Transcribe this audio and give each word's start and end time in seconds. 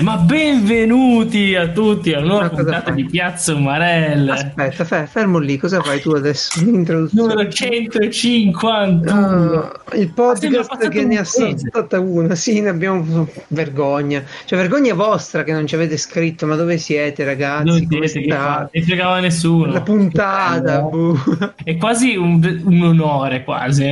ma 0.00 0.16
benvenuti 0.16 1.54
a 1.54 1.68
tutti 1.68 2.14
alla 2.14 2.26
nuova 2.26 2.48
puntata 2.48 2.90
di 2.92 3.04
Piazza 3.04 3.52
Umarella. 3.54 4.32
Aspetta, 4.32 4.84
fer- 4.84 5.06
fermo 5.06 5.38
lì, 5.38 5.58
cosa 5.58 5.82
fai 5.82 6.00
tu 6.00 6.12
adesso? 6.12 6.62
Numero 6.64 7.48
151. 7.48 9.02
Uh, 9.04 9.96
il 9.98 10.08
podcast 10.08 10.88
che 10.88 11.04
ne 11.04 11.18
ha 11.18 11.24
saltata 11.24 12.00
una, 12.00 12.34
sì, 12.34 12.60
ne 12.60 12.70
abbiamo 12.70 13.28
vergogna. 13.48 14.22
Cioè, 14.46 14.58
vergogna 14.58 14.94
vostra 14.94 15.44
che 15.44 15.52
non 15.52 15.66
ci 15.66 15.74
avete 15.74 15.98
scritto, 15.98 16.46
ma 16.46 16.56
dove 16.56 16.78
siete, 16.78 17.24
ragazzi? 17.24 17.64
Non 17.64 17.86
siete 17.86 18.22
che 18.22 18.30
fa? 18.30 18.70
Non 18.72 18.84
fregava 18.84 19.20
nessuno. 19.20 19.72
La 19.72 19.82
puntata, 19.82 20.80
boh. 20.80 21.18
È 21.62 21.76
quasi 21.76 22.16
un, 22.16 22.62
un 22.64 22.82
onore, 22.82 23.44
quasi. 23.44 23.84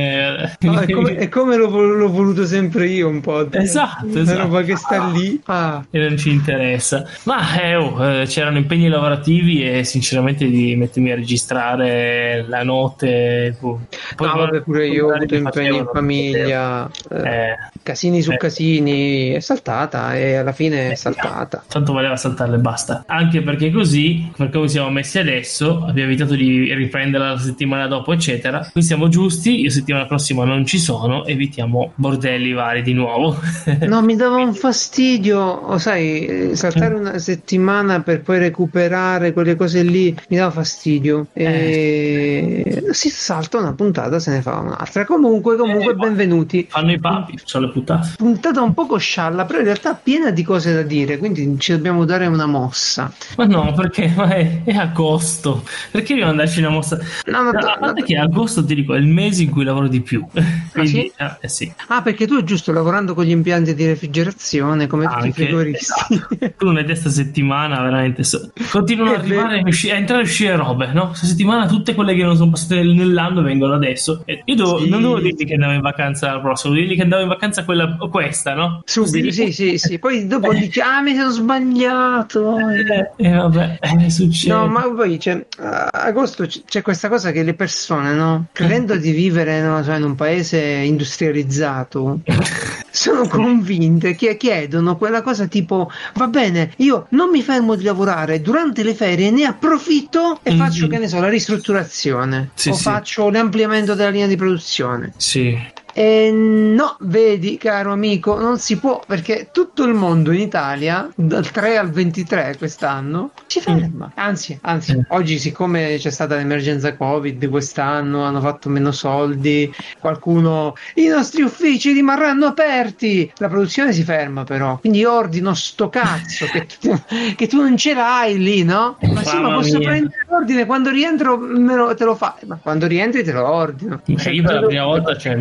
No, 0.61 0.79
è, 0.79 0.91
come, 0.91 1.15
è 1.15 1.29
come 1.29 1.55
l'ho, 1.57 1.69
l'ho, 1.69 2.09
voluto 2.09 2.47
sempre 2.47 2.87
io 2.87 3.07
un 3.07 3.21
po'. 3.21 3.51
Esatto, 3.51 4.17
esatto. 4.17 4.39
roba 4.39 4.63
che 4.63 4.75
sta 4.75 5.07
lì. 5.07 5.39
Ah. 5.45 5.83
E 5.93 5.99
non 5.99 6.17
ci 6.17 6.29
interessa. 6.29 7.05
Ma 7.25 7.61
eh, 7.61 7.75
oh, 7.75 8.03
eh, 8.03 8.25
c'erano 8.25 8.57
impegni 8.57 8.87
lavorativi 8.87 9.69
e 9.69 9.83
sinceramente 9.83 10.47
di 10.47 10.75
mettermi 10.77 11.11
a 11.11 11.15
registrare 11.15 12.45
la 12.47 12.63
notte. 12.63 13.57
Boh. 13.59 13.81
Poi 14.15 14.27
no, 14.27 14.35
vabbè, 14.37 14.61
pure 14.61 14.87
io 14.87 15.07
ho 15.07 15.13
avuto 15.13 15.35
impegni 15.35 15.77
in 15.77 15.89
famiglia. 15.91 16.89
Eh, 17.09 17.57
casini 17.83 18.21
su 18.21 18.35
casini. 18.37 19.31
È 19.31 19.39
saltata 19.39 20.15
e 20.15 20.35
alla 20.35 20.51
fine 20.51 20.91
è 20.91 20.95
saltata. 20.95 21.63
Tanto 21.67 21.93
valeva 21.93 22.15
saltarle 22.15 22.55
e 22.55 22.59
basta. 22.59 23.03
Anche 23.07 23.41
perché 23.41 23.71
così, 23.71 24.31
per 24.35 24.49
come 24.49 24.67
siamo 24.67 24.89
messi 24.89 25.19
adesso, 25.19 25.85
abbiamo 25.85 26.09
evitato 26.09 26.35
di 26.35 26.73
riprenderla 26.73 27.31
la 27.31 27.39
settimana 27.39 27.87
dopo, 27.87 28.13
eccetera. 28.13 28.67
Qui 28.71 28.81
siamo 28.81 29.07
giusti. 29.07 29.61
Io 29.61 29.69
settimana 29.69 30.05
prossima 30.05 30.43
non 30.43 30.65
ci 30.65 30.79
sono. 30.79 31.25
Evitiamo 31.25 31.93
bordelli 31.95 32.53
vari 32.53 32.81
di 32.81 32.93
nuovo. 32.93 33.37
no, 33.87 34.01
mi 34.01 34.15
dava 34.15 34.37
un 34.37 34.53
fastidio, 34.53 35.39
o 35.39 35.77
sai, 35.77 36.51
saltare 36.53 36.95
una 36.95 37.17
settimana 37.17 38.01
per 38.01 38.21
poi 38.21 38.39
recuperare 38.39 39.33
quelle 39.33 39.55
cose 39.55 39.83
lì 39.83 40.15
mi 40.29 40.37
dava 40.37 40.51
fastidio. 40.51 41.27
E 41.33 42.63
eh. 42.65 42.93
si 42.93 43.09
salta 43.09 43.57
una 43.57 43.73
puntata, 43.73 44.19
se 44.19 44.31
ne 44.31 44.41
fa 44.41 44.59
un'altra. 44.59 45.05
Comunque, 45.05 45.55
comunque, 45.55 45.93
eh, 45.93 45.95
benvenuti. 45.95 46.67
Fanno 46.69 46.91
i 46.91 46.99
papi, 46.99 47.39
sono 47.43 47.70
le 47.71 47.73
puntate. 47.73 48.13
Puntata 48.17 48.61
un 48.61 48.73
poco 48.73 48.97
scialla, 48.97 49.45
però 49.45 49.59
in 49.59 49.65
realtà 49.65 49.95
piena 49.95 50.31
di 50.31 50.43
cose 50.43 50.73
da 50.73 50.81
dire, 50.81 51.17
quindi 51.17 51.55
ci 51.59 51.71
dobbiamo 51.71 52.05
dare 52.05 52.27
una 52.27 52.45
mossa. 52.45 53.11
Ma 53.37 53.45
no, 53.45 53.73
perché 53.73 54.11
ma 54.15 54.29
è, 54.29 54.63
è 54.63 54.75
agosto. 54.75 55.63
Perché 55.89 56.09
dobbiamo 56.09 56.31
andarci 56.31 56.59
una 56.59 56.69
mossa? 56.69 56.99
No, 57.25 57.41
no, 57.43 57.49
a 57.49 57.77
parte 57.79 58.01
no, 58.01 58.05
che 58.05 58.17
agosto 58.17 58.63
ti 58.63 58.75
dico 58.75 58.93
è 58.93 58.99
il 58.99 59.07
mese 59.07 59.43
in 59.43 59.49
cui 59.49 59.63
lavoro 59.63 59.87
di 59.87 60.01
più. 60.01 60.25
Quindi, 60.71 61.11
ah, 61.17 61.37
sì? 61.39 61.45
Eh, 61.45 61.47
sì. 61.47 61.73
ah, 61.87 62.01
perché 62.01 62.27
tu 62.27 62.43
giusto 62.43 62.71
lavorando 62.71 63.13
con 63.13 63.25
gli 63.25 63.31
impianti 63.31 63.73
di 63.73 63.85
refrigerazione 63.85 64.87
come 64.87 65.07
tutti 65.07 65.27
i 65.27 65.31
frigoristi. 65.31 65.79
Esatto. 65.81 66.53
tu 66.57 66.65
non 66.65 66.77
hai 66.77 66.85
questa 66.85 67.09
settimana 67.09 67.81
veramente 67.81 68.23
so. 68.23 68.51
continuano 68.69 69.13
ad 69.13 69.19
arrivare 69.19 69.59
a 69.59 69.95
entrare 69.95 70.21
e 70.21 70.25
uscire 70.25 70.55
robe, 70.55 70.91
no? 70.91 71.09
Questa 71.09 71.27
settimana 71.27 71.67
tutte 71.67 71.93
quelle 71.95 72.15
che 72.15 72.23
non 72.23 72.35
sono 72.35 72.51
passate 72.51 72.81
nell'anno 72.83 73.41
vengono 73.41 73.73
adesso. 73.73 74.23
Io 74.45 74.55
devo, 74.55 74.79
sì. 74.79 74.89
non 74.89 75.01
devo 75.01 75.19
dirgli 75.19 75.45
che 75.45 75.53
andavo 75.53 75.73
in 75.73 75.81
vacanza 75.81 76.31
la 76.33 76.39
prossima, 76.39 76.73
devo 76.73 76.85
dirgli 76.85 76.97
che 76.97 77.03
andavo 77.03 77.21
in 77.21 77.27
vacanza 77.29 77.60
quella 77.63 77.95
o 77.99 78.09
questa, 78.09 78.53
no? 78.53 78.81
Subito, 78.85 79.31
sì, 79.31 79.51
sì, 79.51 79.77
sì. 79.77 79.99
Poi 79.99 80.27
dopo 80.27 80.53
dici 80.53 80.79
"Ah, 80.79 81.01
mi 81.01 81.15
sono 81.15 81.29
sbagliato". 81.29 82.57
E 82.57 83.11
eh, 83.17 83.27
eh, 83.27 83.31
vabbè, 83.31 83.79
eh, 83.99 84.09
succede. 84.09 84.53
No, 84.53 84.67
ma 84.67 84.81
poi 84.93 85.17
c'è 85.17 85.45
a 85.59 85.89
agosto 85.91 86.45
c'è 86.45 86.81
questa 86.81 87.09
cosa 87.09 87.31
che 87.31 87.43
le 87.43 87.53
persone, 87.53 88.13
no? 88.13 88.45
Credendo 88.51 88.95
di 88.97 89.11
vivere 89.11 89.61
no, 89.61 89.83
cioè, 89.83 89.97
in 89.97 90.03
un 90.03 90.15
paese 90.15 90.59
industrializzato 90.59 92.19
sono 92.91 93.27
convinte 93.27 94.15
che 94.15 94.37
chiedono 94.37 94.97
quella 94.97 95.21
cosa 95.21 95.47
tipo 95.47 95.89
va 96.15 96.27
bene 96.27 96.73
io 96.77 97.07
non 97.09 97.29
mi 97.29 97.41
fermo 97.41 97.75
di 97.75 97.83
lavorare 97.83 98.41
durante 98.41 98.83
le 98.83 98.93
ferie 98.93 99.31
ne 99.31 99.45
approfitto 99.45 100.39
e 100.43 100.51
mm-hmm. 100.51 100.59
faccio 100.59 100.87
che 100.87 100.97
ne 100.97 101.07
so 101.07 101.19
la 101.19 101.29
ristrutturazione 101.29 102.49
sì, 102.53 102.69
o 102.69 102.73
sì. 102.73 102.83
faccio 102.83 103.29
l'ampliamento 103.29 103.95
della 103.95 104.09
linea 104.09 104.27
di 104.27 104.35
produzione 104.35 105.13
sì 105.15 105.57
e 105.93 106.31
no, 106.31 106.97
vedi, 107.01 107.57
caro 107.57 107.91
amico, 107.91 108.39
non 108.39 108.57
si 108.57 108.77
può 108.77 109.01
perché 109.05 109.49
tutto 109.51 109.83
il 109.83 109.93
mondo 109.93 110.31
in 110.31 110.39
Italia, 110.39 111.09
dal 111.15 111.49
3 111.49 111.77
al 111.77 111.89
23 111.89 112.55
quest'anno, 112.57 113.31
si 113.47 113.59
ferma. 113.59 114.11
Anzi, 114.15 114.57
anzi, 114.61 114.95
mm. 114.95 115.01
oggi, 115.09 115.39
siccome 115.39 115.97
c'è 115.97 116.09
stata 116.09 116.35
l'emergenza 116.35 116.95
Covid 116.95 117.49
quest'anno, 117.49 118.23
hanno 118.23 118.41
fatto 118.41 118.69
meno 118.69 118.91
soldi, 118.91 119.71
qualcuno, 119.99 120.75
i 120.95 121.07
nostri 121.07 121.41
uffici 121.41 121.91
rimarranno 121.91 122.45
aperti. 122.45 123.31
La 123.37 123.49
produzione 123.49 123.93
si 123.93 124.03
ferma, 124.03 124.43
però. 124.43 124.77
Quindi 124.79 125.03
ordino 125.05 125.53
sto 125.53 125.89
cazzo 125.89 126.45
che 126.45 126.67
tu, 126.79 126.99
che 127.35 127.47
tu 127.47 127.57
non 127.57 127.77
ce 127.77 127.93
l'hai 127.93 128.37
lì, 128.37 128.63
no? 128.63 128.97
Ma 129.01 129.23
sì, 129.23 129.37
ma 129.37 129.53
posso 129.53 129.77
mia. 129.77 129.89
prendere 129.89 130.25
l'ordine 130.31 130.65
quando 130.65 130.89
rientro, 130.89 131.37
me 131.37 131.75
lo, 131.75 131.93
te 131.93 132.05
lo 132.05 132.15
fai. 132.15 132.33
Ma 132.47 132.57
quando 132.61 132.87
rientri, 132.87 133.23
te 133.23 133.31
lo 133.31 133.47
ordino. 133.47 134.01
Ma 134.05 134.29
io 134.31 134.43
per 134.43 134.53
la 134.53 134.65
prima 134.67 134.85
volta 134.85 135.15
c'è 135.15 135.35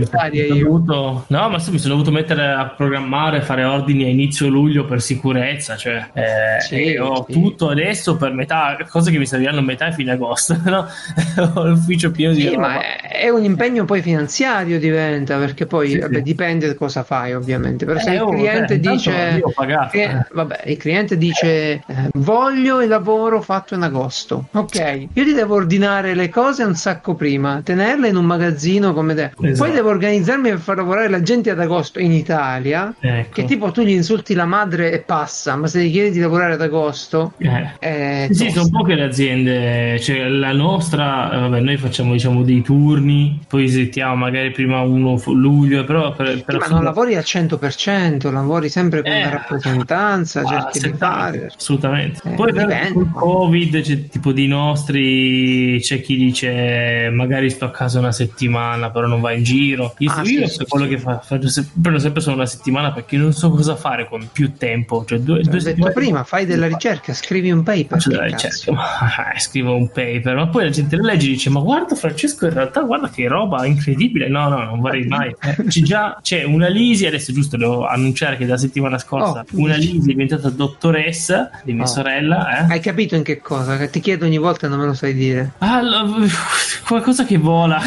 dovuto, 0.49 1.25
no, 1.29 1.49
ma 1.49 1.59
mi 1.71 1.79
sono 1.79 1.95
dovuto 1.95 2.11
mettere 2.11 2.47
a 2.47 2.67
programmare, 2.77 3.41
fare 3.43 3.65
ordini 3.65 4.05
a 4.05 4.09
inizio 4.09 4.49
luglio 4.49 4.85
per 4.85 5.01
sicurezza. 5.01 5.77
Cioè, 5.77 6.11
eh, 6.13 6.61
sì, 6.61 6.97
ho 6.97 7.25
sì. 7.27 7.33
tutto 7.33 7.69
adesso 7.71 8.17
per 8.17 8.33
metà, 8.33 8.77
cose 8.89 9.11
che 9.11 9.19
mi 9.19 9.27
serviranno 9.27 9.61
a 9.61 9.63
metà 9.63 9.87
e 9.87 9.93
fine 9.93 10.13
agosto. 10.13 10.59
No? 10.71 10.87
ho 11.55 11.67
l'ufficio 11.67 12.11
pieno 12.13 12.33
di 12.33 12.43
sì, 12.43 12.49
roba. 12.51 12.61
ma 12.61 12.81
è 13.09 13.29
un 13.29 13.43
impegno 13.43 13.85
poi 13.85 14.03
finanziario 14.03 14.79
diventa 14.79 15.37
perché 15.39 15.67
poi 15.67 15.91
Sì, 15.91 15.99
vabbè, 15.99 16.17
sì. 16.17 16.23
dipende 16.23 16.67
da 16.69 16.75
cosa 16.75 17.03
fai, 17.03 17.35
ovviamente. 17.35 17.85
Però 17.85 17.99
se 17.99 18.11
Eh, 18.11 18.15
il 18.15 18.21
oh, 18.21 18.31
cliente 18.31 18.73
eh, 18.75 18.77
intanto 18.77 19.11
dice. 19.11 19.43
pagato, 19.55 19.97
eh. 19.97 20.27
vabbè, 20.33 20.63
il 20.67 20.77
cliente 20.77 21.17
dice 21.17 21.49
eh, 21.49 21.83
voglio 22.15 22.83
il 22.83 22.89
lavoro 22.89 23.41
fatto 23.41 23.75
in 23.75 23.83
agosto. 23.83 24.47
Ok, 24.53 24.80
io 25.13 25.25
ti 25.25 25.33
devo 25.33 25.55
ordinare 25.55 26.15
le 26.15 26.29
cose 26.29 26.63
un 26.65 26.75
sacco 26.75 27.15
prima, 27.15 27.61
tenerle 27.63 28.09
in 28.09 28.17
un 28.17 28.25
magazzino 28.25 28.93
come 28.93 29.15
te. 29.15 29.33
Poi 29.37 29.51
Esatto. 29.51 29.73
devo 29.73 29.89
organizzarmi 29.91 30.49
per 30.51 30.59
far 30.59 30.77
lavorare 30.77 31.09
la 31.09 31.23
gente 31.23 31.51
ad 31.51 31.61
agosto 31.61 31.99
in 31.99 32.13
Italia. 32.13 32.95
Ecco. 33.01 33.29
Che 33.33 33.45
tipo 33.45 33.71
tu 33.71 33.83
gli 33.83 33.91
insulti 33.91 34.35
la 34.35 34.45
madre 34.47 34.93
e 34.93 34.99
passa, 35.01 35.57
ma 35.57 35.67
se 35.67 35.83
gli 35.83 35.91
chiedi 35.91 36.11
di 36.11 36.21
lavorare 36.21 36.55
ad 36.55 36.61
agosto, 36.63 37.33
Eh. 37.39 37.79
è 37.79 38.29
Sì, 38.31 38.45
tosta. 38.47 38.61
sono 38.61 38.69
poche 38.79 38.95
le 38.95 39.03
aziende, 39.05 39.99
cioè 40.01 40.29
la 40.29 40.53
nostra, 40.53 41.33
eh, 41.33 41.39
vabbè, 41.41 41.61
noi 41.61 41.77
facciamo 41.77 42.13
diciamo 42.13 42.43
dei 42.43 42.63
turni, 42.63 43.41
poi 43.49 43.69
settiamo 43.69 44.15
magari 44.17 44.51
prima 44.51 44.81
uno 44.81 45.21
luglio, 45.27 45.85
però 45.85 46.15
per, 46.15 46.43
per 46.45 46.55
Sì, 46.63 46.69
ma 46.69 46.75
non 46.75 46.85
lavori 46.85 47.17
al 47.17 47.25
100%, 47.25 48.31
lavori 48.33 48.69
sempre 48.69 49.03
con 49.03 49.11
Eh, 49.13 49.21
una 49.21 49.31
rappresentanza, 49.31 50.41
Ah, 50.41 50.47
cerchi 50.47 50.79
di 50.79 50.85
70, 50.91 51.07
fare. 51.07 51.47
assolutamente. 51.55 52.21
Eh, 52.25 52.35
Poi 52.35 52.53
dipende. 52.53 52.93
con 52.93 53.03
il 53.03 53.11
Covid, 53.13 53.81
c'è, 53.81 54.09
tipo 54.09 54.33
di 54.33 54.47
nostri, 54.71 55.79
c'è 55.81 56.01
chi 56.01 56.17
dice 56.17 57.11
magari 57.13 57.51
sto 57.51 57.65
a 57.67 57.71
casa 57.71 57.99
una 57.99 58.13
settimana, 58.13 58.91
però 58.91 59.07
non 59.07 59.21
va 59.21 59.33
in 59.33 59.43
giro. 59.43 59.95
Io, 59.99 60.11
Ah, 60.11 60.23
io 60.25 60.47
sì, 60.49 60.55
sì, 60.59 60.65
quello 60.67 60.87
che 60.87 60.99
fa, 60.99 61.21
faccio 61.21 61.49
se- 61.49 61.69
prendo 61.81 61.99
sempre 61.99 62.21
solo 62.21 62.37
una 62.37 62.47
settimana 62.47 62.93
perché 62.93 63.17
non 63.17 63.33
so 63.33 63.51
cosa 63.51 63.77
fare 63.77 64.09
con 64.09 64.29
più 64.33 64.55
tempo. 64.57 65.05
Cioè, 65.07 65.19
due, 65.21 65.37
L'ho 65.37 65.43
due 65.43 65.53
detto 65.53 65.65
settimane- 65.65 65.93
prima, 65.95 66.25
fai 66.25 66.47
della 66.47 66.67
ricerca, 66.67 67.13
scrivi 67.15 67.51
un 67.51 67.63
paper. 67.63 67.87
Faccio 67.87 68.11
della 68.11 68.25
ricerca, 68.25 68.73
ma, 68.73 69.33
eh, 69.35 69.41
scrivo 69.41 69.75
un 69.75 69.89
paper, 69.91 70.35
ma 70.35 70.49
poi 70.49 70.65
la 70.65 70.71
gente 70.71 70.97
lo 70.97 71.05
legge 71.05 71.27
e 71.27 71.31
dice: 71.31 71.51
Ma 71.51 71.61
guarda, 71.61 71.95
Francesco, 71.95 72.47
in 72.47 72.55
realtà, 72.55 72.83
guarda 72.83 73.09
che 73.11 73.29
roba 73.29 73.65
incredibile. 73.67 74.29
No, 74.29 74.49
no, 74.49 74.65
non 74.65 74.81
vorrei 74.81 75.07
mai. 75.07 75.29
Eh, 75.51 75.65
c'è 75.65 75.81
già 75.81 76.19
c'è 76.23 76.45
una 76.45 76.69
Lisi, 76.69 77.07
adesso 77.07 77.33
giusto 77.33 77.57
devo 77.57 77.87
annunciare 77.87 78.37
che 78.37 78.45
da 78.47 78.57
settimana 78.57 78.99
scorsa 78.99 79.41
Oh, 79.41 79.45
una. 79.53 79.77
Lisi 79.77 79.97
è 79.99 80.01
diventata 80.01 80.49
dottoressa 80.51 81.51
di 81.65 81.73
mia 81.73 81.85
Oh. 81.85 81.87
sorella. 81.87 82.67
Eh? 82.69 82.73
Hai 82.75 82.81
capito 82.81 83.15
in 83.17 83.23
che 83.23 83.39
cosa? 83.41 83.77
Che 83.77 83.89
ti 83.91 84.01
chiedo 84.01 84.27
ogni 84.27 84.39
volta 84.39 84.60
e 84.67 84.69
non 84.69 84.79
me 84.79 84.87
lo 84.87 84.95
sai 84.95 85.15
dire. 85.15 85.53
Ah, 85.59 85.83
lo- 85.83 86.27
qualcosa 86.87 87.25
che 87.25 87.37
vola. 87.39 87.81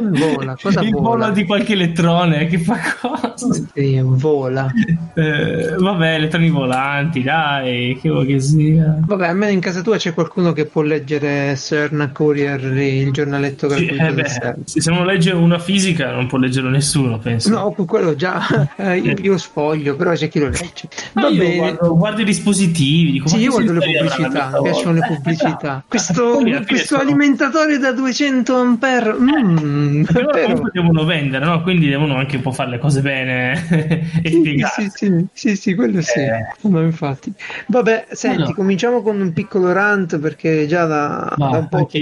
Vola, 0.00 0.56
cosa 0.60 0.80
Il 0.82 0.90
vola? 0.90 1.08
volo 1.26 1.30
di 1.30 1.44
qualche 1.44 1.72
elettrone 1.72 2.46
che 2.46 2.58
fa 2.58 2.78
cosa. 3.00 3.48
Sì, 3.74 4.00
vola. 4.02 4.70
Eh, 5.14 5.74
vabbè, 5.78 6.14
elettroni 6.14 6.50
volanti, 6.50 7.22
dai, 7.22 7.98
che 8.00 8.08
vuoi 8.10 8.26
che 8.26 8.40
sia. 8.40 8.96
Vabbè, 9.00 9.28
almeno 9.28 9.52
in 9.52 9.60
casa 9.60 9.82
tua 9.82 9.96
c'è 9.96 10.14
qualcuno 10.14 10.52
che 10.52 10.66
può 10.66 10.82
leggere 10.82 11.56
CERN 11.56 12.10
Courier, 12.12 12.60
il 12.64 13.10
giornaletto 13.12 13.68
Sì, 13.70 13.86
eh 13.86 14.12
beh, 14.12 14.56
se 14.64 14.90
non 14.90 15.04
legge 15.06 15.30
una 15.32 15.58
fisica 15.58 16.12
non 16.12 16.26
può 16.26 16.38
leggerlo 16.38 16.68
nessuno, 16.70 17.18
penso. 17.18 17.50
No, 17.50 17.70
quello 17.86 18.14
già 18.14 18.70
eh, 18.76 18.96
io, 18.98 19.14
io 19.20 19.38
sfoglio, 19.38 19.96
però 19.96 20.12
c'è 20.12 20.28
chi 20.28 20.38
lo 20.38 20.48
legge. 20.48 20.88
Ma 21.14 21.22
Va 21.22 21.28
io 21.28 21.42
bene. 21.42 21.56
guardo, 21.56 21.96
guardo 21.96 22.20
i 22.20 22.24
dispositivi. 22.24 23.12
Dico, 23.12 23.28
Sì, 23.28 23.38
io 23.38 23.50
guardo 23.50 23.72
le 23.72 23.80
pubblicità, 23.80 24.50
mi 24.54 24.62
piacciono 24.62 24.92
le? 24.92 25.00
Eh, 25.00 25.06
pubblicità. 25.06 25.51
Qualità. 25.52 25.84
Questo, 25.86 26.40
questo 26.66 26.96
alimentatore 26.96 27.78
da 27.78 27.92
200 27.92 28.56
ampere. 28.56 29.14
Mm, 29.14 30.04
però 30.04 30.30
comunque 30.30 30.70
devono 30.72 31.04
vendere, 31.04 31.44
no? 31.44 31.62
Quindi 31.62 31.88
devono 31.88 32.16
anche 32.16 32.36
un 32.36 32.42
po' 32.42 32.52
fare 32.52 32.70
le 32.70 32.78
cose 32.78 33.00
bene 33.00 33.52
e 34.22 34.30
sì, 34.30 34.38
spiegare. 34.38 34.72
Sì, 34.72 34.90
sì, 34.90 35.26
sì, 35.32 35.56
sì, 35.56 35.74
quello 35.74 36.00
sì. 36.00 36.20
Eh. 36.20 36.46
No, 36.62 36.82
infatti. 36.82 37.32
Vabbè, 37.66 38.06
senti, 38.10 38.48
no. 38.48 38.54
cominciamo 38.54 39.02
con 39.02 39.20
un 39.20 39.32
piccolo 39.32 39.72
rant 39.72 40.18
perché 40.18 40.66
già 40.66 40.84
da, 40.84 41.34
Va, 41.36 41.48
da 41.48 41.58
un 41.58 41.68
po' 41.68 41.86
che 41.86 42.00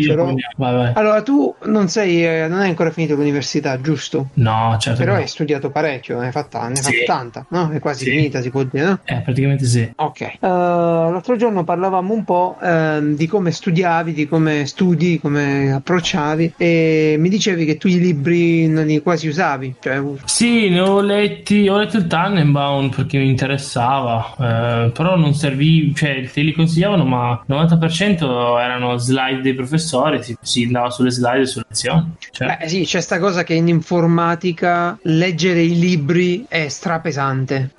vai. 0.57 0.93
Allora, 0.95 1.23
tu 1.23 1.55
non 1.65 1.89
sei, 1.89 2.25
eh, 2.25 2.47
non 2.49 2.61
hai 2.61 2.69
ancora 2.69 2.91
finito 2.91 3.15
l'università, 3.15 3.81
giusto? 3.81 4.31
No, 4.35 4.77
certo. 4.79 4.99
Però 5.01 5.13
no. 5.13 5.19
hai 5.19 5.27
studiato 5.27 5.71
parecchio, 5.71 6.19
ne 6.19 6.27
hai 6.27 6.33
fatta, 6.33 6.61
ne 6.69 6.75
hai 6.75 6.77
sì. 6.77 7.05
fatta 7.05 7.19
tanta, 7.19 7.47
no? 7.51 7.71
È 7.71 7.79
quasi 7.79 8.05
sì. 8.05 8.11
finita, 8.11 8.41
si 8.41 8.51
può 8.51 8.63
dire, 8.63 8.85
no? 8.85 8.99
Eh, 9.05 9.21
praticamente 9.21 9.65
sì. 9.65 9.91
Ok. 9.97 10.39
Uh, 10.41 10.47
l'altro 10.47 11.37
giorno 11.37 11.65
parlavamo 11.65 12.13
un 12.13 12.25
po' 12.25 12.57
uh, 12.61 13.15
di 13.15 13.27
come 13.27 13.40
studiavi, 13.49 14.13
di 14.13 14.29
come 14.29 14.67
studi, 14.67 15.19
come 15.19 15.73
approcciavi 15.73 16.55
e 16.57 17.17
mi 17.19 17.29
dicevi 17.29 17.65
che 17.65 17.77
tu 17.79 17.89
i 17.89 17.99
libri 17.99 18.69
non 18.69 18.87
li 18.87 19.01
quasi 19.01 19.29
usavi. 19.29 19.77
Cioè... 19.81 20.03
Sì, 20.25 20.69
ne 20.69 20.81
ho 20.81 21.01
letti, 21.01 21.69
ho 21.69 21.79
letto 21.79 21.97
il 21.97 22.07
Tannenbaum 22.07 22.91
perché 22.91 23.19
mi 23.19 23.29
interessava, 23.29 24.35
eh, 24.39 24.91
però 24.91 25.17
non 25.17 25.35
serviva, 25.35 25.95
cioè 25.95 26.29
te 26.31 26.43
li 26.43 26.53
consigliavano, 26.53 27.05
ma 27.05 27.43
il 27.47 27.55
90% 27.55 28.59
erano 28.61 28.97
slide 28.97 29.41
dei 29.41 29.55
professori, 29.55 30.23
si, 30.23 30.37
si 30.41 30.65
andava 30.65 30.91
sulle 30.91 31.11
slide 31.11 31.41
e 31.41 31.47
sulle 31.47 31.65
lezioni. 31.69 32.15
Cioè. 32.31 32.59
Beh, 32.59 32.69
sì, 32.69 32.85
c'è 32.85 33.01
sta 33.01 33.19
cosa 33.19 33.43
che 33.43 33.55
in 33.55 33.69
informatica 33.69 34.99
leggere 35.03 35.63
i 35.63 35.79
libri 35.79 36.45
è 36.49 36.69
strapesante 36.69 37.71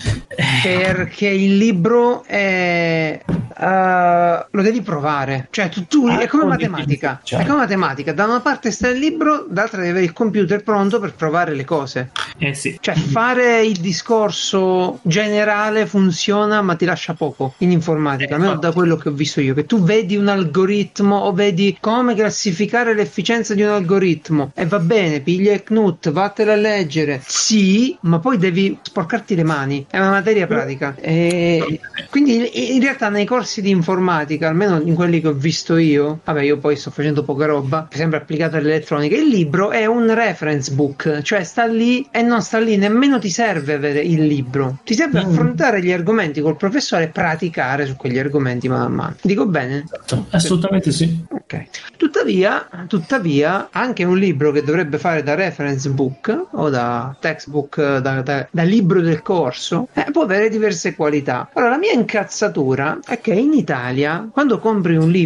perché 0.62 1.28
il 1.28 1.56
libro 1.56 2.24
è 2.24 3.20
uh, 3.26 4.46
lo 4.50 4.62
devi 4.62 4.80
provare, 4.82 5.48
cioè 5.52 5.68
tu, 5.68 5.84
tu 5.86 6.06
ah, 6.06 6.18
è 6.18 6.28
come 6.28 6.46
matematica, 6.46 7.20
è 7.22 7.44
come 7.44 7.58
matematica, 7.58 8.14
da 8.14 8.24
una 8.24 8.40
parte 8.40 8.70
sta 8.70 8.88
il 8.88 8.98
libro, 8.98 9.44
dall'altra 9.46 9.80
devi 9.80 9.90
avere 9.90 10.06
il 10.06 10.14
computer 10.14 10.62
pronto 10.62 10.98
per 10.98 11.12
provare 11.12 11.54
le 11.54 11.66
cose. 11.66 12.08
Eh 12.38 12.54
sì. 12.54 12.78
Cioè 12.80 12.94
fare 12.94 13.62
il 13.62 13.76
discorso 13.76 15.00
generale 15.02 15.84
funziona, 15.84 16.62
ma 16.62 16.74
ti 16.74 16.86
lascia 16.86 17.12
poco 17.12 17.52
in 17.58 17.70
informatica, 17.70 18.36
almeno 18.36 18.56
da 18.56 18.72
quello 18.72 18.96
che 18.96 19.10
ho 19.10 19.12
visto 19.12 19.42
io, 19.42 19.52
che 19.52 19.66
tu 19.66 19.82
vedi 19.82 20.16
un 20.16 20.28
algoritmo 20.28 21.16
o 21.16 21.34
vedi 21.34 21.76
come 21.78 22.14
classificare 22.14 22.94
l'efficienza 22.94 23.52
di 23.52 23.60
un 23.60 23.72
algoritmo 23.72 24.52
e 24.54 24.64
va 24.64 24.78
bene, 24.78 25.20
piglia 25.20 25.52
il 25.52 25.62
Knut, 25.62 26.10
vattene 26.12 26.52
a 26.52 26.56
leggere. 26.56 27.20
Sì, 27.26 27.94
ma 28.00 28.20
poi 28.20 28.38
devi 28.38 28.78
sporcarti 28.80 29.34
le 29.34 29.44
mani, 29.44 29.84
è 29.90 29.98
una 29.98 30.12
materia 30.12 30.46
pratica. 30.46 30.94
E 30.98 31.78
quindi 32.08 32.74
in 32.74 32.80
realtà 32.80 33.10
nei 33.10 33.26
corsi 33.26 33.60
di 33.60 33.68
informatica, 33.68 34.48
almeno 34.48 34.80
in 34.80 34.94
quelli 34.94 35.20
che 35.20 35.28
ho 35.28 35.40
visto 35.42 35.76
io, 35.76 36.20
vabbè 36.24 36.42
io 36.42 36.58
poi 36.58 36.76
sto 36.76 36.92
facendo 36.92 37.24
poca 37.24 37.46
roba, 37.46 37.88
sempre 37.90 38.18
applicata 38.18 38.58
all'elettronica, 38.58 39.16
il 39.16 39.26
libro 39.26 39.72
è 39.72 39.84
un 39.86 40.14
reference 40.14 40.70
book, 40.70 41.20
cioè 41.22 41.42
sta 41.42 41.66
lì 41.66 42.06
e 42.12 42.22
non 42.22 42.40
sta 42.42 42.60
lì, 42.60 42.76
nemmeno 42.76 43.18
ti 43.18 43.28
serve 43.28 43.74
avere 43.74 44.00
il 44.00 44.24
libro, 44.24 44.78
ti 44.84 44.94
serve 44.94 45.22
mm. 45.22 45.28
affrontare 45.28 45.82
gli 45.82 45.90
argomenti 45.90 46.40
col 46.40 46.56
professore 46.56 47.04
e 47.04 47.08
praticare 47.08 47.86
su 47.86 47.96
quegli 47.96 48.18
argomenti 48.18 48.68
mano 48.68 48.84
a 48.84 48.88
mano. 48.88 49.16
Dico 49.20 49.46
bene? 49.46 49.82
Esatto, 49.84 50.26
assolutamente 50.30 50.92
sì. 50.92 51.24
Ok. 51.28 51.64
Tuttavia, 51.96 52.68
tuttavia, 52.86 53.68
anche 53.72 54.04
un 54.04 54.16
libro 54.16 54.52
che 54.52 54.62
dovrebbe 54.62 54.98
fare 54.98 55.24
da 55.24 55.34
reference 55.34 55.88
book 55.90 56.46
o 56.52 56.70
da 56.70 57.14
textbook, 57.18 57.98
da, 57.98 58.22
da, 58.22 58.46
da 58.48 58.62
libro 58.62 59.00
del 59.00 59.22
corso, 59.22 59.88
eh, 59.92 60.06
può 60.12 60.22
avere 60.22 60.48
diverse 60.48 60.94
qualità. 60.94 61.48
Allora, 61.52 61.72
la 61.72 61.78
mia 61.78 61.92
incazzatura 61.92 63.00
è 63.04 63.20
che 63.20 63.32
in 63.32 63.52
Italia, 63.52 64.28
quando 64.30 64.58
compri 64.58 64.96
un 64.96 65.10
libro 65.10 65.21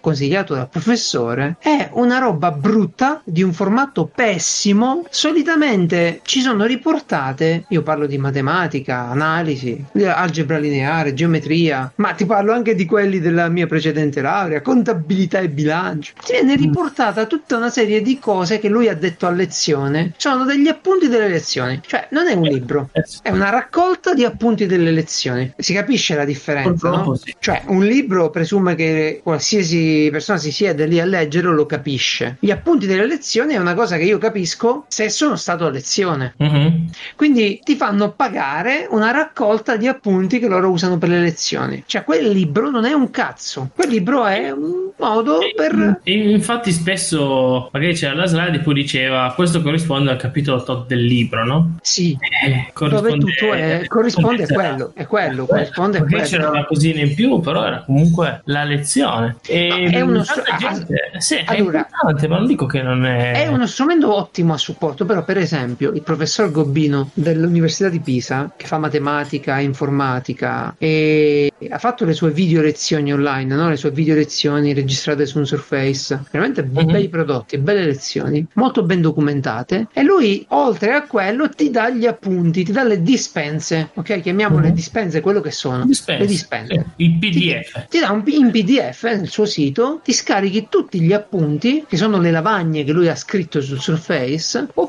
consigliato 0.00 0.54
dal 0.54 0.68
professore, 0.68 1.56
è 1.60 1.90
una 1.92 2.18
roba 2.18 2.50
brutta 2.50 3.20
di 3.24 3.42
un 3.42 3.52
formato 3.52 4.10
pessimo. 4.12 5.04
Solitamente 5.10 6.20
ci 6.22 6.40
sono 6.40 6.64
riportate, 6.64 7.64
io 7.68 7.82
parlo 7.82 8.06
di 8.06 8.18
matematica, 8.18 9.08
analisi, 9.08 9.84
algebra 10.04 10.58
lineare, 10.58 11.14
geometria, 11.14 11.90
ma 11.96 12.12
ti 12.12 12.26
parlo 12.26 12.52
anche 12.52 12.74
di 12.74 12.84
quelli 12.84 13.20
della 13.20 13.48
mia 13.48 13.66
precedente 13.66 14.20
laurea, 14.20 14.62
contabilità 14.62 15.40
e 15.40 15.48
bilancio. 15.48 16.14
Ti 16.24 16.32
viene 16.32 16.54
mm. 16.54 16.60
riportata 16.60 17.26
tutta 17.26 17.56
una 17.56 17.70
serie 17.70 18.02
di 18.02 18.18
cose 18.18 18.58
che 18.58 18.68
lui 18.68 18.88
ha 18.88 18.94
detto 18.94 19.26
a 19.26 19.30
lezione. 19.30 20.14
Sono 20.16 20.44
degli 20.44 20.68
appunti 20.68 21.08
delle 21.08 21.28
lezioni, 21.28 21.80
cioè 21.84 22.08
non 22.10 22.28
è 22.28 22.34
un 22.34 22.44
libro, 22.44 22.90
è 23.22 23.30
una 23.30 23.50
raccolta 23.50 24.14
di 24.14 24.24
appunti 24.24 24.66
delle 24.66 24.90
lezioni. 24.90 25.52
Si 25.56 25.72
capisce 25.72 26.14
la 26.14 26.24
differenza, 26.24 26.90
no? 26.90 27.18
Cioè, 27.38 27.62
un 27.66 27.84
libro 27.84 28.30
presume 28.30 28.74
che 28.74 29.20
qualsiasi 29.28 30.08
persona 30.10 30.38
si 30.38 30.50
siede 30.50 30.86
lì 30.86 30.98
a 30.98 31.04
leggere 31.04 31.48
lo 31.48 31.66
capisce. 31.66 32.38
Gli 32.40 32.50
appunti 32.50 32.86
delle 32.86 33.06
lezioni 33.06 33.52
è 33.52 33.58
una 33.58 33.74
cosa 33.74 33.98
che 33.98 34.04
io 34.04 34.16
capisco 34.16 34.86
se 34.88 35.10
sono 35.10 35.36
stato 35.36 35.66
a 35.66 35.70
lezione. 35.70 36.32
Mm-hmm. 36.42 36.86
Quindi 37.14 37.60
ti 37.62 37.76
fanno 37.76 38.12
pagare 38.12 38.86
una 38.88 39.10
raccolta 39.10 39.76
di 39.76 39.86
appunti 39.86 40.38
che 40.38 40.48
loro 40.48 40.70
usano 40.70 40.96
per 40.96 41.10
le 41.10 41.20
lezioni. 41.20 41.82
Cioè, 41.84 42.04
quel 42.04 42.30
libro 42.30 42.70
non 42.70 42.86
è 42.86 42.92
un 42.94 43.10
cazzo, 43.10 43.68
quel 43.74 43.90
libro 43.90 44.24
è 44.24 44.50
un 44.50 44.92
modo 44.96 45.40
per. 45.54 46.00
E 46.04 46.30
infatti, 46.30 46.72
spesso 46.72 47.68
magari 47.70 47.92
c'era 47.92 48.14
la 48.14 48.26
slide 48.26 48.56
e 48.56 48.60
poi 48.60 48.72
diceva 48.72 49.30
questo 49.36 49.60
corrisponde 49.60 50.10
al 50.10 50.16
capitolo 50.16 50.62
tot 50.62 50.86
del 50.86 51.04
libro, 51.04 51.44
no? 51.44 51.76
Sì, 51.82 52.16
eh, 52.46 52.72
dove 52.88 53.18
tutto 53.18 53.52
è, 53.52 53.82
corrisponde 53.88 54.44
a 54.44 54.46
quello, 54.46 54.92
è 54.94 55.06
quello, 55.06 55.44
corrisponde 55.44 55.98
a 55.98 56.04
quello. 56.04 56.24
c'era 56.24 56.48
una 56.48 56.64
cosina 56.64 57.00
in 57.02 57.14
più, 57.14 57.40
però 57.40 57.66
era 57.66 57.82
comunque 57.82 58.40
la 58.44 58.64
lezione. 58.64 59.17
E 59.46 59.90
è 59.92 60.00
uno 60.00 60.22
str- 60.22 60.56
gente, 60.58 61.10
sì, 61.18 61.42
allora, 61.44 61.86
è 61.86 62.26
ma 62.26 62.38
non 62.38 62.46
dico 62.46 62.66
che 62.66 62.82
non 62.82 63.04
è. 63.04 63.32
È 63.32 63.46
uno 63.48 63.66
strumento 63.66 64.14
ottimo 64.14 64.54
a 64.54 64.58
supporto, 64.58 65.04
però, 65.04 65.24
per 65.24 65.38
esempio, 65.38 65.92
il 65.92 66.02
professor 66.02 66.50
Gobbino 66.50 67.10
dell'Università 67.14 67.88
di 67.88 68.00
Pisa, 68.00 68.52
che 68.56 68.66
fa 68.66 68.78
matematica, 68.78 69.58
informatica, 69.58 70.74
e 70.78 71.52
ha 71.68 71.78
fatto 71.78 72.04
le 72.04 72.12
sue 72.12 72.30
video 72.30 72.62
lezioni 72.62 73.12
online, 73.12 73.54
no? 73.54 73.68
le 73.68 73.76
sue 73.76 73.90
video 73.90 74.14
lezioni 74.14 74.72
registrate 74.72 75.26
su 75.26 75.38
un 75.38 75.46
Surface, 75.46 76.24
veramente 76.30 76.62
mm-hmm. 76.62 76.90
bei 76.90 77.08
prodotti, 77.08 77.58
belle 77.58 77.84
lezioni, 77.84 78.46
molto 78.54 78.82
ben 78.82 79.00
documentate. 79.00 79.88
E 79.92 80.02
lui, 80.02 80.44
oltre 80.50 80.92
a 80.92 81.02
quello, 81.02 81.48
ti 81.48 81.70
dà 81.70 81.90
gli 81.90 82.06
appunti, 82.06 82.64
ti 82.64 82.72
dà 82.72 82.84
le 82.84 83.02
dispense, 83.02 83.90
ok? 83.94 84.20
Chiamiamole 84.20 84.66
mm-hmm. 84.66 84.74
dispense 84.74 85.20
quello 85.20 85.40
che 85.40 85.50
sono. 85.50 85.84
Dispense. 85.84 86.22
Le 86.22 86.28
dispense. 86.28 86.86
Il 86.96 87.18
PDF. 87.18 87.72
Ti, 87.72 87.86
ti 87.88 87.98
dà 88.00 88.10
un, 88.10 88.22
in 88.26 88.50
PDF 88.50 89.07
nel 89.16 89.28
suo 89.28 89.44
sito, 89.44 90.00
ti 90.02 90.12
scarichi 90.12 90.68
tutti 90.68 91.00
gli 91.00 91.12
appunti, 91.12 91.84
che 91.88 91.96
sono 91.96 92.18
le 92.18 92.30
lavagne 92.30 92.84
che 92.84 92.92
lui 92.92 93.08
ha 93.08 93.16
scritto 93.16 93.60
sul 93.60 93.80
Surface, 93.80 94.68
oppure 94.74 94.87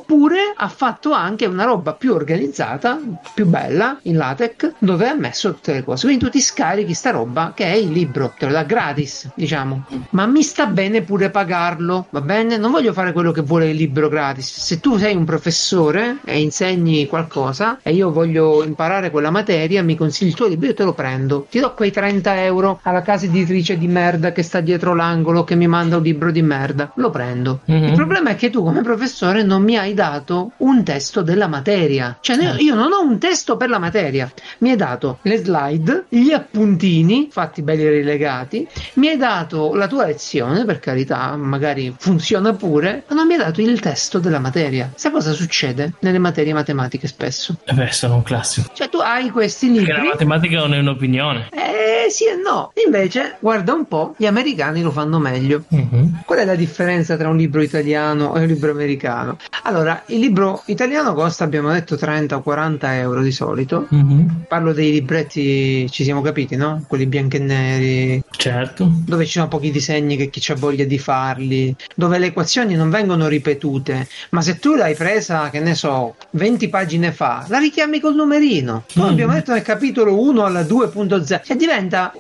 ha 0.62 0.68
fatto 0.68 1.14
anche 1.14 1.46
una 1.46 1.64
roba 1.64 1.94
più 1.94 2.14
organizzata, 2.14 3.00
più 3.34 3.46
bella, 3.46 3.98
in 4.04 4.18
LaTeX, 4.18 4.74
dove 4.80 5.08
ha 5.08 5.16
messo 5.16 5.54
tutte 5.54 5.72
le 5.72 5.84
cose. 5.86 6.06
Quindi 6.06 6.26
tu 6.26 6.30
ti 6.30 6.42
scarichi 6.42 6.94
sta 6.94 7.12
roba 7.12 7.54
che 7.56 7.64
è 7.64 7.76
il 7.76 7.92
libro, 7.92 8.34
te 8.38 8.46
lo 8.46 8.52
dà 8.52 8.64
gratis, 8.64 9.30
diciamo. 9.36 9.86
Ma 10.12 10.26
mi 10.26 10.44
sta 10.44 10.66
bene 10.66 11.02
pure 11.02 11.30
pagarlo, 11.30 12.08
va 12.10 12.20
bene? 12.20 12.58
Non 12.58 12.72
voglio 12.72 12.92
fare 12.92 13.14
quello 13.14 13.32
che 13.32 13.42
vuole 13.42 13.70
il 13.70 13.78
libro 13.78 14.10
gratis. 14.10 14.60
Se 14.60 14.82
tu 14.82 14.98
sei 14.98 15.16
un 15.16 15.24
professore 15.24 16.18
e 16.26 16.42
insegni 16.42 17.08
qualcosa 17.08 17.80
e 17.82 17.94
io 17.94 18.12
voglio 18.12 18.62
imparare 18.64 19.12
quella 19.12 19.30
materia, 19.30 19.82
mi 19.82 19.96
consigli 19.96 20.30
il 20.30 20.36
tuo 20.36 20.48
libro, 20.48 20.68
io 20.68 20.74
te 20.74 20.84
lo 20.84 20.94
prendo. 20.94 21.48
Ti 21.50 21.60
do 21.60 21.74
quei 21.74 21.92
30 21.92 22.44
euro 22.44 22.80
alla 22.84 23.02
casa 23.02 23.26
editrice 23.26 23.78
di 23.78 23.88
merda 23.88 24.34
che 24.34 24.44
sta 24.44 24.60
dietro 24.60 24.94
l'angolo 24.94 25.46
che 25.46 25.56
mi 25.56 25.68
manda 25.68 25.96
un 25.96 26.04
libro 26.04 26.32
di 26.32 26.42
merda. 26.42 26.92
Lo 26.96 27.10
prendo. 27.10 27.62
Mm-hmm. 27.72 27.84
Il 27.86 27.94
problema 27.94 28.32
è 28.32 28.36
che 28.36 28.50
tu 28.50 28.62
come 28.62 28.82
professore 28.82 29.42
non 29.44 29.64
mi 29.64 29.78
hai 29.78 29.94
dato 29.94 30.49
un 30.58 30.84
testo 30.84 31.22
della 31.22 31.48
materia. 31.48 32.18
Cioè 32.20 32.38
certo. 32.38 32.64
io 32.64 32.76
non 32.76 32.92
ho 32.92 33.02
un 33.02 33.18
testo 33.18 33.58
per 33.58 33.70
la 33.70 33.80
materia. 33.80 34.32
Mi 34.60 34.72
hai 34.72 34.76
dato 34.76 35.20
le 35.24 35.38
slide, 35.38 36.06
gli 36.10 36.32
appuntini 36.32 37.30
fatti 37.32 37.62
belli 37.62 37.88
rilegati, 37.88 38.68
mi 38.96 39.10
hai 39.10 39.18
dato 39.18 39.74
la 39.74 39.88
tua 39.88 40.06
lezione, 40.06 40.66
per 40.66 40.80
carità, 40.80 41.36
magari 41.36 41.94
funziona 41.98 42.54
pure, 42.54 43.04
ma 43.08 43.16
non 43.16 43.28
mi 43.28 43.34
hai 43.34 43.40
dato 43.40 43.62
il 43.62 43.80
testo 43.80 44.20
della 44.20 44.40
materia. 44.40 44.92
Sai 44.96 45.12
cosa 45.12 45.32
succede 45.34 45.94
nelle 46.00 46.20
materie 46.20 46.54
matematiche 46.54 47.08
spesso? 47.08 47.56
Eh 47.64 47.74
beh, 47.74 47.92
sono 47.92 48.16
un 48.16 48.24
classico. 48.24 48.70
Cioè 48.74 48.90
tu 48.90 48.98
hai 48.98 49.30
questi 49.30 49.68
libri... 49.72 49.86
Perché 49.86 50.02
la 50.02 50.08
matematica 50.10 50.60
non 50.60 50.74
è 50.74 50.80
un'opinione. 50.80 51.50
Eh 51.52 52.10
sì 52.10 52.26
e 52.26 52.36
no. 52.36 52.72
Invece, 52.86 53.38
guarda 53.40 53.74
un 53.74 53.86
po', 53.86 54.16
gli 54.18 54.26
americani 54.26 54.82
lo 54.82 54.92
fanno 54.92 55.20
meglio. 55.20 55.64
Mm-hmm. 55.74 56.08
Qual 56.26 56.40
è 56.40 56.46
la 56.46 56.56
differenza 56.56 57.18
tra 57.18 57.30
un 57.30 57.38
libro 57.38 57.62
italiano 57.62 58.36
e 58.36 58.42
un 58.42 58.48
libro 58.48 58.72
americano? 58.72 59.38
Allora, 59.64 60.04
il 60.08 60.20
libro 60.20 60.39
libro 60.40 60.62
italiano 60.66 61.14
costa, 61.14 61.44
abbiamo 61.44 61.72
detto, 61.72 61.98
30 61.98 62.38
o 62.38 62.42
40 62.42 62.98
euro 62.98 63.22
di 63.22 63.32
solito. 63.32 63.88
Mm-hmm. 63.94 64.28
Parlo 64.48 64.72
dei 64.72 64.92
libretti, 64.92 65.90
ci 65.92 66.04
siamo 66.04 66.22
capiti, 66.22 66.56
no? 66.56 66.84
Quelli 66.88 67.06
bianchi 67.06 67.36
e 67.36 67.40
neri. 67.40 68.24
Certo. 68.32 68.90
Dove 69.06 69.26
ci 69.26 69.34
sono 69.34 69.50
pochi 69.50 69.70
disegni 69.70 70.16
che 70.16 70.30
chi 70.30 70.52
ha 70.52 70.56
voglia 70.56 70.86
di 70.86 70.98
farli, 70.98 71.76
dove 71.96 72.18
le 72.18 72.28
equazioni 72.28 72.76
non 72.76 72.90
vengono 72.90 73.28
ripetute, 73.28 74.08
ma 74.30 74.42
se 74.42 74.58
tu 74.60 74.76
l'hai 74.76 74.96
presa, 74.96 75.50
che 75.50 75.60
ne 75.60 75.76
so, 75.76 76.16
20 76.32 76.70
pagine 76.70 77.12
fa, 77.12 77.46
la 77.50 77.60
richiami 77.60 78.00
col 78.00 78.16
numerino. 78.16 78.86
Noi 78.94 79.08
mm. 79.08 79.12
abbiamo 79.12 79.34
detto 79.34 79.52
nel 79.52 79.62
capitolo 79.62 80.22
1 80.22 80.46
alla 80.46 80.62
2.0, 80.62 81.42
cioè 81.44 81.58
diventa 81.58 82.14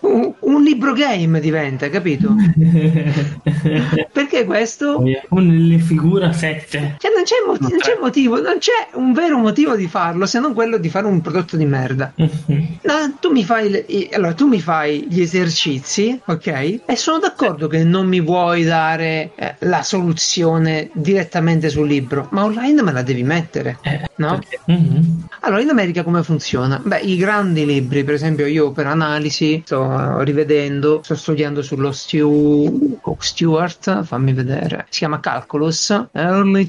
un, 0.00 0.34
un 0.38 0.62
libro 0.62 0.92
game, 0.92 1.38
diventa, 1.38 1.88
capito? 1.88 2.34
Perché 4.12 4.44
questo? 4.44 5.02
Con 5.28 5.46
le 5.46 5.78
figure 5.78 6.32
7. 6.32 6.96
Cioè 6.98 7.10
non 7.14 7.22
c'è, 7.22 7.36
mot- 7.52 7.70
non 7.70 7.78
c'è, 7.78 7.98
motivo, 8.00 8.40
non 8.40 8.58
c'è 8.58 8.88
un 8.94 9.12
vero 9.12 9.38
motivo 9.38 9.76
di 9.76 9.86
farlo 9.86 10.26
se 10.26 10.40
non 10.40 10.54
quello 10.54 10.78
di 10.78 10.88
fare 10.88 11.06
un 11.06 11.20
prodotto 11.20 11.56
di 11.56 11.66
merda. 11.66 12.12
no, 12.16 13.16
tu 13.20 13.30
mi 13.30 13.44
fai 13.44 13.70
le, 13.70 13.86
allora 14.12 14.34
tu 14.34 14.46
mi 14.46 14.60
fai 14.60 15.06
gli 15.08 15.20
esercizi, 15.20 16.20
ok? 16.24 16.80
E 16.86 16.96
sono 16.96 17.18
d'accordo 17.18 17.68
che 17.68 17.84
non 17.84 18.06
mi 18.06 18.20
vuoi 18.20 18.64
dare 18.64 19.32
eh, 19.34 19.56
la 19.60 19.82
soluzione 19.82 20.90
direttamente 20.94 21.68
sul 21.68 21.86
libro, 21.86 22.28
ma 22.30 22.44
online 22.44 22.82
me 22.82 22.92
la 22.92 23.02
devi 23.02 23.22
mettere, 23.22 23.78
eh, 23.82 24.08
no? 24.16 24.38
Mm-hmm. 24.70 25.20
Allora 25.40 25.60
in 25.60 25.70
America 25.70 26.02
come 26.02 26.22
funziona? 26.22 26.80
Beh, 26.82 27.00
i 27.00 27.16
grandi 27.16 27.66
libri, 27.66 28.04
per 28.04 28.14
esempio 28.14 28.46
io 28.46 28.72
per 28.72 28.86
analisi 28.86 29.62
sto 29.64 30.22
rivedendo, 30.22 31.00
sto 31.02 31.14
studiando 31.14 31.62
sullo 31.62 31.92
Stu 31.92 32.98
Stewart, 33.18 34.02
fammi 34.04 34.32
vedere, 34.32 34.86
si 34.88 35.00
chiama 35.00 35.20
Calculus, 35.20 36.08
Early 36.12 36.66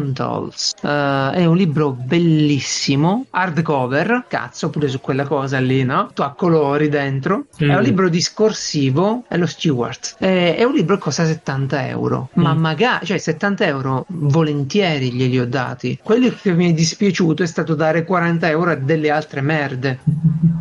Transcendentals, 0.00 0.74
uh, 0.82 1.32
è 1.32 1.44
un 1.44 1.56
libro 1.56 1.92
bellissimo, 1.92 3.26
hardcover, 3.30 4.24
cazzo 4.28 4.70
pure 4.70 4.88
su 4.88 5.00
quella 5.00 5.26
cosa 5.26 5.58
lì, 5.58 5.84
no? 5.84 6.10
Tu 6.14 6.22
a 6.22 6.32
colori 6.32 6.88
dentro, 6.88 7.46
mm. 7.62 7.70
è 7.70 7.76
un 7.76 7.82
libro 7.82 8.08
discorsivo, 8.08 9.24
è 9.28 9.36
lo 9.36 9.46
Stewart, 9.46 10.16
è, 10.18 10.56
è 10.56 10.64
un 10.64 10.74
libro 10.74 10.96
che 10.96 11.02
costa 11.02 11.24
70 11.24 11.88
euro, 11.88 12.30
mm. 12.38 12.42
ma 12.42 12.54
magari, 12.54 13.06
cioè 13.06 13.18
70 13.18 13.66
euro 13.66 14.04
volentieri 14.08 15.12
glieli 15.12 15.38
ho 15.38 15.46
dati, 15.46 15.98
quello 16.02 16.32
che 16.40 16.52
mi 16.52 16.70
è 16.70 16.72
dispiaciuto 16.72 17.42
è 17.42 17.46
stato 17.46 17.74
dare 17.74 18.04
40 18.04 18.48
euro 18.48 18.70
a 18.70 18.74
delle 18.74 19.10
altre 19.10 19.40
merde. 19.40 19.98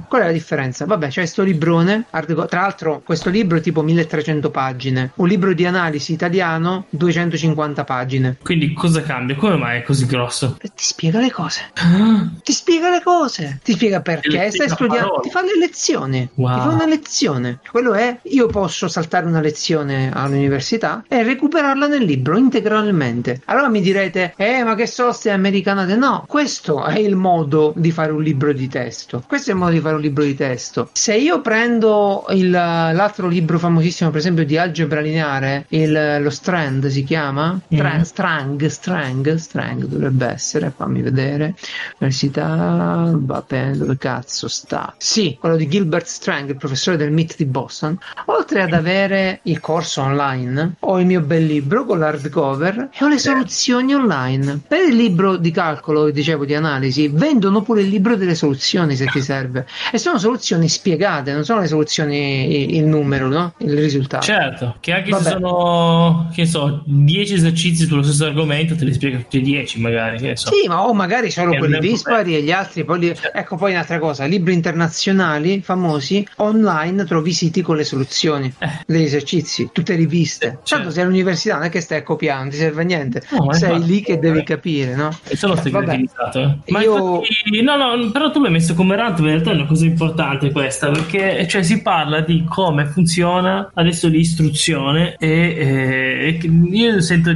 Qual 0.08 0.24
è 0.24 0.26
la 0.26 0.32
differenza? 0.32 0.86
Vabbè, 0.86 1.08
c'è 1.10 1.22
questo 1.22 1.44
librone, 1.44 2.06
tra 2.10 2.62
l'altro 2.62 3.02
questo 3.06 3.30
libro 3.30 3.58
è 3.58 3.62
tipo 3.62 3.84
1300 3.84 4.50
pagine, 4.50 5.12
un 5.16 5.28
libro 5.28 5.54
di 5.54 5.66
analisi 5.66 6.14
italiano 6.14 6.86
250 6.90 7.84
pagine. 7.84 8.38
Quindi 8.42 8.74
cosa 8.74 9.04
cambia? 9.04 9.29
Come 9.36 9.56
mai 9.56 9.80
è 9.80 9.84
così 9.84 10.06
grosso? 10.06 10.58
Ti 10.60 10.70
spiega 10.76 11.20
le 11.20 11.32
cose. 11.32 11.62
Ah. 11.76 12.28
Ti 12.44 12.52
spiega 12.52 12.90
le 12.90 13.02
cose. 13.02 13.60
Ti 13.64 13.74
spiega 13.74 14.02
perché 14.02 14.52
stai 14.52 14.70
studiando. 14.70 15.20
Ti 15.22 15.30
fa 15.30 15.42
le 15.42 15.58
lezioni. 15.58 16.28
Wow. 16.36 16.54
Ti 16.54 16.60
fa 16.60 16.68
una 16.70 16.86
lezione. 16.86 17.60
Quello 17.70 17.94
è, 17.94 18.20
io 18.24 18.48
posso 18.48 18.88
saltare 18.88 19.26
una 19.26 19.42
lezione 19.42 20.12
all'università 20.14 21.04
e 21.08 21.24
recuperarla 21.24 21.88
nel 21.88 22.04
libro 22.04 22.38
integralmente. 22.38 23.42
Allora 23.46 23.70
mi 23.70 23.82
direte, 23.82 24.34
eh, 24.38 24.64
ma 24.64 24.76
che 24.76 24.88
soste 24.88 25.30
americanate? 25.30 25.96
No, 25.96 26.26
questo 26.28 26.84
è 26.84 27.00
il 27.00 27.16
modo 27.16 27.74
di 27.76 27.92
fare 27.92 28.12
un 28.12 28.22
libro 28.22 28.54
di 28.54 28.68
testo. 28.68 29.24
Questo 29.28 29.52
è 29.52 29.54
il 29.54 29.60
modo 29.60 29.72
di 29.72 29.80
fare 29.80 29.96
un 29.96 30.02
libro 30.02 30.24
di 30.24 30.36
testo. 30.36 30.90
Se 30.94 31.16
io 31.16 31.42
prendo 31.42 32.26
il, 32.30 32.50
l'altro 32.50 33.28
libro 33.28 33.60
famosissimo, 33.60 34.10
per 34.10 34.20
esempio, 34.20 34.46
di 34.46 34.58
algebra 34.58 35.02
lineare, 35.02 35.66
il, 35.70 36.20
lo 36.22 36.30
Strand 36.30 36.88
si 36.88 37.04
chiama? 37.04 37.60
Tra, 37.68 37.98
mm. 37.98 38.02
Strang, 38.02 38.66
Strang, 39.10 39.36
Strang 39.36 39.86
dovrebbe 39.86 40.28
essere, 40.28 40.72
fammi 40.76 41.02
vedere. 41.02 41.56
Università, 41.98 43.12
vabbè, 43.14 43.72
dove 43.72 43.98
cazzo 43.98 44.48
sta? 44.48 44.94
Sì, 44.98 45.36
quello 45.40 45.56
di 45.56 45.68
Gilbert 45.68 46.06
Strang, 46.06 46.50
il 46.50 46.58
professore 46.58 46.98
del 46.98 47.12
MIT 47.12 47.36
di 47.38 47.46
Boston. 47.46 47.98
Oltre 48.26 48.62
ad 48.62 48.74
avere 48.74 49.40
il 49.44 49.60
corso 49.60 50.02
online, 50.02 50.76
ho 50.80 51.00
il 51.00 51.06
mio 51.06 51.22
bel 51.22 51.46
libro 51.46 51.86
con 51.86 52.00
l'hardcover 52.00 52.90
e 52.94 53.04
ho 53.04 53.08
le 53.08 53.18
soluzioni 53.18 53.94
online. 53.94 54.62
Per 54.68 54.88
il 54.88 54.96
libro 54.96 55.38
di 55.38 55.52
calcolo, 55.52 56.12
dicevo, 56.12 56.46
di 56.46 56.54
analisi, 56.54 57.08
vendono 57.08 57.62
pure 57.62 57.82
il 57.82 57.90
libro 57.90 58.16
delle 58.16 58.36
soluzioni 58.36 58.96
se 58.96 59.06
ti 59.08 59.22
serve. 59.22 59.66
E 59.92 59.98
sono 59.98 60.20
soluzioni 60.20 60.70
spiegate, 60.70 61.34
non 61.34 61.44
sono 61.44 61.62
le 61.62 61.68
soluzioni 61.68 62.76
il 62.76 62.86
numero, 62.86 63.28
no? 63.28 63.54
Il 63.58 63.76
risultato. 63.76 64.26
Certo, 64.26 64.76
che 64.80 64.94
anche 64.94 65.10
Vabbè. 65.10 65.24
se 65.24 65.30
sono, 65.30 66.30
che 66.34 66.46
so, 66.46 66.84
10 66.86 67.34
esercizi 67.34 67.86
sullo 67.86 68.04
stesso 68.04 68.26
argomento, 68.26 68.76
te 68.76 68.86
li 68.86 68.94
spiega 69.00 69.18
tutti 69.18 69.38
e 69.38 69.42
10 69.42 69.80
magari. 69.80 70.38
So. 70.38 70.52
Sì, 70.52 70.68
ma 70.68 70.86
o 70.86 70.94
magari 70.94 71.32
solo 71.32 71.56
quelli 71.56 71.80
dispari 71.80 72.36
e 72.36 72.42
gli 72.42 72.52
altri. 72.52 72.84
Poi 72.84 73.00
li... 73.00 73.16
certo. 73.16 73.38
Ecco 73.38 73.56
poi 73.56 73.72
un'altra 73.72 74.00
cosa, 74.00 74.26
libri 74.26 74.54
internazionali 74.54 75.62
famosi, 75.62 76.28
online 76.38 77.06
trovi 77.06 77.32
siti 77.32 77.62
con 77.62 77.78
le 77.78 77.84
soluzioni 77.84 78.54
eh. 78.60 78.70
degli 78.86 79.04
esercizi, 79.04 79.70
tutte 79.72 79.96
riviste. 79.96 80.46
Eh, 80.46 80.50
certo. 80.50 80.76
Tanto 80.76 80.92
sei 80.92 81.04
all'università, 81.04 81.56
non 81.56 81.64
è 81.66 81.70
che 81.70 81.82
stai 81.82 82.04
copiando, 82.04 82.44
non 82.44 82.50
ti 82.52 82.58
serve 82.58 82.82
a 82.82 82.86
niente. 82.86 83.22
No, 83.30 83.54
sei 83.54 83.84
lì 83.84 84.02
che 84.02 84.20
devi 84.20 84.44
capire, 84.44 84.96
no? 84.96 85.18
E 85.28 85.36
se 85.36 85.48
lo 85.48 85.56
stai 85.56 85.74
utilizzato, 85.74 86.40
eh. 86.40 86.72
Ma 86.72 86.82
io... 86.82 87.22
infatti, 87.22 87.62
no, 87.62 87.76
no, 87.76 88.12
però 88.12 88.32
tu 88.32 88.42
l'hai 88.42 88.52
messo 88.52 88.74
come 88.74 88.96
rant, 88.96 89.20
in 89.20 89.26
realtà 89.26 89.52
è 89.52 89.54
una 89.54 89.66
cosa 89.66 89.86
importante 89.86 90.52
questa, 90.52 90.90
perché 90.90 91.48
cioè, 91.48 91.64
si 91.64 91.82
parla 91.82 92.22
di 92.22 92.44
come 92.48 92.86
funziona 92.86 93.72
adesso 93.74 94.08
l'istruzione 94.08 95.16
e, 95.18 95.30
eh, 95.30 96.50
io 96.72 97.02
sento, 97.02 97.32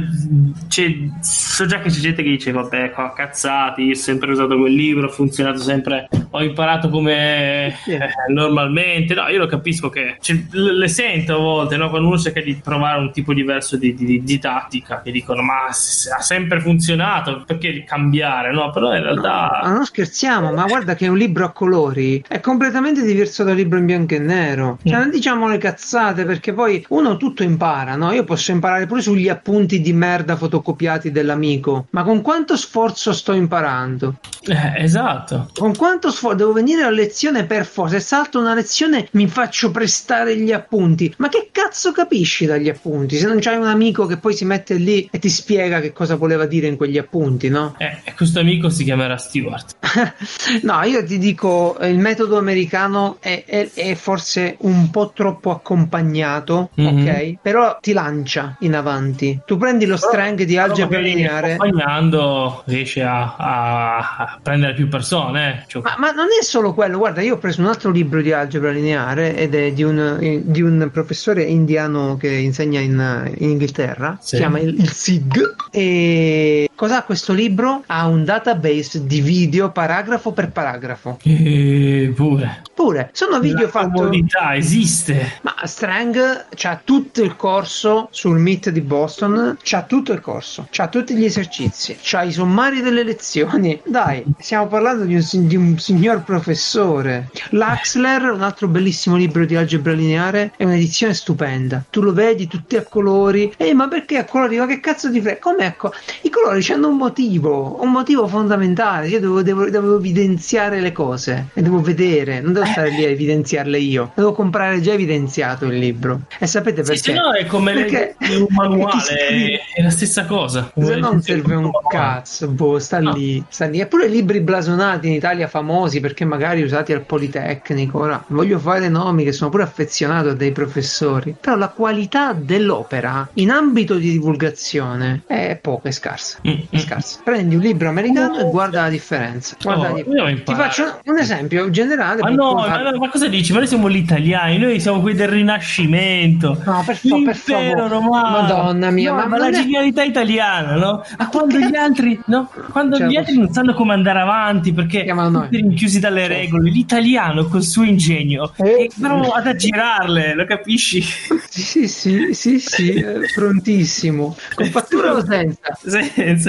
so 1.54 1.66
già 1.66 1.78
che 1.78 1.88
c'è 1.88 2.00
gente 2.00 2.24
che 2.24 2.30
dice 2.30 2.50
vabbè, 2.50 2.90
qua 2.90 3.12
cazzati, 3.14 3.90
ho 3.90 3.94
sempre 3.94 4.32
usato 4.32 4.58
quel 4.58 4.74
libro, 4.74 5.06
ha 5.06 5.10
funzionato 5.10 5.58
sempre, 5.58 6.08
ho 6.30 6.42
imparato 6.42 6.88
come 6.88 7.68
eh, 7.86 7.98
normalmente, 8.32 9.14
no, 9.14 9.28
io 9.28 9.38
lo 9.38 9.46
capisco 9.46 9.88
che 9.88 10.16
cioè, 10.20 10.36
le 10.50 10.88
sento 10.88 11.36
a 11.36 11.38
volte, 11.38 11.76
no? 11.76 11.90
quando 11.90 12.08
uno 12.08 12.18
cerca 12.18 12.40
di 12.40 12.56
provare 12.60 12.98
un 12.98 13.12
tipo 13.12 13.32
diverso 13.32 13.76
di, 13.76 13.94
di, 13.94 14.24
di 14.24 14.38
tattica, 14.40 15.00
che 15.00 15.12
dicono 15.12 15.42
ma 15.42 15.66
ha 15.66 15.72
sempre 15.72 16.58
funzionato, 16.58 17.44
perché 17.46 17.84
cambiare, 17.84 18.52
no? 18.52 18.70
Però 18.70 18.92
in 18.92 19.02
realtà... 19.04 19.60
No, 19.62 19.74
non 19.74 19.84
scherziamo, 19.84 20.52
ma 20.52 20.64
guarda 20.64 20.96
che 20.96 21.06
un 21.06 21.16
libro 21.16 21.44
a 21.44 21.52
colori 21.52 22.24
è 22.26 22.40
completamente 22.40 23.04
diverso 23.04 23.44
dal 23.44 23.54
libro 23.54 23.78
in 23.78 23.86
bianco 23.86 24.14
e 24.14 24.18
nero, 24.18 24.78
cioè 24.82 24.98
non 24.98 25.10
diciamo 25.10 25.48
le 25.48 25.58
cazzate 25.58 26.24
perché 26.24 26.52
poi 26.52 26.84
uno 26.88 27.16
tutto 27.16 27.44
impara, 27.44 27.94
no? 27.94 28.10
Io 28.10 28.24
posso 28.24 28.50
imparare 28.50 28.86
pure 28.86 29.02
sugli 29.02 29.28
appunti 29.28 29.80
di 29.80 29.92
merda 29.92 30.34
fotocopiati 30.34 31.12
dell'amico, 31.44 31.86
ma 31.90 32.02
con 32.02 32.22
quanto 32.22 32.56
sforzo 32.56 33.12
sto 33.12 33.32
imparando? 33.32 34.16
Eh, 34.46 34.82
esatto. 34.82 35.50
Con 35.54 35.76
quanto 35.76 36.10
sforzo 36.10 36.36
devo 36.36 36.52
venire 36.52 36.82
a 36.82 36.90
lezione 36.90 37.44
per 37.44 37.66
forza, 37.66 37.98
se 37.98 38.04
salto 38.04 38.40
una 38.40 38.54
lezione 38.54 39.08
mi 39.12 39.28
faccio 39.28 39.70
prestare 39.70 40.36
gli 40.36 40.52
appunti, 40.52 41.12
ma 41.18 41.28
che 41.28 41.48
cazzo 41.52 41.92
capisci 41.92 42.46
dagli 42.46 42.68
appunti? 42.68 43.16
Se 43.16 43.26
non 43.26 43.38
c'hai 43.40 43.56
un 43.56 43.66
amico 43.66 44.06
che 44.06 44.16
poi 44.16 44.34
si 44.34 44.44
mette 44.44 44.74
lì 44.74 45.08
e 45.10 45.18
ti 45.18 45.28
spiega 45.28 45.80
che 45.80 45.92
cosa 45.92 46.16
voleva 46.16 46.46
dire 46.46 46.66
in 46.66 46.76
quegli 46.76 46.98
appunti, 46.98 47.48
no? 47.48 47.74
Eh, 47.78 48.12
questo 48.16 48.40
amico 48.40 48.70
si 48.70 48.84
chiamerà 48.84 49.16
Stewart. 49.16 49.76
no, 50.62 50.82
io 50.82 51.04
ti 51.04 51.18
dico, 51.18 51.76
il 51.82 51.98
metodo 51.98 52.38
americano 52.38 53.18
è, 53.20 53.44
è, 53.46 53.70
è 53.72 53.94
forse 53.94 54.56
un 54.60 54.90
po' 54.90 55.12
troppo 55.14 55.50
accompagnato, 55.50 56.70
mm-hmm. 56.80 57.06
ok? 57.06 57.34
Però 57.42 57.78
ti 57.80 57.92
lancia 57.92 58.56
in 58.60 58.74
avanti. 58.74 59.40
Tu 59.44 59.56
prendi 59.56 59.86
lo 59.86 59.96
strength 59.96 60.44
di 60.44 60.56
algebra 60.56 60.98
lineare. 60.98 61.33
Accompagnando 61.38 62.62
riesce 62.66 63.02
a, 63.02 63.36
a, 63.36 64.38
prendere 64.42 64.74
più 64.74 64.88
persone. 64.88 65.62
Eh? 65.62 65.64
Cioè... 65.66 65.82
Ma, 65.82 65.94
ma, 65.98 66.10
non 66.10 66.26
è 66.38 66.42
solo 66.42 66.74
quello, 66.74 66.98
guarda, 66.98 67.20
io 67.22 67.34
ho 67.34 67.38
preso 67.38 67.60
un 67.60 67.68
altro 67.68 67.90
libro 67.90 68.20
di 68.20 68.32
algebra 68.32 68.70
lineare 68.70 69.36
ed 69.36 69.54
è 69.54 69.72
di 69.72 69.82
un, 69.82 70.42
di 70.44 70.62
un 70.62 70.88
professore 70.92 71.42
indiano 71.42 72.16
che 72.16 72.28
insegna 72.28 72.80
in, 72.80 73.32
in 73.38 73.50
Inghilterra, 73.50 74.18
sì. 74.20 74.28
si 74.28 74.36
chiama 74.36 74.58
il, 74.58 74.74
il 74.78 74.90
SIG. 74.90 75.54
E 75.70 76.68
cos'ha 76.74 77.02
questo 77.02 77.32
libro? 77.32 77.82
Ha 77.86 78.06
un 78.06 78.24
database 78.24 79.06
di 79.06 79.20
video 79.20 79.70
paragrafo 79.70 80.32
per 80.32 80.50
paragrafo. 80.50 81.18
E 81.22 82.12
pure. 82.14 82.62
Pure. 82.74 83.10
Sono 83.12 83.40
video 83.40 83.68
fatti. 83.68 83.86
La 83.86 83.92
comunità 83.92 84.54
esiste. 84.54 85.38
Ma 85.42 85.54
Strang 85.64 86.46
c'ha 86.54 86.80
tutto 86.82 87.22
il 87.22 87.36
corso 87.36 88.08
sul 88.10 88.38
Meet 88.38 88.70
di 88.70 88.80
Boston, 88.80 89.56
c'ha 89.62 89.82
tutto 89.82 90.12
il 90.12 90.20
corso, 90.20 90.66
c'ha 90.70 90.88
tutti 90.88 91.14
gli 91.14 91.24
esercizi, 91.24 91.96
c'ha 92.00 92.22
i 92.22 92.32
sommari 92.32 92.82
delle 92.82 93.04
lezioni. 93.04 93.80
Dai, 93.84 94.24
stiamo 94.38 94.66
parlando 94.66 95.04
di 95.04 95.14
un, 95.14 95.46
di 95.46 95.56
un 95.56 95.78
signor 95.78 96.24
professore. 96.24 97.30
L'Axler, 97.50 98.32
un 98.32 98.42
altro 98.42 98.68
bellissimo 98.68 99.16
libro 99.16 99.44
di 99.44 99.56
algebra 99.56 99.92
lineare, 99.92 100.52
è 100.56 100.64
un'edizione 100.64 101.14
stupenda. 101.14 101.84
Tu 101.88 102.00
lo 102.02 102.12
vedi 102.12 102.46
tutti 102.46 102.76
a 102.76 102.82
colori. 102.82 103.52
Ehi, 103.56 103.72
ma 103.74 103.88
perché 103.88 104.18
a 104.18 104.24
colori? 104.24 104.58
Ma 104.58 104.66
che 104.66 104.80
cazzo 104.80 105.08
di 105.08 105.20
frega? 105.20 105.38
Come 105.38 105.64
ecco? 105.64 105.92
I 106.22 106.30
colori 106.30 106.62
c'hanno 106.64 106.88
un 106.88 106.96
motivo, 106.96 107.82
un 107.82 107.90
motivo 107.90 108.26
fondamentale. 108.26 109.08
Io 109.08 109.20
devo, 109.20 109.42
devo, 109.42 109.68
devo, 109.68 109.96
evidenziare 109.98 110.80
le 110.80 110.92
cose 110.92 111.48
e 111.52 111.60
devo 111.60 111.82
vedere, 111.82 112.40
non 112.40 112.54
devo 112.54 112.64
stare 112.64 112.88
lì 112.88 113.04
a 113.04 113.08
evidenziarle 113.08 113.78
io. 113.78 114.12
Devo 114.14 114.32
comprare 114.32 114.80
già 114.80 114.92
evidenziato 114.92 115.66
il 115.66 115.76
libro. 115.76 116.22
E 116.38 116.46
sapete 116.46 116.82
perché? 116.82 116.96
Sì, 116.96 117.02
se 117.02 117.12
no 117.12 117.34
è 117.34 117.44
come 117.44 117.74
perché... 117.74 118.16
un 118.30 118.46
manuale, 118.48 119.60
è 119.74 119.82
la 119.82 119.90
stessa 119.90 120.24
cosa. 120.24 120.72
Se 120.74 120.96
non 120.96 121.20
serve 121.20 121.54
un 121.54 121.70
cazzo, 121.86 122.48
boh, 122.48 122.78
sta 122.78 122.98
no. 122.98 123.12
lì, 123.12 123.44
sta 123.48 123.66
lì. 123.66 123.80
Eppure 123.80 124.08
libri 124.08 124.40
blasonati 124.40 125.06
in 125.06 125.12
Italia 125.12 125.46
famosi 125.46 126.00
perché 126.00 126.24
magari 126.24 126.62
usati 126.62 126.94
al 126.94 127.02
Politecnico. 127.02 127.98
Ora 127.98 128.24
voglio 128.28 128.58
fare 128.58 128.88
nomi 128.88 129.24
che 129.24 129.32
sono 129.32 129.50
pure 129.50 129.64
affezionato 129.64 130.30
a 130.30 130.34
dei 130.34 130.52
professori. 130.52 131.36
Però 131.38 131.56
la 131.56 131.68
qualità 131.68 132.32
dell'opera 132.32 133.28
in 133.34 133.50
ambito 133.50 133.96
di 133.96 134.10
divulgazione 134.10 135.24
è 135.26 135.58
poca, 135.60 135.90
è 135.90 135.92
scarsa. 135.92 136.38
Mm. 136.48 136.53
Scarsa. 136.74 137.20
Prendi 137.22 137.54
un 137.54 137.60
libro 137.60 137.88
americano 137.88 138.38
e 138.38 138.50
guarda 138.50 138.82
la 138.82 138.88
differenza. 138.88 139.56
Guarda 139.60 139.90
oh, 139.90 139.96
la 139.96 140.02
differenza. 140.02 140.42
Ti 140.42 140.54
faccio 140.54 141.00
un 141.04 141.18
esempio 141.18 141.70
generale. 141.70 142.20
Ma 142.22 142.30
no, 142.30 142.54
ma, 142.54 142.92
ma, 142.98 143.10
cosa 143.10 143.28
dici? 143.28 143.52
Ma 143.52 143.58
noi 143.58 143.68
siamo 143.68 143.90
gli 143.90 143.96
italiani, 143.96 144.58
noi 144.58 144.80
siamo 144.80 145.00
quelli 145.00 145.16
del 145.16 145.28
Rinascimento. 145.28 146.60
No, 146.64 146.82
per, 146.84 146.96
fa- 146.96 147.22
per 147.24 147.36
favore. 147.36 147.88
Romano. 147.88 148.40
Madonna 148.40 148.90
mia, 148.90 149.10
no, 149.10 149.16
ma, 149.16 149.26
ma 149.26 149.38
la 149.38 149.50
genialità 149.50 150.02
italiana, 150.02 150.76
no? 150.76 151.04
Ma 151.18 151.28
quando 151.28 151.58
gli 151.58 151.76
altri, 151.76 152.20
no? 152.26 152.50
Quando 152.70 152.98
gli 152.98 153.16
altri 153.16 153.36
non 153.36 153.52
sanno 153.52 153.74
come 153.74 153.92
andare 153.92 154.20
avanti 154.20 154.72
perché 154.72 155.06
sono 155.06 155.46
rinchiusi 155.50 156.00
dalle 156.00 156.20
certo. 156.20 156.34
regole, 156.34 156.70
l'italiano 156.70 157.44
col 157.46 157.62
suo 157.62 157.82
ingegno 157.84 158.52
eh, 158.56 158.86
è 158.86 158.86
bravo 158.94 159.30
ad 159.30 159.46
aggirarle, 159.46 160.34
lo 160.34 160.44
capisci? 160.44 161.02
Sì, 161.48 161.88
sì, 161.88 162.32
sì, 162.32 162.58
sì, 162.58 162.92
eh, 162.94 163.20
prontissimo. 163.34 164.36
Con 164.54 164.66
fattura 164.66 165.12
o 165.12 165.24
senza? 165.24 165.76
Senza. 165.82 166.43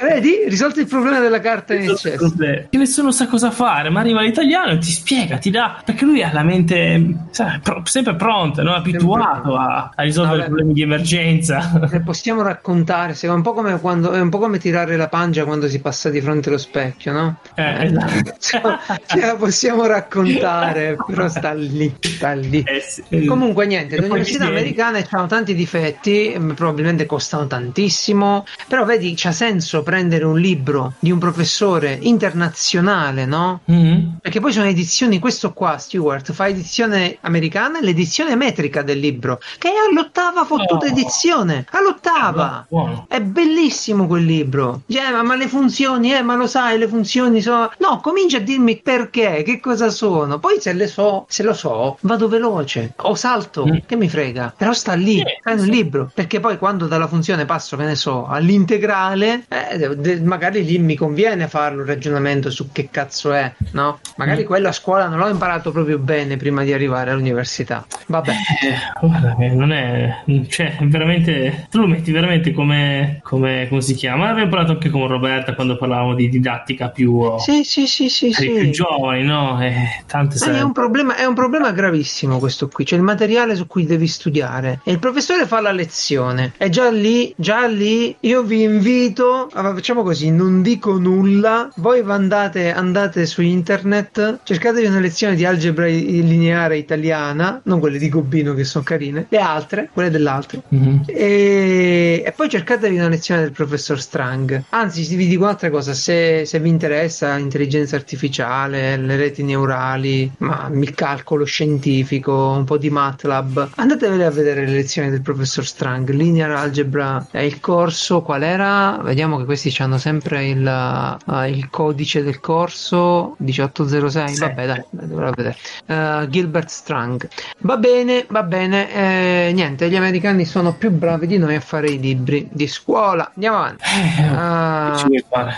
Vedi? 0.00 0.44
Risolto 0.48 0.80
il 0.80 0.86
problema 0.86 1.20
della 1.20 1.40
carta 1.40 1.74
in 1.74 1.90
eccesso. 1.90 2.32
Che 2.36 2.68
nessuno 2.76 3.10
sa 3.10 3.26
cosa 3.26 3.50
fare, 3.50 3.90
ma 3.90 4.00
arriva 4.00 4.20
l'italiano 4.20 4.72
e 4.72 4.78
ti 4.78 4.90
spiega, 4.90 5.38
ti 5.38 5.50
dà, 5.50 5.80
perché 5.84 6.04
lui 6.04 6.22
ha 6.22 6.32
la 6.32 6.42
mente 6.42 7.26
sai, 7.30 7.58
pro, 7.60 7.82
sempre 7.84 8.14
pronta, 8.14 8.62
no? 8.62 8.74
abituato 8.74 9.56
a, 9.56 9.92
a, 9.94 10.02
risolvere 10.02 10.38
Vabbè. 10.38 10.48
problemi 10.48 10.72
di 10.72 10.82
emergenza. 10.82 11.88
Le 11.90 12.00
possiamo 12.00 12.42
raccontare, 12.42 13.16
è 13.18 13.28
un, 13.28 13.42
po 13.42 13.52
come 13.52 13.78
quando, 13.80 14.12
è 14.12 14.20
un 14.20 14.28
po' 14.28 14.38
come 14.38 14.58
tirare 14.58 14.96
la 14.96 15.08
pancia 15.08 15.44
quando 15.44 15.68
si 15.68 15.80
passa 15.80 16.10
di 16.10 16.20
fronte 16.20 16.48
allo 16.48 16.58
specchio, 16.58 17.12
no? 17.12 17.36
Eh, 17.54 17.84
esatto. 17.84 18.36
Ce 19.06 19.20
la 19.20 19.36
possiamo 19.36 19.86
raccontare, 19.86 20.96
però 21.06 21.28
sta 21.28 21.52
lì, 21.52 21.94
sta 22.00 22.32
lì. 22.32 22.62
Eh 22.62 22.80
sì. 22.80 23.24
Comunque 23.24 23.66
niente, 23.66 23.98
le 23.98 24.06
università 24.06 24.46
americane 24.46 25.06
hanno 25.10 25.26
tanti 25.26 25.54
difetti, 25.54 26.36
probabilmente 26.54 27.06
costano 27.06 27.46
tantissimo, 27.46 28.44
però 28.68 28.84
vedi, 28.84 29.14
c'ha 29.16 29.32
senso 29.34 29.82
prendere 29.82 30.24
un 30.24 30.38
libro 30.38 30.94
di 30.98 31.10
un 31.10 31.18
professore 31.18 31.98
internazionale, 32.00 33.26
no? 33.26 33.60
Mm-hmm. 33.70 34.16
Perché 34.22 34.40
poi 34.40 34.52
sono 34.52 34.66
edizioni, 34.66 35.18
questo 35.18 35.52
qua, 35.52 35.76
Stewart, 35.76 36.32
fa 36.32 36.48
edizione 36.48 37.18
americana 37.20 37.78
e 37.78 37.82
l'edizione 37.82 38.34
metrica 38.36 38.82
del 38.82 38.98
libro, 38.98 39.40
che 39.58 39.68
è 39.68 39.90
all'ottava 39.90 40.44
fottuta 40.44 40.86
oh. 40.86 40.88
edizione, 40.88 41.66
all'ottava! 41.70 42.66
Oh, 42.70 43.04
è 43.08 43.20
bellissimo 43.20 44.06
quel 44.06 44.24
libro. 44.24 44.82
Cioè, 44.88 45.10
ma, 45.10 45.22
ma, 45.22 45.36
le 45.36 45.48
funzioni, 45.48 46.14
eh, 46.14 46.22
ma 46.22 46.34
lo 46.34 46.46
sai, 46.46 46.78
le 46.78 46.88
funzioni 46.88 47.40
sono... 47.40 47.70
No, 47.78 48.00
comincia 48.00 48.38
a 48.38 48.40
dirmi 48.40 48.80
perché, 48.80 49.42
che 49.44 49.60
cosa 49.60 49.90
sono. 49.90 50.38
Poi 50.38 50.60
se 50.60 50.72
le 50.72 50.86
so, 50.86 51.26
se 51.28 51.42
lo 51.42 51.54
so, 51.54 51.98
vado 52.00 52.28
veloce 52.28 52.94
o 52.96 53.14
salto, 53.14 53.66
mm. 53.66 53.76
che 53.86 53.96
mi 53.96 54.08
frega. 54.08 54.54
Però 54.56 54.72
sta 54.72 54.94
lì, 54.94 55.20
è 55.20 55.52
un 55.52 55.66
libro, 55.66 56.10
perché 56.14 56.40
poi 56.40 56.58
quando 56.58 56.86
dalla 56.86 57.08
funzione 57.08 57.44
passo, 57.44 57.76
che 57.76 57.84
ne 57.84 57.94
so, 57.94 58.26
all'integrale, 58.26 59.23
eh, 59.48 59.96
de- 59.96 60.20
magari 60.20 60.64
lì 60.64 60.78
mi 60.78 60.94
conviene 60.96 61.48
farlo 61.48 61.82
un 61.82 61.86
ragionamento 61.86 62.50
su 62.50 62.70
che 62.72 62.88
cazzo 62.90 63.32
è, 63.32 63.52
no? 63.72 64.00
Magari 64.16 64.42
mm. 64.42 64.46
quello 64.46 64.68
a 64.68 64.72
scuola 64.72 65.06
non 65.06 65.18
l'ho 65.18 65.28
imparato 65.28 65.70
proprio 65.70 65.98
bene 65.98 66.36
prima 66.36 66.62
di 66.62 66.72
arrivare 66.72 67.10
all'università. 67.10 67.86
Vabbè. 68.06 68.30
Eh, 68.30 69.06
guarda 69.06 69.34
che 69.36 69.48
non 69.48 69.72
è... 69.72 70.22
Cioè, 70.48 70.76
veramente... 70.82 71.66
Tu 71.70 71.80
lo 71.80 71.86
metti 71.86 72.12
veramente 72.12 72.52
come... 72.52 73.20
come, 73.22 73.66
come 73.68 73.80
si 73.80 73.94
chiama? 73.94 74.28
Abbiamo 74.28 74.50
parlato 74.50 74.72
anche 74.72 74.90
con 74.90 75.06
Roberta 75.06 75.54
quando 75.54 75.76
parlavamo 75.76 76.14
di 76.14 76.28
didattica 76.28 76.88
più... 76.88 77.38
Sì, 77.38 77.64
sì, 77.64 77.86
sì, 77.86 78.08
sì. 78.08 78.32
sì. 78.32 78.50
più 78.50 78.70
giovani, 78.70 79.22
no? 79.24 79.62
Eh, 79.62 80.02
tante 80.06 80.38
è, 80.50 80.60
un 80.60 80.72
problema, 80.72 81.16
è 81.16 81.24
un 81.24 81.34
problema 81.34 81.72
gravissimo 81.72 82.38
questo 82.38 82.68
qui. 82.68 82.84
C'è 82.84 82.96
il 82.96 83.02
materiale 83.02 83.54
su 83.54 83.66
cui 83.66 83.86
devi 83.86 84.06
studiare 84.06 84.80
e 84.84 84.92
il 84.92 84.98
professore 84.98 85.46
fa 85.46 85.60
la 85.60 85.72
lezione. 85.72 86.52
E 86.56 86.68
già 86.68 86.90
lì, 86.90 87.32
già 87.36 87.66
lì, 87.66 88.14
io 88.20 88.42
vi 88.42 88.62
invito... 88.62 89.13
Facciamo 89.14 90.02
così, 90.02 90.30
non 90.30 90.62
dico 90.62 90.98
nulla. 90.98 91.70
Voi 91.76 92.02
andate, 92.06 92.72
andate 92.72 93.26
su 93.26 93.42
internet, 93.42 94.40
cercatevi 94.42 94.86
una 94.86 95.00
lezione 95.00 95.34
di 95.34 95.44
algebra 95.44 95.86
lineare 95.86 96.76
italiana, 96.76 97.60
non 97.64 97.80
quelle 97.80 97.98
di 97.98 98.08
Gobino 98.08 98.54
che 98.54 98.64
sono 98.64 98.84
carine, 98.84 99.26
le 99.28 99.38
altre, 99.38 99.88
quelle 99.92 100.10
dell'altro. 100.10 100.62
Mm-hmm. 100.74 100.98
E, 101.06 102.22
e, 102.24 102.32
poi 102.34 102.48
cercatevi 102.48 102.96
una 102.96 103.08
lezione 103.08 103.42
del 103.42 103.52
professor 103.52 104.00
Strang. 104.00 104.64
Anzi, 104.70 105.14
vi 105.16 105.26
dico 105.26 105.44
un'altra 105.44 105.70
cosa: 105.70 105.94
se, 105.94 106.44
se 106.44 106.58
vi 106.60 106.68
interessa 106.68 107.36
l'intelligenza 107.36 107.96
artificiale, 107.96 108.96
le 108.96 109.16
reti 109.16 109.42
neurali, 109.42 110.30
ma 110.38 110.70
il 110.72 110.94
calcolo 110.94 111.44
scientifico, 111.44 112.54
un 112.56 112.64
po' 112.64 112.76
di 112.76 112.90
MATLAB, 112.90 113.70
andatevele 113.76 114.24
a 114.24 114.30
vedere 114.30 114.66
le 114.66 114.72
lezioni 114.72 115.10
del 115.10 115.22
professor 115.22 115.64
Strang. 115.64 116.10
Linear 116.10 116.50
Algebra 116.50 117.26
è 117.30 117.40
il 117.40 117.60
corso, 117.60 118.22
qual 118.22 118.42
era? 118.42 119.02
Vediamo 119.04 119.36
che 119.36 119.44
questi 119.44 119.74
hanno 119.82 119.98
sempre 119.98 120.46
il, 120.46 121.18
uh, 121.26 121.42
il 121.42 121.68
codice 121.68 122.22
del 122.22 122.40
corso 122.40 123.36
1806. 123.38 124.28
Sì. 124.28 124.40
Vabbè, 124.40 124.66
dai, 124.66 124.84
dovrò 124.90 125.30
vedere. 125.30 125.56
Uh, 125.86 126.26
Gilbert 126.28 126.68
Strang. 126.68 127.28
Va 127.58 127.76
bene, 127.76 128.24
va 128.28 128.42
bene. 128.42 128.92
Eh, 128.92 129.52
niente, 129.52 129.88
gli 129.90 129.96
americani 129.96 130.44
sono 130.44 130.74
più 130.74 130.90
bravi 130.90 131.26
di 131.26 131.38
noi 131.38 131.54
a 131.54 131.60
fare 131.60 131.88
i 131.88 132.00
libri 132.00 132.48
di 132.50 132.66
scuola. 132.66 133.30
Andiamo 133.34 133.58
avanti. 133.58 133.84
Uh, 133.84 134.34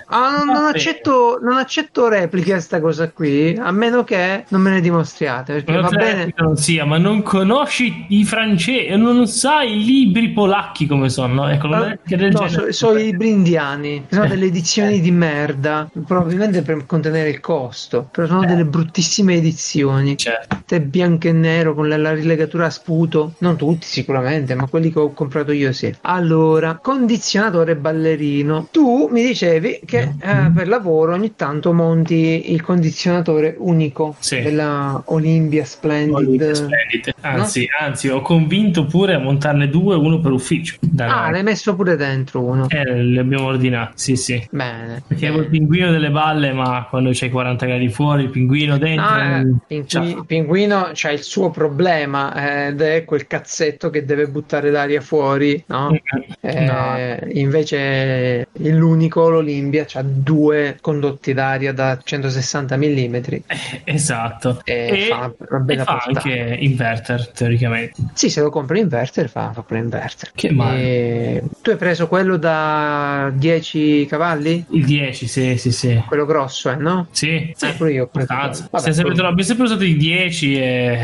ah, 0.08 0.44
non, 0.44 0.46
non, 0.46 0.64
accetto, 0.66 1.38
non 1.40 1.56
accetto 1.56 2.08
repliche 2.08 2.54
a 2.54 2.60
sta 2.60 2.80
cosa 2.80 3.10
qui, 3.10 3.56
a 3.56 3.70
meno 3.70 4.04
che 4.04 4.44
non 4.48 4.60
me 4.60 4.70
ne 4.70 4.80
dimostriate. 4.80 5.52
Perché 5.52 5.72
non 5.72 5.82
va 5.82 5.90
bene. 5.90 6.32
Non 6.36 6.56
sia, 6.56 6.84
ma 6.84 6.98
non 6.98 7.22
conosci 7.22 8.06
i 8.08 8.24
francesi, 8.24 8.94
non 8.96 9.26
sai 9.26 9.80
i 9.80 9.84
libri 9.84 10.30
polacchi 10.30 10.86
come 10.86 11.08
sono. 11.08 11.48
Ecco, 11.48 11.68
uh, 11.68 11.70
no, 11.70 12.48
sono 12.48 12.72
so 12.72 12.96
i 12.96 13.04
libri 13.04 13.30
indiani, 13.36 14.06
sono 14.10 14.26
delle 14.26 14.46
edizioni 14.46 15.00
di 15.00 15.10
merda, 15.10 15.88
probabilmente 16.06 16.62
per 16.62 16.84
contenere 16.86 17.28
il 17.28 17.40
costo, 17.40 18.08
però 18.10 18.26
sono 18.26 18.44
delle 18.46 18.64
bruttissime 18.64 19.34
edizioni. 19.34 20.16
Certo. 20.16 20.62
Te 20.66 20.80
bianco 20.80 21.28
e 21.28 21.32
nero 21.32 21.74
con 21.74 21.88
la, 21.88 21.96
la 21.96 22.12
rilegatura 22.12 22.66
a 22.66 22.70
sputo, 22.70 23.34
non 23.38 23.56
tutti 23.56 23.86
sicuramente, 23.86 24.54
ma 24.54 24.66
quelli 24.66 24.92
che 24.92 24.98
ho 24.98 25.12
comprato 25.12 25.52
io 25.52 25.72
sì. 25.72 25.94
Allora, 26.02 26.78
condizionatore 26.80 27.76
ballerino. 27.76 28.68
Tu 28.70 29.08
mi 29.10 29.22
dicevi 29.24 29.80
che 29.84 30.14
eh, 30.20 30.50
per 30.54 30.68
lavoro 30.68 31.12
ogni 31.12 31.34
tanto 31.36 31.72
monti 31.72 32.52
il 32.52 32.62
condizionatore 32.62 33.54
unico 33.58 34.16
sì. 34.18 34.40
della 34.40 35.02
Olympia 35.06 35.64
Splendid. 35.64 36.14
Olympia 36.14 36.54
Splendid. 36.54 37.14
Anzi, 37.20 37.60
no? 37.60 37.86
anzi, 37.86 38.08
ho 38.08 38.20
convinto 38.20 38.86
pure 38.86 39.14
a 39.14 39.18
montarne 39.18 39.68
due, 39.68 39.94
uno 39.96 40.20
per 40.20 40.32
ufficio. 40.32 40.76
Da... 40.80 41.24
Ah, 41.24 41.30
l'hai 41.30 41.42
messo 41.42 41.74
pure 41.74 41.96
dentro 41.96 42.40
uno. 42.40 42.68
Eh, 42.68 43.15
li 43.16 43.22
abbiamo 43.22 43.46
ordinati, 43.46 43.92
sì, 43.96 44.16
sì. 44.16 44.48
Bene. 44.50 45.02
Perché 45.06 45.26
avevo 45.26 45.42
il 45.42 45.48
pinguino 45.48 45.90
delle 45.90 46.10
balle, 46.10 46.52
ma 46.52 46.86
quando 46.88 47.10
c'hai 47.12 47.30
40 47.30 47.66
gradi 47.66 47.88
fuori, 47.88 48.24
il 48.24 48.30
pinguino 48.30 48.78
dentro. 48.78 49.06
Ah, 49.06 49.38
il 49.38 49.58
pinguino, 49.66 50.24
pinguino 50.24 50.90
c'ha 50.92 51.10
il 51.10 51.22
suo 51.22 51.50
problema 51.50 52.34
eh, 52.34 52.66
ed 52.68 52.80
è 52.80 53.04
quel 53.04 53.26
cazzetto 53.26 53.90
che 53.90 54.04
deve 54.04 54.28
buttare 54.28 54.70
l'aria 54.70 55.00
fuori, 55.00 55.62
no? 55.66 55.98
Eh, 56.40 56.64
no. 56.64 57.18
Invece 57.32 58.48
l'unico, 58.52 59.28
l'Olimpia, 59.28 59.86
ha 59.94 60.02
due 60.02 60.76
condotti 60.80 61.32
d'aria 61.32 61.72
da 61.72 61.98
160 62.02 62.76
mm. 62.76 63.14
Eh, 63.14 63.42
esatto. 63.84 64.60
E, 64.64 64.88
e 64.88 65.06
fa, 65.08 65.32
una 65.48 65.60
bella 65.60 65.82
e 65.82 65.84
fa 65.84 66.04
anche 66.06 66.56
inverter, 66.60 67.28
teoricamente. 67.28 67.94
Sì, 68.12 68.30
se 68.30 68.40
lo 68.40 68.50
compri 68.50 68.80
inverter 68.80 69.28
fa, 69.28 69.52
fa 69.52 69.62
pure 69.62 69.80
inverter. 69.80 70.30
Che 70.34 70.50
male. 70.52 70.78
E... 70.78 71.42
Tu 71.62 71.70
hai 71.70 71.76
preso 71.76 72.08
quello 72.08 72.36
da 72.36 73.05
10 73.32 74.06
cavalli? 74.08 74.64
Il 74.70 74.84
10, 74.84 75.26
sì, 75.26 75.56
sì, 75.56 75.72
sì. 75.72 76.02
Quello 76.06 76.26
grosso, 76.26 76.70
eh, 76.70 76.76
no? 76.76 77.06
Sì, 77.10 77.52
sì. 77.54 77.64
Ah, 77.64 77.72
pure 77.72 77.92
io. 77.92 78.10
Vabbè, 78.12 78.92
sempre, 78.92 79.12
abbiamo 79.12 79.42
sempre 79.42 79.64
usato 79.64 79.84
i 79.84 79.96
10 79.96 80.54
e... 80.54 80.98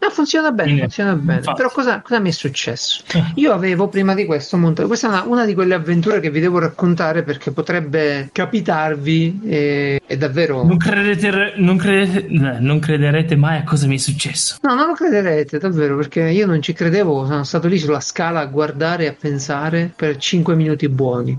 No, 0.00 0.10
funziona 0.10 0.50
bene, 0.50 0.62
Quindi, 0.62 0.80
funziona 0.80 1.14
bene. 1.14 1.38
Infatti. 1.38 1.56
Però 1.56 1.70
cosa, 1.70 2.00
cosa, 2.00 2.20
mi 2.20 2.28
è 2.28 2.32
successo? 2.32 3.02
Eh. 3.12 3.24
Io 3.36 3.52
avevo 3.52 3.88
prima 3.88 4.14
di 4.14 4.24
questo 4.24 4.56
montato... 4.56 4.86
Questa 4.88 5.06
è 5.06 5.10
una, 5.10 5.22
una, 5.26 5.44
di 5.44 5.54
quelle 5.54 5.74
avventure 5.74 6.20
che 6.20 6.30
vi 6.30 6.40
devo 6.40 6.58
raccontare 6.58 7.22
perché 7.22 7.50
potrebbe 7.50 8.28
capitarvi 8.32 9.40
e, 9.44 10.00
e 10.04 10.16
davvero... 10.16 10.64
Non 10.64 10.76
credete, 10.76 11.54
non, 11.56 11.76
credete, 11.76 12.26
non 12.60 12.78
crederete 12.78 13.36
mai 13.36 13.58
a 13.58 13.64
cosa 13.64 13.86
mi 13.86 13.96
è 13.96 13.98
successo. 13.98 14.56
No, 14.62 14.74
non 14.74 14.88
lo 14.88 14.94
crederete, 14.94 15.58
davvero, 15.58 15.96
perché 15.96 16.20
io 16.20 16.46
non 16.46 16.60
ci 16.62 16.72
credevo, 16.72 17.26
sono 17.26 17.44
stato 17.44 17.68
lì 17.68 17.78
sulla 17.78 18.00
scala 18.00 18.40
a 18.40 18.46
guardare 18.46 19.04
e 19.04 19.08
a 19.08 19.16
pensare 19.18 19.92
per 19.94 20.16
5 20.16 20.54
minuti 20.54 20.88
buoni. 20.88 21.38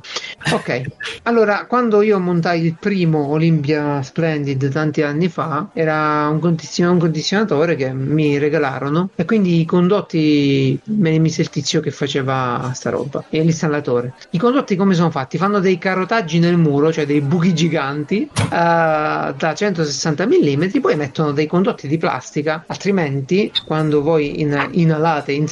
Ok, 0.51 0.81
allora 1.23 1.65
quando 1.67 2.01
io 2.01 2.17
montai 2.19 2.65
il 2.65 2.75
primo 2.79 3.27
Olympia 3.27 4.01
Splendid 4.01 4.69
tanti 4.71 5.01
anni 5.01 5.27
fa, 5.27 5.69
era 5.73 6.27
un, 6.29 6.39
condizio- 6.39 6.89
un 6.89 6.97
condizionatore 6.97 7.75
che 7.75 7.93
mi 7.93 8.37
regalarono 8.37 9.09
e 9.15 9.25
quindi 9.25 9.59
i 9.59 9.65
condotti 9.65 10.79
me 10.85 11.11
ne 11.11 11.19
mise 11.19 11.41
il 11.41 11.49
tizio 11.49 11.81
che 11.81 11.91
faceva 11.91 12.71
sta 12.73 12.89
roba 12.89 13.25
e 13.29 13.41
l'installatore. 13.41 14.13
I 14.31 14.37
condotti 14.37 14.75
come 14.75 14.93
sono 14.93 15.11
fatti? 15.11 15.37
Fanno 15.37 15.59
dei 15.59 15.77
carotaggi 15.77 16.39
nel 16.39 16.57
muro, 16.57 16.91
cioè 16.91 17.05
dei 17.05 17.21
buchi 17.21 17.53
giganti 17.53 18.27
uh, 18.31 18.47
da 18.49 19.53
160 19.55 20.25
mm, 20.25 20.63
poi 20.81 20.95
mettono 20.95 21.31
dei 21.31 21.47
condotti 21.47 21.87
di 21.87 21.97
plastica, 21.97 22.63
altrimenti 22.67 23.51
quando 23.65 24.01
voi 24.01 24.39
in- 24.39 24.69
inalate, 24.71 25.33
in 25.33 25.45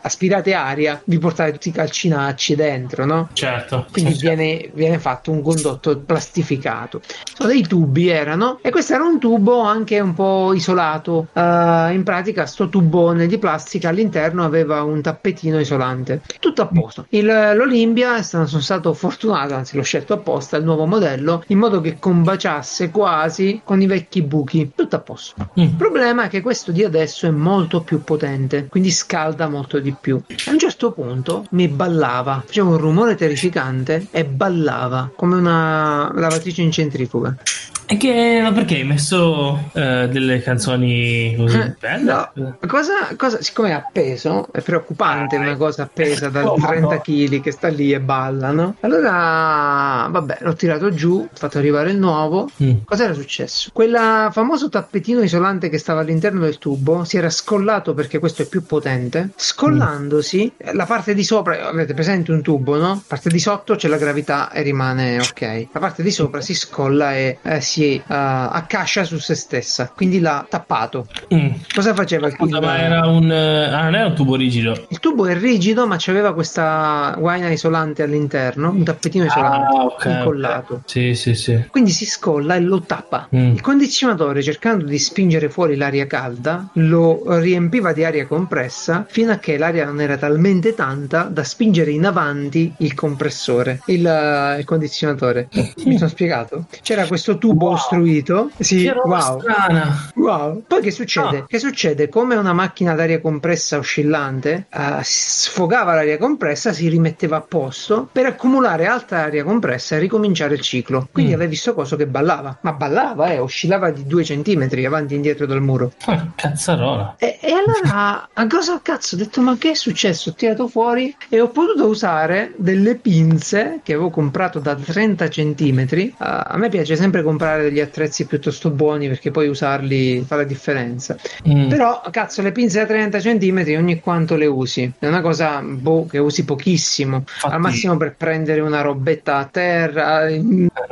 aspirate 0.00 0.52
aria, 0.52 1.00
vi 1.04 1.18
portate 1.18 1.52
tutti 1.52 1.68
i 1.68 1.72
calcinacci 1.72 2.54
dentro, 2.56 3.04
no? 3.04 3.28
Certo. 3.32 3.86
Quindi 3.90 4.01
certo. 4.10 4.20
viene, 4.20 4.70
viene 4.74 4.98
fatto 4.98 5.30
un 5.30 5.42
condotto 5.42 5.96
plastificato. 5.98 7.00
Sono 7.34 7.48
dei 7.48 7.62
tubi 7.62 8.08
erano 8.08 8.58
e 8.62 8.70
questo 8.70 8.94
era 8.94 9.04
un 9.04 9.18
tubo 9.18 9.60
anche 9.60 10.00
un 10.00 10.14
po' 10.14 10.52
isolato. 10.54 11.28
Uh, 11.32 11.92
in 11.92 12.02
pratica 12.04 12.46
sto 12.46 12.68
tubone 12.68 13.26
di 13.26 13.38
plastica 13.38 13.88
all'interno 13.88 14.44
aveva 14.44 14.82
un 14.82 15.00
tappetino 15.00 15.58
isolante. 15.60 16.22
Tutto 16.40 16.62
a 16.62 16.66
posto. 16.66 17.06
Il, 17.10 17.26
L'Olimpia 17.26 18.22
sono 18.22 18.46
stato 18.46 18.92
fortunato, 18.92 19.54
anzi 19.54 19.76
l'ho 19.76 19.82
scelto 19.82 20.14
apposta, 20.14 20.56
il 20.56 20.64
nuovo 20.64 20.86
modello, 20.86 21.42
in 21.48 21.58
modo 21.58 21.80
che 21.80 21.98
combaciasse 21.98 22.90
quasi 22.90 23.60
con 23.64 23.80
i 23.80 23.86
vecchi 23.86 24.22
buchi. 24.22 24.72
Tutto 24.74 24.96
a 24.96 25.00
posto. 25.00 25.34
Mm. 25.58 25.62
Il 25.62 25.74
problema 25.74 26.24
è 26.24 26.28
che 26.28 26.40
questo 26.40 26.72
di 26.72 26.84
adesso 26.84 27.26
è 27.26 27.30
molto 27.30 27.82
più 27.82 28.02
potente, 28.02 28.66
quindi 28.68 28.90
scalda 28.90 29.48
molto 29.48 29.78
di 29.78 29.94
più. 29.98 30.20
A 30.46 30.50
un 30.50 30.58
certo 30.58 30.92
punto 30.92 31.46
mi 31.50 31.68
ballava, 31.68 32.42
faceva 32.44 32.68
un 32.68 32.78
rumore 32.78 33.14
terrificante 33.14 33.91
e 34.10 34.24
ballava 34.24 35.10
come 35.14 35.36
una 35.36 36.10
lavatrice 36.14 36.62
in 36.62 36.72
centrifuga. 36.72 37.36
E 37.86 37.96
che, 37.96 38.40
ma 38.42 38.52
perché 38.52 38.76
hai 38.76 38.84
messo 38.84 39.58
uh, 39.72 40.06
delle 40.08 40.40
canzoni 40.40 41.34
così 41.36 41.58
eh, 41.58 41.74
belle? 41.78 42.30
No. 42.34 42.56
Cosa, 42.66 43.14
cosa, 43.16 43.42
siccome 43.42 43.70
è 43.70 43.72
appeso, 43.72 44.48
è 44.52 44.60
preoccupante 44.60 45.36
ah, 45.36 45.40
una 45.40 45.56
cosa 45.56 45.82
appesa 45.82 46.28
da 46.28 46.50
oh, 46.50 46.56
30 46.56 47.00
kg 47.00 47.40
che 47.40 47.50
sta 47.50 47.68
lì 47.68 47.92
e 47.92 48.00
balla, 48.00 48.50
no? 48.50 48.76
Allora, 48.80 50.06
vabbè, 50.10 50.38
l'ho 50.40 50.54
tirato 50.54 50.94
giù, 50.94 51.28
ho 51.30 51.36
fatto 51.36 51.58
arrivare 51.58 51.90
il 51.90 51.98
nuovo. 51.98 52.48
Mm. 52.62 52.78
Cosa 52.84 53.04
era 53.04 53.14
successo? 53.14 53.70
Quel 53.72 54.28
famoso 54.30 54.68
tappetino 54.68 55.20
isolante 55.20 55.68
che 55.68 55.78
stava 55.78 56.00
all'interno 56.00 56.40
del 56.40 56.58
tubo 56.58 57.04
si 57.04 57.16
era 57.16 57.30
scollato 57.30 57.94
perché 57.94 58.18
questo 58.18 58.42
è 58.42 58.46
più 58.46 58.64
potente. 58.64 59.30
Scollandosi, 59.36 60.52
mm. 60.52 60.74
la 60.74 60.86
parte 60.86 61.14
di 61.14 61.24
sopra, 61.24 61.68
avete 61.68 61.94
presente 61.94 62.32
un 62.32 62.42
tubo, 62.42 62.76
no? 62.76 62.88
La 62.88 63.02
parte 63.06 63.28
di 63.28 63.38
sotto 63.38 63.74
c'è 63.74 63.88
la 63.88 63.98
gravità 63.98 64.50
e 64.50 64.62
rimane 64.62 65.18
ok. 65.18 65.66
La 65.72 65.80
parte 65.80 66.02
di 66.02 66.10
sopra 66.10 66.40
si 66.40 66.54
scolla 66.54 67.14
e 67.14 67.38
eh, 67.42 67.60
si 67.60 67.71
uh, 67.80 68.02
accascia 68.06 69.04
su 69.04 69.18
se 69.18 69.34
stessa, 69.34 69.90
quindi 69.94 70.20
l'ha 70.20 70.44
tappato. 70.48 71.06
Mm. 71.32 71.50
Cosa 71.74 71.94
faceva 71.94 72.26
il 72.26 72.36
tubo? 72.36 72.60
Ma 72.60 72.78
era 72.78 73.06
un, 73.06 73.24
uh, 73.24 73.74
ah, 73.74 73.82
non 73.84 73.94
era 73.94 74.06
un 74.06 74.14
tubo 74.14 74.36
rigido. 74.36 74.86
Il 74.88 74.98
tubo 74.98 75.26
è 75.26 75.36
rigido, 75.36 75.86
ma 75.86 75.96
c'aveva 75.98 76.34
questa 76.34 77.14
guaina 77.18 77.50
isolante 77.50 78.02
all'interno, 78.02 78.70
un 78.70 78.84
tappetino 78.84 79.24
isolante 79.24 79.76
ah, 79.76 79.84
okay, 79.84 80.18
incollato. 80.18 80.74
Okay. 80.74 81.14
Sì, 81.14 81.14
sì, 81.14 81.34
sì. 81.34 81.64
Quindi 81.70 81.90
si 81.90 82.06
scolla 82.06 82.56
e 82.56 82.60
lo 82.60 82.80
tappa. 82.82 83.28
Mm. 83.34 83.54
Il 83.54 83.60
condizionatore, 83.60 84.42
cercando 84.42 84.84
di 84.84 84.98
spingere 84.98 85.48
fuori 85.48 85.76
l'aria 85.76 86.06
calda, 86.06 86.68
lo 86.74 87.22
riempiva 87.38 87.92
di 87.92 88.04
aria 88.04 88.26
compressa 88.26 89.04
fino 89.08 89.32
a 89.32 89.36
che 89.36 89.56
l'aria 89.56 89.84
non 89.84 90.00
era 90.00 90.16
talmente 90.16 90.74
tanta 90.74 91.24
da 91.24 91.44
spingere 91.44 91.90
in 91.90 92.04
avanti 92.04 92.72
il 92.78 92.94
compressore, 92.94 93.80
il, 93.86 94.04
uh, 94.04 94.58
il 94.58 94.64
condizionatore. 94.64 95.48
Mi 95.84 95.96
sono 95.96 96.08
spiegato? 96.08 96.66
C'era 96.82 97.06
questo 97.06 97.38
tubo 97.38 97.61
wow. 97.62 97.72
ostruito. 97.72 98.50
Sì, 98.58 98.90
wow. 99.04 99.40
Strana. 99.40 100.10
wow. 100.14 100.62
Poi 100.66 100.80
che 100.80 100.90
succede? 100.90 101.38
Ah. 101.38 101.44
Che 101.46 101.58
succede? 101.58 102.08
Come 102.08 102.36
una 102.36 102.52
macchina 102.52 102.94
d'aria 102.94 103.20
compressa 103.20 103.78
oscillante, 103.78 104.66
uh, 104.72 105.00
sfogava 105.02 105.94
l'aria 105.94 106.18
compressa, 106.18 106.72
si 106.72 106.88
rimetteva 106.88 107.36
a 107.36 107.40
posto 107.40 108.08
per 108.10 108.26
accumulare 108.26 108.86
altra 108.86 109.22
aria 109.24 109.44
compressa 109.44 109.96
e 109.96 109.98
ricominciare 109.98 110.54
il 110.54 110.60
ciclo. 110.60 111.08
Quindi 111.10 111.32
mm. 111.32 111.34
avevi 111.34 111.50
visto 111.50 111.74
coso 111.74 111.96
che 111.96 112.06
ballava, 112.06 112.56
ma 112.62 112.72
ballava, 112.72 113.30
eh, 113.30 113.38
oscillava 113.38 113.90
di 113.90 114.06
due 114.06 114.24
centimetri 114.24 114.84
avanti 114.84 115.12
e 115.12 115.16
indietro 115.16 115.46
dal 115.46 115.60
muro. 115.60 115.92
Ah, 116.06 116.32
cazzarola. 116.34 117.16
E, 117.18 117.38
e 117.40 117.52
allora, 117.52 118.28
a 118.32 118.46
cosa 118.46 118.80
cazzo? 118.82 119.14
Ho 119.14 119.18
detto, 119.18 119.40
ma 119.40 119.56
che 119.58 119.72
è 119.72 119.74
successo? 119.74 120.30
Ho 120.30 120.34
tirato 120.34 120.66
fuori 120.68 121.14
e 121.28 121.40
ho 121.40 121.48
potuto 121.48 121.86
usare 121.86 122.52
delle 122.56 122.94
pinze 122.94 123.80
che 123.82 123.92
avevo 123.92 124.10
comprato 124.10 124.58
da 124.58 124.74
30 124.74 125.28
centimetri. 125.28 126.08
Uh, 126.12 126.24
a 126.24 126.56
me 126.56 126.68
piace 126.68 126.96
sempre 126.96 127.22
comprare 127.22 127.51
degli 127.56 127.80
attrezzi 127.80 128.26
piuttosto 128.26 128.70
buoni 128.70 129.08
perché 129.08 129.30
poi 129.30 129.48
usarli 129.48 130.24
fa 130.26 130.36
la 130.36 130.44
differenza. 130.44 131.16
Mm. 131.48 131.68
Però, 131.68 132.02
cazzo, 132.10 132.42
le 132.42 132.52
pinze 132.52 132.80
da 132.80 132.86
30 132.86 133.18
cm 133.18 133.74
ogni 133.76 134.00
quanto 134.00 134.36
le 134.36 134.46
usi? 134.46 134.90
È 134.98 135.06
una 135.06 135.20
cosa 135.20 135.60
boh, 135.62 136.06
che 136.06 136.18
usi 136.18 136.44
pochissimo. 136.44 137.16
Infatti... 137.18 137.54
Al 137.54 137.60
massimo 137.60 137.96
per 137.96 138.14
prendere 138.16 138.60
una 138.60 138.80
robetta 138.80 139.36
a 139.36 139.44
terra 139.44 140.28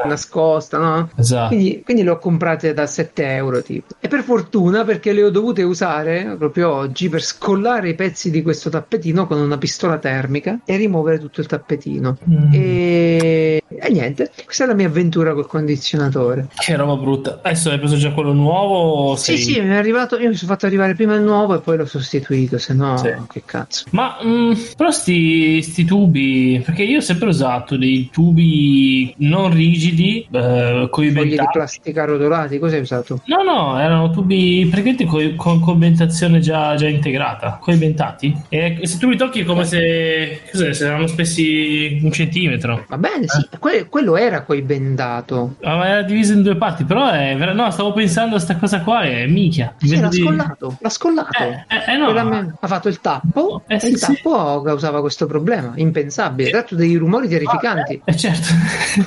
nascosta, 0.04 0.78
no? 0.78 1.10
Esatto. 1.16 1.48
Quindi, 1.48 1.82
quindi 1.84 2.02
le 2.02 2.10
ho 2.10 2.18
comprate 2.18 2.72
da 2.72 2.86
7 2.86 3.34
euro 3.34 3.62
tipo. 3.62 3.94
E 4.00 4.08
per 4.08 4.22
fortuna 4.22 4.84
perché 4.84 5.12
le 5.12 5.24
ho 5.24 5.30
dovute 5.30 5.62
usare 5.62 6.34
proprio 6.38 6.72
oggi 6.72 7.08
per 7.08 7.22
scollare 7.22 7.90
i 7.90 7.94
pezzi 7.94 8.30
di 8.30 8.42
questo 8.42 8.70
tappetino 8.70 9.26
con 9.26 9.38
una 9.38 9.58
pistola 9.58 9.98
termica 9.98 10.60
e 10.64 10.76
rimuovere 10.76 11.18
tutto 11.18 11.40
il 11.40 11.46
tappetino. 11.46 12.16
Mm. 12.28 12.52
E... 12.52 13.62
e 13.68 13.90
niente, 13.90 14.30
questa 14.44 14.64
è 14.64 14.66
la 14.66 14.74
mia 14.74 14.86
avventura 14.86 15.34
col 15.34 15.46
condizionatore. 15.46 16.48
Che 16.54 16.76
roba 16.76 16.96
brutta. 16.96 17.40
Adesso 17.42 17.70
hai 17.70 17.78
preso 17.78 17.96
già 17.96 18.12
quello 18.12 18.32
nuovo? 18.32 19.16
Sei... 19.16 19.38
Sì, 19.38 19.52
sì, 19.54 19.60
mi 19.60 19.70
è 19.70 19.76
arrivato. 19.76 20.18
Io 20.18 20.28
mi 20.28 20.34
sono 20.34 20.52
fatto 20.52 20.66
arrivare 20.66 20.94
prima 20.94 21.14
il 21.14 21.22
nuovo 21.22 21.54
e 21.54 21.60
poi 21.60 21.76
l'ho 21.76 21.86
sostituito. 21.86 22.58
Se 22.58 22.74
no, 22.74 22.96
sì. 22.98 23.12
che 23.28 23.42
cazzo. 23.44 23.84
Ma 23.90 24.18
mh, 24.20 24.28
mm, 24.28 24.52
però 24.76 24.90
sti, 24.90 25.62
sti, 25.62 25.84
tubi, 25.84 26.62
perché 26.64 26.82
io 26.82 26.98
ho 26.98 27.02
sempre 27.02 27.28
usato 27.28 27.76
dei 27.76 28.10
tubi 28.12 29.14
non 29.18 29.52
rigidi, 29.52 30.26
eh, 30.30 30.88
coibentati. 30.90 31.28
di 31.28 31.48
plastica 31.52 32.04
rotolati, 32.04 32.58
cosa 32.58 32.76
hai 32.76 32.82
usato? 32.82 33.22
No, 33.26 33.42
no, 33.42 33.80
erano 33.80 34.10
tubi 34.10 34.66
praticamente 34.70 35.04
co- 35.04 35.34
con 35.36 35.60
coibentazione 35.60 36.40
già, 36.40 36.74
già 36.74 36.88
integrata, 36.88 37.58
coibentati. 37.60 38.36
E 38.48 38.80
se 38.82 38.98
tu 38.98 39.08
li 39.08 39.16
tocchi 39.16 39.40
è 39.40 39.44
come 39.44 39.64
se, 39.64 40.42
cos'è, 40.50 40.72
se 40.72 40.86
erano 40.86 41.06
spessi 41.06 42.00
un 42.02 42.12
centimetro. 42.12 42.84
Va 42.88 42.98
bene, 42.98 43.26
sì, 43.26 43.40
eh. 43.50 43.58
que- 43.58 43.86
quello 43.88 44.16
era 44.16 44.42
coibentato. 44.42 45.56
Ah, 45.62 45.76
ma 45.76 45.88
era 45.88 46.02
diviso 46.02 46.32
in 46.32 46.39
due 46.42 46.56
parti, 46.56 46.84
però 46.84 47.10
è 47.10 47.34
ver- 47.36 47.54
no, 47.54 47.70
stavo 47.70 47.92
pensando 47.92 48.36
a 48.36 48.38
sta 48.38 48.56
cosa 48.56 48.80
qua 48.80 49.02
è 49.02 49.26
minchia. 49.26 49.74
Sì, 49.78 49.98
l'ha 49.98 50.08
di... 50.08 50.22
scollato, 50.22 50.76
l'ha 50.80 50.88
scollato. 50.88 51.42
Eh, 51.42 51.64
eh, 51.68 51.92
eh 51.92 51.96
no. 51.96 52.12
Me... 52.12 52.54
Ha 52.60 52.66
fatto 52.66 52.88
il 52.88 53.00
tappo 53.00 53.62
eh, 53.66 53.78
e 53.80 53.88
il 53.88 53.96
sì, 53.96 54.06
tappo 54.06 54.58
sì. 54.58 54.66
causava 54.66 55.00
questo 55.00 55.26
problema, 55.26 55.72
impensabile. 55.76 56.50
Ha 56.50 56.52
dato 56.52 56.74
dei 56.74 56.96
rumori 56.96 57.28
terrificanti. 57.28 58.00
Eh, 58.04 58.16
certo. 58.16 58.48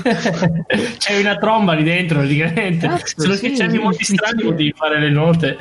C'è 0.97 1.19
una 1.19 1.37
tromba 1.37 1.73
lì 1.73 1.83
dentro 1.83 2.19
praticamente. 2.19 2.87
Cazzo, 2.87 3.21
Se 3.21 3.27
non 3.27 3.37
sì, 3.37 3.51
c'è 3.51 3.67
molti 3.77 4.03
strani 4.03 4.43
potevi 4.43 4.73
fare 4.75 4.99
le 4.99 5.09
note. 5.09 5.57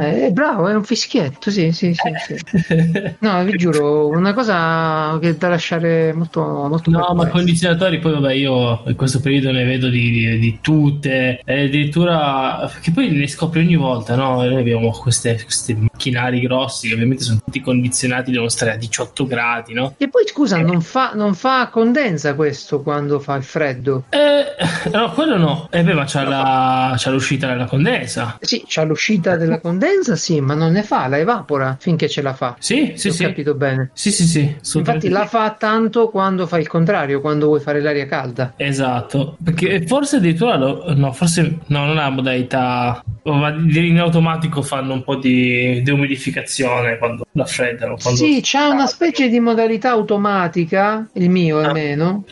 eh, 0.00 0.30
bravo, 0.32 0.68
è 0.68 0.74
un 0.74 0.84
fischietto, 0.84 1.50
sì, 1.50 1.72
sì, 1.72 1.94
sì, 1.94 2.12
sì. 2.26 3.16
No, 3.18 3.44
vi 3.44 3.56
giuro, 3.56 4.08
una 4.08 4.32
cosa 4.32 5.18
che 5.20 5.36
da 5.36 5.48
lasciare 5.48 6.12
molto, 6.12 6.42
molto 6.42 6.90
No, 6.90 7.14
ma 7.14 7.26
condizionatori 7.28 7.98
poi 7.98 8.12
vabbè, 8.12 8.32
io 8.32 8.82
in 8.86 8.96
questo 8.96 9.20
periodo 9.20 9.50
ne 9.50 9.64
vedo 9.64 9.88
di, 9.88 10.10
di, 10.10 10.23
di 10.38 10.58
tutte, 10.60 11.40
e 11.44 11.64
addirittura 11.64 12.70
che 12.80 12.90
poi 12.90 13.16
le 13.16 13.28
scopri 13.28 13.60
ogni 13.60 13.76
volta, 13.76 14.14
no? 14.16 14.42
Noi 14.42 14.56
abbiamo 14.56 14.90
queste, 14.90 15.40
questi 15.42 15.74
macchinari 15.74 16.40
grossi 16.40 16.88
che 16.88 16.94
ovviamente 16.94 17.22
sono 17.22 17.40
tutti 17.44 17.60
condizionati, 17.60 18.30
devono 18.30 18.48
stare 18.48 18.72
a 18.72 18.76
18 18.76 19.26
gradi, 19.26 19.74
no? 19.74 19.94
E 19.96 20.08
poi 20.08 20.26
scusa, 20.26 20.58
non 20.60 20.80
fa, 20.80 21.12
non 21.14 21.34
fa 21.34 21.68
condensa 21.68 22.34
questo 22.34 22.82
quando 22.82 23.20
fa 23.20 23.34
il 23.36 23.42
freddo? 23.42 24.04
Eh, 24.10 24.90
no, 24.90 25.12
quello 25.12 25.36
no. 25.36 25.68
E 25.70 25.80
eh, 25.80 25.82
beh, 25.82 25.94
ma 25.94 26.04
c'ha, 26.06 26.24
la, 26.24 26.94
c'ha 26.96 27.10
l'uscita 27.10 27.48
della 27.48 27.66
condensa. 27.66 28.38
Sì, 28.40 28.64
c'ha 28.66 28.82
l'uscita 28.82 29.36
della 29.36 29.60
condensa, 29.60 30.16
sì, 30.16 30.40
ma 30.40 30.54
non 30.54 30.72
ne 30.72 30.82
fa, 30.82 31.06
la 31.08 31.18
evapora 31.18 31.76
finché 31.78 32.08
ce 32.08 32.22
la 32.22 32.34
fa. 32.34 32.56
Sì, 32.58 32.92
sì, 32.96 33.10
sì. 33.10 33.24
Ho 33.24 33.28
capito 33.28 33.54
bene. 33.54 33.90
Sì, 33.92 34.10
sì, 34.10 34.24
sì. 34.26 34.56
Infatti 34.78 35.08
la 35.08 35.26
fa 35.26 35.54
tanto 35.58 36.08
quando 36.08 36.46
fa 36.46 36.58
il 36.58 36.68
contrario, 36.68 37.20
quando 37.20 37.46
vuoi 37.46 37.60
fare 37.60 37.80
l'aria 37.80 38.06
calda. 38.06 38.54
Esatto, 38.56 39.36
perché 39.42 39.86
forse 39.86 40.13
addirittura 40.16 40.56
lo, 40.56 40.94
no, 40.94 41.12
forse 41.12 41.58
no, 41.66 41.86
non 41.86 41.98
ha 41.98 42.10
modalità 42.10 43.02
ma 43.32 43.48
in 43.50 43.98
automatico 43.98 44.60
fanno 44.60 44.92
un 44.92 45.02
po' 45.02 45.16
di 45.16 45.80
deumidificazione 45.82 46.98
quando 46.98 47.26
la 47.32 47.46
freddano. 47.46 47.96
Quando... 48.00 48.18
Sì, 48.18 48.40
c'è 48.42 48.66
una 48.66 48.86
specie 48.86 49.28
di 49.28 49.40
modalità 49.40 49.90
automatica, 49.90 51.08
il 51.14 51.30
mio 51.30 51.58
almeno, 51.60 52.24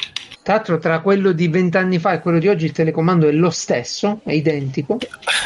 Tra 0.43 0.55
l'altro, 0.55 0.79
tra 0.79 1.01
quello 1.01 1.31
di 1.31 1.47
vent'anni 1.47 2.01
fa 2.01 2.15
e 2.15 2.21
quello 2.21 2.41
di 2.41 2.49
oggi, 2.49 2.65
il 2.65 2.73
telecomando 2.73 3.29
è 3.29 3.33
lo 3.33 3.51
stesso, 3.51 4.21
è 4.25 4.33
identico. 4.33 4.99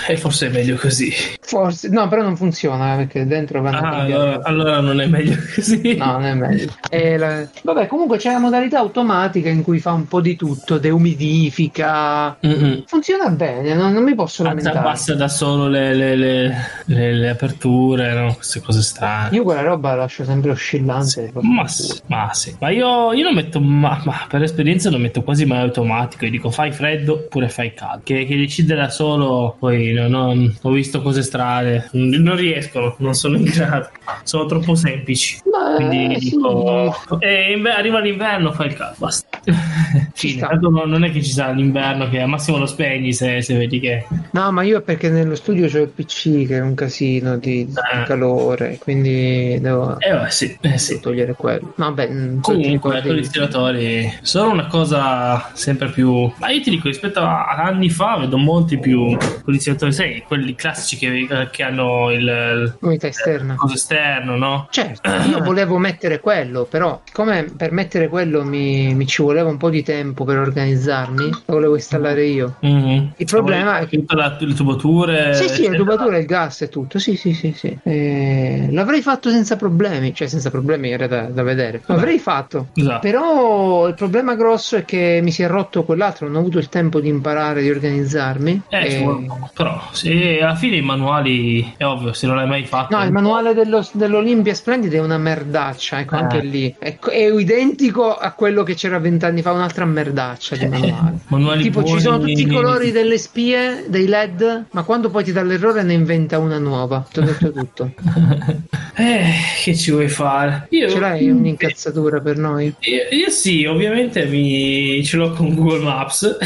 E 0.08 0.16
forse 0.16 0.46
è 0.46 0.50
meglio 0.50 0.76
così. 0.76 1.12
Forse, 1.40 1.88
no, 1.90 2.08
però 2.08 2.22
non 2.22 2.36
funziona 2.36 2.96
perché 2.96 3.26
dentro 3.26 3.60
vanno 3.60 3.78
ah, 3.78 3.96
allora, 3.98 4.40
allora, 4.42 4.80
non 4.80 5.00
è 5.00 5.06
meglio 5.06 5.36
così. 5.54 5.96
No, 5.96 6.12
non 6.12 6.24
è 6.24 6.34
meglio. 6.34 6.72
La... 6.90 7.46
Vabbè, 7.62 7.86
comunque 7.86 8.16
c'è 8.16 8.32
la 8.32 8.38
modalità 8.38 8.78
automatica 8.78 9.50
in 9.50 9.62
cui 9.62 9.80
fa 9.80 9.92
un 9.92 10.08
po' 10.08 10.22
di 10.22 10.34
tutto, 10.34 10.78
deumidifica. 10.78 12.38
Mm-hmm. 12.46 12.80
Funziona 12.86 13.28
bene, 13.28 13.74
non, 13.74 13.92
non 13.92 14.02
mi 14.02 14.14
posso 14.14 14.42
lamentare. 14.42 14.78
Abbassa 14.78 15.14
da 15.14 15.28
solo 15.28 15.68
le, 15.68 15.94
le, 15.94 16.16
le, 16.16 17.12
le, 17.12 17.28
aperture, 17.28 18.14
no? 18.14 18.32
queste 18.34 18.60
cose 18.60 18.80
strane. 18.80 19.36
Io 19.36 19.42
quella 19.42 19.60
roba 19.62 19.90
la 19.90 19.96
lascio 19.96 20.24
sempre 20.24 20.50
oscillante. 20.50 21.30
Ma, 21.34 21.66
sì, 21.68 22.00
ma 22.06 22.30
sì, 22.32 22.56
ma 22.58 22.70
io, 22.70 23.12
io 23.12 23.24
non 23.24 23.34
metto, 23.34 23.60
ma, 23.60 24.00
ma, 24.04 24.26
per 24.28 24.42
esperienza 24.42 24.85
non 24.90 25.00
metto 25.00 25.22
quasi 25.22 25.44
mai 25.44 25.60
automatico. 25.60 26.24
Io 26.24 26.30
dico 26.30 26.50
fai 26.50 26.72
freddo 26.72 27.14
oppure 27.14 27.48
fai 27.48 27.72
caldo. 27.74 28.02
Che, 28.04 28.24
che 28.24 28.36
decide 28.36 28.74
da 28.74 28.88
solo, 28.88 29.56
poi 29.58 29.92
no, 29.92 30.08
no, 30.08 30.52
ho 30.62 30.70
visto 30.70 31.02
cose 31.02 31.22
strane, 31.22 31.88
non 31.92 32.36
riescono, 32.36 32.94
non 32.98 33.14
sono 33.14 33.36
in 33.36 33.44
grado, 33.44 33.88
sono 34.22 34.46
troppo 34.46 34.74
semplici. 34.74 35.40
Ma, 35.50 35.74
Quindi 35.76 36.20
sì. 36.20 36.30
dico, 36.30 36.94
e 37.18 37.52
inver- 37.52 37.76
arriva 37.78 38.00
l'inverno, 38.00 38.52
fai 38.52 38.68
il 38.68 38.74
caldo, 38.74 38.96
basta. 38.98 39.38
Fine. 40.14 40.40
Tanto 40.40 40.68
non 40.70 41.04
è 41.04 41.10
che 41.12 41.22
ci 41.22 41.30
sarà 41.30 41.52
l'inverno 41.52 42.08
che 42.08 42.20
al 42.20 42.28
massimo 42.28 42.58
lo 42.58 42.66
spegni 42.66 43.12
se, 43.12 43.42
se 43.42 43.56
vedi 43.56 43.80
che. 43.80 44.06
No, 44.32 44.50
ma 44.52 44.62
io 44.62 44.80
perché 44.80 45.08
nello 45.10 45.34
studio 45.34 45.68
c'ho 45.68 45.78
il 45.82 45.88
PC 45.88 46.46
che 46.46 46.56
è 46.56 46.60
un 46.60 46.74
casino 46.74 47.36
di, 47.38 47.64
di 47.66 47.72
Eh. 47.72 48.02
calore, 48.04 48.78
quindi 48.80 49.58
devo 49.60 49.98
Eh, 50.00 50.12
beh, 50.12 50.30
sì, 50.30 50.56
eh, 50.60 50.78
sì. 50.78 51.00
togliere 51.00 51.34
quello. 51.34 51.72
No, 51.76 51.92
beh, 51.92 52.08
mm, 52.08 52.40
Comunque, 52.40 52.98
i 52.98 53.02
condizionatori 53.02 54.12
sono 54.22 54.50
una 54.52 54.66
cosa 54.66 54.75
sempre 54.84 55.88
più. 55.88 56.30
Ma 56.38 56.50
io 56.50 56.60
ti 56.62 56.70
dico, 56.70 56.88
rispetto 56.88 57.20
a 57.20 57.46
anni 57.56 57.90
fa, 57.90 58.16
vedo 58.18 58.36
molti 58.38 58.78
più 58.78 59.16
condizionatori, 59.44 59.92
sai, 59.92 60.22
quelli 60.26 60.54
classici 60.54 60.96
che, 60.96 61.48
che 61.50 61.62
hanno 61.62 62.10
il, 62.10 62.20
il 62.20 62.76
l'unità 62.80 63.06
esterna. 63.06 63.54
coso 63.54 63.74
esterno, 63.74 64.36
no? 64.36 64.66
Certo, 64.70 65.10
io 65.28 65.42
volevo 65.42 65.78
mettere 65.78 66.20
quello, 66.20 66.64
però 66.64 67.00
siccome 67.04 67.44
per 67.56 67.72
mettere 67.72 68.08
quello 68.08 68.44
mi, 68.44 68.94
mi 68.94 69.06
ci 69.06 69.22
voleva 69.22 69.48
un 69.48 69.56
po' 69.56 69.70
di 69.70 69.82
tempo 69.82 70.24
per 70.24 70.38
organizzarmi, 70.38 71.28
lo 71.30 71.40
volevo 71.46 71.74
installare 71.74 72.24
io. 72.26 72.56
Mhm. 72.60 73.12
Il 73.16 73.26
problema 73.26 73.78
è 73.78 73.86
che- 73.86 74.04
la- 74.08 74.36
le 74.38 74.54
tubature. 74.54 75.34
Sì, 75.34 75.48
sì, 75.48 75.68
le 75.68 75.76
tubature, 75.76 76.18
il 76.18 76.26
gas 76.26 76.62
e 76.62 76.68
tutto. 76.68 76.98
Sì, 76.98 77.16
sì, 77.16 77.32
sì, 77.32 77.52
sì. 77.52 77.76
Eh, 77.82 78.68
l'avrei 78.70 79.02
fatto 79.02 79.30
senza 79.30 79.56
problemi, 79.56 80.14
cioè 80.14 80.26
senza 80.28 80.50
problemi 80.50 80.90
era 80.90 81.06
da, 81.06 81.22
da 81.22 81.42
vedere. 81.42 81.82
L'avrei 81.86 82.18
fatto. 82.18 82.68
Esatto. 82.74 83.00
Però 83.00 83.86
il 83.88 83.94
problema 83.94 84.34
grosso 84.34 84.65
è 84.74 84.84
che 84.84 85.20
mi 85.22 85.30
si 85.30 85.44
è 85.44 85.46
rotto 85.46 85.84
quell'altro, 85.84 86.26
non 86.26 86.34
ho 86.36 86.40
avuto 86.40 86.58
il 86.58 86.68
tempo 86.68 86.98
di 86.98 87.08
imparare, 87.08 87.62
di 87.62 87.70
organizzarmi. 87.70 88.62
Eh, 88.68 88.90
ci 88.90 88.96
E- 88.96 89.02
vuole. 89.02 89.26
Però, 89.54 89.80
sì, 89.92 90.38
alla 90.42 90.56
fine 90.56 90.76
i 90.76 90.82
manuali 90.82 91.74
è 91.76 91.84
ovvio, 91.84 92.12
se 92.12 92.26
non 92.26 92.34
l'hai 92.34 92.48
mai 92.48 92.64
fatto. 92.64 92.96
No, 92.96 93.04
il 93.04 93.12
manuale 93.12 93.54
dello- 93.54 93.86
dell'Olimpia 93.92 94.54
Splendid 94.54 94.92
è 94.92 94.98
una 95.00 95.18
merdaccia, 95.18 96.00
ecco, 96.00 96.16
Eh. 96.16 96.18
anche 96.18 96.40
lì. 96.40 96.74
È, 96.76 96.98
è 96.98 97.30
identico 97.32 98.16
a 98.16 98.32
quello 98.32 98.64
che 98.64 98.74
c'era 98.74 98.98
vent'anni 98.98 99.42
fa, 99.42 99.52
un'altra 99.52 99.84
merdaccia 99.84 100.56
di 100.56 100.66
manuale. 100.66 101.18
Manuali 101.28 101.62
Tipo, 101.62 101.80
ci 101.80 101.86
buoni- 101.86 102.00
sono 102.00 102.18
tutti 102.18 102.40
i 102.40 102.46
colori 102.46 102.90
delle 102.90 103.18
spie, 103.18 103.84
dei 103.88 104.06
LED, 104.08 104.64
ma 104.72 104.82
quando 104.82 105.10
poi 105.10 105.22
ti 105.22 105.30
dà 105.32 105.42
l'errore 105.42 105.82
ne 105.82 105.92
inventa 105.92 106.38
una 106.38 106.58
nuova. 106.58 107.06
Ti 107.12 107.18
ho 107.20 107.22
detto 107.22 107.52
tutto. 107.52 107.92
eh, 108.96 109.24
che 109.62 109.74
ci 109.76 109.90
vuoi 109.90 110.08
fare? 110.08 110.66
Io, 110.70 110.88
Ce 110.88 110.98
l'hai 110.98 111.28
un'incazzatura 111.28 112.20
per 112.20 112.36
noi? 112.38 112.74
Io, 112.80 113.16
io 113.18 113.30
sì, 113.30 113.64
ovviamente 113.66 114.24
mi 114.26 114.55
ce 115.04 115.16
l'ho 115.16 115.30
con 115.32 115.54
Google 115.54 115.82
Maps. 115.82 116.36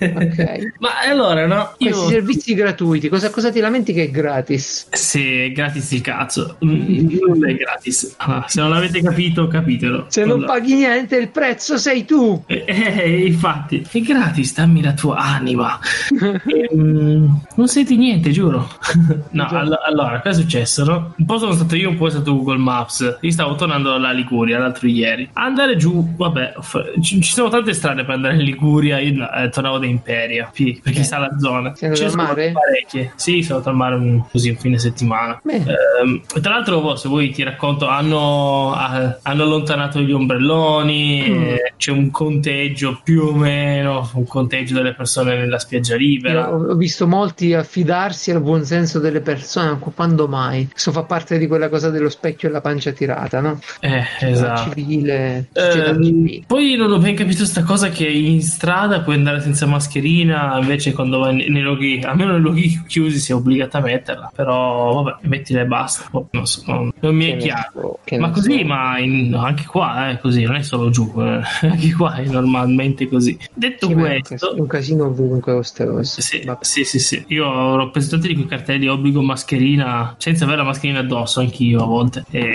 Ok. 0.00 0.72
Ma 0.78 1.00
allora, 1.08 1.46
no? 1.46 1.74
Io... 1.78 1.90
Questi 1.90 2.08
servizi 2.08 2.54
gratuiti, 2.54 3.08
cosa, 3.08 3.30
cosa 3.30 3.50
ti 3.50 3.60
lamenti 3.60 3.92
che 3.92 4.04
è 4.04 4.10
gratis? 4.10 4.88
Sì, 4.90 5.40
è 5.42 5.52
gratis 5.52 5.90
il 5.92 6.00
cazzo. 6.00 6.56
Mm, 6.64 7.08
Nulla 7.20 7.48
è 7.48 7.54
gratis. 7.54 8.14
Ah, 8.18 8.44
se 8.48 8.60
non 8.60 8.70
l'avete 8.70 9.02
capito, 9.02 9.46
capitelo. 9.48 10.06
Se 10.08 10.24
non 10.24 10.38
Allora- 10.38 10.52
paghi 10.54 10.74
niente, 10.74 11.16
il 11.16 11.28
prezzo 11.28 11.76
sei 11.78 12.04
tu. 12.04 12.42
Eh, 12.46 12.64
eh, 12.66 13.26
infatti, 13.26 13.86
è 13.90 14.00
gratis, 14.00 14.54
dammi 14.54 14.82
la 14.82 14.92
tua 14.92 15.16
anima. 15.16 15.78
Ehm, 16.70 17.40
non 17.54 17.68
senti 17.68 17.96
niente, 17.96 18.30
giuro. 18.30 18.68
no, 19.30 19.46
allo- 19.48 19.78
allora, 19.84 20.20
cosa 20.20 20.38
è 20.38 20.42
successo? 20.42 20.84
No? 20.84 21.14
Un 21.16 21.24
po' 21.24 21.38
sono 21.38 21.52
stato 21.52 21.76
io, 21.76 21.90
un 21.90 21.96
po' 21.96 22.06
è 22.06 22.10
stato 22.10 22.34
Google 22.34 22.58
Maps. 22.58 23.18
Io 23.20 23.30
stavo 23.30 23.54
tornando 23.54 23.90
dalla 23.90 24.12
Liguria 24.12 24.58
l'altro 24.58 24.86
ieri. 24.88 25.28
Andare 25.34 25.76
giù, 25.76 26.14
vabbè, 26.16 26.54
ci, 27.02 27.20
ci 27.20 27.32
sono 27.32 27.48
tante 27.62 27.72
strade 27.74 28.04
per 28.04 28.14
andare 28.14 28.34
in 28.34 28.42
Liguria. 28.42 28.98
Io 28.98 29.28
eh, 29.30 29.48
tornavo 29.50 29.78
da 29.78 29.86
Imperia, 29.86 30.50
sì, 30.52 30.80
perché 30.82 31.00
Ok. 31.00 31.04
sa 31.06 31.18
la 31.18 31.36
zona. 31.38 31.74
Sei 31.74 31.88
andato 31.88 32.04
al 32.06 32.14
mare? 32.14 32.52
Parecchie. 32.52 33.12
Sì, 33.16 33.42
sono 33.42 33.58
andato 33.58 33.70
al 33.70 33.76
mare 33.76 33.94
un, 33.96 34.22
così 34.30 34.50
un 34.50 34.56
fine 34.56 34.78
settimana. 34.78 35.40
Ehm, 35.46 36.22
tra 36.40 36.54
l'altro, 36.54 36.80
boh, 36.80 36.96
se 36.96 37.08
vuoi 37.08 37.30
ti 37.30 37.42
racconto, 37.42 37.86
hanno, 37.86 38.72
ah, 38.74 39.18
hanno 39.22 39.42
allontanato 39.42 40.00
gli 40.00 40.12
ombrelloni, 40.12 41.08
Mm. 41.30 41.42
eh, 41.42 41.72
c'è 41.76 41.90
un 41.92 42.10
conteggio 42.10 43.00
più 43.02 43.22
o 43.24 43.32
meno, 43.34 44.08
un 44.14 44.26
conteggio 44.26 44.74
delle 44.74 44.94
persone 44.94 45.36
nella 45.36 45.58
spiaggia 45.58 45.94
Io 45.94 45.98
libera. 46.00 46.52
ho 46.52 46.68
ho 46.70 46.74
visto 46.74 47.06
molti 47.06 47.52
affidarsi 47.54 48.30
al 48.30 48.40
buon 48.40 48.64
senso 48.64 48.98
delle 49.00 49.20
persone, 49.20 49.78
quando 49.94 50.28
mai? 50.28 50.68
Questo 50.70 50.92
fa 50.92 51.02
parte 51.02 51.36
di 51.38 51.46
quella 51.46 51.68
cosa 51.68 51.90
dello 51.90 52.08
specchio 52.08 52.48
e 52.48 52.52
la 52.52 52.60
pancia 52.60 52.92
tirata, 52.92 53.40
no? 53.40 53.58
Eh, 53.80 54.02
esatto. 54.20 54.70
Civile, 54.74 55.48
civile. 55.54 56.42
poi 56.46 56.76
non 56.76 56.92
ho 56.92 56.98
ben 56.98 57.14
capito 57.14 57.44
sta 57.50 57.62
cosa 57.64 57.88
che 57.90 58.06
in 58.06 58.40
strada 58.42 59.00
puoi 59.00 59.16
andare 59.16 59.40
senza 59.40 59.66
mascherina, 59.66 60.56
invece 60.60 60.92
quando 60.92 61.18
vai 61.18 61.34
nei 61.48 61.62
luoghi, 61.62 62.00
almeno 62.02 62.32
nei 62.32 62.40
luoghi 62.40 62.82
chiusi 62.86 63.18
sei 63.18 63.34
obbligato 63.36 63.76
a 63.78 63.80
metterla, 63.80 64.32
però 64.34 65.02
vabbè, 65.02 65.26
mettila 65.28 65.60
e 65.62 65.66
basta. 65.66 66.08
Boh, 66.10 66.28
non, 66.30 66.46
so, 66.46 66.62
non, 66.66 66.92
non 67.00 67.14
mi 67.14 67.24
Che 67.26 67.32
è 67.32 67.34
ne 67.34 67.40
chiaro. 67.42 67.70
so, 67.74 67.98
che 68.04 68.18
Ma 68.18 68.30
così, 68.30 68.60
so. 68.60 68.66
ma 68.66 68.98
in- 68.98 69.28
no, 69.30 69.42
anche 69.44 69.64
qua 69.66 70.10
è 70.10 70.18
così, 70.18 70.44
non 70.44 70.54
è 70.54 70.62
solo 70.62 70.90
giù, 70.90 71.12
eh, 71.18 71.40
anche 71.66 71.92
qua 71.92 72.14
è 72.14 72.24
normalmente 72.26 73.08
così. 73.08 73.36
Detto 73.52 73.88
Sì, 73.88 73.94
ma 73.94 74.08
questo, 74.20 74.54
un 74.56 74.66
casino 74.68 75.06
ovunque 75.06 75.54
queste 75.54 75.86
cose. 75.86 76.22
sì, 76.22 76.42
Vabbè. 76.44 76.64
sì, 76.64 76.84
sì, 76.84 76.98
sì. 77.00 77.24
Io 77.28 77.46
ho 77.46 77.90
presentato 77.90 78.26
di 78.28 78.34
quei 78.34 78.46
cartelli 78.46 78.86
obbligo 78.86 79.22
mascherina 79.22 80.14
senza 80.18 80.44
avere 80.44 80.58
la 80.58 80.64
mascherina 80.64 81.00
addosso, 81.00 81.40
anch'io 81.40 81.82
a 81.82 81.86
volte. 81.86 82.24
E, 82.30 82.54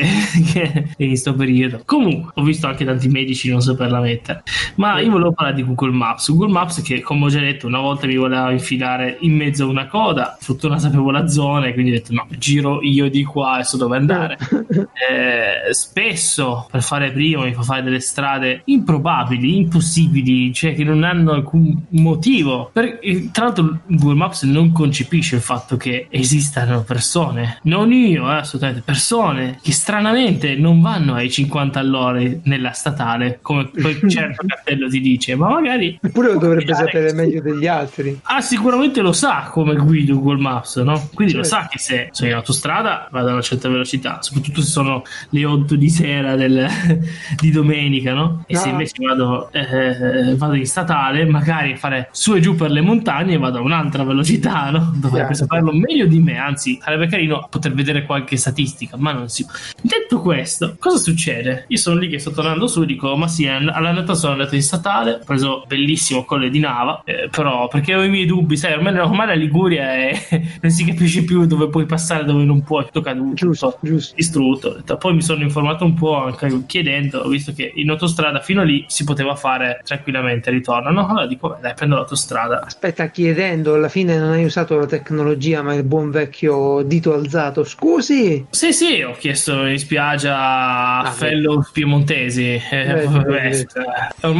che- 0.53 0.93
in 0.97 1.07
questo 1.07 1.33
periodo. 1.33 1.81
Comunque, 1.85 2.31
ho 2.35 2.43
visto 2.43 2.67
anche 2.67 2.85
tanti 2.85 3.07
medici 3.09 3.49
non 3.49 3.61
saperla 3.61 3.99
mettere. 3.99 4.43
Ma 4.75 4.84
io 4.99 5.11
volevo 5.11 5.31
parlare 5.31 5.55
di 5.55 5.63
Google 5.63 5.91
Maps. 5.91 6.29
Google 6.29 6.51
Maps, 6.51 6.81
che 6.81 7.01
come 7.01 7.25
ho 7.25 7.29
già 7.29 7.39
detto, 7.39 7.67
una 7.67 7.79
volta 7.79 8.07
mi 8.07 8.15
voleva 8.15 8.51
infilare 8.51 9.17
in 9.21 9.35
mezzo 9.35 9.65
a 9.65 9.67
una 9.67 9.87
coda. 9.87 10.37
Fortuna 10.39 10.77
sapevo 10.77 11.11
la 11.11 11.27
zona, 11.27 11.67
e 11.67 11.73
quindi 11.73 11.91
ho 11.91 11.95
detto: 11.95 12.13
no, 12.13 12.27
giro 12.37 12.81
io 12.81 13.09
di 13.09 13.23
qua 13.23 13.59
e 13.59 13.63
so 13.63 13.77
dove 13.77 13.97
andare. 13.97 14.37
Eh, 15.07 15.73
spesso 15.73 16.67
per 16.71 16.81
fare 16.81 17.11
prima 17.11 17.43
mi 17.43 17.53
fa 17.53 17.61
fare 17.61 17.83
delle 17.83 17.99
strade 17.99 18.61
improbabili, 18.65 19.57
impossibili, 19.57 20.51
cioè 20.53 20.73
che 20.73 20.83
non 20.83 21.03
hanno 21.03 21.33
alcun 21.33 21.83
motivo. 21.89 22.69
Per- 22.73 22.99
e, 23.01 23.29
tra 23.31 23.45
l'altro, 23.45 23.79
Google 23.85 24.15
Maps 24.15 24.43
non 24.43 24.71
concepisce 24.71 25.35
il 25.35 25.41
fatto 25.41 25.77
che 25.77 26.07
esistano 26.09 26.81
persone, 26.81 27.59
non 27.63 27.91
io, 27.91 28.29
eh, 28.31 28.37
assolutamente, 28.37 28.81
persone 28.83 29.59
che 29.61 29.71
stranamente 29.71 30.55
non 30.55 30.81
vanno 30.81 31.13
ai 31.13 31.29
50 31.29 31.79
all'ora 31.79 32.21
nella 32.43 32.71
statale, 32.71 33.39
come 33.41 33.65
poi 33.65 33.99
certo 34.09 34.45
cartello 34.75 34.89
ti 34.89 34.99
dice, 34.99 35.35
ma 35.35 35.49
magari. 35.49 35.97
Eppure 36.01 36.33
lo 36.33 36.39
dovrebbe 36.39 36.73
sapere 36.73 37.13
meglio 37.13 37.41
degli 37.41 37.67
altri. 37.67 38.19
Ah, 38.23 38.41
sicuramente 38.41 39.01
lo 39.01 39.11
sa 39.13 39.49
come 39.51 39.75
guido 39.75 40.15
Google 40.15 40.41
Maps, 40.41 40.77
no? 40.77 41.09
Quindi 41.13 41.33
lo 41.33 41.43
Certo. 41.43 41.63
sa 41.63 41.67
che 41.69 41.79
se 41.79 42.09
sono 42.11 42.29
in 42.29 42.35
autostrada 42.35 43.07
vado 43.11 43.29
a 43.29 43.31
una 43.33 43.41
certa 43.41 43.69
velocità, 43.69 44.21
soprattutto 44.21 44.61
se 44.61 44.67
sono 44.69 45.03
le 45.29 45.45
8 45.45 45.75
di 45.75 45.89
sera 45.89 46.35
del- 46.35 46.67
di 47.39 47.51
domenica, 47.51 48.13
no? 48.13 48.43
E 48.47 48.55
se 48.55 48.65
No. 48.67 48.71
invece 48.73 48.93
vado, 49.05 49.49
eh, 49.51 50.35
vado 50.35 50.53
in 50.55 50.65
statale, 50.65 51.25
magari 51.25 51.75
fare 51.77 52.09
su 52.11 52.33
e 52.35 52.39
giù 52.41 52.55
per 52.55 52.71
le 52.71 52.81
montagne 52.81 53.37
vado 53.37 53.59
a 53.59 53.61
un'altra 53.61 54.03
velocità, 54.03 54.69
no? 54.69 54.91
Dovrebbe 54.95 55.33
Chiaro. 55.33 55.33
saperlo 55.33 55.71
meglio 55.71 56.05
di 56.05 56.19
me, 56.19 56.37
anzi, 56.37 56.79
sarebbe 56.81 57.07
carino 57.07 57.47
poter 57.49 57.73
vedere 57.73 58.05
qualche 58.05 58.37
statistica, 58.37 58.97
ma 58.97 59.11
non 59.11 59.29
si. 59.29 59.45
Detto 59.81 60.19
questo, 60.21 60.75
cosa 60.79 60.97
succede? 60.97 61.65
Io 61.67 61.77
sono 61.77 61.97
lì 61.99 62.07
che 62.09 62.19
sto 62.19 62.31
tornando 62.31 62.67
su, 62.67 62.83
dico, 62.85 63.15
ma 63.15 63.27
sì, 63.27 63.47
all'andata 63.47 64.13
sono 64.13 64.33
andato 64.33 64.54
in 64.55 64.63
statale, 64.63 65.13
ho 65.13 65.19
preso 65.25 65.63
bellissimo 65.67 66.23
Colle 66.25 66.49
di 66.49 66.59
Nava, 66.59 67.01
eh, 67.05 67.29
però 67.29 67.67
perché 67.67 67.95
ho 67.95 68.03
i 68.03 68.09
miei 68.09 68.25
dubbi, 68.25 68.57
sai, 68.57 68.73
ormai, 68.73 68.97
ormai 68.99 69.27
la 69.27 69.33
Liguria 69.33 69.93
è, 69.93 70.27
non 70.61 70.71
si 70.71 70.85
capisce 70.85 71.23
più 71.23 71.45
dove 71.45 71.69
puoi 71.69 71.85
passare 71.85 72.23
dove 72.25 72.43
non 72.43 72.63
puoi, 72.63 72.85
tutto 72.85 73.01
caduto, 73.01 73.33
Giusto, 73.35 73.77
giusto. 73.81 74.15
distrutto. 74.15 74.83
Poi 74.97 75.13
mi 75.13 75.21
sono 75.21 75.43
informato 75.43 75.83
un 75.85 75.93
po' 75.93 76.15
anche 76.23 76.63
chiedendo, 76.65 77.19
ho 77.19 77.27
visto 77.29 77.53
che 77.53 77.71
in 77.75 77.89
autostrada 77.89 78.39
fino 78.39 78.63
lì 78.63 78.83
si 78.87 79.03
poteva 79.03 79.35
fare 79.35 79.81
tranquillamente 79.85 80.49
il 80.49 80.55
ritorno, 80.57 80.91
no? 80.91 81.07
Allora 81.07 81.27
dico, 81.27 81.49
beh, 81.49 81.61
dai, 81.61 81.73
prendo 81.73 81.95
l'autostrada. 81.95 82.61
Aspetta, 82.61 83.07
chiedendo, 83.09 83.73
alla 83.75 83.89
fine 83.89 84.17
non 84.17 84.31
hai 84.31 84.43
usato 84.45 84.77
la 84.77 84.85
tecnologia, 84.85 85.61
ma 85.61 85.73
il 85.73 85.83
buon 85.83 86.11
vecchio 86.11 86.81
dito 86.83 87.13
alzato. 87.13 87.63
Scusi, 87.63 88.45
Sì, 88.49 88.71
sì, 88.73 89.01
ho 89.01 89.13
chiesto 89.17 89.65
in 89.65 89.77
spiaggia 89.79 90.33
Ah, 90.37 91.11
fellow 91.11 91.63
piemontesi. 91.71 92.61
Eh, 92.69 92.85
Vedi, 92.85 93.13
vabbè, 93.13 93.49
vedi. 93.49 93.65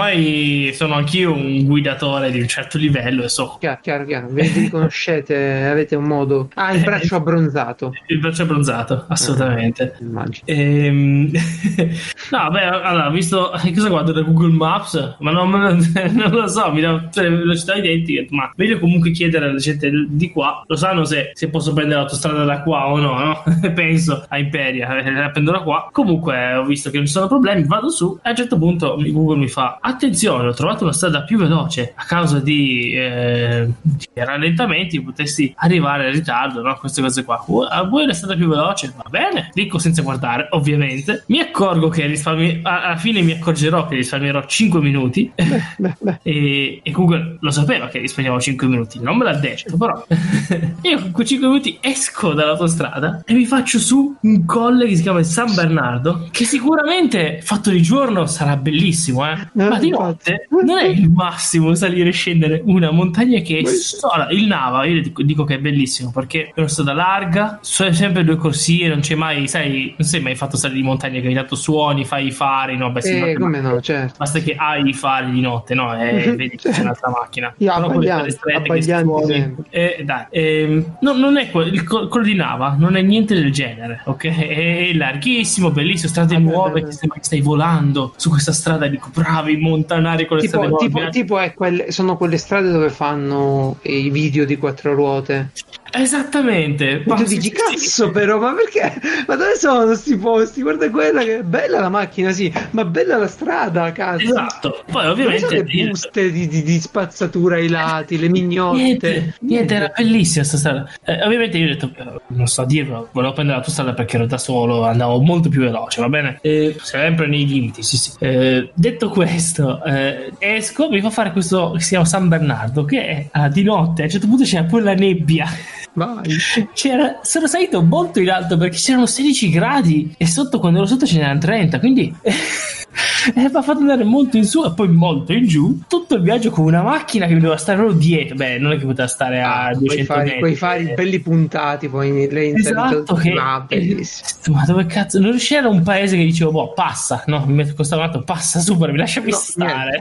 Eh, 0.09 0.15
ormai 0.15 0.71
sono 0.73 0.95
anch'io 0.95 1.33
un 1.33 1.65
guidatore 1.65 2.31
di 2.31 2.39
un 2.39 2.47
certo 2.47 2.77
livello 2.77 3.23
e 3.23 3.29
so 3.29 3.57
Chiaro, 3.59 3.79
chiaro, 3.81 4.05
chiaro. 4.05 4.27
Vi 4.29 4.47
riconoscete, 4.47 5.65
avete 5.65 5.95
un 5.95 6.05
modo. 6.05 6.49
Ah, 6.55 6.73
il 6.73 6.83
braccio 6.83 7.15
abbronzato. 7.15 7.93
il 8.07 8.19
braccio 8.19 8.43
abbronzato, 8.43 9.05
assolutamente. 9.07 9.95
Immagino. 9.99 10.45
Ehm, 10.45 11.31
no, 12.31 12.49
beh, 12.49 12.63
allora, 12.63 13.09
visto 13.09 13.51
cosa 13.73 13.89
guardo 13.89 14.11
da 14.11 14.21
Google 14.21 14.53
Maps, 14.53 15.15
ma 15.19 15.31
non, 15.31 15.49
non 15.49 16.31
lo 16.31 16.47
so, 16.47 16.71
mi 16.71 16.81
dà 16.81 16.97
tutte 16.97 17.23
le 17.23 17.29
velocità 17.29 17.75
identiche, 17.75 18.27
ma 18.29 18.51
meglio 18.55 18.79
comunque 18.79 19.11
chiedere 19.11 19.45
alla 19.49 19.59
gente 19.59 19.89
di 20.09 20.31
qua, 20.31 20.63
lo 20.65 20.75
sanno 20.75 21.05
se, 21.05 21.31
se 21.33 21.49
posso 21.49 21.73
prendere 21.73 21.99
l'autostrada 21.99 22.43
da 22.43 22.61
qua 22.61 22.89
o 22.89 22.97
no, 22.97 23.17
no? 23.17 23.43
Penso 23.73 24.25
a 24.27 24.37
Imperia, 24.37 24.97
eh, 24.97 25.11
la 25.11 25.29
prendo 25.29 25.51
da 25.51 25.59
qua. 25.59 25.89
Comunque 25.91 26.55
ho 26.55 26.65
visto 26.65 26.89
che 26.89 26.97
non 26.97 27.05
ci 27.05 27.13
sono 27.13 27.27
problemi, 27.27 27.63
vado 27.63 27.89
su 27.89 28.17
e 28.21 28.27
a 28.27 28.29
un 28.29 28.35
certo 28.35 28.57
punto 28.57 28.95
Google 29.15 29.37
mi 29.37 29.47
fa, 29.47 29.77
attenzione, 29.95 30.47
ho 30.47 30.53
trovato 30.53 30.83
una 30.83 30.93
strada 30.93 31.23
più 31.23 31.37
veloce 31.37 31.93
a 31.95 32.03
causa 32.05 32.39
di, 32.39 32.91
eh, 32.93 33.67
di 33.81 34.05
rallentamenti, 34.13 35.01
potresti 35.01 35.53
arrivare 35.57 36.07
in 36.07 36.13
ritardo, 36.13 36.61
no? 36.61 36.75
Queste 36.75 37.01
cose 37.01 37.23
qua. 37.23 37.43
Vuoi 37.45 37.67
ah, 37.69 37.83
vuoi 37.83 38.05
la 38.05 38.13
strada 38.13 38.35
più 38.35 38.47
veloce? 38.47 38.93
Va 38.95 39.09
bene, 39.09 39.49
dico 39.53 39.77
senza 39.77 40.01
guardare, 40.01 40.47
ovviamente. 40.51 41.23
Mi 41.27 41.39
accorgo 41.39 41.89
che 41.89 42.05
risparmi- 42.05 42.59
a- 42.63 42.83
alla 42.85 42.97
fine 42.97 43.21
mi 43.21 43.31
accorgerò 43.33 43.87
che 43.87 43.95
risparmierò 43.95 44.45
5 44.45 44.79
minuti. 44.79 45.31
Beh, 45.35 45.95
beh. 45.99 46.19
E, 46.25 46.79
e 46.81 46.91
Google 46.91 47.37
lo 47.39 47.51
sapeva 47.51 47.87
che 47.87 47.99
risparmiavo 47.99 48.39
5 48.39 48.67
minuti, 48.67 48.99
non 48.99 49.17
me 49.17 49.25
l'ha 49.25 49.35
detto, 49.35 49.77
però 49.77 50.05
io 50.81 50.99
con 50.99 51.11
quei 51.11 51.27
5 51.27 51.47
minuti 51.47 51.77
esco 51.81 52.33
dall'autostrada 52.33 53.21
e 53.25 53.33
mi 53.33 53.45
faccio 53.45 53.77
su 53.79 54.15
un 54.21 54.45
colle 54.45 54.87
che 54.87 54.95
si 54.95 55.03
chiama 55.03 55.21
San 55.23 55.53
Bernardo, 55.53 56.27
che 56.31 56.45
sicuramente 56.45 57.41
fatto 57.41 57.69
di 57.69 57.81
giorno 57.81 58.25
sarà 58.25 58.57
bellissimo, 58.57 59.29
eh? 59.29 59.47
ma 59.53 59.77
di 59.85 59.89
notte 59.91 60.47
non 60.65 60.77
è 60.77 60.85
il 60.85 61.09
massimo 61.09 61.73
salire 61.75 62.09
e 62.09 62.11
scendere 62.11 62.61
una 62.65 62.91
montagna 62.91 63.39
che 63.39 63.59
è 63.59 63.61
Ma- 63.61 63.69
sola. 63.69 64.29
Il 64.29 64.45
Nava, 64.47 64.85
io 64.85 65.01
dico, 65.01 65.23
dico 65.23 65.43
che 65.43 65.55
è 65.55 65.59
bellissimo 65.59 66.11
perché 66.11 66.47
è 66.53 66.59
una 66.59 66.67
strada 66.67 66.93
larga, 66.93 67.59
sono 67.61 67.91
sempre 67.93 68.23
due 68.23 68.35
corsie, 68.37 68.87
non 68.87 68.99
c'è 68.99 69.15
mai, 69.15 69.47
sai, 69.47 69.93
non 69.97 70.07
sei 70.07 70.21
mai 70.21 70.35
fatto 70.35 70.57
salire 70.57 70.79
di 70.79 70.85
montagna 70.85 71.19
che 71.19 71.25
ogni 71.27 71.35
tanto 71.35 71.55
suoni, 71.55 72.05
fai 72.05 72.27
i 72.27 72.31
fari, 72.31 72.77
no? 72.77 72.91
Beh, 72.91 73.01
sì, 73.01 73.15
Eh, 73.21 73.33
come 73.37 73.59
no, 73.61 73.79
certo. 73.81 74.15
Basta 74.17 74.39
che 74.39 74.55
hai 74.55 74.87
i 74.89 74.93
fari 74.93 75.31
di 75.31 75.41
notte, 75.41 75.73
no? 75.73 75.93
E 76.01 76.13
Mhm, 76.29 76.35
vedi 76.35 76.55
che 76.57 76.69
c'è 76.71 76.81
un'altra 76.81 77.09
macchina. 77.09 77.53
Io 77.57 77.73
Però 77.73 77.87
quelle 77.91 78.29
strette. 78.31 79.55
Eh, 79.69 80.01
dai, 80.03 80.25
ehm, 80.29 80.97
no, 81.01 81.13
non 81.13 81.37
è 81.37 81.49
que- 81.51 81.65
il 81.65 81.83
co- 81.83 82.07
quello 82.07 82.25
di 82.25 82.35
Nava, 82.35 82.75
non 82.77 82.95
è 82.95 83.01
niente 83.01 83.33
del 83.33 83.51
genere, 83.51 84.01
ok? 84.05 84.25
È 84.25 84.91
larghissimo, 84.93 85.71
bellissimo, 85.71 86.09
strade 86.09 86.35
Ah, 86.35 86.39
beh, 86.39 86.43
nuove, 86.43 86.79
beh, 86.81 86.85
beh. 86.87 86.91
sembra 86.91 87.17
che 87.19 87.25
stai 87.25 87.41
volando 87.41 88.13
su 88.15 88.29
questa 88.29 88.51
strada, 88.51 88.87
dico 88.87 89.09
bravi 89.13 89.57
montanari 89.75 90.25
con 90.25 90.37
le 90.37 90.47
strade 90.47 90.67
Tipo, 90.67 90.77
nuove. 90.77 91.09
tipo, 91.09 91.09
tipo 91.09 91.39
è 91.39 91.53
quelle- 91.53 91.91
sono 91.91 92.17
quelle 92.17 92.37
strade 92.37 92.71
dove 92.71 92.89
fanno 92.89 93.77
i 93.83 94.09
video 94.09 94.45
di 94.45 94.57
quattro 94.57 94.93
ruote. 94.93 95.51
Esattamente. 95.97 97.03
Ma 97.05 97.15
tu 97.15 97.23
dici, 97.23 97.51
cazzo, 97.51 98.11
però, 98.11 98.37
ma 98.39 98.53
perché? 98.53 98.99
Ma 99.27 99.35
dove 99.35 99.55
sono 99.57 99.85
questi 99.85 100.15
posti? 100.17 100.61
Guarda 100.61 100.89
quella 100.89 101.23
che 101.23 101.39
è 101.39 101.41
bella 101.43 101.79
la 101.79 101.89
macchina, 101.89 102.31
sì, 102.31 102.51
ma 102.71 102.85
bella 102.85 103.17
la 103.17 103.27
strada, 103.27 103.91
cazzo. 103.91 104.23
Esatto. 104.23 104.83
Poi 104.91 105.05
ovviamente 105.07 105.63
le 105.63 105.63
buste 105.63 106.31
di, 106.31 106.47
di- 106.47 106.63
di 106.63 106.79
spazzatura 106.79 107.55
ai 107.55 107.69
lati, 107.69 108.19
le 108.19 108.29
mignotte? 108.29 108.77
Niente, 108.81 109.35
niente, 109.41 109.73
era 109.75 109.91
bellissima 109.95 110.43
sta 110.43 110.57
strada. 110.57 110.89
Eh, 111.03 111.23
ovviamente 111.23 111.57
io 111.57 111.65
ho 111.65 111.69
detto, 111.69 111.91
eh, 111.97 112.21
non 112.27 112.47
so 112.47 112.63
dirlo, 112.65 113.09
volevo 113.11 113.33
prendere 113.33 113.57
l'autostrada 113.57 113.93
perché 113.93 114.17
ero 114.17 114.25
da 114.25 114.37
solo, 114.37 114.83
andavo 114.85 115.19
molto 115.21 115.49
più 115.49 115.61
veloce, 115.61 116.01
va 116.01 116.09
bene? 116.09 116.39
Eh, 116.41 116.75
sempre 116.81 117.27
nei 117.27 117.45
limiti, 117.47 117.81
sì, 117.83 117.97
sì. 117.97 118.11
Eh, 118.19 118.69
detto 118.73 119.09
questo, 119.09 119.64
eh, 119.83 120.33
esco, 120.37 120.89
mi 120.89 121.01
fa 121.01 121.09
fare 121.09 121.31
questo 121.31 121.71
che 121.71 121.81
si 121.81 121.89
chiama 121.89 122.05
San 122.05 122.27
Bernardo, 122.27 122.85
che 122.85 123.05
è 123.05 123.27
ah, 123.31 123.49
di 123.49 123.63
notte, 123.63 124.01
a 124.01 124.05
un 124.05 124.11
certo 124.11 124.27
punto 124.27 124.43
c'era 124.43 124.63
poi 124.63 124.81
la 124.81 124.93
nebbia. 124.93 125.47
Vai. 125.93 126.27
C'era, 126.73 127.19
sono 127.21 127.47
salito 127.47 127.81
molto 127.81 128.19
in 128.19 128.29
alto 128.29 128.57
perché 128.57 128.75
c'erano 128.75 129.05
16 129.05 129.49
gradi 129.49 130.13
e 130.17 130.27
sotto 130.27 130.59
quando 130.59 130.79
ero 130.79 130.87
sotto 130.87 131.05
ce 131.05 131.19
n'erano 131.19 131.39
30, 131.39 131.79
quindi 131.79 132.13
eh, 133.35 133.39
mi 133.39 133.45
ha 133.53 133.61
fatto 133.61 133.79
andare 133.79 134.03
molto 134.03 134.37
in 134.37 134.45
su 134.45 134.63
e 134.63 134.71
poi 134.73 134.87
molto 134.87 135.33
in 135.33 135.45
giù. 135.47 135.79
Tutto 135.87 136.15
il 136.15 136.21
viaggio 136.21 136.49
con 136.49 136.65
una 136.65 136.81
macchina 136.81 137.25
che 137.27 137.33
mi 137.33 137.39
doveva 137.39 137.57
stare 137.57 137.77
proprio 137.77 137.97
dietro. 137.97 138.35
Beh, 138.35 138.57
non 138.57 138.71
è 138.71 138.77
che 138.77 138.85
poteva 138.85 139.07
stare 139.07 139.41
a 139.41 139.65
Ah, 139.65 139.73
200 139.73 139.85
quei 139.85 140.05
fari, 140.05 140.23
metri. 140.25 140.39
quei 140.39 140.55
fari 140.55 140.93
belli 140.93 141.19
puntati 141.19 141.87
poi 141.89 142.07
in 142.09 142.55
Esatto, 142.55 143.13
che 143.15 143.33
bellissimo. 143.67 144.55
ma 144.57 144.63
dove 144.65 144.85
cazzo 144.85 145.19
non 145.19 145.35
c'era 145.37 145.67
un 145.67 145.81
paese 145.83 146.15
che 146.17 146.23
dicevo 146.23 146.51
boh 146.51 146.73
passa 146.73 147.23
no 147.27 147.43
mi 147.45 147.53
metto 147.53 147.73
questo 147.73 147.95
lato 147.95 148.21
passa 148.23 148.59
super 148.59 148.91
mi 148.91 148.97
lasciami 148.97 149.31
No, 149.31 149.37
stare 149.37 149.99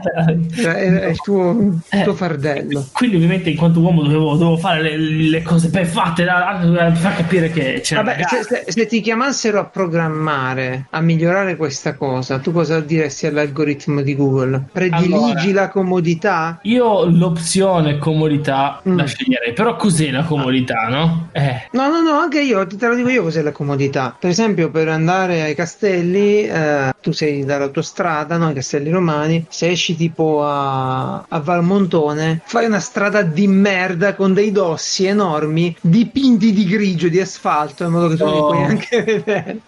È, 0.55 0.61
è 0.61 1.07
il 1.09 1.17
tuo, 1.21 1.51
il 1.51 1.81
tuo 2.03 2.11
Eh, 2.11 2.15
fardello. 2.15 2.87
quindi 2.91 3.15
ovviamente 3.15 3.49
in 3.49 3.57
quanto 3.57 3.79
uomo 3.79 4.03
dovevo, 4.03 4.35
dovevo 4.35 4.57
fare 4.57 4.81
le, 4.81 4.97
le 4.97 5.41
cose 5.41 5.69
ben 5.69 5.85
fatte 5.85 6.23
da- 6.23 6.91
far 6.93 7.15
capire 7.15 7.49
che 7.51 7.81
c'era 7.83 8.01
Vabbè, 8.03 8.23
se, 8.27 8.43
se- 8.43 8.71
se 8.71 8.85
ti 8.87 9.01
chiamassero 9.01 9.59
a 9.59 9.65
programmare, 9.65 10.87
a 10.91 11.01
migliorare 11.01 11.55
questa 11.55 11.95
cosa, 11.95 12.39
tu 12.39 12.51
cosa 12.51 12.79
diresti 12.85 13.25
all'algoritmo 13.27 14.01
di 14.01 14.15
Google? 14.15 14.63
Prediligi 14.71 15.49
Allora. 15.49 15.61
la 15.61 15.69
comodità? 15.69 16.59
io 16.63 17.05
l'opzione 17.05 17.97
comodità 17.97 18.79
Mm. 18.87 18.97
la 18.97 19.05
sceglierei 19.05 19.53
però 19.53 19.75
cos'è 19.75 20.11
la 20.11 20.23
comodità 20.23 20.87
no? 20.89 21.29
eh 21.31 21.67
No, 21.71 21.89
no, 21.89 22.01
no, 22.01 22.11
anche 22.19 22.41
io, 22.41 22.65
te 22.67 22.87
lo 22.87 22.95
dico 22.95 23.09
io 23.09 23.23
cos'è 23.23 23.41
la 23.41 23.51
comodità. 23.51 24.15
Per 24.17 24.29
esempio, 24.29 24.69
per 24.71 24.87
andare 24.87 25.41
ai 25.41 25.55
castelli, 25.55 26.43
eh, 26.47 26.93
tu 27.01 27.11
sei 27.11 27.43
dall'autostrada, 27.43 28.37
no, 28.37 28.47
ai 28.47 28.53
castelli 28.53 28.89
romani, 28.89 29.45
se 29.49 29.69
esci 29.69 29.95
tipo 29.95 30.43
a, 30.45 31.25
a 31.27 31.39
Valmontone, 31.39 32.41
fai 32.45 32.65
una 32.65 32.79
strada 32.79 33.21
di 33.23 33.47
merda 33.47 34.13
con 34.15 34.33
dei 34.33 34.51
dossi 34.51 35.05
enormi 35.05 35.75
dipinti 35.81 36.53
di 36.53 36.65
grigio, 36.65 37.09
di 37.09 37.19
asfalto, 37.19 37.83
in 37.83 37.91
modo 37.91 38.07
che 38.09 38.15
tu 38.17 38.23
non 38.25 38.33
li 38.33 38.39
Oh. 38.39 38.45
puoi 38.47 38.57
neanche 38.59 39.03
vedere. 39.03 39.59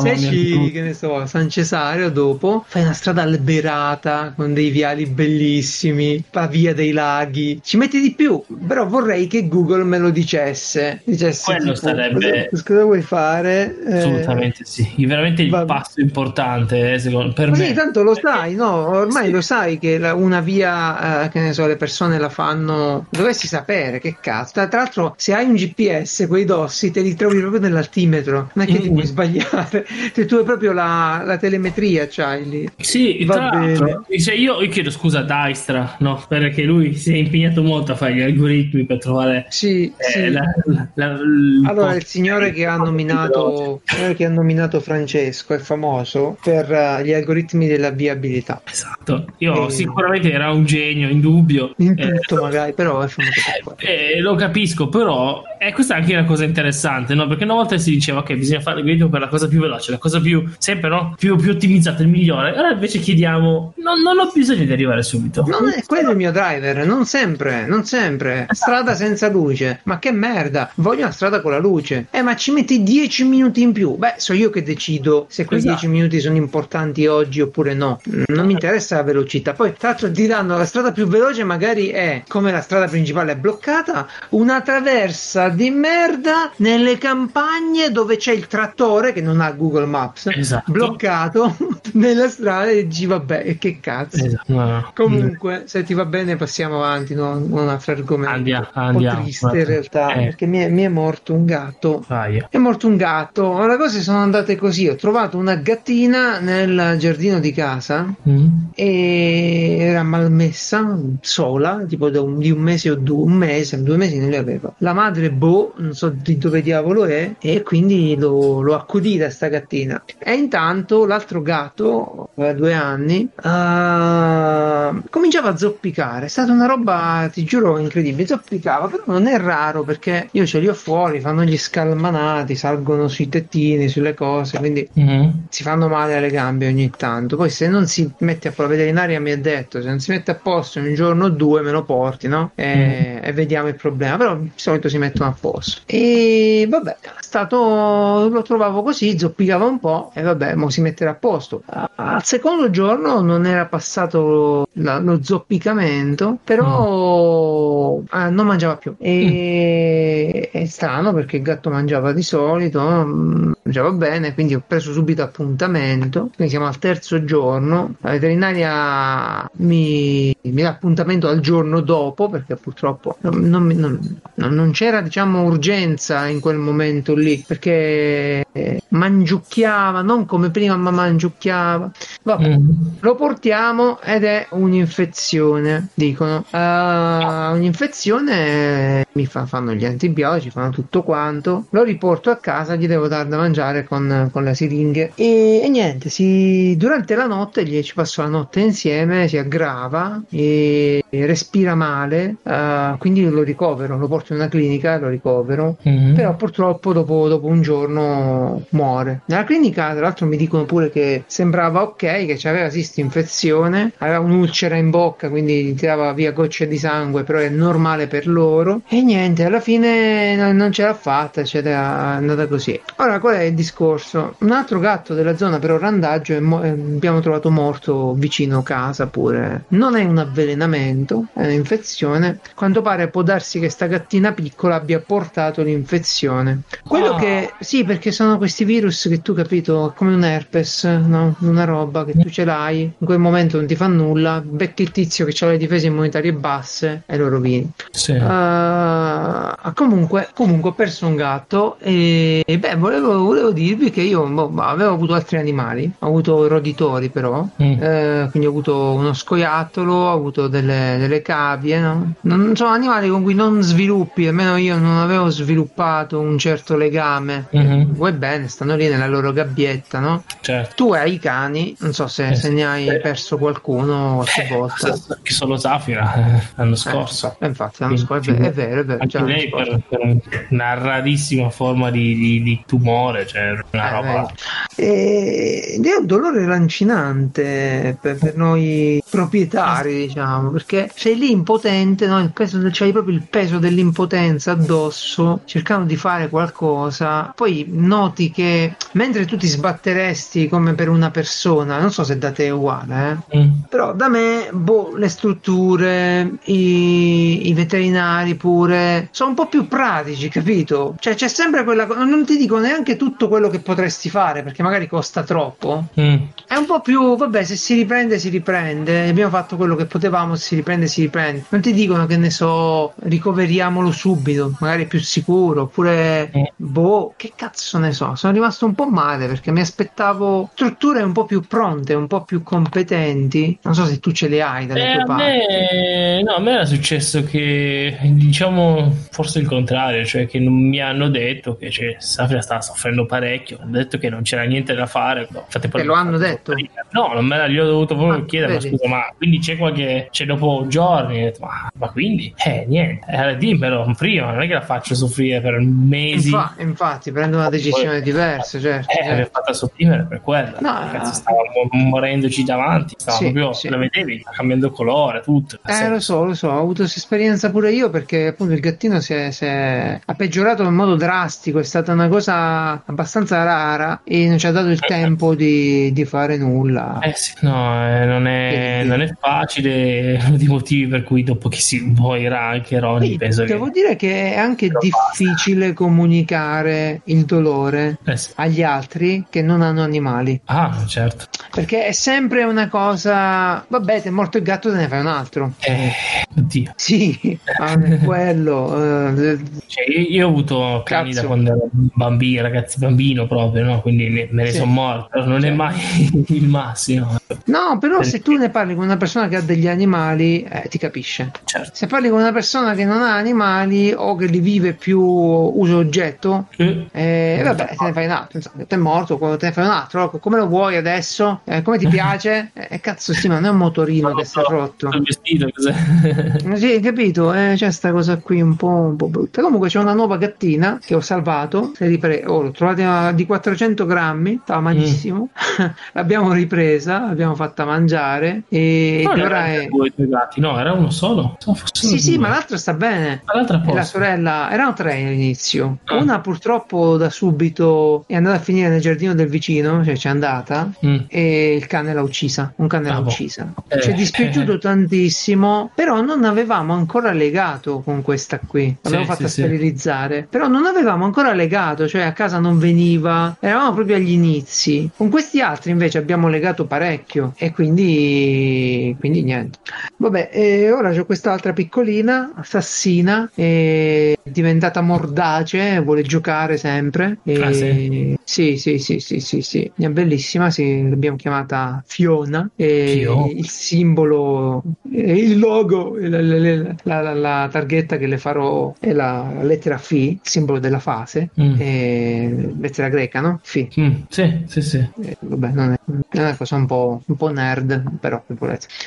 Se 0.00 0.10
esci, 0.10 0.70
che 0.70 0.80
ne 0.82 0.94
so, 0.94 1.16
a 1.16 1.26
San 1.26 1.48
Cesario 1.48 2.10
dopo, 2.10 2.57
fai 2.66 2.82
una 2.82 2.92
strada 2.92 3.22
alberata 3.22 4.32
con 4.36 4.54
dei 4.54 4.70
viali 4.70 5.06
bellissimi, 5.06 6.22
la 6.30 6.46
via 6.46 6.74
dei 6.74 6.92
laghi. 6.92 7.60
Ci 7.62 7.76
metti 7.76 8.00
di 8.00 8.12
più, 8.14 8.42
però 8.66 8.86
vorrei 8.86 9.26
che 9.26 9.48
Google 9.48 9.84
me 9.84 9.98
lo 9.98 10.10
dicesse. 10.10 11.00
Dicesse 11.04 11.54
Quello 11.54 11.74
sarebbe- 11.74 12.48
Cosa, 12.50 12.62
cosa 12.64 12.84
vuoi 12.84 13.02
fare? 13.02 13.76
Eh, 13.86 13.98
assolutamente 13.98 14.64
sì 14.64 14.86
veramente 15.06 15.42
il 15.42 15.50
vabbè. 15.50 15.66
passo 15.66 16.00
importante 16.00 16.92
eh, 16.94 16.98
secondo, 16.98 17.32
per 17.32 17.50
Ma 17.50 17.56
me 17.56 17.66
sì, 17.66 17.72
tanto 17.72 18.02
lo 18.02 18.12
Perché- 18.12 18.28
sai, 18.28 18.54
no? 18.54 18.88
Ormai 18.88 19.26
Sì. 19.26 19.30
lo 19.30 19.40
sai 19.40 19.78
che 19.78 19.98
la- 19.98 20.14
una 20.14 20.40
via, 20.40 21.24
eh, 21.24 21.28
che 21.30 21.40
ne 21.40 21.52
so, 21.52 21.66
le 21.66 21.76
persone 21.76 22.18
la 22.18 22.28
fanno. 22.28 23.06
Dovessi 23.10 23.46
sapere 23.46 23.98
che 24.00 24.16
cazzo. 24.20 24.52
Tra 24.52 24.68
l'altro, 24.70 25.14
se 25.16 25.34
hai 25.34 25.46
un 25.46 25.54
GPS, 25.54 26.26
quei 26.28 26.44
dossi 26.44 26.90
te 26.90 27.00
li 27.00 27.14
trovi 27.14 27.38
proprio 27.38 27.60
nell'altimetro. 27.60 28.50
Non 28.54 28.66
è 28.66 28.68
che 28.68 28.80
ti 28.80 28.90
Mm. 28.90 28.92
puoi 28.94 29.06
sbagliare. 29.06 29.86
Se 30.12 30.24
tu 30.26 30.36
hai 30.36 30.44
proprio 30.44 30.72
la, 30.72 31.22
la 31.24 31.36
telemetria, 31.36 32.06
c'hai 32.08 32.47
lì. 32.48 32.68
Sì, 32.78 33.24
Va 33.24 33.34
tra 33.34 33.50
l'altro, 33.50 34.04
cioè 34.18 34.34
io, 34.34 34.60
io 34.60 34.68
chiedo 34.68 34.90
scusa 34.90 35.20
a 35.20 35.22
Dijkstra, 35.44 35.96
no? 36.00 36.22
Perché 36.28 36.62
lui 36.62 36.94
si 36.94 37.12
è 37.12 37.16
impegnato 37.16 37.62
molto 37.62 37.92
a 37.92 37.94
fare 37.94 38.14
gli 38.14 38.20
algoritmi 38.22 38.84
per 38.84 38.98
trovare 38.98 39.46
Sì, 39.48 39.92
eh, 39.96 40.10
sì. 40.10 40.30
la- 40.30 40.42
la- 40.66 40.88
la- 40.94 41.12
il 41.20 41.62
Allora, 41.66 41.94
il 41.94 42.04
signore 42.04 42.52
che 42.52 42.66
ha 42.66 42.74
il 42.76 42.82
nominato, 42.82 43.80
il 44.08 44.14
che 44.16 44.24
ha 44.24 44.28
nominato 44.30 44.80
Francesco 44.80 45.54
è 45.54 45.58
famoso 45.58 46.36
per 46.42 46.70
eh, 46.72 47.04
gli 47.04 47.12
algoritmi 47.12 47.66
della 47.66 47.90
viabilità. 47.90 48.62
Esatto, 48.68 49.26
io 49.38 49.66
Eh. 49.66 49.70
sicuramente 49.70 50.30
era 50.30 50.50
un 50.50 50.64
genio, 50.64 51.08
indubbio. 51.08 51.74
In 51.78 51.94
Eh, 51.96 52.18
tutto, 52.20 52.42
magari, 52.42 52.72
però 52.72 53.00
è 53.00 53.08
famoso 53.08 53.40
per. 53.64 53.74
Eh, 53.88 54.20
lo 54.20 54.34
capisco, 54.34 54.88
però 54.88 55.42
eh, 55.58 55.72
questa 55.72 55.94
è 55.96 56.00
anche 56.00 56.12
una 56.14 56.24
cosa 56.24 56.44
interessante, 56.44 57.14
no? 57.14 57.26
Perché 57.26 57.44
una 57.44 57.54
volta 57.54 57.76
si 57.78 57.90
diceva 57.90 58.22
che 58.22 58.36
bisogna 58.36 58.60
fare 58.60 58.76
l'algoritmo 58.76 59.08
per 59.08 59.20
la 59.20 59.28
cosa 59.28 59.48
più 59.48 59.60
veloce, 59.60 59.90
la 59.90 59.98
cosa 59.98 60.20
più 60.20 60.44
sempre 60.58 60.88
no? 60.88 61.14
più, 61.18 61.36
più 61.36 61.50
ottimizzata, 61.50 62.02
il 62.02 62.08
migliore. 62.08 62.26
Ora 62.36 62.70
invece 62.72 62.98
chiediamo: 62.98 63.74
no, 63.76 63.94
non 64.02 64.18
ho 64.18 64.30
bisogno 64.32 64.64
di 64.64 64.72
arrivare 64.72 65.02
subito. 65.02 65.44
Non 65.46 65.68
è 65.68 65.82
quello 65.84 66.10
il 66.10 66.16
mio 66.16 66.32
driver, 66.32 66.86
non 66.86 67.04
sempre, 67.06 67.66
non 67.66 67.84
sempre. 67.84 68.46
Strada 68.50 68.94
senza 68.94 69.28
luce, 69.28 69.80
ma 69.84 69.98
che 69.98 70.12
merda, 70.12 70.70
voglio 70.76 71.02
una 71.02 71.10
strada 71.10 71.40
con 71.40 71.50
la 71.52 71.58
luce. 71.58 72.06
Eh, 72.10 72.22
ma 72.22 72.36
ci 72.36 72.50
metti 72.52 72.82
10 72.82 73.24
minuti 73.24 73.62
in 73.62 73.72
più. 73.72 73.96
Beh, 73.96 74.14
so 74.18 74.32
io 74.32 74.50
che 74.50 74.62
decido 74.62 75.26
se 75.28 75.44
quei 75.44 75.58
Esatto. 75.58 75.74
10 75.80 75.88
minuti 75.88 76.20
sono 76.20 76.36
importanti 76.36 77.06
oggi 77.06 77.40
oppure 77.40 77.74
no. 77.74 78.00
Non 78.26 78.46
mi 78.46 78.52
interessa 78.52 78.96
la 78.96 79.02
velocità. 79.02 79.52
Poi, 79.52 79.74
tra 79.76 79.88
l'altro, 79.90 80.10
ti 80.10 80.26
danno 80.26 80.56
la 80.56 80.64
strada 80.64 80.92
più 80.92 81.06
veloce, 81.06 81.44
magari 81.44 81.88
è 81.88 82.22
come 82.28 82.52
la 82.52 82.60
strada 82.60 82.86
principale 82.86 83.32
è 83.32 83.36
bloccata, 83.36 84.06
una 84.30 84.60
traversa 84.60 85.48
di 85.48 85.70
merda 85.70 86.50
nelle 86.56 86.98
campagne 86.98 87.90
dove 87.90 88.16
c'è 88.16 88.32
il 88.32 88.46
trattore 88.46 89.12
che 89.12 89.20
non 89.20 89.40
ha 89.40 89.50
Google 89.52 89.86
Maps 89.86 90.26
Esatto. 90.34 90.70
bloccato 90.72 91.56
nella 92.18 92.30
strada 92.30 92.70
e 92.70 92.86
dici 92.86 93.06
vabbè, 93.06 93.56
che 93.58 93.78
cazzo. 93.80 94.24
Esatto, 94.24 94.52
no, 94.52 94.64
no. 94.64 94.90
Comunque, 94.94 95.62
se 95.66 95.82
ti 95.84 95.94
va 95.94 96.04
bene 96.04 96.36
passiamo 96.36 96.76
avanti, 96.76 97.14
no? 97.14 97.36
un 97.36 97.68
altro 97.68 97.92
argomento. 97.92 98.34
Andiamo, 98.34 98.66
un 98.74 98.82
andiamo, 98.82 99.16
po' 99.16 99.22
triste 99.22 99.58
in 99.58 99.64
realtà, 99.64 100.12
eh. 100.12 100.24
perché 100.24 100.46
mi 100.46 100.58
è, 100.58 100.68
mi 100.68 100.82
è, 100.82 100.88
morto 100.88 101.34
un 101.34 101.44
gatto. 101.44 102.04
Vai. 102.06 102.44
È 102.48 102.58
morto 102.58 102.86
un 102.86 102.96
gatto, 102.96 103.52
ma 103.52 103.66
le 103.66 103.76
cose 103.76 104.00
sono 104.00 104.18
andate 104.18 104.56
così, 104.56 104.88
ho 104.88 104.96
trovato 104.96 105.36
una 105.38 105.56
gattina 105.56 106.38
nel 106.38 106.96
giardino 106.98 107.38
di 107.40 107.52
casa 107.52 108.12
mm. 108.28 108.46
e 108.74 109.76
era 109.80 110.02
malmessa, 110.02 110.98
sola, 111.20 111.84
tipo 111.88 112.06
un, 112.06 112.38
di 112.38 112.50
un 112.50 112.60
mese 112.60 112.90
o 112.90 112.94
due, 112.94 113.24
un 113.24 113.32
mese, 113.32 113.82
due 113.82 113.96
mesi 113.96 114.18
non 114.18 114.30
le 114.30 114.36
aveva. 114.36 114.72
La 114.78 114.92
madre, 114.92 115.30
boh, 115.30 115.74
non 115.76 115.94
so 115.94 116.08
di 116.08 116.38
dove 116.38 116.62
diavolo 116.62 117.04
è, 117.04 117.34
e 117.40 117.62
quindi 117.62 118.16
l'ho, 118.16 118.60
l'ho 118.60 118.74
accudita 118.74 119.30
sta 119.30 119.48
gattina. 119.48 120.02
E 120.18 120.34
intanto 120.34 121.06
l'altro 121.06 121.42
gatto, 121.42 122.07
aveva 122.36 122.52
due 122.52 122.72
anni, 122.74 123.28
uh, 123.36 125.02
cominciava 125.10 125.50
a 125.50 125.56
zoppicare. 125.56 126.26
È 126.26 126.28
stata 126.28 126.52
una 126.52 126.66
roba, 126.66 127.28
ti 127.32 127.44
giuro, 127.44 127.78
incredibile. 127.78 128.26
Zoppicava, 128.26 128.88
però 128.88 129.02
non 129.06 129.26
è 129.26 129.38
raro 129.38 129.82
perché 129.82 130.28
io 130.32 130.46
ce 130.46 130.58
li 130.58 130.68
ho 130.68 130.74
fuori, 130.74 131.20
fanno 131.20 131.44
gli 131.44 131.56
scalmanati, 131.56 132.54
salgono 132.54 133.08
sui 133.08 133.28
tettini, 133.28 133.88
sulle 133.88 134.14
cose, 134.14 134.58
quindi 134.58 134.88
mm-hmm. 134.98 135.30
si 135.48 135.62
fanno 135.62 135.88
male 135.88 136.16
alle 136.16 136.30
gambe 136.30 136.66
ogni 136.66 136.90
tanto. 136.96 137.36
Poi 137.36 137.50
se 137.50 137.68
non 137.68 137.86
si 137.86 138.10
mette 138.18 138.48
a 138.48 138.50
posto, 138.50 138.62
la 138.62 138.76
veterinaria 138.76 139.20
mi 139.20 139.32
ha 139.32 139.38
detto, 139.38 139.80
se 139.80 139.88
non 139.88 140.00
si 140.00 140.10
mette 140.10 140.30
a 140.30 140.34
posto 140.34 140.78
un 140.78 140.94
giorno 140.94 141.26
o 141.26 141.28
due 141.28 141.62
me 141.62 141.70
lo 141.70 141.84
porti, 141.84 142.28
no? 142.28 142.52
E, 142.54 142.76
mm-hmm. 142.76 143.24
e 143.24 143.32
vediamo 143.32 143.68
il 143.68 143.74
problema. 143.74 144.16
Però 144.16 144.36
di 144.36 144.50
solito 144.54 144.88
si 144.88 144.98
mettono 144.98 145.30
a 145.30 145.36
posto. 145.38 145.80
E 145.86 146.66
vabbè, 146.68 146.96
è 147.00 147.08
stato, 147.20 148.28
lo 148.30 148.42
trovavo 148.42 148.82
così, 148.82 149.18
zoppicava 149.18 149.64
un 149.64 149.78
po' 149.78 150.10
e 150.14 150.22
vabbè, 150.22 150.54
mo 150.54 150.70
si 150.70 150.80
metterà 150.80 151.10
a 151.10 151.14
posto. 151.14 151.62
Al 152.00 152.24
secondo 152.24 152.70
giorno 152.70 153.20
non 153.20 153.44
era 153.44 153.66
passato 153.66 154.68
la, 154.74 155.00
lo 155.00 155.20
zoppicamento, 155.20 156.38
però 156.44 157.98
mm. 157.98 158.04
eh, 158.16 158.30
non 158.30 158.46
mangiava 158.46 158.76
più. 158.76 158.94
E 159.00 160.50
mm. 160.54 160.60
è 160.60 160.64
strano 160.66 161.12
perché 161.12 161.38
il 161.38 161.42
gatto 161.42 161.70
mangiava 161.70 162.12
di 162.12 162.22
solito, 162.22 162.80
mangiava 162.80 163.90
bene, 163.90 164.32
quindi 164.32 164.54
ho 164.54 164.62
preso 164.64 164.92
subito 164.92 165.22
appuntamento. 165.22 166.30
Quindi 166.36 166.52
siamo 166.52 166.68
al 166.68 166.78
terzo 166.78 167.24
giorno. 167.24 167.94
La 168.00 168.10
veterinaria 168.10 169.50
mi, 169.56 170.36
mi 170.40 170.62
dà 170.62 170.68
appuntamento 170.68 171.26
al 171.26 171.40
giorno 171.40 171.80
dopo 171.80 172.28
perché 172.28 172.54
purtroppo 172.54 173.16
non, 173.22 173.40
non, 173.40 174.20
non, 174.36 174.54
non 174.54 174.70
c'era 174.70 175.00
diciamo 175.00 175.42
urgenza 175.42 176.28
in 176.28 176.38
quel 176.38 176.58
momento 176.58 177.16
lì 177.16 177.42
perché 177.44 178.44
mangiucchiava, 178.90 180.02
non 180.02 180.26
come 180.26 180.50
prima 180.50 180.76
ma 180.76 180.92
mangiucchiava. 180.92 181.87
Vabbè, 182.22 182.58
mm. 182.58 182.70
lo 183.00 183.14
portiamo 183.14 184.00
ed 184.00 184.24
è 184.24 184.46
un'infezione, 184.50 185.88
dicono. 185.94 186.44
Uh, 186.50 187.54
un'infezione 187.54 189.06
mi 189.12 189.26
fa, 189.26 189.46
fanno 189.46 189.74
gli 189.74 189.84
antibiotici, 189.84 190.50
fanno 190.50 190.70
tutto 190.70 191.02
quanto. 191.02 191.66
Lo 191.70 191.82
riporto 191.82 192.30
a 192.30 192.36
casa, 192.36 192.76
gli 192.76 192.86
devo 192.86 193.08
dare 193.08 193.28
da 193.28 193.36
mangiare 193.36 193.84
con, 193.84 194.28
con 194.32 194.44
le 194.44 194.54
siringhe. 194.54 195.12
E, 195.14 195.60
e 195.62 195.68
niente, 195.68 196.08
si, 196.08 196.76
durante 196.76 197.14
la 197.14 197.26
notte 197.26 197.64
gli 197.64 197.82
ci 197.82 197.94
passo 197.94 198.22
la 198.22 198.28
notte 198.28 198.60
insieme, 198.60 199.28
si 199.28 199.36
aggrava 199.36 200.22
e, 200.30 201.02
e 201.08 201.26
respira 201.26 201.74
male, 201.74 202.36
uh, 202.42 202.96
quindi 202.98 203.28
lo 203.28 203.42
ricovero, 203.42 203.96
lo 203.96 204.08
porto 204.08 204.32
in 204.32 204.40
una 204.40 204.48
clinica 204.48 204.94
e 204.94 204.98
lo 204.98 205.08
ricovero. 205.08 205.76
Mm. 205.88 206.14
Però 206.14 206.34
purtroppo 206.36 206.92
dopo, 206.92 207.28
dopo 207.28 207.46
un 207.46 207.62
giorno 207.62 208.64
muore. 208.70 209.22
Nella 209.26 209.44
clinica, 209.44 209.92
tra 209.92 210.00
l'altro, 210.00 210.26
mi 210.26 210.36
dicono 210.36 210.64
pure 210.64 210.90
che 210.90 211.24
sembrava 211.26 211.77
ok, 211.82 212.26
che 212.26 212.48
aveva 212.48 212.70
sì 212.70 213.00
infezione, 213.00 213.92
aveva 213.98 214.20
un'ulcera 214.20 214.76
in 214.76 214.90
bocca, 214.90 215.28
quindi 215.28 215.74
tirava 215.74 216.12
via 216.12 216.32
gocce 216.32 216.66
di 216.66 216.78
sangue, 216.78 217.22
però 217.24 217.38
è 217.38 217.48
normale 217.48 218.06
per 218.06 218.26
loro. 218.26 218.82
E 218.88 219.02
niente, 219.02 219.44
alla 219.44 219.60
fine 219.60 220.52
non 220.52 220.72
ce 220.72 220.82
l'ha 220.82 220.94
fatta, 220.94 221.44
cioè 221.44 221.62
è 221.62 221.72
andata 221.72 222.46
così. 222.46 222.80
Ora, 222.96 223.18
qual 223.20 223.36
è 223.36 223.42
il 223.42 223.54
discorso? 223.54 224.36
Un 224.38 224.50
altro 224.50 224.78
gatto 224.78 225.14
della 225.14 225.36
zona, 225.36 225.58
però 225.58 225.78
randaggio, 225.78 226.40
mo- 226.40 226.60
abbiamo 226.60 227.20
trovato 227.20 227.50
morto 227.50 228.14
vicino 228.14 228.62
casa 228.62 229.06
pure. 229.06 229.64
Non 229.68 229.96
è 229.96 230.04
un 230.04 230.18
avvelenamento, 230.18 231.26
è 231.34 231.44
un'infezione. 231.44 232.40
Quanto 232.54 232.82
pare 232.82 233.08
può 233.08 233.22
darsi 233.22 233.58
che 233.60 233.68
sta 233.68 233.86
gattina 233.86 234.32
piccola 234.32 234.76
abbia 234.76 235.00
portato 235.00 235.62
l'infezione. 235.62 236.62
Quello 236.86 237.10
oh. 237.10 237.16
che 237.16 237.52
sì, 237.60 237.84
perché 237.84 238.10
sono 238.10 238.38
questi 238.38 238.64
virus 238.64 239.06
che 239.08 239.22
tu 239.22 239.34
capito 239.34 239.92
come 239.96 240.14
un 240.14 240.24
herpes, 240.24 240.84
no? 240.84 241.36
Una 241.40 241.64
roba 241.68 242.04
che 242.04 242.12
tu 242.12 242.28
ce 242.30 242.44
l'hai, 242.44 242.82
in 242.82 243.06
quel 243.06 243.18
momento 243.18 243.56
non 243.56 243.66
ti 243.66 243.76
fa 243.76 243.86
nulla, 243.86 244.42
becchi 244.44 244.82
il 244.82 244.90
tizio 244.90 245.24
che 245.24 245.44
ha 245.44 245.48
le 245.48 245.56
difese 245.56 245.86
immunitarie 245.86 246.32
basse 246.32 247.02
e 247.06 247.16
lo 247.16 247.28
rovini. 247.28 247.70
Sì. 247.90 248.12
Uh, 248.12 249.72
comunque, 249.74 250.28
comunque 250.34 250.70
ho 250.70 250.72
perso 250.72 251.06
un 251.06 251.16
gatto 251.16 251.76
e, 251.78 252.42
e 252.44 252.58
beh, 252.58 252.76
volevo, 252.76 253.18
volevo, 253.18 253.50
dirvi 253.52 253.90
che 253.90 254.02
io 254.02 254.24
boh, 254.26 254.52
avevo 254.56 254.92
avuto 254.92 255.14
altri 255.14 255.36
animali, 255.38 255.90
ho 255.98 256.06
avuto 256.06 256.48
roditori 256.48 257.08
però, 257.08 257.46
mm. 257.62 257.82
eh, 257.82 258.28
quindi 258.30 258.46
ho 258.48 258.50
avuto 258.50 258.92
uno 258.92 259.12
scoiattolo, 259.12 259.92
ho 259.92 260.12
avuto 260.12 260.48
delle, 260.48 260.96
delle 260.98 261.22
cavie, 261.22 261.78
no? 261.78 262.14
non 262.22 262.56
sono 262.56 262.70
animali 262.70 263.08
con 263.08 263.22
cui 263.22 263.34
non 263.34 263.62
sviluppi, 263.62 264.26
almeno 264.26 264.56
io 264.56 264.76
non 264.78 264.98
avevo 264.98 265.28
sviluppato 265.28 266.18
un 266.18 266.38
certo 266.38 266.76
legame. 266.76 267.46
Mm-hmm. 267.54 267.92
Vuoi 267.92 268.12
bene, 268.12 268.48
stanno 268.48 268.76
lì 268.76 268.88
nella 268.88 269.06
loro 269.06 269.32
gabbietta, 269.32 269.98
no? 269.98 270.24
Certo. 270.40 270.74
Tu 270.74 270.92
hai 270.92 271.14
i 271.14 271.18
cani, 271.18 271.57
non 271.78 271.92
so 271.92 272.06
se, 272.06 272.28
eh, 272.28 272.34
se 272.34 272.50
ne 272.50 272.66
hai 272.66 272.88
eh. 272.88 273.00
perso 273.00 273.38
qualcuno 273.38 274.16
qualche 274.16 274.46
eh, 274.46 274.54
volta. 274.54 274.98
Che 275.22 275.32
sono 275.32 275.56
Zafira 275.56 276.14
eh, 276.14 276.42
l'anno 276.56 276.76
scorso. 276.76 277.36
Eh, 277.38 277.46
infatti, 277.46 277.76
l'anno 277.80 277.96
scorso 277.96 278.30
è 278.30 278.52
vero, 278.52 278.80
è 278.80 278.84
vero. 278.84 279.00
Anche 279.00 279.22
lei 279.22 279.48
per, 279.48 279.80
per, 279.88 280.46
una 280.50 280.74
rarissima 280.74 281.50
forma 281.50 281.90
di, 281.90 282.14
di, 282.14 282.42
di 282.42 282.62
tumore, 282.66 283.26
cioè 283.26 283.58
una 283.72 283.90
roba. 283.90 284.32
Ed 284.74 285.84
è 285.84 285.94
un 285.98 286.06
dolore 286.06 286.44
lancinante 286.46 287.96
per, 288.00 288.18
per 288.18 288.36
noi 288.36 289.02
proprietari, 289.08 290.06
diciamo, 290.06 290.50
perché 290.50 290.90
sei 290.94 291.16
lì 291.16 291.30
impotente, 291.30 292.06
no? 292.06 292.20
il 292.20 292.32
peso, 292.32 292.58
c'hai 292.70 292.92
proprio 292.92 293.14
il 293.14 293.26
peso 293.28 293.58
dell'impotenza 293.58 294.52
addosso, 294.52 295.40
cercando 295.44 295.86
di 295.86 295.96
fare 295.96 296.28
qualcosa, 296.28 297.32
poi 297.34 297.66
noti 297.68 298.30
che 298.30 298.76
mentre 298.92 299.24
tu 299.24 299.36
ti 299.36 299.46
sbatteresti 299.46 300.48
come 300.48 300.74
per 300.74 300.88
una 300.88 301.10
persona, 301.10 301.37
non 301.44 301.92
so 301.92 302.04
se 302.04 302.18
da 302.18 302.32
te 302.32 302.46
è 302.46 302.50
uguale, 302.50 303.20
eh? 303.28 303.38
mm. 303.38 303.50
però 303.68 303.94
da 303.94 304.08
me, 304.08 304.48
boh, 304.52 304.94
le 304.96 305.08
strutture, 305.08 306.38
i, 306.44 307.48
i, 307.48 307.54
veterinari 307.54 308.34
pure, 308.34 309.08
sono 309.12 309.30
un 309.30 309.34
po' 309.34 309.46
più 309.46 309.68
pratici, 309.68 310.28
capito? 310.28 310.96
Cioè 310.98 311.14
c'è 311.14 311.28
sempre 311.28 311.64
quella 311.64 311.86
cosa, 311.86 312.04
non 312.04 312.24
ti 312.24 312.36
dico 312.36 312.58
neanche 312.58 312.96
tutto 312.96 313.28
quello 313.28 313.48
che 313.48 313.60
potresti 313.60 314.10
fare, 314.10 314.42
perché 314.42 314.62
magari 314.62 314.86
costa 314.86 315.22
troppo, 315.22 315.88
mm. 316.00 316.16
è 316.46 316.56
un 316.56 316.66
po' 316.66 316.80
più, 316.80 317.16
vabbè, 317.16 317.44
se 317.44 317.56
si 317.56 317.74
riprende, 317.74 318.18
si 318.18 318.28
riprende, 318.28 319.08
abbiamo 319.08 319.30
fatto 319.30 319.56
quello 319.56 319.76
che 319.76 319.86
potevamo, 319.86 320.34
si 320.36 320.54
riprende, 320.54 320.86
si 320.86 321.02
riprende. 321.02 321.44
Non 321.48 321.60
ti 321.60 321.72
dicono 321.72 322.06
che 322.06 322.16
ne 322.16 322.30
so, 322.30 322.92
ricoveriamolo 323.00 323.90
subito, 323.90 324.56
magari 324.60 324.84
è 324.84 324.86
più 324.86 325.00
sicuro, 325.00 325.62
oppure, 325.62 326.30
mm. 326.36 326.42
boh, 326.56 327.14
che 327.16 327.32
cazzo 327.34 327.78
ne 327.78 327.92
so, 327.92 328.14
sono 328.14 328.32
rimasto 328.32 328.66
un 328.66 328.74
po' 328.74 328.88
male 328.88 329.26
perché 329.26 329.50
mi 329.50 329.60
aspettavo 329.60 330.50
strutture 330.52 331.02
un 331.02 331.12
po' 331.12 331.24
più 331.28 331.42
pronte, 331.42 331.92
un 331.94 332.06
po' 332.06 332.24
più 332.24 332.42
competenti. 332.42 333.58
Non 333.62 333.74
so 333.74 333.84
se 333.84 334.00
tu 334.00 334.10
ce 334.12 334.28
le 334.28 334.42
hai 334.42 334.66
dalle 334.66 334.90
eh, 334.90 334.94
tue 334.94 335.04
parti. 335.04 335.22
Me, 335.22 336.22
no, 336.22 336.34
a 336.34 336.40
me 336.40 336.52
era 336.52 336.64
successo 336.64 337.22
che, 337.22 337.96
diciamo, 338.02 338.92
forse 339.10 339.38
il 339.38 339.46
contrario, 339.46 340.04
cioè 340.04 340.26
che 340.26 340.40
non 340.40 340.54
mi 340.54 340.80
hanno 340.80 341.08
detto 341.08 341.56
che 341.56 341.70
cioè, 341.70 341.96
Safia 341.98 342.40
stava 342.40 342.62
soffrendo 342.62 343.04
parecchio, 343.04 343.58
hanno 343.60 343.72
detto 343.72 343.98
che 343.98 344.08
non 344.08 344.22
c'era 344.22 344.42
niente 344.44 344.74
da 344.74 344.86
fare. 344.86 345.28
Infatti, 345.30 345.68
poi 345.68 345.84
lo 345.84 345.94
hanno 345.94 346.16
detto? 346.16 346.54
No, 346.90 347.12
non 347.12 347.26
me 347.26 347.36
l'ha, 347.36 347.46
gli 347.46 347.58
ho 347.58 347.66
dovuto 347.66 347.94
proprio 347.94 348.22
ah, 348.22 348.24
chiedere, 348.24 348.54
ma 348.54 348.60
scusa, 348.60 348.88
ma 348.88 349.14
quindi 349.16 349.38
c'è 349.38 349.56
qualche, 349.56 350.08
c'è 350.10 350.24
dopo 350.24 350.64
giorni? 350.68 351.20
Detto, 351.20 351.44
ma, 351.44 351.70
ma, 351.74 351.90
quindi? 351.90 352.32
Eh, 352.36 352.64
niente, 352.66 353.06
eh, 353.10 353.36
dimmelo 353.36 353.94
prima, 353.96 354.32
non 354.32 354.42
è 354.42 354.46
che 354.46 354.54
la 354.54 354.62
faccio 354.62 354.94
soffrire 354.94 355.40
per 355.40 355.58
mesi. 355.60 356.28
Infa- 356.28 356.54
infatti, 356.58 357.12
prendo 357.12 357.36
una 357.36 357.50
decisione 357.50 358.00
diversa, 358.00 358.58
certo. 358.58 358.90
Eh, 358.90 359.04
certo. 359.04 359.30
fatta 359.32 359.52
sopprimere 359.52 360.04
per 360.04 360.22
quello. 360.22 360.56
No, 360.60 360.88
stava 361.18 361.42
morendoci 361.70 362.44
davanti, 362.44 362.94
stava 362.96 363.18
sì, 363.18 363.24
proprio, 363.24 363.52
sì. 363.52 363.68
lo 363.68 363.78
vedevi, 363.78 364.24
cambiando 364.30 364.70
colore, 364.70 365.20
tutto. 365.20 365.58
Eh, 365.66 365.88
lo 365.88 366.00
so, 366.00 366.24
lo 366.24 366.34
so, 366.34 366.48
ho 366.48 366.58
avuto 366.58 366.82
questa 366.82 366.98
esperienza 366.98 367.50
pure 367.50 367.72
io 367.72 367.90
perché 367.90 368.28
appunto 368.28 368.52
il 368.54 368.60
gattino 368.60 369.00
si 369.00 369.14
è, 369.14 369.30
si 369.30 369.44
è, 369.44 370.00
ha 370.04 370.14
peggiorato 370.14 370.62
in 370.62 370.74
modo 370.74 370.94
drastico, 370.96 371.58
è 371.58 371.64
stata 371.64 371.92
una 371.92 372.08
cosa 372.08 372.82
abbastanza 372.84 373.42
rara 373.42 374.00
e 374.04 374.26
non 374.28 374.38
ci 374.38 374.46
ha 374.46 374.52
dato 374.52 374.68
il 374.68 374.80
tempo 374.80 375.34
di, 375.34 375.92
di 375.92 376.04
fare 376.04 376.36
nulla. 376.36 377.00
Eh 377.02 377.14
sì, 377.14 377.34
no, 377.40 377.86
eh, 377.86 378.04
non, 378.04 378.26
è, 378.26 378.82
non, 378.84 379.02
è, 379.02 379.14
facile, 379.18 380.20
uno 380.26 380.36
dei 380.36 380.46
motivi 380.46 380.86
per 380.86 381.02
cui 381.02 381.22
dopo 381.22 381.48
che 381.48 381.58
si 381.58 381.80
muoirà 381.80 382.48
anche 382.48 382.78
Ronnie, 382.78 383.16
penso 383.16 383.44
devo 383.44 383.66
che... 383.66 383.70
dire 383.72 383.96
che 383.96 384.32
è 384.32 384.38
anche 384.38 384.68
difficile 384.68 385.68
basta. 385.68 385.84
comunicare 385.84 387.00
il 387.04 387.24
dolore 387.24 387.98
eh 388.04 388.16
sì. 388.16 388.30
agli 388.36 388.62
altri 388.62 389.24
che 389.28 389.42
non 389.42 389.62
hanno 389.62 389.82
animali. 389.82 390.40
Ah, 390.44 390.84
certo. 391.10 391.38
Perché 391.50 391.86
è 391.86 391.92
sempre 391.92 392.44
una 392.44 392.68
cosa, 392.68 393.64
vabbè, 393.66 394.02
ti 394.02 394.08
è 394.08 394.10
morto 394.10 394.36
il 394.36 394.44
gatto, 394.44 394.70
te 394.70 394.76
ne 394.76 394.88
fai 394.88 395.00
un 395.00 395.06
altro. 395.06 395.52
Eh, 395.60 395.92
oddio. 396.36 396.72
Sì, 396.76 397.38
ma 397.58 397.76
quello. 398.04 399.06
Eh, 399.08 399.38
cioè, 399.66 399.84
io 399.88 400.26
ho 400.26 400.30
avuto 400.30 400.82
cani 400.84 401.12
da 401.12 401.24
quando 401.24 401.50
ero 401.50 401.68
bambino, 401.72 402.42
ragazzi, 402.42 402.78
bambino 402.78 403.26
proprio, 403.26 403.64
no? 403.64 403.80
Quindi 403.80 404.08
me 404.08 404.28
ne 404.30 404.50
sì. 404.50 404.58
sono 404.58 404.70
morto, 404.70 405.24
non 405.24 405.40
cioè. 405.40 405.50
è 405.50 405.54
mai 405.54 406.24
il 406.28 406.46
massimo. 406.46 407.16
No, 407.44 407.78
però 407.80 407.96
Perché... 407.96 408.10
se 408.10 408.20
tu 408.20 408.36
ne 408.36 408.50
parli 408.50 408.74
con 408.74 408.84
una 408.84 408.96
persona 408.96 409.28
che 409.28 409.36
ha 409.36 409.40
degli 409.40 409.68
animali, 409.68 410.42
eh, 410.42 410.68
ti 410.68 410.78
capisce. 410.78 411.30
Certo. 411.44 411.70
Se 411.72 411.86
parli 411.86 412.08
con 412.08 412.20
una 412.20 412.32
persona 412.32 412.74
che 412.74 412.84
non 412.84 413.02
ha 413.02 413.16
animali 413.16 413.92
o 413.96 414.14
che 414.16 414.26
li 414.26 414.40
vive 414.40 414.74
più 414.74 415.00
uso 415.00 415.78
oggetto, 415.78 416.46
sì. 416.54 416.86
eh, 416.92 417.40
vabbè, 417.42 417.74
te 417.76 417.84
ne 417.84 417.92
fai 417.92 418.04
un 418.04 418.10
altro. 418.10 418.38
Insomma, 418.38 418.64
te 418.64 418.74
è 418.74 418.78
morto, 418.78 419.16
te 419.38 419.46
ne 419.46 419.52
fai 419.52 419.64
un 419.64 419.70
altro. 419.70 420.10
Come 420.10 420.36
lo 420.36 420.46
vuoi 420.46 420.76
adesso? 420.76 420.97
Eh, 421.44 421.62
come 421.62 421.78
ti 421.78 421.86
piace? 421.88 422.50
Eh, 422.52 422.80
cazzo, 422.80 423.12
sì, 423.12 423.28
ma 423.28 423.34
non 423.34 423.44
è 423.44 423.48
un 423.50 423.56
motorino 423.56 424.14
che 424.14 424.24
si 424.24 424.38
è 424.38 424.42
rotto. 424.48 424.88
Il 424.88 425.02
vestito, 425.02 425.48
cos'è? 425.54 425.74
sì, 426.56 426.80
capito? 426.80 427.32
Eh, 427.32 427.54
c'è 427.56 427.70
sta 427.70 427.92
cosa 427.92 428.16
qui 428.18 428.40
un 428.40 428.56
po', 428.56 428.66
un 428.66 428.96
po' 428.96 429.08
brutta. 429.08 429.42
Comunque 429.42 429.68
c'è 429.68 429.78
una 429.78 429.94
nuova 429.94 430.16
gattina 430.16 430.78
che 430.84 430.94
ho 430.94 431.00
salvato. 431.00 431.72
Ripre- 431.78 432.24
oh, 432.26 432.42
l'ho 432.42 432.50
trovata 432.50 433.12
di 433.12 433.26
400 433.26 433.86
grammi, 433.86 434.40
stava 434.42 434.60
malissimo. 434.60 435.28
Mm. 435.62 435.66
L'abbiamo 435.92 436.32
ripresa, 436.32 437.06
l'abbiamo 437.06 437.34
fatta 437.34 437.64
mangiare. 437.64 438.42
E 438.48 439.02
no, 439.04 439.12
ora 439.12 439.46
è. 439.46 439.66
Due, 439.66 439.92
due 439.94 440.08
gatti, 440.08 440.40
no, 440.40 440.58
era 440.58 440.72
uno 440.72 440.90
solo. 440.90 441.36
Sì, 441.72 441.88
due. 441.90 441.98
sì, 441.98 442.18
ma 442.18 442.28
l'altro 442.28 442.56
sta 442.56 442.74
bene. 442.74 443.22
L'altra 443.32 443.62
la 443.72 443.82
sorella, 443.82 444.50
erano 444.50 444.72
tre 444.72 444.92
all'inizio. 445.04 445.78
Ah. 445.84 445.96
Una 445.96 446.20
purtroppo 446.20 446.96
da 446.96 447.10
subito 447.10 448.04
è 448.06 448.14
andata 448.14 448.36
a 448.36 448.40
finire 448.40 448.68
nel 448.68 448.80
giardino 448.80 449.14
del 449.14 449.28
vicino, 449.28 449.84
cioè 449.84 449.94
c'è 449.94 450.08
andata. 450.08 450.70
Mm. 450.84 450.87
E 451.08 451.54
il 451.54 451.66
cane 451.66 451.92
l'ha 451.92 452.02
uccisa. 452.02 452.52
Un 452.56 452.66
cane 452.66 452.88
ah, 452.88 452.94
l'ha 452.94 453.02
boh. 453.02 453.08
uccisa. 453.08 453.52
Eh, 453.68 453.80
Ci 453.80 453.90
è 453.90 453.92
dispiaciuto 453.92 454.54
eh. 454.54 454.58
tantissimo, 454.58 455.70
però 455.74 456.00
non 456.00 456.24
avevamo 456.24 456.74
ancora 456.74 457.12
legato 457.12 457.80
con 457.80 458.02
questa 458.02 458.38
qui. 458.44 458.74
L'avevo 458.82 459.02
sì, 459.02 459.08
fatta 459.08 459.28
sì, 459.28 459.40
sterilizzare, 459.42 460.20
sì. 460.20 460.26
però 460.30 460.48
non 460.48 460.66
avevamo 460.66 461.04
ancora 461.04 461.32
legato, 461.32 461.88
cioè 461.88 462.02
a 462.02 462.12
casa 462.12 462.38
non 462.38 462.58
veniva, 462.58 463.36
eravamo 463.40 463.74
proprio 463.74 463.96
agli 463.96 464.12
inizi. 464.12 464.90
Con 464.96 465.10
questi 465.10 465.40
altri 465.40 465.70
invece 465.70 465.98
abbiamo 465.98 466.28
legato 466.28 466.66
parecchio 466.66 467.32
e 467.36 467.52
quindi, 467.52 468.94
quindi 468.98 469.22
niente. 469.22 469.58
Vabbè, 469.96 470.30
e 470.32 470.70
ora 470.70 470.92
c'ho 470.92 471.04
quest'altra 471.04 471.52
piccolina, 471.52 472.32
assassina, 472.36 473.30
è 473.34 474.16
diventata 474.22 474.80
mordace, 474.80 475.80
vuole 475.80 476.02
giocare 476.02 476.56
sempre. 476.56 477.18
E... 477.24 477.42
Ah, 477.42 477.52
sì? 477.52 478.16
Sì, 478.22 478.56
sì, 478.56 478.78
sì, 478.78 479.00
sì, 479.00 479.20
sì, 479.20 479.42
sì. 479.42 479.70
È 479.74 479.88
bellissima, 479.88 480.50
sì, 480.50 480.77
l'abbiamo 480.88 481.16
chiamata 481.16 481.82
Fiona. 481.86 482.48
E 482.56 482.98
Fio. 482.98 483.26
il 483.30 483.48
simbolo, 483.48 484.62
il 484.90 485.38
logo, 485.38 485.96
la, 485.98 486.20
la, 486.20 487.02
la, 487.02 487.14
la, 487.14 487.48
targhetta 487.50 487.96
che 487.96 488.06
le 488.06 488.18
farò 488.18 488.74
è 488.78 488.92
la 488.92 489.30
lettera 489.42 489.78
F, 489.78 489.92
il 489.92 490.18
simbolo 490.22 490.58
della 490.58 490.78
fase, 490.78 491.30
mm. 491.40 491.54
e, 491.58 492.54
lettera 492.58 492.88
greca, 492.88 493.20
no? 493.20 493.40
F. 493.42 493.66
Mm, 493.78 493.94
sì, 494.08 494.44
sì, 494.46 494.62
sì. 494.62 494.88
Eh, 495.02 495.16
vabbè, 495.20 495.48
non 495.50 495.72
è, 495.72 495.78
è 496.08 496.20
una 496.20 496.36
cosa 496.36 496.56
un 496.56 496.66
po', 496.66 497.02
un 497.04 497.16
po' 497.16 497.30
nerd, 497.30 497.82
però 498.00 498.22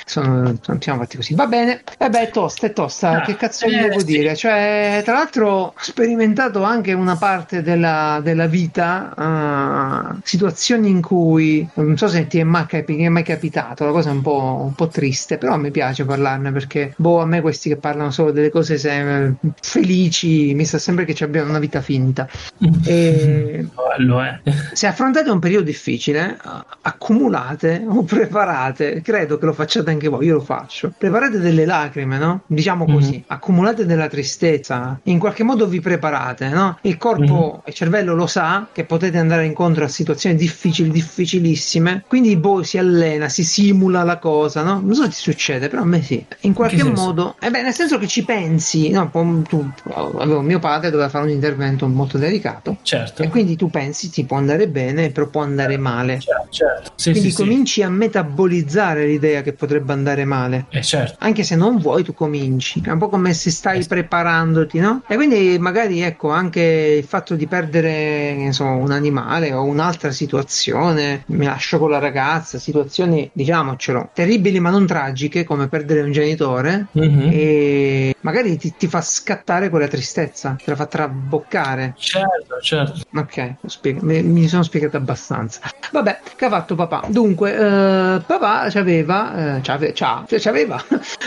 sono, 0.05 0.57
sono, 0.61 0.77
siamo 0.79 0.99
fatti 0.99 1.15
così. 1.15 1.35
Va 1.35 1.47
bene, 1.47 1.81
e 1.97 2.09
beh, 2.09 2.21
è 2.21 2.29
tosta, 2.31 2.67
è 2.67 2.73
tosta, 2.73 3.21
ah, 3.21 3.21
che 3.21 3.35
cazzo 3.35 3.65
eh, 3.65 3.77
devo 3.77 3.99
sì. 3.99 4.05
dire? 4.05 4.35
Cioè, 4.35 5.01
tra 5.03 5.13
l'altro 5.13 5.49
ho 5.49 5.73
sperimentato 5.77 6.63
anche 6.63 6.93
una 6.93 7.15
parte 7.15 7.61
della, 7.61 8.19
della 8.23 8.47
vita, 8.47 9.13
uh, 10.13 10.19
situazioni 10.23 10.89
in 10.89 11.01
cui, 11.01 11.67
non 11.81 11.97
so 11.97 12.07
se 12.07 12.27
ti 12.27 12.39
è 12.39 12.43
mai, 12.43 12.65
capi- 12.65 13.03
è 13.03 13.09
mai 13.09 13.23
capitato, 13.23 13.85
la 13.85 13.91
cosa 13.91 14.09
è 14.09 14.13
un 14.13 14.21
po', 14.21 14.61
un 14.63 14.73
po' 14.73 14.87
triste, 14.87 15.37
però 15.37 15.57
mi 15.57 15.71
piace 15.71 16.05
parlarne 16.05 16.51
perché, 16.51 16.93
boh, 16.97 17.21
a 17.21 17.25
me 17.25 17.41
questi 17.41 17.69
che 17.69 17.77
parlano 17.77 18.11
solo 18.11 18.31
delle 18.31 18.49
cose 18.49 18.77
se- 18.77 19.33
felici, 19.61 20.53
mi 20.53 20.65
sa 20.65 20.77
sempre 20.77 21.05
che 21.05 21.13
ci 21.13 21.23
abbiano 21.23 21.49
una 21.49 21.59
vita 21.59 21.81
finta. 21.81 22.27
E 22.85 23.67
lo 23.97 24.23
è. 24.23 24.39
Se 24.73 24.87
affrontate 24.87 25.29
un 25.29 25.39
periodo 25.39 25.65
difficile, 25.65 26.37
accumulate 26.81 27.83
o 27.87 28.03
preparate, 28.03 29.01
credo 29.01 29.37
che 29.37 29.45
lo 29.45 29.53
facciate 29.53 29.89
anche 29.89 30.07
voi, 30.07 30.25
io 30.25 30.35
lo 30.35 30.41
faccio, 30.41 30.93
preparate 30.97 31.39
delle 31.39 31.65
lacrime, 31.65 32.17
no? 32.17 32.41
Diciamo 32.47 32.85
così, 32.85 33.11
mm-hmm. 33.11 33.21
accumulate 33.27 33.85
della 33.85 34.07
tristezza, 34.07 34.99
in 35.03 35.19
qualche 35.19 35.43
modo 35.43 35.67
vi 35.67 35.79
preparate, 35.79 36.49
no? 36.49 36.77
Il 36.81 36.97
corpo 36.97 37.23
mm-hmm. 37.23 37.59
il 37.65 37.73
cervello 37.73 38.15
lo 38.15 38.27
sa 38.27 38.67
che 38.71 38.85
potete 38.85 39.17
andare 39.17 39.45
incontro 39.45 39.83
a 39.83 39.87
situazioni 39.87 40.35
difficili, 40.35 40.91
difficilissilissime, 41.71 42.03
quindi 42.07 42.35
boh, 42.35 42.63
si 42.63 42.77
allena, 42.77 43.29
si 43.29 43.43
simula 43.43 44.03
la 44.03 44.17
cosa, 44.17 44.63
no? 44.63 44.81
Non 44.83 44.93
so 44.93 45.03
se 45.03 45.09
ti 45.09 45.15
succede, 45.15 45.69
però 45.69 45.83
a 45.83 45.85
me 45.85 46.01
sì. 46.01 46.23
In 46.41 46.53
qualche 46.53 46.83
modo, 46.83 47.35
eh 47.39 47.49
beh, 47.49 47.61
nel 47.61 47.73
senso 47.73 47.97
che 47.97 48.07
ci 48.07 48.25
pensi, 48.25 48.89
no? 48.89 49.09
Tu, 49.47 49.71
avevo 49.93 50.41
mio 50.41 50.59
padre 50.59 50.89
doveva 50.89 51.09
fare 51.09 51.25
un 51.25 51.31
intervento 51.31 51.87
molto 51.87 52.17
delicato, 52.17 52.77
certo. 52.81 53.23
E 53.23 53.29
quindi 53.29 53.55
tu 53.55 53.69
pensi 53.69 54.09
ti 54.09 54.25
può 54.25 54.37
andare 54.37 54.67
bene, 54.67 55.11
però 55.11 55.27
può 55.27 55.41
andare 55.41 55.77
male. 55.77 56.19
Certo, 56.19 56.47
certo. 56.49 56.91
Sì, 56.95 57.11
quindi 57.11 57.31
sì, 57.31 57.35
cominci 57.37 57.73
sì. 57.73 57.83
a 57.83 57.89
metabolizzare 57.89 59.05
l'idea 59.05 59.41
che 59.41 59.53
potrebbe 59.53 59.93
andare 59.93 60.25
male. 60.25 60.65
Eh, 60.69 60.81
certo. 60.81 61.17
Anche 61.19 61.43
se 61.43 61.55
non 61.55 61.77
vuoi, 61.77 62.03
tu 62.03 62.13
cominci. 62.13 62.81
È 62.83 62.89
un 62.89 62.97
po' 62.97 63.09
come 63.09 63.33
se 63.33 63.51
stai 63.51 63.81
eh, 63.81 63.85
preparandoti, 63.85 64.79
no? 64.79 65.03
E 65.07 65.15
quindi 65.15 65.57
magari 65.59 66.01
ecco 66.01 66.29
anche 66.31 66.97
il 66.97 67.03
fatto 67.05 67.35
di 67.35 67.47
perdere 67.47 68.49
so, 68.51 68.65
un 68.65 68.91
animale 68.91 69.53
o 69.53 69.63
un'altra 69.63 70.11
situazione, 70.11 71.23
mi 71.27 71.47
lascio 71.51 71.79
con 71.79 71.89
la 71.89 71.99
ragazza, 71.99 72.57
situazioni 72.57 73.29
diciamocelo 73.33 74.11
terribili 74.13 74.59
ma 74.59 74.69
non 74.69 74.85
tragiche 74.85 75.43
come 75.43 75.67
perdere 75.67 76.01
un 76.01 76.11
genitore 76.11 76.87
mm-hmm. 76.97 77.29
e 77.31 78.15
magari 78.21 78.57
ti, 78.57 78.73
ti, 78.77 78.87
fa 78.87 79.01
scattare 79.01 79.69
quella 79.69 79.87
tristezza, 79.87 80.55
te 80.57 80.69
la 80.69 80.75
fa 80.75 80.85
traboccare. 80.85 81.95
Certo, 81.97 82.59
certo. 82.61 83.01
Ok, 83.15 83.55
spiega, 83.65 83.99
mi, 84.03 84.21
mi, 84.23 84.47
sono 84.47 84.63
spiegato 84.63 84.97
abbastanza. 84.97 85.59
Vabbè, 85.91 86.19
che 86.35 86.45
ha 86.45 86.49
fatto 86.49 86.75
papà? 86.75 87.03
Dunque, 87.07 87.53
eh, 87.53 88.21
papà 88.25 88.65
eh, 88.65 88.71
c'ave, 89.61 89.91
c'ha, 89.93 90.23
cioè 90.27 90.39
c'aveva, 90.39 90.83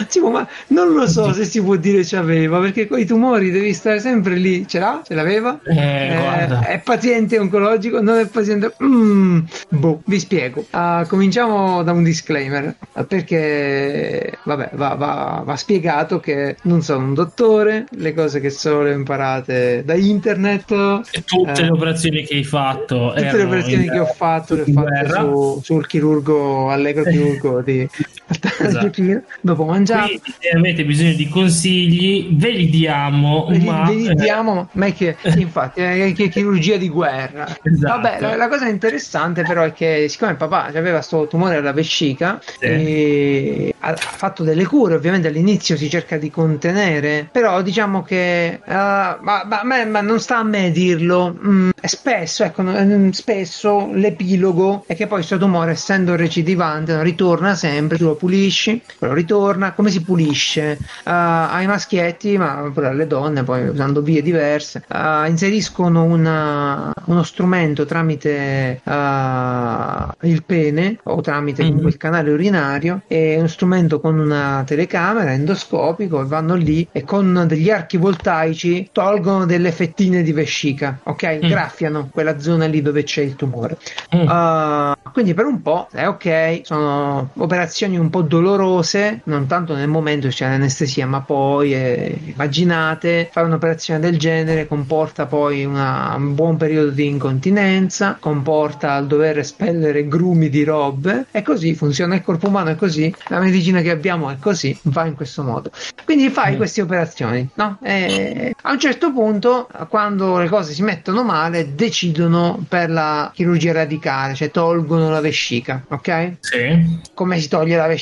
tipo, 0.09 0.31
ma 0.31 0.47
non 0.69 0.93
lo 0.93 1.07
so 1.07 1.33
se 1.33 1.45
si 1.45 1.63
può 1.63 1.77
dire 1.77 2.03
c'aveva 2.05 2.61
perché 2.61 2.87
con 2.87 2.99
i 2.99 3.05
tumori 3.05 3.51
devi 3.51 3.73
stare 3.73 4.01
sempre 4.01 4.37
lì. 4.37 4.67
Ce 4.67 4.79
l'ha? 4.79 5.03
Ce 5.05 5.15
l'aveva? 5.15 5.61
Eh, 5.65 5.77
eh, 5.77 6.59
è 6.61 6.81
paziente 6.81 7.39
oncologico? 7.39 8.01
Non 8.01 8.19
è 8.19 8.27
paziente? 8.27 8.75
Mm, 8.83 9.41
boh, 9.69 10.01
vi 10.15 10.21
spiego. 10.21 10.67
Uh, 10.71 11.07
cominciamo 11.07 11.83
da 11.83 11.93
un 11.93 12.03
disclaimer 12.03 12.77
perché, 13.07 14.39
vabbè, 14.45 14.71
va, 14.75 14.95
va, 14.95 15.43
va 15.45 15.57
spiegato 15.57 16.21
che 16.21 16.57
non 16.63 16.83
sono 16.83 17.07
un 17.07 17.15
dottore, 17.15 17.87
le 17.91 18.15
cose 18.15 18.41
che 18.41 18.51
sono 18.51 18.83
le 18.83 18.93
ho 18.93 18.97
imparate 18.97 19.83
da 19.85 19.95
internet. 19.95 20.71
E 21.11 21.23
tutte 21.25 21.61
eh, 21.61 21.65
le 21.65 21.71
operazioni 21.71 22.25
che 22.25 22.35
hai 22.37 22.45
fatto. 22.45 23.13
Tutte 23.15 23.37
le 23.37 23.43
operazioni 23.43 23.89
che 23.89 23.99
ho 23.99 24.07
fatto 24.07 24.55
le 24.55 24.63
ho 24.63 24.73
fatte 24.73 25.11
su, 25.11 25.61
sul 25.63 25.87
chirurgo, 25.87 26.71
allegro 26.71 27.05
chirurgo 27.05 27.61
di 27.61 27.89
esatto. 28.29 29.03
dopo 29.41 29.65
mangiare. 29.65 30.07
Quindi 30.07 30.35
se 30.39 30.51
avete 30.51 30.85
bisogno 30.85 31.15
di 31.15 31.29
consigli, 31.29 32.29
ve 32.37 32.51
li 32.51 32.69
diamo. 32.71 33.47
Ve 33.49 33.57
li, 33.59 33.65
ma... 33.65 33.85
ve 33.85 33.95
li 33.95 34.15
diamo, 34.15 34.69
ma 34.73 34.87
è 34.87 34.95
che 34.95 35.17
infatti 35.37 35.81
è 35.81 36.13
che 36.15 36.29
chirurgia 36.29 36.77
di 36.77 36.89
guerra. 36.89 37.47
Esatto. 37.63 38.01
Vabbè, 38.01 38.21
la, 38.21 38.37
la, 38.37 38.49
cosa 38.49 38.69
interessante 38.69 39.43
però 39.43 39.63
è 39.63 39.73
che 39.73 40.07
siccome 40.09 40.33
il 40.33 40.37
papà 40.37 40.67
aveva 40.67 40.99
questo 40.99 41.27
tumore 41.27 41.57
alla 41.57 41.73
vescica 41.73 42.41
sì. 42.59 43.75
ha 43.81 43.95
fatto 43.97 44.43
delle 44.43 44.67
cure, 44.67 44.95
ovviamente 44.95 45.29
all'inizio 45.29 45.77
si 45.77 45.89
cerca 45.89 46.17
di 46.17 46.31
contenere, 46.31 47.29
però 47.31 47.63
diciamo 47.63 48.03
che 48.03 48.61
uh, 48.65 48.73
ma, 48.73 49.45
ma, 49.45 49.85
ma, 49.85 50.01
non 50.01 50.21
sta 50.21 50.39
a 50.39 50.45
me 50.45 50.71
dirlo. 50.71 51.37
Mm, 51.45 51.71
spesso, 51.83 52.45
ecco, 52.45 52.63
mm, 52.63 53.11
spesso 53.11 53.91
l'epilogo 53.93 54.85
è 54.87 54.95
che 54.95 55.07
poi 55.07 55.19
questo 55.19 55.39
tumore 55.39 55.73
essendo 55.73 56.17
recidivante 56.17 57.03
ritorna 57.03 57.55
sempre, 57.55 57.99
tu 57.99 58.14
lo 58.15 58.17
pulisci, 58.17 58.81
lo 58.99 59.13
ritorna. 59.13 59.73
Come 59.73 59.91
si 59.91 60.03
pulisce? 60.03 60.79
Uh, 60.81 61.11
ai 61.11 61.67
maschietti, 61.67 62.39
ma 62.39 62.71
pure 62.73 62.89
alle 62.89 63.07
donne, 63.07 63.43
poi 63.43 63.69
usando 63.69 64.01
vie 64.01 64.23
diverse, 64.23 64.85
uh, 64.89 65.27
inseriscono 65.27 66.05
una, 66.05 66.93
uno 67.07 67.23
strumento 67.23 67.85
tramite 67.85 68.81
uh, 68.83 70.27
il 70.27 70.43
pene 70.47 70.99
o 71.03 71.21
tramite 71.21 71.65
mm-hmm. 71.65 71.87
il 71.87 71.97
canale 71.97 72.31
urinario, 72.31 73.03
è 73.07 73.37
uno 73.37 73.49
strumento 73.49 74.01
con 74.01 74.19
una 74.19 74.63
telecamera 74.65 75.33
endoscopico 75.33 76.23
e 76.23 76.25
vanno 76.25 76.55
lì 76.55 76.87
e 76.93 77.05
con 77.05 77.45
degli 77.47 77.71
archi 77.71 77.97
voltaici 77.97 78.89
tolgono 78.93 79.45
delle 79.45 79.73
fettine 79.73 80.23
di 80.23 80.33
vescica, 80.33 80.99
ok? 81.03 81.41
Mm. 81.45 81.49
Graffiano 81.49 82.09
quella 82.11 82.39
zona 82.39 82.67
lì 82.67 82.81
dove 82.81 83.03
c'è 83.03 83.23
il 83.23 83.35
tumore. 83.35 83.77
Mm. 84.15 84.93
Quindi 85.13 85.35
per 85.35 85.45
un 85.45 85.63
po' 85.63 85.89
è 85.93 86.07
ok, 86.07 86.61
sono 86.65 87.31
operazioni 87.35 87.97
un 88.05 88.11
po' 88.11 88.23
dolorose, 88.23 89.21
non 89.25 89.47
tanto 89.47 89.75
nel 89.75 89.89
momento 89.89 90.29
c'è 90.29 90.47
l'anestesia, 90.47 91.07
ma 91.07 91.21
poi 91.21 91.75
eh, 91.75 92.19
immaginate 92.25 93.29
fare 93.33 93.47
un'operazione 93.47 93.99
del 93.99 94.19
genere 94.19 94.69
comporta 94.69 95.27
poi 95.27 95.65
una, 95.65 96.15
un 96.17 96.35
buon 96.35 96.57
periodo 96.57 96.91
di 96.91 97.07
incontinenza, 97.07 98.17
comporta 98.21 98.97
il 98.99 99.07
dover 99.07 99.39
espellere 99.39 100.07
grumi 100.07 100.49
di 100.51 100.65
robe 100.65 101.27
e 101.31 101.43
così 101.43 101.75
funziona 101.75 102.15
il 102.15 102.23
corpo 102.23 102.49
umano, 102.49 102.71
è 102.71 102.77
così, 102.77 103.13
la 103.29 103.41
medicina 103.41 103.81
che 103.81 103.91
abbiamo 103.91 104.31
è 104.31 104.37
così, 104.39 104.79
va 104.83 105.07
in 105.07 105.15
questo 105.15 105.43
modo. 105.43 105.71
Quindi 106.05 106.29
fai 106.29 106.55
mm. 106.55 106.57
queste 106.57 106.83
operazioni, 106.83 107.49
no? 107.55 107.79
E 107.83 108.55
a 108.63 108.73
un 108.73 108.79
certo 108.79 109.13
punto, 109.13 109.69
quando 109.89 110.39
le 110.39 110.49
cose 110.49 110.73
si 110.73 110.83
mettono 110.83 111.25
male, 111.25 111.75
decidono 111.75 112.65
per 112.69 112.91
la 112.91 113.31
chirurgia 113.33 113.73
radicale, 113.73 114.35
cioè 114.35 114.51
tolgono 114.51 115.09
la 115.09 115.21
vescica, 115.21 115.83
ok? 115.89 116.37
Sì. 116.41 117.01
Come 117.15 117.39
si 117.39 117.49
toglie 117.49 117.77
la 117.77 117.87
vescica? 117.87 117.94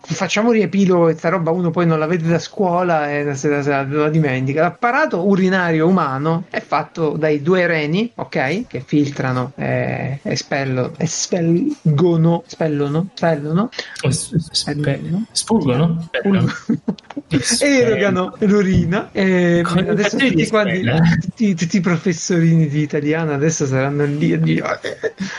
Facciamo 0.00 0.52
riepilo 0.52 1.00
questa 1.00 1.28
roba, 1.28 1.50
uno 1.50 1.70
poi 1.70 1.86
non 1.86 1.98
la 1.98 2.06
vede 2.06 2.28
da 2.28 2.38
scuola 2.38 3.10
e 3.10 3.24
la, 3.24 3.36
la, 3.42 3.62
la, 3.62 3.82
la 3.82 4.08
dimentica. 4.08 4.62
L'apparato 4.62 5.26
urinario 5.26 5.86
umano 5.86 6.44
è 6.50 6.60
fatto 6.60 7.10
dai 7.10 7.42
due 7.42 7.66
reni, 7.66 8.10
ok? 8.14 8.66
Che 8.66 8.80
filtrano 8.84 9.52
e 9.56 10.18
espello, 10.22 10.92
espelgono, 10.98 12.44
spellono, 12.46 13.08
spellono, 13.14 13.70
espellono, 14.02 15.26
spulgono, 15.32 16.08
erogano 17.60 18.36
l'urina. 18.40 19.10
E 19.12 19.62
adesso 19.64 20.16
tutti, 20.16 20.48
quanti, 20.48 20.82
tutti, 21.20 21.54
tutti, 21.54 21.76
i 21.76 21.80
professorini 21.80 22.68
di 22.68 22.80
italiano 22.80 23.32
adesso 23.32 23.66
saranno 23.66 24.04
lì 24.04 24.32
a 24.32 24.38
dire 24.38 24.80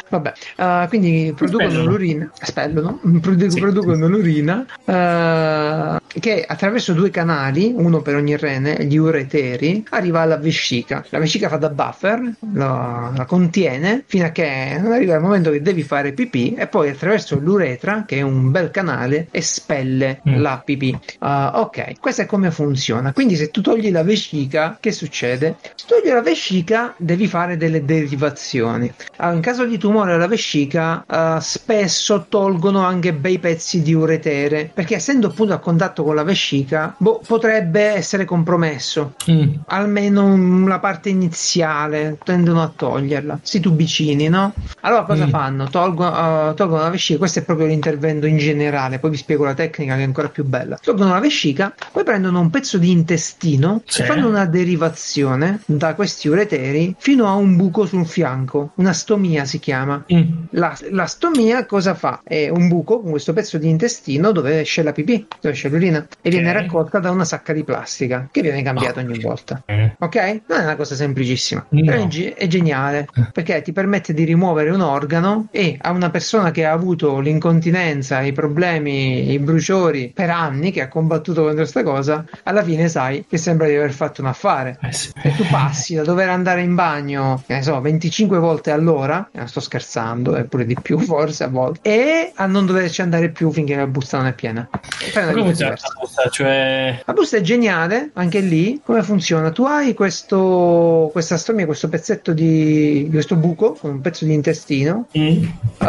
vabbè 0.09 0.33
uh, 0.57 0.87
quindi 0.87 1.33
producono 1.35 1.69
spellono. 1.69 1.89
l'urina 1.89 2.31
spellono 2.33 2.99
produ- 3.21 3.47
sì, 3.49 3.59
producono 3.59 3.82
sì. 3.83 3.99
l'urina 3.99 4.65
uh, 4.85 6.02
che 6.19 6.43
attraverso 6.47 6.93
due 6.93 7.09
canali 7.09 7.73
uno 7.75 8.01
per 8.01 8.15
ogni 8.15 8.37
rene 8.37 8.85
gli 8.85 8.97
ureteri 8.97 9.85
arriva 9.89 10.21
alla 10.21 10.37
vescica 10.37 11.03
la 11.09 11.19
vescica 11.19 11.49
fa 11.49 11.57
da 11.57 11.69
buffer 11.69 12.35
la, 12.53 13.11
la 13.15 13.25
contiene 13.25 14.03
fino 14.05 14.25
a 14.25 14.29
che 14.29 14.77
non 14.79 14.91
arriva 14.91 15.15
il 15.15 15.21
momento 15.21 15.51
che 15.51 15.61
devi 15.61 15.83
fare 15.83 16.13
pipì 16.13 16.53
e 16.53 16.67
poi 16.67 16.89
attraverso 16.89 17.39
l'uretra 17.39 18.03
che 18.05 18.17
è 18.17 18.21
un 18.21 18.51
bel 18.51 18.71
canale 18.71 19.27
espelle 19.31 20.21
mm. 20.27 20.41
la 20.41 20.61
pipì 20.63 20.97
uh, 21.19 21.27
ok 21.53 21.99
questo 21.99 22.21
è 22.21 22.25
come 22.25 22.51
funziona 22.51 23.13
quindi 23.13 23.35
se 23.35 23.49
tu 23.49 23.61
togli 23.61 23.91
la 23.91 24.03
vescica 24.03 24.77
che 24.79 24.91
succede? 24.91 25.57
Se 25.75 25.85
togli 25.87 26.11
la 26.11 26.21
vescica 26.21 26.93
devi 26.97 27.27
fare 27.27 27.57
delle 27.57 27.85
derivazioni. 27.85 28.91
Allora, 29.17 29.35
in 29.35 29.41
caso 29.41 29.65
di 29.65 29.77
tumore 29.77 30.13
alla 30.13 30.27
vescica 30.27 31.03
uh, 31.07 31.39
spesso 31.39 32.25
tolgono 32.27 32.83
anche 32.83 33.13
bei 33.13 33.39
pezzi 33.39 33.81
di 33.81 33.93
uretere 33.93 34.69
perché 34.73 34.95
essendo 34.95 35.27
appunto 35.27 35.53
a 35.53 35.59
contatto 35.59 36.02
con 36.03 36.15
la 36.15 36.23
vescica 36.23 36.95
boh, 36.97 37.21
potrebbe 37.25 37.81
essere 37.81 38.25
compromesso. 38.25 39.15
Mm. 39.29 39.53
Almeno 39.67 40.67
la 40.67 40.79
parte 40.79 41.09
iniziale 41.09 42.17
tendono 42.23 42.61
a 42.61 42.71
toglierla. 42.73 43.39
Si 43.41 43.59
tubicini, 43.59 44.27
no? 44.29 44.53
Allora 44.81 45.03
cosa 45.03 45.25
mm. 45.25 45.29
fanno? 45.29 45.69
Tolgono, 45.69 46.49
uh, 46.49 46.53
tolgono 46.53 46.81
la 46.81 46.89
vescica, 46.89 47.17
questo 47.19 47.39
è 47.39 47.43
proprio 47.43 47.67
l'intervento 47.67 48.25
in 48.25 48.37
generale, 48.37 48.99
poi 48.99 49.11
vi 49.11 49.17
spiego 49.17 49.43
la 49.45 49.53
tecnica 49.53 49.95
che 49.95 50.01
è 50.01 50.05
ancora 50.05 50.29
più 50.29 50.45
bella. 50.45 50.77
Tolgono 50.81 51.11
la 51.11 51.19
vescica, 51.19 51.73
poi 51.91 52.03
prendono 52.03 52.39
un 52.39 52.49
pezzo 52.49 52.77
di 52.77 52.91
intestino 52.91 53.81
sì. 53.85 54.01
e 54.01 54.05
fanno 54.05 54.27
una 54.27 54.45
derivazione 54.45 55.61
da 55.65 55.95
questi 55.95 56.27
ureteri 56.27 56.95
fino 56.97 57.27
a 57.27 57.33
un 57.33 57.55
buco 57.55 57.85
sul 57.85 58.05
fianco, 58.05 58.71
una 58.75 58.93
stomia 58.93 59.45
si 59.45 59.59
chiama. 59.59 60.03
Mm. 60.13 60.21
La, 60.51 60.77
la, 60.91 61.05
stomia 61.05 61.65
cosa 61.65 61.93
fa? 61.93 62.21
È 62.23 62.49
un 62.49 62.67
buco 62.67 63.01
con 63.01 63.11
questo 63.11 63.33
pezzo 63.33 63.57
di 63.57 63.69
intestino 63.69 64.31
dove 64.31 64.61
esce 64.61 64.83
la 64.83 64.91
pipì, 64.91 65.25
dove 65.39 65.53
esce 65.53 65.69
l'urina 65.69 65.92
e 65.97 66.29
okay. 66.29 66.31
viene 66.31 66.53
raccolta 66.53 66.99
da 66.99 67.11
una 67.11 67.25
sacca 67.25 67.53
di 67.53 67.63
plastica 67.63 68.27
che 68.31 68.41
viene 68.41 68.61
cambiata 68.61 68.99
oh. 68.99 69.03
ogni 69.03 69.19
volta. 69.19 69.61
Eh. 69.65 69.95
Ok? 69.99 70.41
Non 70.47 70.59
è 70.59 70.63
una 70.63 70.75
cosa 70.75 70.95
semplicissima, 70.95 71.65
no. 71.69 71.85
però 71.85 72.07
è, 72.07 72.33
è 72.33 72.47
geniale 72.47 73.07
eh. 73.13 73.29
perché 73.31 73.61
ti 73.61 73.71
permette 73.71 74.13
di 74.13 74.23
rimuovere 74.23 74.69
un 74.69 74.81
organo 74.81 75.47
e 75.51 75.77
a 75.79 75.91
una 75.91 76.09
persona 76.09 76.51
che 76.51 76.65
ha 76.65 76.71
avuto 76.71 77.19
l'incontinenza, 77.19 78.21
i 78.21 78.31
problemi, 78.31 79.31
i 79.31 79.39
bruciori 79.39 80.11
per 80.13 80.29
anni, 80.29 80.71
che 80.71 80.81
ha 80.81 80.87
combattuto 80.87 81.41
contro 81.41 81.57
questa 81.61 81.83
cosa, 81.83 82.25
alla 82.43 82.63
fine 82.63 82.87
sai 82.87 83.25
che 83.27 83.37
sembra 83.37 83.67
di 83.67 83.75
aver 83.75 83.91
fatto 83.91 84.21
un 84.21 84.27
affare. 84.27 84.77
Eh 84.81 84.91
sì. 84.91 85.11
E 85.21 85.33
tu 85.35 85.45
passi 85.49 85.95
da 85.95 86.03
dover 86.03 86.29
andare 86.29 86.61
in 86.61 86.75
bagno, 86.75 87.41
che 87.45 87.55
ne 87.55 87.61
so, 87.61 87.79
25 87.79 88.37
volte 88.37 88.71
all'ora, 88.71 89.29
non 89.31 89.47
sto 89.47 89.59
scherzando, 89.59 90.35
è 90.35 90.43
pure 90.43 90.65
di 90.65 90.75
più 90.81 90.99
forse 91.03 91.43
a 91.43 91.47
volte, 91.47 91.79
e 91.89 92.31
a 92.35 92.45
non 92.45 92.65
doverci 92.65 93.01
andare 93.01 93.29
più 93.29 93.51
finché 93.51 93.75
la 93.75 93.87
busta 93.87 94.17
non 94.17 94.27
è 94.27 94.33
piena. 94.33 94.67
Come 95.13 95.43
funziona 95.43 95.75
la 95.87 95.99
busta? 95.99 96.29
Cioè... 96.29 97.01
La 97.05 97.13
busta 97.13 97.37
è 97.37 97.41
geniale, 97.41 98.11
anche 98.13 98.39
lì. 98.39 98.81
Come 98.83 99.03
funziona? 99.03 99.51
Tu 99.51 99.63
hai 99.63 99.93
questo, 99.93 101.09
questa 101.11 101.37
stomia, 101.37 101.65
questo 101.65 101.89
pezzetto 101.89 102.33
di 102.33 103.07
questo 103.11 103.35
buco, 103.35 103.73
con 103.73 103.91
un 103.91 104.01
pezzo 104.01 104.25
di 104.25 104.33
intestino. 104.33 105.07
Mm. 105.17 105.43
Uh, 105.79 105.85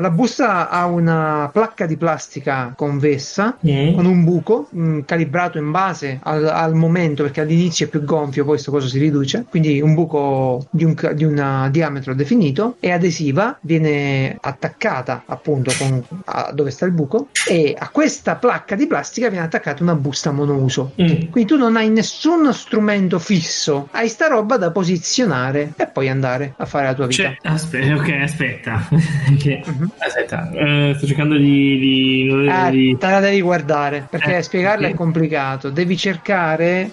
la 0.00 0.10
busta 0.12 0.68
ha 0.68 0.86
una 0.86 1.50
placca 1.52 1.86
di 1.86 1.96
plastica 1.96 2.72
convessa 2.76 3.56
mm. 3.66 3.94
con 3.94 4.06
un 4.06 4.24
buco 4.24 4.68
mh, 4.70 4.80
mm, 4.80 5.00
calibrato 5.00 5.58
in 5.58 5.70
base 5.70 6.20
al, 6.22 6.46
al 6.46 6.74
momento 6.74 7.22
perché 7.22 7.40
all'inizio 7.40 7.86
è 7.86 7.88
più 7.88 8.04
gonfio, 8.04 8.42
poi 8.42 8.52
questo 8.52 8.70
coso 8.70 8.88
si 8.88 8.98
riduce, 8.98 9.44
quindi 9.48 9.80
un 9.80 9.94
buco 9.94 10.66
di 10.70 10.84
un, 10.84 10.94
di 11.14 11.24
un 11.24 11.68
diametro 11.70 12.14
definito, 12.14 12.76
è 12.80 12.90
adesiva, 12.90 13.58
viene 13.62 14.36
attaccata 14.40 15.24
appunto 15.26 15.72
con, 15.76 16.02
a, 16.26 16.52
dove 16.52 16.70
sta 16.70 16.84
il 16.84 16.92
buco 16.92 17.28
e 17.48 17.74
a 17.76 17.88
questa 17.90 18.36
placca 18.36 18.74
di 18.74 18.86
plastica 18.86 19.05
viene 19.14 19.44
attaccata 19.44 19.82
una 19.82 19.94
busta 19.94 20.30
monouso. 20.30 20.92
Mm. 21.00 21.30
Quindi 21.30 21.46
tu 21.46 21.56
non 21.56 21.76
hai 21.76 21.88
nessun 21.88 22.52
strumento 22.52 23.18
fisso, 23.18 23.88
hai 23.92 24.08
sta 24.08 24.26
roba 24.28 24.56
da 24.56 24.70
posizionare 24.70 25.72
e 25.76 25.86
poi 25.86 26.08
andare 26.08 26.54
a 26.56 26.66
fare 26.66 26.86
la 26.86 26.94
tua 26.94 27.06
vita. 27.06 27.22
Cioè, 27.22 27.36
aspetta, 27.42 27.94
ok, 27.94 28.08
aspetta. 28.22 28.88
che, 29.38 29.62
uh-huh. 29.64 29.90
Aspetta, 29.98 30.50
uh, 30.52 30.94
sto 30.94 31.06
cercando 31.06 31.36
di... 31.36 31.78
di, 31.78 32.48
eh, 32.48 32.70
di... 32.70 32.96
Te 32.98 33.06
la 33.06 33.20
devi 33.20 33.40
guardare 33.40 34.06
perché 34.08 34.38
eh, 34.38 34.42
spiegarla 34.42 34.86
sì. 34.86 34.92
è 34.92 34.96
complicato. 34.96 35.70
Devi 35.70 35.96
cercare 35.96 36.90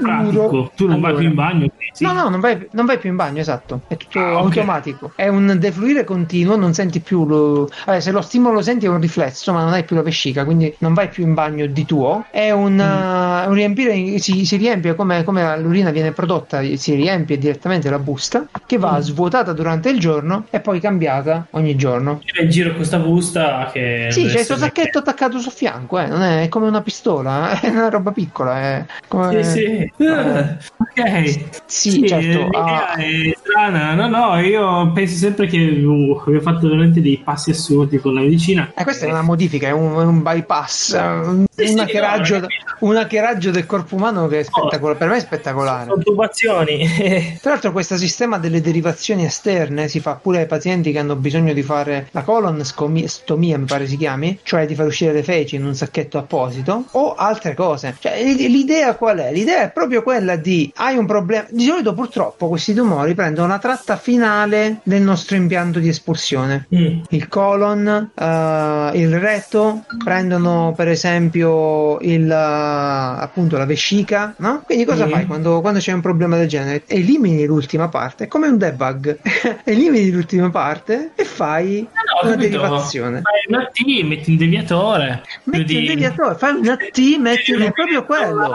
pratico. 0.00 0.72
Tu 0.74 0.86
non 0.86 0.96
allora. 0.96 1.12
vai 1.12 1.20
più 1.20 1.28
in 1.28 1.34
bagno? 1.34 1.70
Sì. 1.92 2.04
No, 2.04 2.12
no, 2.12 2.28
non 2.28 2.40
vai, 2.40 2.68
non 2.72 2.84
vai, 2.84 2.98
più 2.98 3.08
in 3.08 3.16
bagno, 3.16 3.40
esatto. 3.40 3.82
È 3.86 3.96
tutto 3.96 4.18
ah, 4.18 4.38
automatico. 4.38 5.06
Okay. 5.06 5.26
È 5.26 5.28
un 5.28 5.56
defluire 5.58 6.04
continuo, 6.04 6.56
non 6.56 6.74
senti 6.74 7.00
più 7.00 7.26
lo... 7.26 7.68
Vabbè, 7.86 8.00
se 8.00 8.10
lo 8.10 8.20
stimolo 8.20 8.56
lo 8.56 8.62
senti 8.62 8.86
è 8.86 8.88
un 8.88 9.00
riflesso, 9.00 9.52
ma 9.52 9.62
non 9.62 9.72
hai 9.72 9.84
più 9.84 9.96
la 9.96 10.02
vescica, 10.02 10.44
quindi 10.44 10.74
non 10.78 10.94
vai 10.94 11.08
più 11.08 11.24
in 11.24 11.34
bagno 11.34 11.35
di 11.70 11.84
tuo. 11.84 12.24
È 12.30 12.50
un, 12.50 12.74
mm. 12.74 12.78
uh, 12.78 13.48
un 13.48 13.54
riempire, 13.54 14.18
si, 14.18 14.44
si 14.44 14.56
riempie 14.56 14.94
come, 14.94 15.22
come, 15.24 15.58
l'urina 15.58 15.90
viene 15.90 16.12
prodotta, 16.12 16.62
si 16.76 16.94
riempie 16.94 17.38
direttamente 17.38 17.90
la 17.90 17.98
busta, 17.98 18.46
che 18.66 18.78
va 18.78 18.96
mm. 18.96 19.00
svuotata 19.00 19.52
durante 19.52 19.90
il 19.90 19.98
giorno 19.98 20.46
e 20.50 20.60
poi 20.60 20.80
cambiata 20.80 21.46
ogni 21.50 21.76
giorno. 21.76 22.20
Io 22.34 22.42
in 22.42 22.50
giro 22.50 22.74
questa 22.74 22.98
busta 22.98 23.70
che... 23.72 24.08
Sì, 24.10 24.26
c'è 24.26 24.32
questo 24.32 24.56
sacchetto 24.56 24.90
che... 25.02 25.10
attaccato 25.10 25.38
sul 25.38 25.52
fianco, 25.52 25.98
eh. 25.98 26.06
non 26.06 26.22
è, 26.22 26.42
è, 26.42 26.48
come 26.48 26.66
una 26.68 26.82
pistola, 26.82 27.58
è 27.60 27.68
una 27.68 27.88
roba 27.88 28.10
piccola. 28.12 28.60
È 28.60 28.84
come... 29.08 29.42
Sì, 29.42 29.50
sì. 29.52 29.92
Uh, 30.06 30.75
ok. 30.90 31.60
Sì, 31.66 31.90
sì 31.90 32.08
certo. 32.08 32.26
L'idea 32.26 32.92
ah. 32.92 32.94
è 32.94 33.36
strana. 33.38 33.94
No, 33.94 34.08
no, 34.08 34.38
io 34.40 34.92
penso 34.92 35.16
sempre 35.16 35.46
che 35.46 35.58
uh, 35.58 36.20
abbiamo 36.20 36.40
fatto 36.40 36.68
veramente 36.68 37.00
dei 37.00 37.20
passi 37.22 37.50
assurdi 37.50 37.98
con 37.98 38.14
la 38.14 38.20
medicina. 38.20 38.72
Eh, 38.74 38.82
questa 38.82 39.06
è 39.06 39.10
una 39.10 39.22
modifica, 39.22 39.68
è 39.68 39.72
un, 39.72 39.94
un 39.94 40.22
bypass, 40.22 40.92
un, 40.92 41.46
sì, 41.54 41.72
un, 41.72 41.80
hackeraggio, 41.80 42.40
no, 42.40 42.46
un 42.80 42.96
hackeraggio 42.96 43.50
del 43.50 43.66
corpo 43.66 43.96
umano 43.96 44.26
che 44.28 44.40
è 44.40 44.42
spettacolare. 44.42 44.94
Oh, 44.94 44.96
per 44.96 45.08
me 45.08 45.16
è 45.16 45.20
spettacolare. 45.20 45.88
Sono 45.88 46.02
tubazioni. 46.02 47.36
Tra 47.40 47.52
l'altro, 47.52 47.72
questo 47.72 47.96
sistema 47.96 48.38
delle 48.38 48.60
derivazioni 48.60 49.24
esterne 49.24 49.88
si 49.88 50.00
fa 50.00 50.14
pure 50.14 50.40
ai 50.40 50.46
pazienti 50.46 50.92
che 50.92 50.98
hanno 50.98 51.16
bisogno 51.16 51.52
di 51.52 51.62
fare 51.62 52.08
la 52.12 52.22
colonstomia, 52.22 53.58
mi 53.58 53.64
pare 53.66 53.86
si 53.86 53.96
chiami, 53.96 54.38
cioè 54.42 54.66
di 54.66 54.74
far 54.74 54.86
uscire 54.86 55.12
le 55.12 55.22
feci 55.22 55.56
in 55.56 55.64
un 55.64 55.74
sacchetto 55.74 56.18
apposito, 56.18 56.84
o 56.92 57.14
altre 57.14 57.54
cose. 57.54 57.96
Cioè, 57.98 58.22
l'idea 58.22 58.94
qual 58.94 59.18
è? 59.18 59.32
L'idea 59.32 59.62
è 59.62 59.70
proprio 59.70 60.02
quella 60.02 60.36
di 60.36 60.70
hai 60.76 60.96
un 60.96 61.06
problema. 61.06 61.46
Di 61.50 61.64
solito, 61.64 61.94
purtroppo, 61.94 62.48
questi 62.48 62.74
tumori 62.74 63.14
prendono 63.14 63.48
la 63.48 63.58
tratta 63.58 63.96
finale 63.96 64.80
del 64.82 65.02
nostro 65.02 65.36
impianto 65.36 65.78
di 65.78 65.88
espulsione. 65.88 66.66
Mm. 66.74 67.00
Il 67.10 67.28
colon, 67.28 68.10
uh, 68.14 68.96
il 68.96 69.18
retto, 69.18 69.84
prendono 70.02 70.72
per 70.76 70.88
esempio 70.88 71.98
il, 72.00 72.26
uh, 72.26 73.20
appunto 73.20 73.56
la 73.56 73.64
vescica, 73.64 74.34
no? 74.38 74.62
Quindi 74.64 74.84
cosa 74.84 75.06
mm. 75.06 75.10
fai 75.10 75.26
quando, 75.26 75.60
quando, 75.60 75.78
c'è 75.80 75.92
un 75.92 76.00
problema 76.00 76.36
del 76.36 76.48
genere? 76.48 76.82
Elimini 76.86 77.44
l'ultima 77.46 77.88
parte, 77.88 78.28
come 78.28 78.48
un 78.48 78.58
debug. 78.58 79.18
Elimini 79.64 80.10
l'ultima 80.10 80.50
parte 80.50 81.12
e 81.14 81.24
fai 81.24 81.86
ah, 81.92 82.22
no, 82.22 82.28
una 82.28 82.36
derivazione. 82.36 83.22
Fai 83.22 83.56
una 83.56 83.66
T, 83.72 84.04
metti 84.04 84.30
un 84.30 84.36
deviatore. 84.36 85.22
Metti 85.44 85.76
un 85.76 85.84
deviatore, 85.84 86.34
fai 86.34 86.54
una 86.54 86.76
T, 86.76 87.16
metti 87.18 87.52
è 87.52 87.72
proprio 87.72 88.04
quello. 88.04 88.52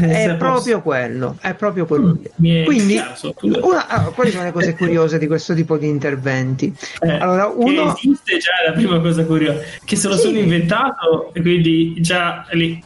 È 0.00 0.34
proprio 0.36 0.82
quello, 0.82 1.36
è 1.40 1.54
proprio 1.54 1.86
quello. 1.86 2.18
Mm, 2.42 2.64
Quindi, 2.64 3.00
una, 3.42 3.88
allora, 3.88 4.10
quali 4.14 4.30
sono 4.30 4.44
le 4.44 4.52
cose 4.52 4.74
curiose 4.74 5.18
di 5.18 5.26
questo 5.26 5.54
tipo 5.54 5.76
di 5.76 5.88
interventi? 5.88 6.72
Eh, 7.00 7.10
allora, 7.10 7.46
uno 7.46 7.94
esiste 7.94 8.38
già 8.38 8.52
la 8.66 8.72
prima 8.72 9.00
cosa 9.00 9.24
curiosa, 9.24 9.60
che 9.84 9.96
se 9.96 10.08
lo 10.08 10.16
sì. 10.16 10.26
sono 10.26 10.38
inventato, 10.38 11.32
quindi 11.32 11.94
già 12.00 12.46
lì. 12.50 12.82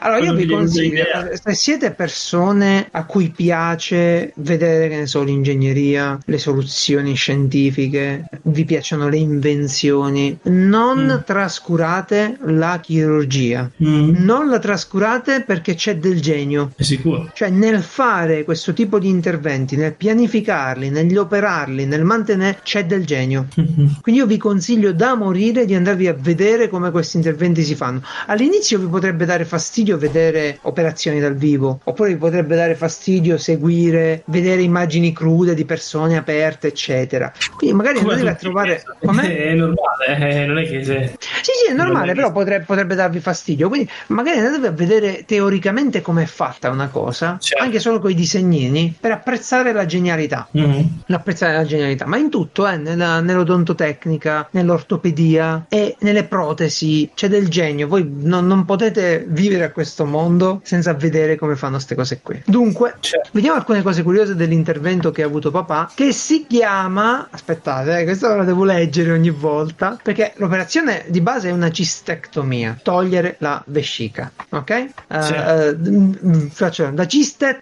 Allora, 0.00 0.24
io 0.24 0.34
vi 0.34 0.46
consiglio, 0.46 1.04
se 1.32 1.54
siete 1.54 1.92
persone 1.92 2.88
a 2.90 3.04
cui 3.04 3.30
piace 3.30 4.32
vedere, 4.36 4.88
che 4.88 4.96
ne 4.96 5.06
so, 5.06 5.22
l'ingegneria, 5.22 6.18
le 6.24 6.38
soluzioni 6.38 7.14
scientifiche, 7.14 8.24
vi 8.42 8.64
piacciono 8.64 9.08
le 9.08 9.18
invenzioni, 9.18 10.38
non 10.44 11.20
mm. 11.20 11.24
trascurate 11.24 12.38
la 12.44 12.80
chirurgia. 12.80 13.70
Mm. 13.82 14.24
Non 14.24 14.48
la 14.48 14.58
trascurate 14.58 15.42
perché 15.42 15.74
c'è 15.74 15.96
del 15.96 16.20
genio. 16.20 16.72
È 16.74 16.82
sicuro. 16.82 17.30
Cioè, 17.34 17.50
nel 17.50 17.81
fare 17.82 18.44
questo 18.44 18.72
tipo 18.72 18.98
di 18.98 19.08
interventi, 19.08 19.76
nel 19.76 19.94
pianificarli, 19.94 20.90
negli 20.90 21.16
operarli, 21.16 21.86
nel 21.86 22.04
mantenere, 22.04 22.60
c'è 22.62 22.84
del 22.84 23.04
genio. 23.04 23.46
Quindi 23.54 24.20
io 24.20 24.26
vi 24.26 24.38
consiglio 24.38 24.92
da 24.92 25.14
morire 25.14 25.64
di 25.64 25.74
andarvi 25.74 26.08
a 26.08 26.16
vedere 26.18 26.68
come 26.68 26.90
questi 26.90 27.16
interventi 27.16 27.62
si 27.62 27.74
fanno. 27.74 28.02
All'inizio 28.26 28.78
vi 28.78 28.86
potrebbe 28.86 29.24
dare 29.24 29.44
fastidio 29.44 29.98
vedere 29.98 30.58
operazioni 30.62 31.20
dal 31.20 31.36
vivo, 31.36 31.80
oppure 31.84 32.10
vi 32.10 32.16
potrebbe 32.16 32.56
dare 32.56 32.74
fastidio 32.74 33.38
seguire, 33.38 34.22
vedere 34.26 34.62
immagini 34.62 35.12
crude 35.12 35.54
di 35.54 35.64
persone 35.64 36.16
aperte, 36.16 36.68
eccetera. 36.68 37.32
Quindi 37.56 37.76
magari 37.76 37.98
andatevi 37.98 38.28
a 38.28 38.34
trovare. 38.34 38.82
Com'è? 39.02 39.48
È 39.48 39.54
normale, 39.54 40.40
eh, 40.42 40.46
non 40.46 40.58
è 40.58 40.68
che. 40.68 40.84
Se... 40.84 41.16
Sì, 41.18 41.52
sì, 41.64 41.72
è 41.72 41.74
normale, 41.74 42.14
però 42.14 42.32
potrebbe, 42.32 42.64
potrebbe 42.64 42.94
darvi 42.94 43.20
fastidio. 43.20 43.68
Quindi 43.68 43.88
magari 44.08 44.38
andatevi 44.38 44.66
a 44.66 44.70
vedere 44.70 45.24
teoricamente 45.24 46.00
come 46.00 46.22
è 46.22 46.26
fatta 46.26 46.70
una 46.70 46.88
cosa, 46.88 47.36
certo. 47.38 47.64
Anche 47.72 47.80
solo 47.80 48.00
con 48.00 48.10
i 48.10 48.14
disegnini, 48.14 48.94
per 48.98 49.12
apprezzare 49.12 49.72
la 49.72 49.86
genialità. 49.86 50.46
Mm-hmm. 50.56 50.84
L'apprezzare 51.06 51.54
la 51.54 51.64
genialità, 51.64 52.06
ma 52.06 52.18
in 52.18 52.28
tutto, 52.28 52.68
eh, 52.68 52.76
nella, 52.76 53.20
nell'odontotecnica, 53.20 54.48
nell'ortopedia 54.50 55.66
e 55.70 55.96
nelle 56.00 56.24
protesi 56.24 57.10
c'è 57.14 57.28
del 57.28 57.48
genio. 57.48 57.88
Voi 57.88 58.06
non, 58.14 58.46
non, 58.46 58.66
potete 58.66 59.24
vivere 59.26 59.64
a 59.64 59.70
questo 59.70 60.04
mondo 60.04 60.60
senza 60.64 60.92
vedere 60.92 61.36
come 61.36 61.56
fanno 61.56 61.74
queste 61.74 61.94
cose 61.94 62.20
qui. 62.22 62.42
Dunque, 62.44 62.96
certo. 63.00 63.30
vediamo 63.32 63.56
alcune 63.56 63.82
cose 63.82 64.02
curiose 64.02 64.34
dell'intervento 64.34 65.10
che 65.10 65.22
ha 65.22 65.26
avuto 65.26 65.50
papà, 65.50 65.90
che 65.94 66.12
si 66.12 66.46
chiama. 66.46 67.28
Aspettate, 67.30 68.00
eh, 68.00 68.04
questa 68.04 68.34
la 68.34 68.44
devo 68.44 68.64
leggere 68.64 69.12
ogni 69.12 69.30
volta, 69.30 69.98
perché 70.02 70.34
l'operazione 70.36 71.04
di 71.08 71.22
base 71.22 71.48
è 71.48 71.52
una 71.52 71.70
cistectomia, 71.70 72.78
togliere 72.82 73.36
la 73.38 73.62
vescica, 73.66 74.30
ok? 74.50 74.86
Uh, 75.08 75.20
sì. 75.22 75.32
uh, 75.32 76.48
faccio 76.50 76.90
da 76.90 77.06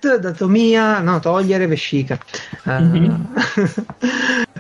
cistet, 0.01 0.21
datomia, 0.21 1.01
no, 1.01 1.21
togliere 1.21 1.67
vescica. 1.67 2.19
Uh, 2.65 2.71
mm-hmm. 2.71 3.15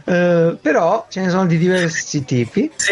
però 0.60 1.06
ce 1.08 1.20
ne 1.20 1.30
sono 1.30 1.46
di 1.46 1.56
diversi 1.56 2.24
tipi 2.24 2.68
sì. 2.74 2.90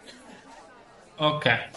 Ok. 1.16 1.72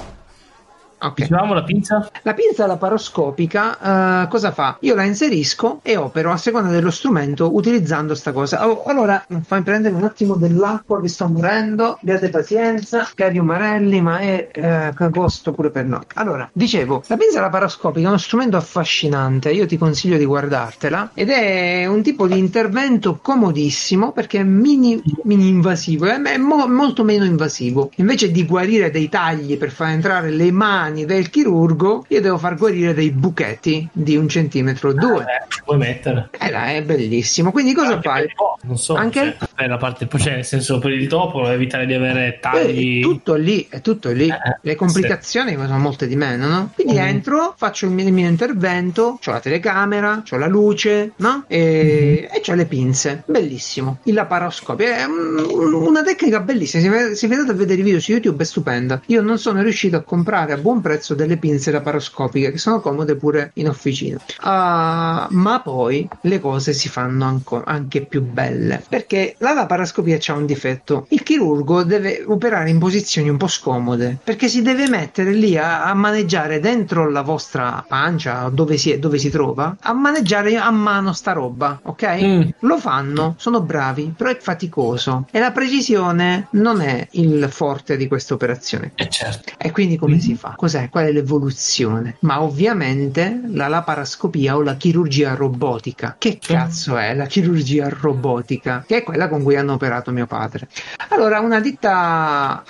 Okay. 0.99 1.27
Dicevamo 1.27 1.53
la 1.53 1.63
pinza? 1.63 2.11
La 2.23 2.35
pinza 2.35 2.67
laparoscopica 2.67 4.23
uh, 4.25 4.29
cosa 4.29 4.51
fa? 4.53 4.79
Io 4.81 4.95
la 4.95 5.05
inserisco 5.05 5.81
e 5.83 5.97
opero 5.97 6.33
a 6.33 6.37
seconda 6.37 6.71
dello 6.71 6.91
strumento 6.91 7.55
utilizzando 7.55 8.15
sta 8.15 8.33
cosa. 8.33 8.67
Oh, 8.67 8.85
allora, 8.85 9.25
fammi 9.43 9.63
prendere 9.63 9.95
un 9.95 10.05
attimo 10.05 10.35
dell'acqua 10.37 11.01
che 11.01 11.09
sto 11.09 11.29
morendo. 11.29 11.99
Abbiate 12.01 12.31
pazienza, 12.31 13.09
cari 13.15 13.39
umarelli, 13.39 14.01
ma 14.01 14.19
è 14.19 14.49
eh, 14.53 14.93
agosto 14.97 15.53
pure 15.53 15.71
per 15.71 15.85
noi. 15.85 16.03
Allora, 16.15 16.49
dicevo, 16.53 17.03
la 17.07 17.17
pinza 17.17 17.41
laparoscopica 17.41 18.07
è 18.07 18.09
uno 18.09 18.19
strumento 18.19 18.57
affascinante. 18.57 19.51
Io 19.51 19.67
ti 19.67 19.77
consiglio 19.77 20.17
di 20.17 20.25
guardartela 20.25 21.11
ed 21.13 21.31
è 21.31 21.87
un 21.87 22.03
tipo 22.03 22.27
di 22.27 22.39
intervento 22.39 23.19
comodissimo 23.21 24.13
perché 24.13 24.41
è 24.41 24.45
mini, 24.45 25.03
mini 25.25 25.49
invasivo, 25.49 26.07
è 26.07 26.37
mo- 26.39 26.67
molto 26.69 27.05
meno 27.05 27.25
invasivo. 27.25 27.91
Invece 27.97 28.31
di 28.31 28.47
guarire 28.47 28.91
dei 28.91 29.09
tagli 29.09 29.59
per 29.59 29.71
far 29.71 29.89
entrare 29.89 30.31
le 30.31 30.51
mani 30.51 30.96
mani 30.97 31.05
del 31.05 31.29
chirurgo, 31.29 32.07
io 32.09 32.21
devo 32.23 32.39
far 32.39 32.57
guarire 32.57 32.95
dei 32.95 33.11
buchetti 33.11 33.87
di 33.93 34.17
un 34.17 34.29
centimetro 34.29 34.91
o 34.91 34.93
due. 34.95 35.23
Ah, 35.23 35.47
puoi 35.65 35.77
mettere. 35.77 36.31
Eh, 36.31 36.49
è 36.49 36.83
bellissimo. 36.83 37.53
Quindi 37.53 37.75
cosa 37.75 37.95
anche 37.95 38.09
fai? 38.09 38.27
Non 38.63 38.79
so, 38.79 38.95
anche 38.95 39.37
cioè, 39.57 39.67
la 39.67 39.77
parte, 39.77 40.09
cioè, 40.19 40.35
nel 40.35 40.45
senso 40.45 40.79
per 40.79 40.93
il 40.93 41.07
topo, 41.09 41.49
evitare 41.49 41.87
di 41.87 41.95
avere 41.95 42.39
tagli. 42.41 43.01
È 43.01 43.03
tutto 43.03 43.35
lì, 43.35 43.67
è 43.69 43.81
tutto 43.81 44.11
lì. 44.11 44.29
Eh, 44.29 44.59
Le 44.61 44.75
complicazioni 44.75 45.51
sì. 45.51 45.57
sono 45.57 45.79
molte 45.79 46.07
di 46.07 46.17
meno, 46.17 46.47
no? 46.47 46.71
Quindi 46.75 46.95
mm. 46.95 47.05
entro, 47.05 47.55
faccio 47.57 47.87
il 47.87 47.93
mio, 47.93 48.07
il 48.07 48.13
mio 48.13 48.29
intervento, 48.29 49.19
ho 49.25 49.31
la 49.31 49.41
telecamera, 49.41 50.23
ho 50.29 50.37
la 50.37 50.47
luce, 50.47 51.13
no? 51.17 51.45
E, 51.49 52.29
mm. 52.31 52.35
e 52.35 52.43
ho 52.51 52.55
le 52.55 52.67
pinze. 52.67 53.23
Bellissimo. 53.27 53.99
Il 54.05 54.15
laparoscopio 54.15 54.87
è 54.87 55.05
un, 55.05 55.73
una 55.73 56.03
tecnica 56.03 56.41
bellissima. 56.41 57.15
Se, 57.15 57.27
vedete 57.27 57.51
a 57.51 57.55
vedere 57.55 57.81
i 57.81 57.85
video 57.85 58.01
su 58.01 58.13
YouTube 58.13 58.43
è 58.43 58.47
stupenda. 58.47 59.01
Io 59.07 59.23
non 59.23 59.39
sono 59.39 59.63
riuscito 59.63 59.97
a 59.97 60.01
comprare 60.01 60.53
a 60.53 60.57
buon 60.57 60.81
prezzo 60.81 61.15
delle 61.15 61.37
pinze 61.37 61.71
laparoscopiche 61.71 62.53
che 62.53 62.59
sono 62.59 62.81
comode 62.81 63.17
pure 63.17 63.51
in 63.55 63.69
officina. 63.69 64.19
Uh, 64.43 65.35
ma 65.35 65.61
poi 65.63 66.09
le 66.23 66.41
cose 66.41 66.73
si 66.73 66.89
fanno 66.89 67.43
anche 67.65 68.03
più 68.03 68.23
belle 68.23 68.83
perché 68.89 69.35
la 69.47 69.61
laparoscopia 69.61 70.19
ha 70.27 70.33
un 70.33 70.47
difetto. 70.47 71.07
Il 71.11 71.23
chirurgo 71.23 71.85
deve 71.85 72.25
operare 72.27 72.71
in 72.71 72.79
posizioni 72.79 73.29
un 73.29 73.37
po' 73.37 73.47
scomode 73.47 74.19
perché 74.23 74.49
si 74.49 74.63
deve 74.63 74.89
mettere 74.89 75.33
lì 75.33 75.57
a, 75.57 75.85
a 75.85 75.95
maneggiare 75.95 76.59
dentro 76.59 77.09
la 77.09 77.23
vostra 77.23 77.85
pancia 77.87 78.49
dove 78.49 78.77
si, 78.77 78.99
dove 78.99 79.19
si 79.19 79.31
trova 79.31 79.77
a 79.81 79.93
maneggiare 79.93 80.57
a 80.57 80.71
mano 80.71 81.13
sta 81.13 81.33
roba, 81.33 81.79
ok? 81.83 82.23
Mm. 82.23 82.43
Lo 82.61 82.79
fanno, 82.79 83.35
sono 83.39 83.61
bravi, 83.61 84.13
però 84.17 84.31
è 84.31 84.37
faticoso 84.37 85.27
e 85.31 85.39
la 85.39 85.53
precisione 85.53 86.49
non 86.53 86.81
è 86.81 87.07
il 87.13 87.47
forte 87.51 87.97
di 87.97 88.09
questa 88.09 88.35
operazione. 88.35 88.93
Eh 88.97 89.09
certo. 89.09 89.53
E 89.59 89.71
quindi 89.71 89.97
come 89.97 90.17
mm. 90.17 90.19
si 90.19 90.35
fa? 90.35 90.55
cos'è? 90.57 90.89
Qual 90.89 91.07
è 91.07 91.13
l'evoluzione? 91.13 92.17
Ma 92.21 92.43
ovviamente 92.43 93.43
la 93.47 93.69
laparoscopia 93.69 94.57
o 94.57 94.63
la 94.63 94.75
chirurgia 94.75 95.35
robotica. 95.35 96.17
Che 96.19 96.39
cazzo 96.41 96.97
è 96.97 97.15
la 97.15 97.27
chirurgia 97.27 97.89
robotica? 97.89 98.85
Che 98.87 98.97
è 98.97 99.03
quella 99.03 99.29
con 99.29 99.36
cui 99.43 99.57
hanno 99.57 99.75
operato 99.75 100.11
mio 100.11 100.27
padre. 100.27 100.69
Allora, 101.11 101.41
una 101.41 101.61
ditta, 101.61 102.63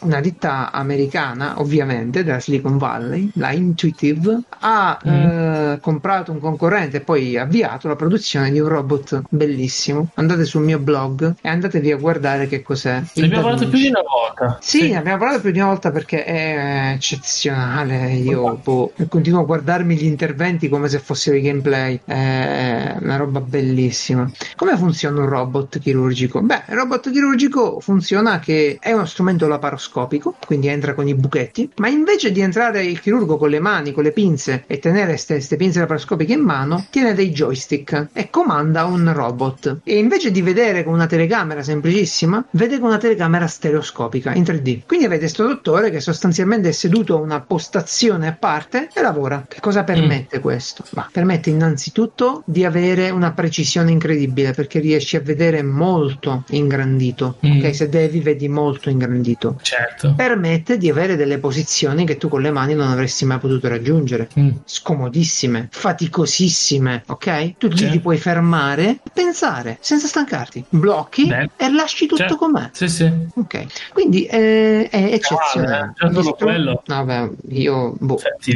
una 0.00 0.20
ditta 0.20 0.70
americana, 0.72 1.60
ovviamente, 1.60 2.24
della 2.24 2.40
Silicon 2.40 2.78
Valley, 2.78 3.30
la 3.34 3.52
Intuitive, 3.52 4.40
ha 4.60 4.98
mm. 5.06 5.10
eh, 5.10 5.78
comprato 5.80 6.32
un 6.32 6.40
concorrente 6.40 6.98
e 6.98 7.00
poi 7.00 7.36
avviato 7.36 7.88
la 7.88 7.96
produzione 7.96 8.50
di 8.50 8.58
un 8.58 8.68
robot 8.68 9.22
bellissimo. 9.28 10.08
Andate 10.14 10.44
sul 10.44 10.62
mio 10.62 10.78
blog 10.78 11.34
e 11.40 11.48
andatevi 11.48 11.92
a 11.92 11.96
guardare 11.96 12.46
che 12.46 12.62
cos'è. 12.62 13.02
Ne 13.14 13.24
abbiamo 13.24 13.42
parlato 13.42 13.68
più 13.68 13.78
di 13.78 13.88
una 13.88 14.02
volta. 14.02 14.58
Sì, 14.60 14.78
sì, 14.78 14.90
ne 14.90 14.98
abbiamo 14.98 15.18
parlato 15.18 15.40
più 15.40 15.50
di 15.50 15.58
una 15.58 15.68
volta 15.68 15.90
perché 15.90 16.24
è 16.24 16.92
eccezionale 16.94 17.18
eccezionale. 17.20 18.12
Io 18.12 18.60
boh, 18.62 18.92
continuo 19.08 19.40
a 19.40 19.44
guardarmi 19.44 19.96
gli 19.96 20.04
interventi 20.04 20.68
come 20.68 20.88
se 20.88 20.98
fossero 20.98 21.36
i 21.36 21.40
gameplay. 21.40 22.00
È 22.04 22.96
una 23.00 23.16
roba 23.16 23.40
bellissima. 23.40 24.30
Come 24.56 24.76
funziona 24.76 25.20
un 25.20 25.28
robot 25.28 25.78
chirurgico? 25.78 26.09
Beh, 26.40 26.64
il 26.68 26.74
robot 26.74 27.10
chirurgico 27.10 27.80
funziona 27.80 28.38
che 28.38 28.78
è 28.80 28.92
uno 28.92 29.04
strumento 29.04 29.46
laparoscopico, 29.46 30.36
quindi 30.46 30.68
entra 30.68 30.94
con 30.94 31.08
i 31.08 31.14
buchetti, 31.14 31.70
ma 31.76 31.88
invece 31.88 32.32
di 32.32 32.40
entrare 32.40 32.84
il 32.84 33.00
chirurgo 33.00 33.36
con 33.36 33.50
le 33.50 33.60
mani, 33.60 33.92
con 33.92 34.02
le 34.02 34.12
pinze 34.12 34.64
e 34.66 34.78
tenere 34.78 35.18
queste 35.24 35.56
pinze 35.56 35.80
laparoscopiche 35.80 36.32
in 36.32 36.40
mano, 36.40 36.86
tiene 36.90 37.14
dei 37.14 37.30
joystick 37.30 38.08
e 38.12 38.30
comanda 38.30 38.84
un 38.84 39.12
robot. 39.12 39.78
E 39.84 39.98
invece 39.98 40.30
di 40.30 40.42
vedere 40.42 40.84
con 40.84 40.94
una 40.94 41.06
telecamera 41.06 41.62
semplicissima, 41.62 42.44
vede 42.50 42.78
con 42.78 42.88
una 42.88 42.98
telecamera 42.98 43.46
stereoscopica 43.46 44.34
in 44.34 44.42
3D. 44.42 44.80
Quindi 44.86 45.06
avete 45.06 45.20
questo 45.20 45.46
dottore 45.46 45.90
che 45.90 46.00
sostanzialmente 46.00 46.70
è 46.70 46.72
seduto 46.72 47.16
a 47.16 47.20
una 47.20 47.40
postazione 47.40 48.26
a 48.26 48.32
parte 48.32 48.88
e 48.92 49.00
lavora. 49.00 49.44
Che 49.46 49.60
cosa 49.60 49.84
permette 49.84 50.38
mm. 50.38 50.42
questo? 50.42 50.84
Ma 50.90 51.08
permette 51.10 51.50
innanzitutto 51.50 52.42
di 52.46 52.64
avere 52.64 53.10
una 53.10 53.32
precisione 53.32 53.90
incredibile 53.90 54.52
perché 54.52 54.80
riesci 54.80 55.16
a 55.16 55.20
vedere 55.20 55.62
molto 55.62 55.99
molto 56.00 56.44
ingrandito. 56.50 57.36
Mm. 57.46 57.58
Ok, 57.58 57.74
se 57.74 57.88
devi, 57.88 58.20
vedi 58.20 58.48
molto 58.48 58.88
ingrandito. 58.90 59.58
Certo. 59.62 60.14
Permette 60.16 60.78
di 60.78 60.88
avere 60.88 61.16
delle 61.16 61.38
posizioni 61.38 62.06
che 62.06 62.16
tu 62.16 62.28
con 62.28 62.40
le 62.40 62.50
mani 62.50 62.74
non 62.74 62.88
avresti 62.88 63.24
mai 63.26 63.38
potuto 63.38 63.68
raggiungere. 63.68 64.28
Mm. 64.38 64.48
Scomodissime, 64.64 65.68
faticosissime, 65.70 67.02
ok? 67.06 67.56
Tu 67.58 67.74
Sì. 67.76 67.90
ti 67.90 68.00
puoi 68.00 68.16
fermare, 68.16 68.98
pensare 69.12 69.76
senza 69.80 70.06
stancarti, 70.06 70.64
blocchi 70.68 71.26
Beh. 71.26 71.50
e 71.56 71.70
lasci 71.72 72.06
tutto 72.06 72.22
Certo. 72.22 72.36
com'è. 72.36 72.70
Sì, 72.72 72.88
sì. 72.88 73.10
Ok, 73.34 73.64
quindi 73.92 74.24
eh, 74.24 74.88
è 74.88 75.12
eccezionale. 75.12 75.92
già 75.98 76.06
solo 76.08 76.20
Gli 76.20 76.22
stru- 76.22 76.36
quello. 76.38 76.82
Vabbè, 76.86 77.30
io 77.50 77.94
boh. 77.98 78.16
Cioè, 78.16 78.36
ti 78.40 78.54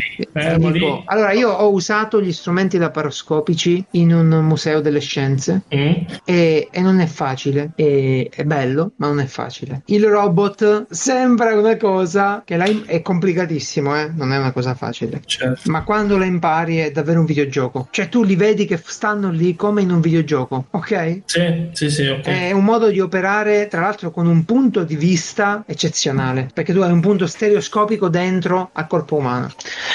dico, 0.72 0.98
Eh, 0.98 1.02
allora, 1.06 1.32
io 1.32 1.50
ho 1.50 1.70
usato 1.70 2.20
gli 2.22 2.32
strumenti 2.32 2.78
laparoscopici 2.78 3.84
in 3.92 4.12
un 4.14 4.28
museo 4.44 4.80
delle 4.80 5.00
scienze 5.00 5.62
Mm. 5.74 5.92
e, 6.24 6.68
e 6.70 6.80
non 6.80 7.00
è 7.00 7.06
facile. 7.06 7.32
E- 7.74 8.30
è 8.32 8.44
bello, 8.44 8.92
ma 8.96 9.08
non 9.08 9.20
è 9.20 9.26
facile. 9.26 9.82
Il 9.86 10.04
robot 10.06 10.86
sembra 10.90 11.54
una 11.54 11.76
cosa 11.76 12.42
che 12.44 12.56
è 12.86 13.02
complicatissimo, 13.02 13.96
eh? 13.96 14.10
non 14.14 14.32
è 14.32 14.38
una 14.38 14.52
cosa 14.52 14.74
facile. 14.74 15.22
Certo. 15.24 15.70
Ma 15.70 15.82
quando 15.82 16.16
la 16.16 16.24
impari 16.24 16.76
è 16.78 16.90
davvero 16.90 17.20
un 17.20 17.26
videogioco. 17.26 17.88
Cioè, 17.90 18.08
tu 18.08 18.22
li 18.22 18.36
vedi 18.36 18.64
che 18.66 18.80
stanno 18.84 19.30
lì 19.30 19.54
come 19.56 19.82
in 19.82 19.90
un 19.90 20.00
videogioco, 20.00 20.66
ok? 20.70 21.22
Sì, 21.24 21.68
sì, 21.72 21.90
sì, 21.90 22.06
ok. 22.06 22.24
È 22.24 22.52
un 22.52 22.64
modo 22.64 22.90
di 22.90 23.00
operare, 23.00 23.68
tra 23.68 23.80
l'altro, 23.80 24.10
con 24.10 24.26
un 24.26 24.44
punto 24.44 24.84
di 24.84 24.96
vista 24.96 25.64
eccezionale, 25.66 26.48
perché 26.52 26.72
tu 26.72 26.80
hai 26.80 26.92
un 26.92 27.00
punto 27.00 27.26
stereoscopico 27.26 28.08
dentro 28.08 28.70
a 28.72 28.86
corpo 28.86 29.16
umano. 29.16 29.50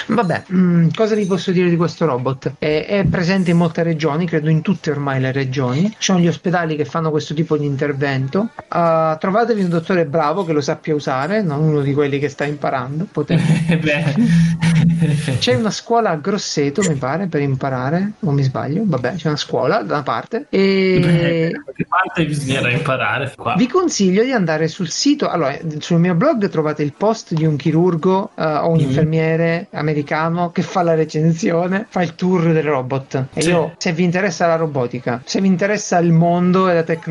Vabbè, 0.07 0.43
mm, 0.51 0.87
cosa 0.95 1.15
vi 1.15 1.25
posso 1.25 1.51
dire 1.51 1.69
di 1.69 1.75
questo 1.75 2.05
robot? 2.05 2.53
È, 2.59 2.85
è 2.87 3.05
presente 3.05 3.51
in 3.51 3.57
molte 3.57 3.83
regioni, 3.83 4.25
credo 4.25 4.49
in 4.49 4.61
tutte 4.61 4.91
ormai 4.91 5.19
le 5.19 5.31
regioni. 5.31 5.89
Ci 5.89 5.95
sono 5.99 6.19
gli 6.19 6.27
ospedali 6.27 6.75
che 6.75 6.85
fanno 6.85 7.11
questo 7.11 7.28
tipo 7.33 7.57
di 7.57 7.65
intervento. 7.65 8.49
Uh, 8.55 9.17
trovatevi 9.17 9.63
un 9.63 9.69
dottore 9.69 10.05
bravo 10.05 10.45
che 10.45 10.53
lo 10.53 10.61
sappia 10.61 10.95
usare, 10.95 11.41
non 11.41 11.61
uno 11.61 11.81
di 11.81 11.93
quelli 11.93 12.19
che 12.19 12.29
sta 12.29 12.45
imparando. 12.45 13.07
C'è 15.39 15.55
una 15.55 15.71
scuola 15.71 16.11
a 16.11 16.15
Grosseto, 16.15 16.81
mi 16.87 16.95
pare, 16.95 17.27
per 17.27 17.41
imparare, 17.41 18.13
o 18.21 18.31
mi 18.31 18.43
sbaglio? 18.43 18.83
Vabbè, 18.85 19.15
c'è 19.15 19.27
una 19.27 19.37
scuola 19.37 19.81
da 19.81 19.95
una 19.95 20.03
parte. 20.03 20.45
E 20.49 20.99
Beh, 21.01 21.85
parte 21.87 22.25
bisognerà 22.25 22.69
imparare 22.71 23.33
qua. 23.35 23.55
vi 23.57 23.67
consiglio 23.67 24.23
di 24.23 24.31
andare 24.31 24.67
sul 24.67 24.89
sito. 24.89 25.29
Allora, 25.29 25.57
sul 25.79 25.99
mio 25.99 26.15
blog 26.15 26.49
trovate 26.49 26.83
il 26.83 26.93
post 26.97 27.33
di 27.33 27.45
un 27.45 27.55
chirurgo 27.55 28.31
eh, 28.35 28.43
o 28.43 28.69
un 28.71 28.77
Mm. 28.79 28.81
infermiere 28.81 29.67
americano 29.71 30.51
che 30.51 30.61
fa 30.61 30.83
la 30.83 30.93
recensione, 30.95 31.85
fa 31.89 32.01
il 32.01 32.15
tour 32.15 32.51
del 32.53 32.63
robot. 32.63 33.25
E 33.33 33.41
Sì. 33.41 33.49
io, 33.49 33.73
se 33.77 33.91
vi 33.91 34.03
interessa 34.03 34.47
la 34.47 34.55
robotica, 34.55 35.21
se 35.25 35.41
vi 35.41 35.47
interessa 35.47 35.97
il 35.99 36.11
mondo 36.13 36.69
e 36.69 36.73
la 36.73 36.83
tecnologia, 36.83 37.08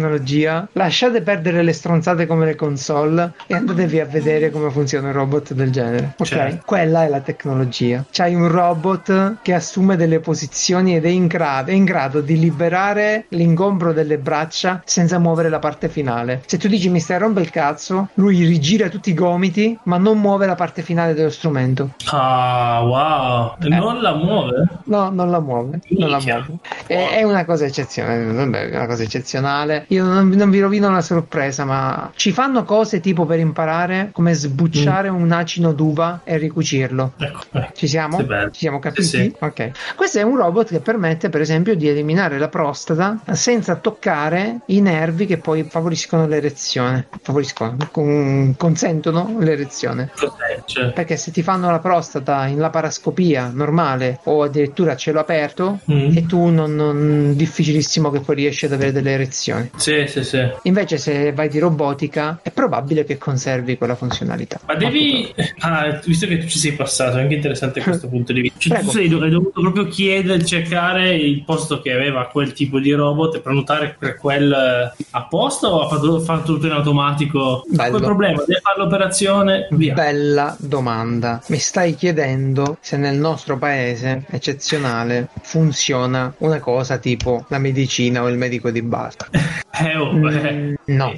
lasciate 0.72 1.22
perdere 1.22 1.62
le 1.62 1.72
stronzate 1.72 2.26
come 2.26 2.44
le 2.44 2.54
console 2.54 3.32
e 3.46 3.54
andatevi 3.54 4.00
a 4.00 4.04
vedere 4.04 4.50
come 4.50 4.70
funziona 4.70 5.08
un 5.08 5.14
robot 5.14 5.52
del 5.54 5.70
genere. 5.70 6.14
Ok? 6.18 6.26
Certo. 6.26 6.62
Quella 6.64 7.04
è 7.04 7.08
la 7.08 7.20
tecnologia. 7.20 8.04
C'hai 8.10 8.34
un 8.34 8.48
robot 8.48 9.36
che 9.42 9.54
assume 9.54 9.96
delle 9.96 10.20
posizioni 10.20 10.94
ed 10.96 11.04
è 11.04 11.08
in 11.08 11.26
grado, 11.26 11.70
è 11.70 11.74
in 11.74 11.84
grado 11.84 12.20
di 12.20 12.38
liberare 12.38 13.26
l'ingombro 13.30 13.92
delle 13.92 14.18
braccia 14.18 14.82
senza 14.84 15.18
muovere 15.18 15.48
la 15.48 15.58
parte 15.58 15.88
finale. 15.88 16.42
Se 16.46 16.58
tu 16.58 16.68
dici 16.68 16.88
mi 16.88 17.00
stai 17.00 17.16
a 17.16 17.20
rompere 17.20 17.44
il 17.44 17.50
cazzo, 17.50 18.08
lui 18.14 18.44
rigira 18.44 18.88
tutti 18.88 19.10
i 19.10 19.14
gomiti, 19.14 19.78
ma 19.84 19.96
non 19.98 20.20
muove 20.20 20.46
la 20.46 20.54
parte 20.54 20.82
finale 20.82 21.14
dello 21.14 21.30
strumento. 21.30 21.94
Ah, 22.10 22.80
wow. 22.84 23.54
Non 23.68 24.00
la 24.00 24.14
muove? 24.14 24.66
No, 24.84 25.10
non 25.10 25.30
la 25.30 25.40
muove. 25.40 25.80
Non 25.88 26.10
la 26.10 26.20
muove. 26.20 26.58
È, 26.86 27.16
è 27.16 27.22
una 27.22 27.44
cosa 27.44 27.64
eccezionale. 27.64 28.68
È 28.70 28.76
una 28.76 28.86
cosa 28.86 29.02
eccezionale. 29.02 29.84
Io 29.88 30.04
non, 30.04 30.28
non 30.28 30.50
vi 30.50 30.60
rovino 30.60 30.90
la 30.90 31.00
sorpresa, 31.00 31.64
ma 31.64 32.10
ci 32.14 32.30
fanno 32.32 32.64
cose 32.64 33.00
tipo 33.00 33.24
per 33.24 33.38
imparare 33.38 34.10
come 34.12 34.34
sbucciare 34.34 35.08
un 35.08 35.30
acino 35.32 35.72
d'uva 35.72 36.20
e 36.24 36.36
ricucirlo. 36.36 37.12
Ecco, 37.16 37.40
eh. 37.52 37.68
Ci 37.74 37.86
siamo? 37.88 38.18
Ci 38.18 38.26
siamo 38.60 38.78
capiti? 38.80 39.02
Sì, 39.02 39.16
sì. 39.16 39.34
Ok. 39.38 39.70
Questo 39.96 40.18
è 40.18 40.22
un 40.22 40.36
robot 40.36 40.68
che 40.68 40.80
permette, 40.80 41.30
per 41.30 41.40
esempio, 41.40 41.74
di 41.74 41.88
eliminare 41.88 42.38
la 42.38 42.48
prostata 42.48 43.20
senza 43.32 43.76
toccare 43.76 44.60
i 44.66 44.80
nervi 44.80 45.24
che 45.26 45.38
poi 45.38 45.64
favoriscono 45.64 46.26
l'erezione. 46.26 47.06
Favoriscono, 47.22 47.76
con- 47.90 48.54
consentono 48.56 49.36
l'erezione. 49.38 50.10
Cos'è? 50.14 50.62
Cioè, 50.66 50.92
Perché 50.92 51.16
se 51.16 51.30
ti 51.30 51.42
fanno 51.42 51.70
la 51.70 51.78
prostata 51.78 52.46
in 52.46 52.58
laparoscopia 52.58 53.50
normale 53.54 54.20
o 54.24 54.42
addirittura 54.42 54.92
a 54.92 54.96
cielo 54.96 55.20
aperto, 55.20 55.80
Mm. 55.90 56.16
e 56.16 56.26
tu 56.26 56.48
non, 56.48 56.74
non- 56.74 57.32
difficilissimo 57.34 58.10
che 58.10 58.20
poi 58.20 58.34
riesci 58.36 58.66
ad 58.66 58.72
avere 58.72 58.92
delle 58.92 59.12
erezioni. 59.12 59.70
Sì, 59.78 60.06
sì, 60.08 60.24
sì. 60.24 60.46
Invece, 60.62 60.98
se 60.98 61.32
vai 61.32 61.48
di 61.48 61.58
robotica, 61.58 62.40
è 62.42 62.50
probabile 62.50 63.04
che 63.04 63.16
conservi 63.16 63.78
quella 63.78 63.94
funzionalità. 63.94 64.60
Ma 64.66 64.74
devi. 64.74 65.32
Ah, 65.60 66.00
visto 66.04 66.26
che 66.26 66.38
tu 66.38 66.46
ci 66.46 66.58
sei 66.58 66.72
passato, 66.72 67.16
è 67.16 67.22
anche 67.22 67.34
interessante 67.34 67.80
questo 67.80 68.08
punto 68.10 68.32
di 68.32 68.42
vista. 68.42 68.58
Cioè, 68.58 68.76
Prego. 68.78 68.90
tu 68.90 68.96
sei, 68.96 69.12
hai 69.22 69.30
dovuto 69.30 69.60
proprio 69.60 69.86
chiedere, 69.86 70.44
cercare 70.44 71.14
il 71.14 71.44
posto 71.44 71.80
che 71.80 71.92
aveva 71.92 72.26
quel 72.26 72.52
tipo 72.52 72.80
di 72.80 72.92
robot 72.92 73.36
e 73.36 73.40
prenotare 73.40 73.96
per 73.98 74.16
quel 74.16 74.52
eh, 74.52 75.04
apposta 75.10 75.68
o 75.68 75.82
ha 75.82 75.88
fatto, 75.88 76.20
fatto 76.20 76.54
tutto 76.54 76.66
in 76.66 76.72
automatico? 76.72 77.64
Bello. 77.68 77.90
Quel 77.90 78.02
problema, 78.02 78.42
deve 78.44 78.60
fare 78.60 78.78
l'operazione, 78.78 79.68
via. 79.70 79.94
Bella 79.94 80.56
domanda. 80.58 81.40
Mi 81.46 81.58
stai 81.58 81.94
chiedendo 81.94 82.78
se 82.80 82.96
nel 82.96 83.16
nostro 83.16 83.58
paese 83.58 84.24
eccezionale 84.30 85.28
funziona 85.42 86.34
una 86.38 86.58
cosa 86.58 86.98
tipo 86.98 87.44
la 87.48 87.58
medicina 87.58 88.22
o 88.22 88.28
il 88.28 88.36
medico 88.36 88.70
di 88.70 88.82
base. 88.82 89.16
Eh, 89.70 89.96
oh, 89.96 90.12
Mm, 90.12 90.26
eh, 90.28 90.78
no. 90.86 91.12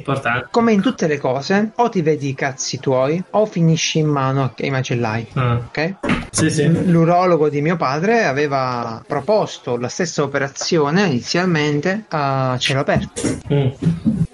Come 0.51 0.73
in 0.73 0.81
tutte 0.83 1.07
le 1.07 1.19
cose, 1.19 1.71
o 1.77 1.89
ti 1.89 2.03
vedi 2.03 2.29
i 2.29 2.35
cazzi 2.35 2.79
tuoi 2.79 3.23
o 3.31 3.47
finisci 3.47 3.99
in 3.99 4.09
mano 4.09 4.53
ai 4.59 4.71
macellai. 4.71 5.27
Ah, 5.35 5.55
Ok? 5.55 5.95
sì, 6.31 6.51
sì. 6.51 6.91
L'urologo 6.91 7.49
di 7.49 7.61
mio 7.63 7.77
padre 7.77 8.25
aveva 8.25 9.03
proposto 9.07 9.77
la 9.77 9.89
stessa 9.89 10.23
operazione 10.23 11.07
inizialmente 11.07 12.05
a 12.09 12.57
cielo 12.59 12.81
aperto. 12.81 13.23
Mm. 13.53 13.69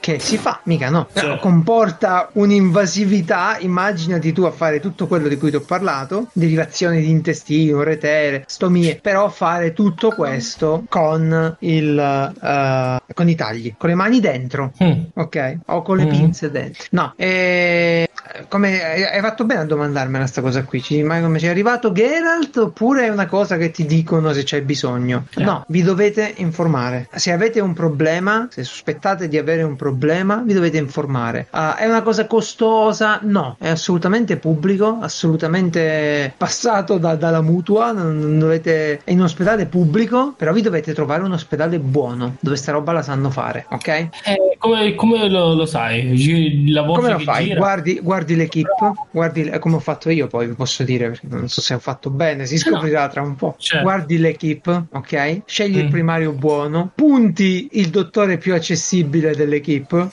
Che 0.07 0.21
si 0.21 0.39
fa, 0.39 0.61
mica 0.67 0.89
no. 0.89 1.09
Certo. 1.13 1.39
comporta 1.39 2.29
un'invasività. 2.35 3.57
Immaginati 3.59 4.33
tu 4.33 4.43
a 4.43 4.53
fare 4.53 4.79
tutto 4.79 5.09
quello 5.09 5.27
di 5.27 5.37
cui 5.37 5.51
ti 5.51 5.57
ho 5.57 5.63
parlato: 5.63 6.29
derivazioni 6.33 7.01
di 7.01 7.11
intestino, 7.11 7.83
retere, 7.83 8.45
stomie. 8.47 9.01
Però 9.03 9.29
fare 9.29 9.73
tutto 9.73 10.11
questo 10.13 10.85
con 10.89 11.57
il 11.59 11.99
eh, 12.41 13.01
con 13.15 13.29
i 13.29 13.35
tagli, 13.35 13.75
con 13.77 13.89
le 13.89 13.95
mani 13.97 14.21
dentro. 14.21 14.73
Mm. 14.81 14.93
Ok, 15.15 15.59
o 15.67 15.83
con 15.83 15.97
le 15.97 16.05
Mhm. 16.05 16.09
pinze 16.11 16.51
dentro. 16.53 16.85
No, 16.91 17.13
e... 17.17 18.06
come 18.49 18.83
hai 18.83 19.05
hai 19.05 19.21
fatto 19.21 19.45
bene 19.45 19.61
a 19.61 19.65
domandarmela 19.65 20.27
sta 20.27 20.41
cosa 20.41 20.65
qui. 20.65 20.83
Ci, 20.83 21.03
ma 21.03 21.21
come 21.21 21.39
ci 21.39 21.47
è 21.47 21.49
arrivato 21.49 21.93
Geralt 21.93 22.57
oppure 22.57 23.07
è 23.07 23.09
una 23.09 23.27
cosa 23.27 23.57
che 23.57 23.71
ti 23.71 23.87
dicono 23.87 24.33
se 24.33 24.43
c'è 24.43 24.63
bisogno? 24.63 25.27
Eh. 25.37 25.43
No, 25.43 25.65
vi 25.69 25.83
dovete 25.83 26.35
informare. 26.37 27.09
Se 27.15 27.33
avete 27.33 27.61
un 27.61 27.73
problema, 27.73 28.49
se 28.51 28.65
sospettate 28.65 29.29
di 29.29 29.39
avere 29.39 29.63
un 29.63 29.77
problema, 29.77 30.43
vi 30.45 30.53
dovete 30.55 30.79
informare. 30.79 31.47
Ah, 31.51 31.77
è 31.77 31.87
una 31.87 32.03
cosa 32.03 32.27
costosa? 32.27 33.21
No, 33.23 33.57
è 33.59 33.69
assolutamente 33.69 34.37
pubblico, 34.37 34.99
assolutamente 35.01 36.33
passato 36.37 36.99
da- 36.99 37.15
dalla 37.17 37.43
mutua. 37.43 37.93
Non, 37.93 38.19
non 38.19 38.39
dovete... 38.39 39.01
È 39.05 39.11
in 39.11 39.19
un 39.19 39.25
ospedale 39.25 39.67
pubblico, 39.67 40.35
però 40.37 40.53
vi 40.53 40.63
dovete 40.63 40.93
trovare 40.93 41.23
un 41.23 41.33
ospedale 41.33 41.79
buono 41.79 42.37
dove 42.41 42.57
sta 42.57 42.73
roba 42.73 42.93
la 42.93 43.03
sanno 43.03 43.31
fare, 43.31 43.67
ok? 43.71 43.89
Eh, 43.89 44.11
come 44.59 44.95
come 44.95 45.29
lo, 45.29 45.55
lo 45.55 45.67
sai? 45.67 46.71
La 46.71 46.83
voce 46.83 47.01
Come 47.01 47.13
lo 47.13 47.19
fai? 47.21 47.45
gira? 47.45 47.59
Guardi, 47.59 48.01
guardi 48.01 48.26
l'equipe, 48.35 48.93
guardi 49.11 49.45
eh, 49.45 49.59
come 49.59 49.77
ho 49.77 49.81
fatto 49.81 50.11
io, 50.11 50.27
poi 50.27 50.47
vi 50.49 50.55
posso 50.55 50.83
dire 50.83 51.09
perché 51.11 51.27
non 51.29 51.49
so 51.49 51.61
se 51.61 51.75
ho 51.75 51.79
fatto 51.79 52.11
bene, 52.11 52.47
si 52.47 52.59
scoprirà 52.59 53.09
tra 53.09 53.23
un 53.23 53.35
po'. 53.37 53.55
Certo. 53.59 53.85
Guardi 53.85 54.19
l'equipe, 54.19 54.87
ok? 54.93 55.43
Scegli 55.47 55.79
il 55.79 55.85
Mm. 55.87 55.91
primario 55.91 56.33
buono, 56.33 56.91
punti 56.95 57.69
il 57.73 57.89
dottore 57.91 58.39
più 58.39 58.55
accessibile 58.55 59.35
dell'equipe, 59.35 60.09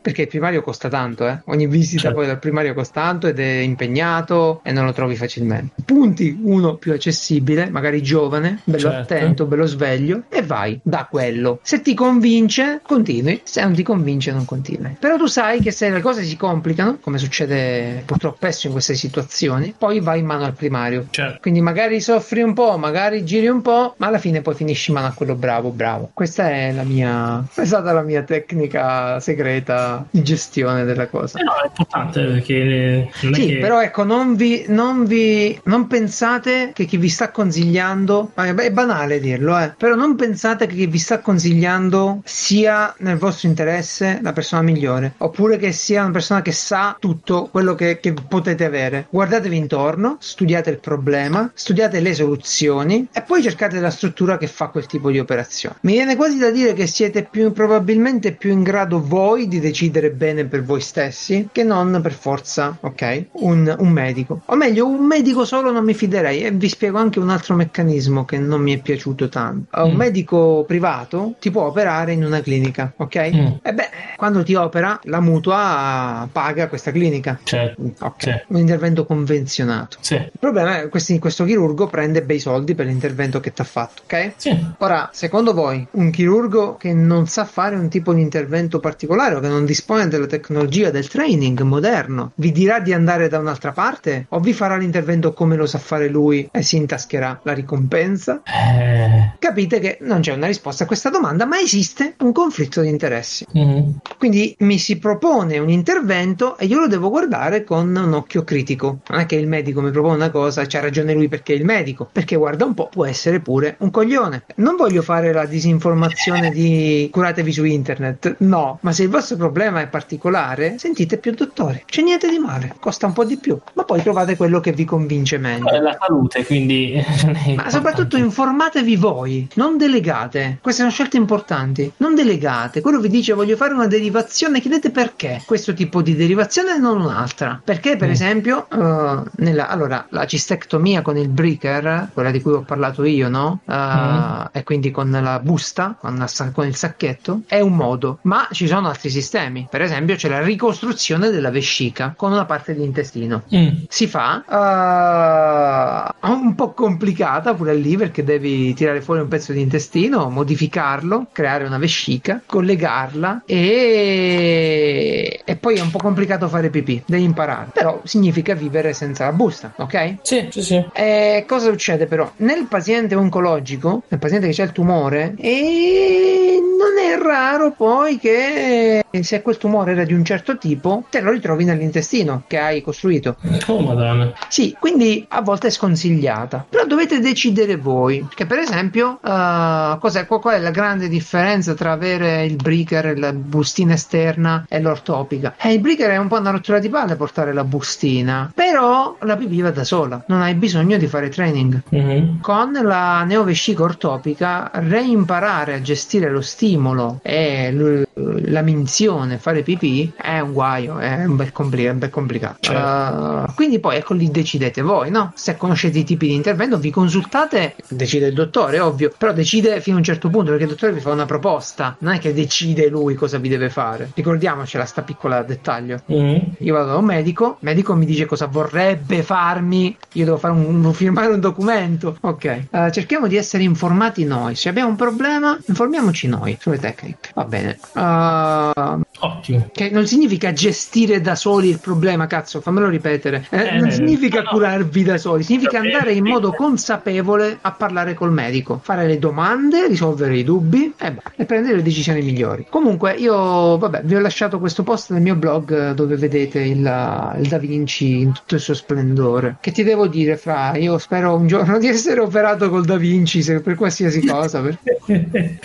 perché 0.00 0.22
il 0.22 0.28
primario 0.28 0.62
costa 0.62 0.88
tanto, 0.88 1.26
eh? 1.28 1.40
Ogni 1.46 1.66
visita 1.66 2.02
Certo. 2.02 2.16
poi 2.16 2.26
dal 2.26 2.38
primario 2.38 2.74
costa 2.74 3.02
tanto 3.02 3.26
ed 3.26 3.38
è 3.38 3.58
impegnato 3.60 4.60
e 4.64 4.72
non 4.72 4.84
lo 4.84 4.92
trovi 4.92 5.16
facilmente. 5.16 5.82
Punti 5.84 6.38
uno 6.42 6.76
più 6.76 6.92
accessibile, 6.92 7.68
magari 7.70 8.02
giovane, 8.02 8.60
bello 8.64 8.90
Certo. 8.90 9.14
attento, 9.14 9.46
bello 9.46 9.66
sveglio 9.66 10.22
e 10.28 10.42
vai 10.42 10.78
da 10.82 11.06
quello. 11.10 11.60
Se 11.62 11.80
ti 11.82 11.94
convince, 11.94 12.80
continui, 12.84 13.40
se 13.44 13.62
non 13.62 13.74
ti 13.74 13.82
convince 13.82 14.32
non 14.32 14.44
continui. 14.44 14.96
Però 14.98 15.16
tu 15.16 15.26
sai 15.26 15.60
che 15.60 15.70
se 15.70 15.90
le 15.90 16.00
cose 16.00 16.22
si 16.24 16.36
complicano, 16.36 16.98
come 17.00 17.16
è 17.16 17.20
succede 17.28 18.02
purtroppo 18.06 18.36
spesso 18.36 18.66
in 18.66 18.72
queste 18.72 18.94
situazioni, 18.94 19.74
poi 19.76 20.00
vai 20.00 20.20
in 20.20 20.26
mano 20.26 20.44
al 20.44 20.54
primario. 20.54 21.06
Certo. 21.10 21.38
Quindi 21.40 21.60
magari 21.60 22.00
soffri 22.00 22.40
un 22.42 22.54
po', 22.54 22.78
magari 22.78 23.24
giri 23.24 23.46
un 23.46 23.60
po', 23.60 23.94
ma 23.98 24.06
alla 24.06 24.18
fine 24.18 24.40
poi 24.40 24.54
finisci 24.54 24.90
in 24.90 24.96
mano 24.96 25.08
a 25.08 25.12
quello 25.12 25.34
bravo, 25.34 25.70
bravo. 25.70 26.10
Questa 26.14 26.50
è 26.50 26.72
la 26.72 26.82
mia, 26.82 27.44
è 27.54 27.64
stata 27.64 27.92
la 27.92 28.02
mia 28.02 28.22
tecnica 28.22 29.20
segreta 29.20 30.06
di 30.10 30.22
gestione 30.22 30.84
della 30.84 31.06
cosa. 31.06 31.38
Eh 31.38 31.42
no, 31.42 31.52
è 31.62 31.66
importante 31.66 32.24
perché 32.24 33.08
non 33.22 33.34
Sì, 33.34 33.46
che... 33.46 33.58
però 33.58 33.82
ecco, 33.82 34.04
non 34.04 34.34
vi, 34.34 34.64
non 34.68 35.04
vi, 35.04 35.58
non 35.64 35.86
pensate 35.86 36.72
che 36.74 36.86
chi 36.86 36.96
vi 36.96 37.08
sta 37.08 37.30
consigliando, 37.30 38.32
è 38.34 38.70
banale 38.70 39.20
dirlo, 39.20 39.58
eh, 39.58 39.74
però 39.76 39.94
non 39.94 40.16
pensate 40.16 40.66
che 40.66 40.74
chi 40.74 40.86
vi 40.86 40.98
sta 40.98 41.20
consigliando 41.20 42.22
sia 42.24 42.94
nel 42.98 43.18
vostro 43.18 43.48
interesse 43.48 44.18
la 44.22 44.32
persona 44.32 44.62
migliore, 44.62 45.14
oppure 45.18 45.58
che 45.58 45.72
sia 45.72 46.02
una 46.02 46.12
persona 46.12 46.40
che 46.40 46.52
sa 46.52 46.96
tutto 46.98 47.17
quello 47.50 47.74
che, 47.74 48.00
che 48.00 48.12
potete 48.12 48.64
avere. 48.64 49.06
Guardatevi 49.10 49.56
intorno, 49.56 50.16
studiate 50.20 50.70
il 50.70 50.78
problema, 50.78 51.50
studiate 51.54 52.00
le 52.00 52.14
soluzioni 52.14 53.06
e 53.12 53.22
poi 53.22 53.42
cercate 53.42 53.80
la 53.80 53.90
struttura 53.90 54.38
che 54.38 54.46
fa 54.46 54.68
quel 54.68 54.86
tipo 54.86 55.10
di 55.10 55.18
operazione. 55.18 55.76
Mi 55.82 55.92
viene 55.92 56.16
quasi 56.16 56.38
da 56.38 56.50
dire 56.50 56.72
che 56.72 56.86
siete 56.86 57.24
più 57.24 57.52
probabilmente 57.52 58.32
più 58.32 58.50
in 58.50 58.62
grado 58.62 59.00
voi 59.02 59.48
di 59.48 59.60
decidere 59.60 60.10
bene 60.10 60.44
per 60.44 60.64
voi 60.64 60.80
stessi 60.80 61.48
che 61.52 61.62
non 61.64 62.00
per 62.02 62.12
forza, 62.12 62.76
ok? 62.80 63.26
Un, 63.32 63.74
un 63.78 63.88
medico. 63.88 64.40
O 64.46 64.56
meglio, 64.56 64.86
un 64.86 65.04
medico 65.06 65.44
solo 65.44 65.70
non 65.70 65.84
mi 65.84 65.94
fiderei 65.94 66.42
e 66.42 66.50
vi 66.50 66.68
spiego 66.68 66.98
anche 66.98 67.18
un 67.18 67.30
altro 67.30 67.54
meccanismo 67.54 68.24
che 68.24 68.38
non 68.38 68.60
mi 68.60 68.74
è 68.74 68.78
piaciuto 68.80 69.28
tanto. 69.28 69.66
Un 69.82 69.92
Mm. 69.92 69.96
medico 69.96 70.64
privato 70.66 71.34
ti 71.40 71.50
può 71.50 71.64
operare 71.66 72.12
in 72.12 72.24
una 72.24 72.40
clinica, 72.40 72.92
ok? 72.96 73.30
Mm. 73.34 73.46
E 73.62 73.72
beh, 73.74 73.88
quando 74.16 74.42
ti 74.42 74.54
opera, 74.54 74.98
la 75.04 75.20
mutua 75.20 76.28
paga 76.30 76.68
questa 76.68 76.90
clinica. 76.90 77.07
Certo. 77.42 77.82
Ok, 78.00 78.22
Sì. 78.22 78.34
un 78.48 78.58
intervento 78.58 79.04
convenzionato. 79.06 79.96
Sì. 80.00 80.14
Il 80.14 80.30
problema 80.38 80.80
è 80.82 80.88
che 80.88 81.18
questo 81.18 81.44
chirurgo 81.44 81.86
prende 81.86 82.22
bei 82.22 82.38
soldi 82.38 82.74
per 82.74 82.86
l'intervento 82.86 83.40
che 83.40 83.52
ti 83.52 83.60
ha 83.60 83.64
fatto, 83.64 84.02
ok? 84.04 84.32
Sì. 84.36 84.56
Ora, 84.78 85.10
secondo 85.12 85.54
voi, 85.54 85.86
un 85.92 86.10
chirurgo 86.10 86.76
che 86.76 86.92
non 86.92 87.26
sa 87.26 87.44
fare 87.44 87.76
un 87.76 87.88
tipo 87.88 88.12
di 88.12 88.20
intervento 88.20 88.80
particolare 88.80 89.34
o 89.36 89.40
che 89.40 89.48
non 89.48 89.64
dispone 89.64 90.08
della 90.08 90.26
tecnologia 90.26 90.90
del 90.90 91.08
training 91.08 91.60
moderno, 91.62 92.32
vi 92.36 92.52
dirà 92.52 92.80
di 92.80 92.92
andare 92.92 93.28
da 93.28 93.38
un'altra 93.38 93.72
parte 93.72 94.26
o 94.30 94.40
vi 94.40 94.52
farà 94.52 94.76
l'intervento 94.76 95.32
come 95.32 95.56
lo 95.56 95.66
sa 95.66 95.78
fare 95.78 96.08
lui 96.08 96.48
e 96.52 96.62
si 96.62 96.76
intascherà 96.76 97.40
la 97.42 97.52
ricompensa? 97.52 98.42
Eh, 98.44 99.32
Capite 99.38 99.78
che 99.80 99.98
non 100.02 100.20
c'è 100.20 100.32
una 100.32 100.46
risposta 100.46 100.84
a 100.84 100.86
questa 100.86 101.10
domanda, 101.10 101.46
ma 101.46 101.58
esiste 101.58 102.14
un 102.18 102.32
conflitto 102.32 102.80
di 102.80 102.88
interessi. 102.88 103.46
mm, 103.56 103.90
Quindi 104.18 104.54
mi 104.60 104.78
si 104.78 104.98
propone 104.98 105.58
un 105.58 105.70
intervento 105.70 106.56
e 106.58 106.66
io 106.66 106.78
lo 106.80 106.86
devo 106.88 106.97
guardare 107.06 107.62
con 107.64 107.94
un 107.94 108.12
occhio 108.12 108.42
critico. 108.42 108.98
Non 109.08 109.20
è 109.20 109.26
che 109.26 109.36
il 109.36 109.46
medico 109.46 109.80
mi 109.80 109.90
propone 109.90 110.14
una 110.14 110.30
cosa 110.30 110.66
c'ha 110.66 110.80
ragione 110.80 111.14
lui 111.14 111.28
perché 111.28 111.52
è 111.52 111.56
il 111.56 111.64
medico, 111.64 112.08
perché 112.10 112.36
guarda 112.36 112.64
un 112.64 112.74
po', 112.74 112.88
può 112.88 113.04
essere 113.06 113.40
pure 113.40 113.76
un 113.78 113.90
coglione. 113.90 114.44
Non 114.56 114.76
voglio 114.76 115.02
fare 115.02 115.32
la 115.32 115.46
disinformazione 115.46 116.50
di 116.50 117.08
curatevi 117.12 117.52
su 117.52 117.64
internet, 117.64 118.36
no, 118.38 118.78
ma 118.82 118.92
se 118.92 119.04
il 119.04 119.08
vostro 119.08 119.36
problema 119.36 119.80
è 119.80 119.88
particolare, 119.88 120.78
sentite 120.78 121.18
più 121.18 121.32
dottori. 121.32 121.82
C'è 121.86 122.02
niente 122.02 122.28
di 122.28 122.38
male, 122.38 122.74
costa 122.80 123.06
un 123.06 123.12
po' 123.12 123.24
di 123.24 123.36
più, 123.38 123.58
ma 123.74 123.84
poi 123.84 124.02
trovate 124.02 124.36
quello 124.36 124.60
che 124.60 124.72
vi 124.72 124.84
convince 124.84 125.38
meglio. 125.38 125.80
la 125.80 125.96
salute, 125.98 126.44
quindi... 126.44 127.04
Ma 127.56 127.70
soprattutto 127.70 128.16
informatevi 128.16 128.96
voi, 128.96 129.48
non 129.54 129.76
delegate. 129.76 130.58
Queste 130.60 130.80
sono 130.80 130.92
scelte 130.92 131.16
importanti. 131.16 131.90
Non 131.98 132.14
delegate. 132.14 132.80
Quello 132.80 133.00
vi 133.00 133.08
dice 133.08 133.32
voglio 133.32 133.56
fare 133.56 133.74
una 133.74 133.86
derivazione, 133.86 134.60
chiedete 134.60 134.90
perché 134.90 135.42
questo 135.46 135.74
tipo 135.74 136.02
di 136.02 136.14
derivazione 136.14 136.77
e 136.78 136.80
non 136.80 137.00
un'altra. 137.00 137.60
Perché, 137.62 137.96
per 137.96 138.08
Mm. 138.08 138.12
esempio, 138.12 138.66
eh, 138.70 139.22
nella, 139.36 139.68
allora, 139.68 140.06
la 140.10 140.26
cistectomia 140.26 141.02
con 141.02 141.16
il 141.16 141.28
breaker, 141.28 142.08
quella 142.12 142.30
di 142.30 142.40
cui 142.40 142.52
ho 142.52 142.62
parlato 142.62 143.04
io, 143.04 143.28
no? 143.28 143.60
Eh, 143.66 143.76
Mm. 143.78 144.26
E 144.52 144.62
quindi 144.64 144.90
con 144.90 145.10
la 145.10 145.38
busta, 145.40 145.96
con, 145.98 146.16
la 146.16 146.28
con 146.52 146.66
il 146.66 146.74
sacchetto, 146.76 147.42
è 147.46 147.60
un 147.60 147.74
modo. 147.74 148.18
Ma 148.22 148.48
ci 148.52 148.66
sono 148.66 148.88
altri 148.88 149.10
sistemi. 149.10 149.66
Per 149.70 149.82
esempio, 149.82 150.14
c'è 150.16 150.28
la 150.28 150.40
ricostruzione 150.42 151.30
della 151.30 151.50
vescica 151.50 152.14
con 152.16 152.32
una 152.32 152.44
parte 152.44 152.74
dell'intestino 152.74 153.42
Mm, 153.54 153.68
si 153.88 154.06
fa 154.06 154.44
eh, 154.48 156.28
un 156.28 156.54
po' 156.54 156.72
complicata 156.72 157.54
pure 157.54 157.74
lì 157.74 157.96
perché 157.96 158.22
devi 158.24 158.74
tirare 158.74 159.00
fuori 159.00 159.20
un 159.20 159.28
pezzo 159.28 159.52
di 159.52 159.60
intestino, 159.60 160.28
modificarlo, 160.30 161.28
creare 161.32 161.64
una 161.64 161.78
vescica, 161.78 162.40
collegarla 162.44 163.42
e, 163.46 165.40
e 165.44 165.56
poi 165.56 165.76
è 165.76 165.80
un 165.80 165.90
po' 165.90 165.98
complicato 165.98 166.48
fare 166.48 166.67
pipì, 166.70 167.02
devi 167.06 167.22
imparare, 167.22 167.70
però 167.72 168.00
significa 168.04 168.54
vivere 168.54 168.92
senza 168.92 169.26
la 169.26 169.32
busta, 169.32 169.72
ok? 169.76 170.16
Sì, 170.22 170.48
sì, 170.50 170.62
sì. 170.62 170.86
E 170.92 171.44
cosa 171.46 171.70
succede 171.70 172.06
però? 172.06 172.30
Nel 172.36 172.66
paziente 172.68 173.14
oncologico, 173.14 174.02
nel 174.08 174.20
paziente 174.20 174.48
che 174.48 174.62
ha 174.62 174.64
il 174.64 174.72
tumore, 174.72 175.34
e 175.38 176.58
non 176.60 176.98
è 176.98 177.20
raro 177.22 177.72
poi 177.72 178.18
che 178.18 179.04
se 179.20 179.42
quel 179.42 179.56
tumore 179.56 179.92
era 179.92 180.04
di 180.04 180.12
un 180.12 180.24
certo 180.24 180.58
tipo, 180.58 181.04
te 181.10 181.20
lo 181.20 181.30
ritrovi 181.30 181.64
nell'intestino 181.64 182.44
che 182.46 182.58
hai 182.58 182.80
costruito. 182.82 183.36
Oh, 183.66 183.80
madonna. 183.80 184.32
Sì, 184.48 184.76
quindi 184.78 185.24
a 185.28 185.40
volte 185.40 185.68
è 185.68 185.70
sconsigliata, 185.70 186.66
però 186.68 186.84
dovete 186.84 187.20
decidere 187.20 187.76
voi. 187.76 188.26
Che 188.34 188.46
per 188.46 188.58
esempio, 188.58 189.18
cos'è, 189.20 190.26
qual 190.26 190.40
qual 190.40 190.54
è 190.54 190.58
la 190.58 190.70
grande 190.70 191.08
differenza 191.08 191.74
tra 191.74 191.92
avere 191.92 192.44
il 192.44 192.56
breaker, 192.56 193.18
la 193.18 193.32
bustina 193.32 193.94
esterna 193.94 194.64
e 194.68 194.80
l'ortopica? 194.80 195.54
Eh, 195.60 195.72
il 195.72 195.80
breaker 195.80 196.10
è 196.10 196.16
un 196.16 196.28
po' 196.28 196.38
una 196.38 196.50
rottura 196.58 196.78
di 196.78 196.88
palle 196.88 197.16
portare 197.16 197.52
la 197.52 197.64
bustina, 197.64 198.50
però 198.54 199.16
la 199.20 199.36
pipì 199.36 199.60
va 199.60 199.70
da 199.70 199.84
sola, 199.84 200.22
non 200.26 200.42
hai 200.42 200.54
bisogno 200.54 200.96
di 200.96 201.06
fare 201.06 201.28
training. 201.28 201.82
Mhm. 201.90 202.40
Con 202.40 202.72
la 202.72 203.22
neovescica 203.24 203.82
ortopica 203.82 204.70
reimparare 204.74 205.74
a 205.74 205.80
gestire 205.80 206.28
lo 206.30 206.40
stimolo 206.40 207.20
e 207.22 207.72
l- 207.72 208.06
la 208.50 208.62
minzione, 208.62 209.38
fare 209.38 209.62
pipì 209.62 210.12
è 210.16 210.40
un 210.40 210.52
guaio, 210.52 210.98
è 210.98 211.24
un 211.24 211.36
bel, 211.36 211.52
compli- 211.52 211.84
è 211.84 211.90
un 211.90 211.98
bel 211.98 212.10
complicato. 212.10 212.56
Certo. 212.60 213.24
Uh, 213.48 213.54
quindi 213.54 213.78
poi 213.78 213.96
ecco 213.96 214.14
lì 214.14 214.30
decidete 214.30 214.82
voi, 214.82 215.10
no? 215.10 215.32
Se 215.34 215.56
conoscete 215.56 215.98
i 215.98 216.04
tipi 216.04 216.26
di 216.26 216.34
intervento, 216.34 216.78
vi 216.78 216.90
consultate, 216.90 217.74
decide 217.88 218.26
il 218.26 218.34
dottore, 218.34 218.80
ovvio, 218.80 219.12
però 219.16 219.32
decide 219.32 219.80
fino 219.80 219.96
a 219.96 219.98
un 219.98 220.04
certo 220.04 220.28
punto 220.28 220.50
perché 220.50 220.64
il 220.64 220.70
dottore 220.70 220.92
vi 220.92 221.00
fa 221.00 221.10
una 221.12 221.26
proposta, 221.26 221.96
non 222.00 222.14
è 222.14 222.18
che 222.18 222.34
decide 222.34 222.88
lui 222.88 223.14
cosa 223.14 223.38
vi 223.38 223.48
deve 223.48 223.70
fare. 223.70 224.10
Ricordiamocela 224.14 224.84
sta 224.84 225.02
piccola 225.02 225.42
dettaglio. 225.42 226.00
Mhm. 226.06 226.47
Io 226.58 226.74
vado 226.74 226.88
da 226.88 226.96
un 226.96 227.04
medico, 227.04 227.50
il 227.60 227.66
medico 227.68 227.94
mi 227.94 228.04
dice 228.06 228.26
cosa 228.26 228.46
vorrebbe 228.46 229.22
farmi, 229.22 229.96
io 230.12 230.24
devo 230.24 230.36
fare 230.36 230.54
un, 230.54 230.84
un- 230.84 230.92
firmare 230.92 231.32
un 231.32 231.40
documento. 231.40 232.16
Ok, 232.20 232.44
Eh, 232.70 232.90
cerchiamo 232.92 233.26
di 233.26 233.36
essere 233.36 233.62
informati 233.62 234.24
noi. 234.24 234.54
Se 234.54 234.68
abbiamo 234.68 234.90
un 234.90 234.96
problema, 234.96 235.58
informiamoci 235.66 236.26
noi 236.28 236.56
sulle 236.60 236.78
tecniche. 236.78 237.30
Va 237.34 237.44
bene. 237.44 237.78
Eh, 237.94 238.98
Ottimo. 239.20 239.68
che 239.72 239.90
non 239.90 240.06
significa 240.06 240.52
gestire 240.52 241.20
da 241.20 241.34
soli 241.34 241.68
il 241.68 241.78
problema, 241.80 242.26
cazzo, 242.26 242.60
fammelo 242.60 242.88
ripetere. 242.88 243.46
Eh, 243.50 243.66
Eh, 243.68 243.78
non 243.78 243.90
significa 243.90 244.42
no. 244.42 244.50
curarvi 244.50 245.02
da 245.02 245.18
soli, 245.18 245.42
significa 245.42 245.78
andare 245.78 246.12
in 246.12 246.24
modo 246.24 246.52
consapevole 246.52 247.58
a 247.60 247.72
parlare 247.72 248.14
col 248.14 248.32
medico, 248.32 248.80
fare 248.82 249.06
le 249.06 249.18
domande, 249.18 249.86
risolvere 249.88 250.36
i 250.38 250.44
dubbi 250.44 250.92
e, 250.98 251.12
bah, 251.12 251.22
e 251.36 251.44
prendere 251.44 251.76
le 251.76 251.82
decisioni 251.82 252.22
migliori. 252.22 252.66
Comunque, 252.68 253.12
io, 253.14 253.76
vabbè, 253.78 254.02
vi 254.04 254.14
ho 254.14 254.20
lasciato 254.20 254.58
questo 254.58 254.82
post 254.82 255.10
nel 255.10 255.22
mio 255.22 255.34
blog 255.34 255.90
eh, 255.90 255.94
dove 255.94 256.16
vedete 256.16 256.60
il, 256.60 256.78
il 256.78 257.48
Da 257.48 257.58
Vinci 257.58 258.20
in 258.20 258.32
tutto 258.32 258.54
il 258.54 258.60
suo 258.60 258.74
splendore. 258.74 259.56
Che 259.60 259.72
ti 259.72 259.82
devo 259.82 260.06
dire, 260.06 260.36
Fra? 260.36 260.76
Io 260.76 260.98
spero 260.98 261.34
un 261.34 261.46
giorno 261.46 261.78
di 261.78 261.88
essere 261.88 262.20
operato 262.20 262.68
col 262.70 262.84
Da 262.84 262.96
Vinci 262.96 263.42
se- 263.42 263.60
per 263.60 263.74
qualsiasi 263.74 264.24
cosa. 264.24 264.60
perché- 264.60 264.96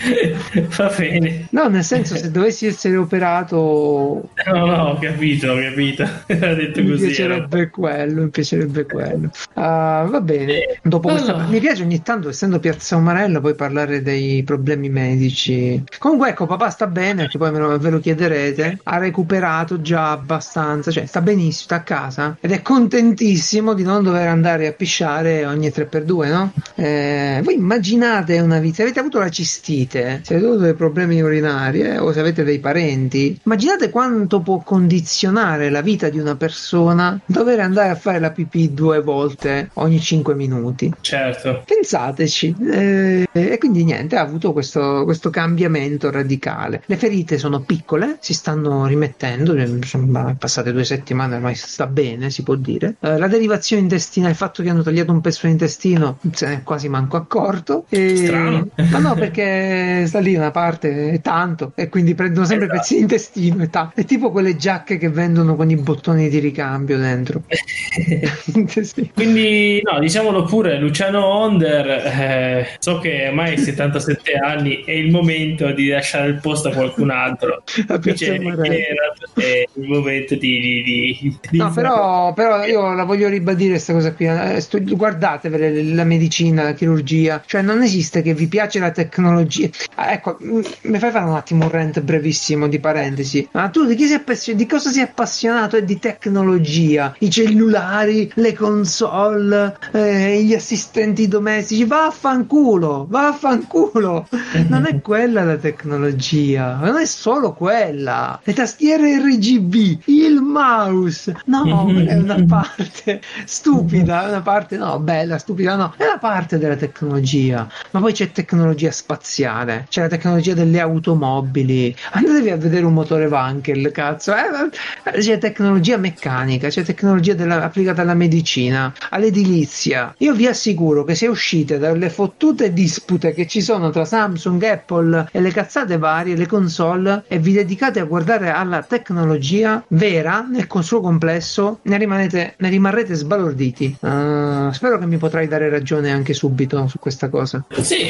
Va 0.76 0.92
bene. 0.96 1.46
No, 1.50 1.68
nel 1.68 1.84
senso, 1.84 2.16
se 2.16 2.30
dovessi 2.30 2.66
essere 2.66 2.96
operato 2.96 3.42
No, 3.52 4.66
no, 4.66 4.82
ho 4.90 4.98
capito, 4.98 5.52
ho 5.52 5.58
capito. 5.58 6.04
Detto 6.26 6.82
mi 6.82 6.90
così. 6.90 7.04
era- 7.04 7.36
piacerebbe 7.46 7.70
quello, 7.70 8.22
mi 8.22 8.28
piacerebbe 8.28 8.84
quello. 8.86 9.30
Ah, 9.54 10.06
va 10.08 10.20
bene. 10.20 10.78
Dopo 10.82 11.08
No, 11.08 11.14
questa... 11.14 11.36
no. 11.36 11.48
Mi 11.48 11.60
piace 11.60 11.82
ogni 11.82 12.02
tanto, 12.02 12.28
essendo 12.28 12.58
Piazza 12.58 12.96
Umarella, 12.96 13.40
poi 13.40 13.54
parlare 13.54 14.02
dei 14.02 14.42
problemi 14.42 14.88
medici. 14.88 15.82
Comunque, 15.98 16.30
ecco, 16.30 16.46
papà 16.46 16.70
sta 16.70 16.86
bene, 16.86 17.28
che 17.28 17.38
poi 17.38 17.52
me 17.52 17.58
lo, 17.58 17.78
ve 17.78 17.90
lo 17.90 18.00
chiederete. 18.00 18.78
Ha 18.82 18.98
recuperato 18.98 19.80
già 19.80 20.10
abbastanza, 20.12 20.90
cioè 20.90 21.06
sta 21.06 21.20
benissimo, 21.20 21.52
sta 21.64 21.76
a 21.76 21.82
casa 21.82 22.36
ed 22.40 22.50
è 22.52 22.62
contentissimo 22.62 23.74
di 23.74 23.82
non 23.82 24.02
dover 24.02 24.28
andare 24.28 24.66
a 24.66 24.72
pisciare 24.72 25.44
ogni 25.46 25.68
3x2, 25.68 26.28
no? 26.30 26.52
Eh, 26.74 27.40
voi 27.42 27.54
immaginate 27.54 28.38
una 28.40 28.58
vita, 28.58 28.76
se 28.76 28.82
avete 28.82 29.00
avuto 29.00 29.18
la 29.18 29.28
cistite, 29.28 30.20
se 30.22 30.34
avete 30.34 30.48
avuto 30.48 30.62
dei 30.64 30.74
problemi 30.74 31.20
urinari 31.20 31.80
eh, 31.82 31.98
o 31.98 32.12
se 32.12 32.20
avete 32.20 32.44
dei 32.44 32.58
parenti, 32.58 33.33
Immaginate 33.42 33.90
quanto 33.90 34.40
può 34.40 34.58
condizionare 34.58 35.70
la 35.70 35.80
vita 35.80 36.08
di 36.08 36.18
una 36.18 36.36
persona 36.36 37.18
dover 37.26 37.60
andare 37.60 37.90
a 37.90 37.94
fare 37.94 38.18
la 38.18 38.30
pipì 38.30 38.72
due 38.72 39.00
volte 39.00 39.70
ogni 39.74 40.00
5 40.00 40.34
minuti. 40.34 40.92
Certo. 41.00 41.62
Pensateci. 41.66 42.54
Eh, 42.70 43.28
e 43.32 43.58
quindi 43.58 43.84
niente, 43.84 44.16
ha 44.16 44.20
avuto 44.20 44.52
questo, 44.52 45.02
questo, 45.04 45.30
cambiamento 45.30 46.10
radicale. 46.10 46.82
Le 46.86 46.96
ferite 46.96 47.38
sono 47.38 47.60
piccole, 47.60 48.18
si 48.20 48.34
stanno 48.34 48.86
rimettendo, 48.86 49.54
sono 49.84 50.36
passate 50.38 50.72
due 50.72 50.84
settimane, 50.84 51.36
ormai 51.36 51.54
sta 51.54 51.86
bene, 51.86 52.30
si 52.30 52.42
può 52.42 52.54
dire. 52.54 52.96
Eh, 53.00 53.18
la 53.18 53.26
derivazione 53.26 53.82
intestinale, 53.82 54.32
il 54.32 54.36
fatto 54.38 54.62
che 54.62 54.68
hanno 54.68 54.82
tagliato 54.82 55.12
un 55.12 55.20
pezzo 55.20 55.40
dell'intestino, 55.42 56.18
se 56.32 56.46
ne 56.46 56.54
è 56.54 56.62
quasi 56.62 56.88
manco 56.88 57.16
accorto. 57.16 57.86
E... 57.88 58.16
Strano. 58.16 58.68
Ma 58.90 58.98
no, 58.98 59.14
perché 59.14 60.04
sta 60.06 60.20
lì 60.20 60.34
una 60.34 60.50
parte 60.50 61.10
è 61.10 61.20
tanto 61.20 61.72
e 61.74 61.88
quindi 61.88 62.14
prendono 62.14 62.46
sempre 62.46 62.66
esatto. 62.66 62.80
pezzi 62.80 62.94
di 62.94 63.00
intestino 63.00 63.13
e 63.14 63.70
ta- 63.70 63.92
È 63.94 64.04
tipo 64.04 64.30
quelle 64.30 64.56
giacche 64.56 64.98
che 64.98 65.08
vendono 65.08 65.56
con 65.56 65.70
i 65.70 65.76
bottoni 65.76 66.28
di 66.28 66.38
ricambio 66.38 66.98
dentro. 66.98 67.42
sì. 68.82 69.10
Quindi, 69.12 69.80
no, 69.82 69.98
diciamolo 69.98 70.44
pure, 70.44 70.78
Luciano 70.78 71.24
Onder, 71.24 71.86
eh, 71.88 72.66
so 72.78 72.98
che 72.98 73.28
ormai 73.28 73.50
hai 73.50 73.58
77 73.58 74.32
anni, 74.32 74.84
è 74.84 74.92
il 74.92 75.10
momento 75.10 75.70
di 75.72 75.88
lasciare 75.88 76.28
il 76.28 76.40
posto 76.40 76.68
a 76.68 76.72
qualcun 76.72 77.10
altro. 77.10 77.62
Dice, 78.00 78.34
è 78.34 78.36
il 78.36 79.88
momento 79.88 80.34
di... 80.34 80.60
di, 80.60 80.82
di, 80.82 81.38
di 81.50 81.58
no, 81.58 81.72
però, 81.72 82.32
però, 82.32 82.64
io 82.64 82.92
la 82.92 83.04
voglio 83.04 83.28
ribadire 83.28 83.72
questa 83.72 83.92
cosa 83.92 84.12
qui. 84.12 84.26
Eh, 84.26 84.62
guardatevele 84.94 85.82
la 85.94 86.04
medicina, 86.04 86.62
la 86.62 86.72
chirurgia, 86.72 87.42
cioè 87.46 87.62
non 87.62 87.82
esiste 87.82 88.22
che 88.22 88.34
vi 88.34 88.46
piace 88.46 88.78
la 88.78 88.90
tecnologia. 88.90 89.68
Ah, 89.94 90.12
ecco, 90.12 90.36
mi 90.40 90.98
fai 90.98 91.10
fare 91.10 91.24
un 91.24 91.34
attimo 91.34 91.64
un 91.64 91.70
rent 91.70 92.00
brevissimo 92.00 92.68
di 92.68 92.78
parentesi. 92.78 93.03
Ma 93.52 93.68
tu 93.68 93.84
di, 93.84 93.96
di 93.96 94.66
cosa 94.66 94.90
sei 94.90 95.02
appassionato? 95.02 95.76
È 95.76 95.82
di 95.82 95.98
tecnologia, 95.98 97.14
i 97.18 97.30
cellulari, 97.30 98.30
le 98.34 98.52
console, 98.54 99.76
eh, 99.92 100.42
gli 100.42 100.54
assistenti 100.54 101.28
domestici. 101.28 101.84
Vaffanculo, 101.84 103.06
vaffanculo. 103.08 104.28
Non 104.74 104.86
è 104.86 105.00
quella 105.00 105.44
la 105.44 105.56
tecnologia, 105.56 106.76
non 106.76 106.96
è 106.96 107.04
solo 107.06 107.52
quella. 107.52 108.40
Le 108.42 108.52
tastiere 108.52 109.18
RGB, 109.18 109.74
il 110.06 110.40
mouse. 110.40 111.36
No, 111.46 111.88
è 112.06 112.14
una 112.14 112.42
parte 112.46 113.20
stupida, 113.44 114.24
è 114.24 114.28
una 114.28 114.40
parte 114.40 114.76
no, 114.76 114.98
bella, 114.98 115.38
stupida, 115.38 115.76
no, 115.76 115.94
è 115.96 116.04
una 116.04 116.18
parte 116.18 116.58
della 116.58 116.76
tecnologia. 116.76 117.68
Ma 117.90 118.00
poi 118.00 118.12
c'è 118.12 118.32
tecnologia 118.32 118.90
spaziale, 118.90 119.86
c'è 119.88 120.02
la 120.02 120.08
tecnologia 120.08 120.54
delle 120.54 120.80
automobili. 120.80 121.94
Andatevi 122.12 122.50
a 122.50 122.56
vedere 122.56 122.84
un 122.86 122.93
motore 122.94 123.26
Wankel, 123.26 123.90
cazzo. 123.92 124.32
Eh, 124.32 125.20
c'è 125.20 125.38
tecnologia 125.38 125.96
meccanica, 125.96 126.68
c'è 126.68 126.82
tecnologia 126.82 127.34
della, 127.34 127.62
applicata 127.62 128.02
alla 128.02 128.14
medicina, 128.14 128.92
all'edilizia. 129.10 130.14
Io 130.18 130.32
vi 130.32 130.46
assicuro 130.46 131.04
che 131.04 131.14
se 131.14 131.26
uscite 131.26 131.78
dalle 131.78 132.08
fottute 132.08 132.72
dispute 132.72 133.34
che 133.34 133.46
ci 133.46 133.60
sono 133.60 133.90
tra 133.90 134.04
Samsung, 134.04 134.62
Apple 134.62 135.28
e 135.30 135.40
le 135.40 135.50
cazzate 135.50 135.98
varie, 135.98 136.36
le 136.36 136.46
console, 136.46 137.24
e 137.28 137.38
vi 137.38 137.52
dedicate 137.52 138.00
a 138.00 138.04
guardare 138.04 138.50
alla 138.50 138.82
tecnologia 138.82 139.82
vera 139.88 140.46
nel 140.48 140.66
suo 140.80 141.00
complesso, 141.00 141.80
ne, 141.82 141.98
rimanete, 141.98 142.54
ne 142.56 142.68
rimarrete 142.68 143.14
sbalorditi. 143.14 143.96
Uh, 144.00 144.70
spero 144.70 144.98
che 144.98 145.06
mi 145.06 145.16
potrai 145.16 145.48
dare 145.48 145.68
ragione 145.68 146.10
anche 146.10 146.34
subito 146.34 146.86
su 146.88 146.98
questa 146.98 147.28
cosa. 147.28 147.64
Sì, 147.80 148.06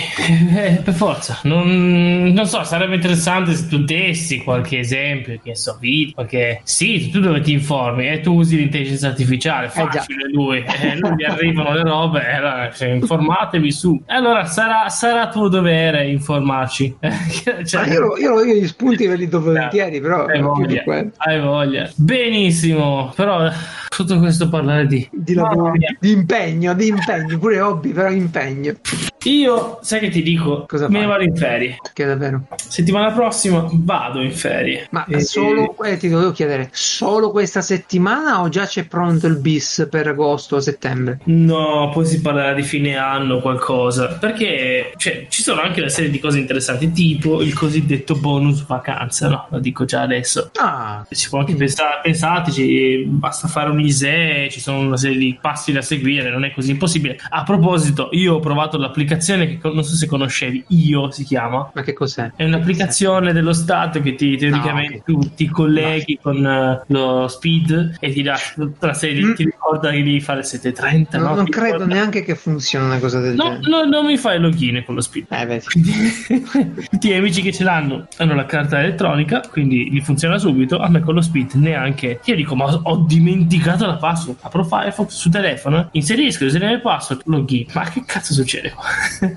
eh, 0.56 0.80
per 0.82 0.94
forza. 0.94 1.38
Non, 1.42 2.32
non, 2.32 2.46
so, 2.46 2.64
sarebbe 2.64 2.96
interessante 2.96 3.54
se 3.54 3.68
tu 3.68 3.84
dessi 3.84 4.42
qualche 4.42 4.73
esempio, 4.78 5.38
che 5.42 5.54
so, 5.54 5.76
video, 5.80 6.14
qualche 6.14 6.60
sito, 6.64 7.18
tu 7.18 7.24
dove 7.24 7.40
ti 7.40 7.52
informi 7.52 8.08
e 8.08 8.20
tu 8.20 8.34
usi 8.34 8.56
l'intelligenza 8.56 9.08
artificiale, 9.08 9.68
facile 9.68 10.24
eh 10.24 10.30
lui, 10.30 10.58
eh, 10.58 10.94
non 10.94 11.14
gli 11.14 11.24
arrivano 11.24 11.74
le 11.74 11.82
robe, 11.82 12.32
allora, 12.32 12.70
cioè, 12.72 12.88
informatevi 12.88 13.70
su. 13.70 14.02
Allora 14.06 14.44
sarà, 14.44 14.88
sarà 14.88 15.28
tuo 15.28 15.48
dovere 15.48 16.08
informarci. 16.08 16.96
cioè, 17.64 17.88
io, 17.88 18.16
io, 18.16 18.42
io, 18.42 18.54
gli 18.54 18.66
spunti 18.66 19.06
ve 19.06 19.16
li 19.16 19.28
do 19.28 19.40
volentieri, 19.40 20.00
però... 20.00 20.26
Hai 20.26 20.40
voglia, 20.40 20.82
hai 21.16 21.40
voglia. 21.40 21.90
Benissimo, 21.96 23.12
però 23.14 23.50
tutto 23.88 24.18
questo 24.18 24.48
parlare 24.48 24.86
di, 24.86 25.08
di 25.12 25.34
lavoro, 25.34 25.72
di 26.00 26.10
impegno, 26.10 26.74
di 26.74 26.88
impegno, 26.88 27.38
pure 27.38 27.60
hobby, 27.60 27.92
però 27.92 28.10
impegno. 28.10 28.74
Io, 29.24 29.78
sai 29.80 30.00
che 30.00 30.08
ti 30.10 30.22
dico? 30.22 30.66
Cosa 30.66 30.88
me 30.88 31.00
ne 31.00 31.06
vado 31.06 31.22
in 31.22 31.34
ferie. 31.34 31.76
Che 31.92 32.04
davvero? 32.04 32.46
Settimana 32.56 33.10
prossima 33.12 33.66
vado 33.70 34.20
in 34.20 34.32
ferie. 34.32 34.63
Ma 34.90 35.04
e, 35.06 35.20
solo, 35.20 35.76
e... 35.82 35.92
Eh, 35.92 35.96
ti 35.96 36.08
dovevo 36.08 36.32
chiedere, 36.32 36.68
solo 36.72 37.30
questa 37.30 37.60
settimana 37.60 38.42
o 38.42 38.48
già 38.48 38.66
c'è 38.66 38.86
pronto 38.86 39.26
il 39.26 39.36
bis 39.36 39.86
per 39.90 40.08
agosto 40.08 40.56
o 40.56 40.60
settembre? 40.60 41.20
No, 41.24 41.90
poi 41.92 42.06
si 42.06 42.20
parlerà 42.20 42.52
di 42.54 42.62
fine 42.62 42.96
anno 42.96 43.40
qualcosa. 43.40 44.18
Perché 44.18 44.92
cioè, 44.96 45.26
ci 45.28 45.42
sono 45.42 45.60
anche 45.60 45.80
una 45.80 45.88
serie 45.88 46.10
di 46.10 46.18
cose 46.18 46.38
interessanti, 46.38 46.92
tipo 46.92 47.42
il 47.42 47.54
cosiddetto 47.54 48.14
bonus 48.14 48.66
vacanza, 48.66 49.28
no? 49.28 49.46
Lo 49.50 49.58
dico 49.58 49.84
già 49.84 50.02
adesso. 50.02 50.50
Ah. 50.56 51.04
Si 51.10 51.28
può 51.28 51.40
anche 51.40 51.54
pensare, 51.54 52.00
pensateci, 52.02 53.04
basta 53.06 53.48
fare 53.48 53.70
un 53.70 53.80
ISE, 53.80 54.48
ci 54.50 54.60
sono 54.60 54.80
una 54.80 54.96
serie 54.96 55.18
di 55.18 55.38
passi 55.40 55.72
da 55.72 55.82
seguire, 55.82 56.30
non 56.30 56.44
è 56.44 56.52
così 56.52 56.70
impossibile. 56.70 57.18
A 57.28 57.42
proposito, 57.42 58.08
io 58.12 58.34
ho 58.34 58.40
provato 58.40 58.78
l'applicazione 58.78 59.58
che 59.58 59.58
non 59.62 59.84
so 59.84 59.94
se 59.94 60.06
conoscevi, 60.06 60.64
Io 60.68 61.10
si 61.10 61.24
chiama. 61.24 61.70
Ma 61.74 61.82
che 61.82 61.92
cos'è? 61.92 62.32
È 62.36 62.44
un'applicazione 62.44 63.32
dello 63.32 63.52
Stato 63.52 64.00
che 64.00 64.14
ti 64.14 64.36
teoricamente 64.54 65.02
no, 65.06 65.18
okay. 65.18 65.28
tu 65.28 65.34
ti 65.34 65.48
colleghi 65.48 66.18
no. 66.22 66.30
con 66.30 66.44
uh, 66.44 66.92
lo 66.92 67.28
speed 67.28 67.96
e 68.00 68.12
ti 68.12 68.22
dà 68.22 68.38
tutta 68.54 68.86
la 68.88 68.94
serie, 68.94 69.24
mm. 69.24 69.34
ti 69.34 69.44
ricorda 69.44 69.90
che 69.90 69.96
devi 69.96 70.20
fare 70.20 70.40
il 70.40 70.44
730. 70.44 71.18
No, 71.18 71.28
no? 71.28 71.34
non 71.34 71.44
credo 71.46 71.72
ricorda... 71.72 71.94
neanche 71.94 72.22
che 72.22 72.34
funzioni 72.34 72.84
una 72.86 72.98
cosa 72.98 73.20
del 73.20 73.34
no, 73.34 73.44
genere. 73.44 73.68
No, 73.68 73.84
non 73.84 74.06
mi 74.06 74.16
fai 74.16 74.38
login 74.38 74.82
con 74.84 74.94
lo 74.94 75.00
speed. 75.00 75.26
Eh, 75.30 75.46
beh. 75.46 75.62
tutti 76.90 77.08
gli 77.08 77.12
amici 77.12 77.42
che 77.42 77.52
ce 77.52 77.64
l'hanno 77.64 78.06
hanno 78.18 78.34
la 78.34 78.46
carta 78.46 78.78
elettronica, 78.78 79.42
quindi 79.50 79.90
gli 79.90 80.00
funziona 80.00 80.38
subito. 80.38 80.78
A 80.78 80.88
me 80.88 81.00
con 81.00 81.14
lo 81.14 81.22
speed 81.22 81.52
neanche. 81.54 82.20
Io 82.24 82.34
dico, 82.34 82.54
ma 82.54 82.66
ho 82.82 82.96
dimenticato 83.06 83.86
la 83.86 83.96
password. 83.96 84.38
Apro 84.42 84.64
Firefox 84.64 85.10
su 85.10 85.30
telefono, 85.30 85.88
inserisco, 85.92 86.44
inserisco 86.44 86.72
il 86.72 86.80
password, 86.80 87.22
login. 87.26 87.66
Ma 87.72 87.88
che 87.88 88.02
cazzo 88.06 88.32
succede 88.32 88.72
qua? 88.72 88.84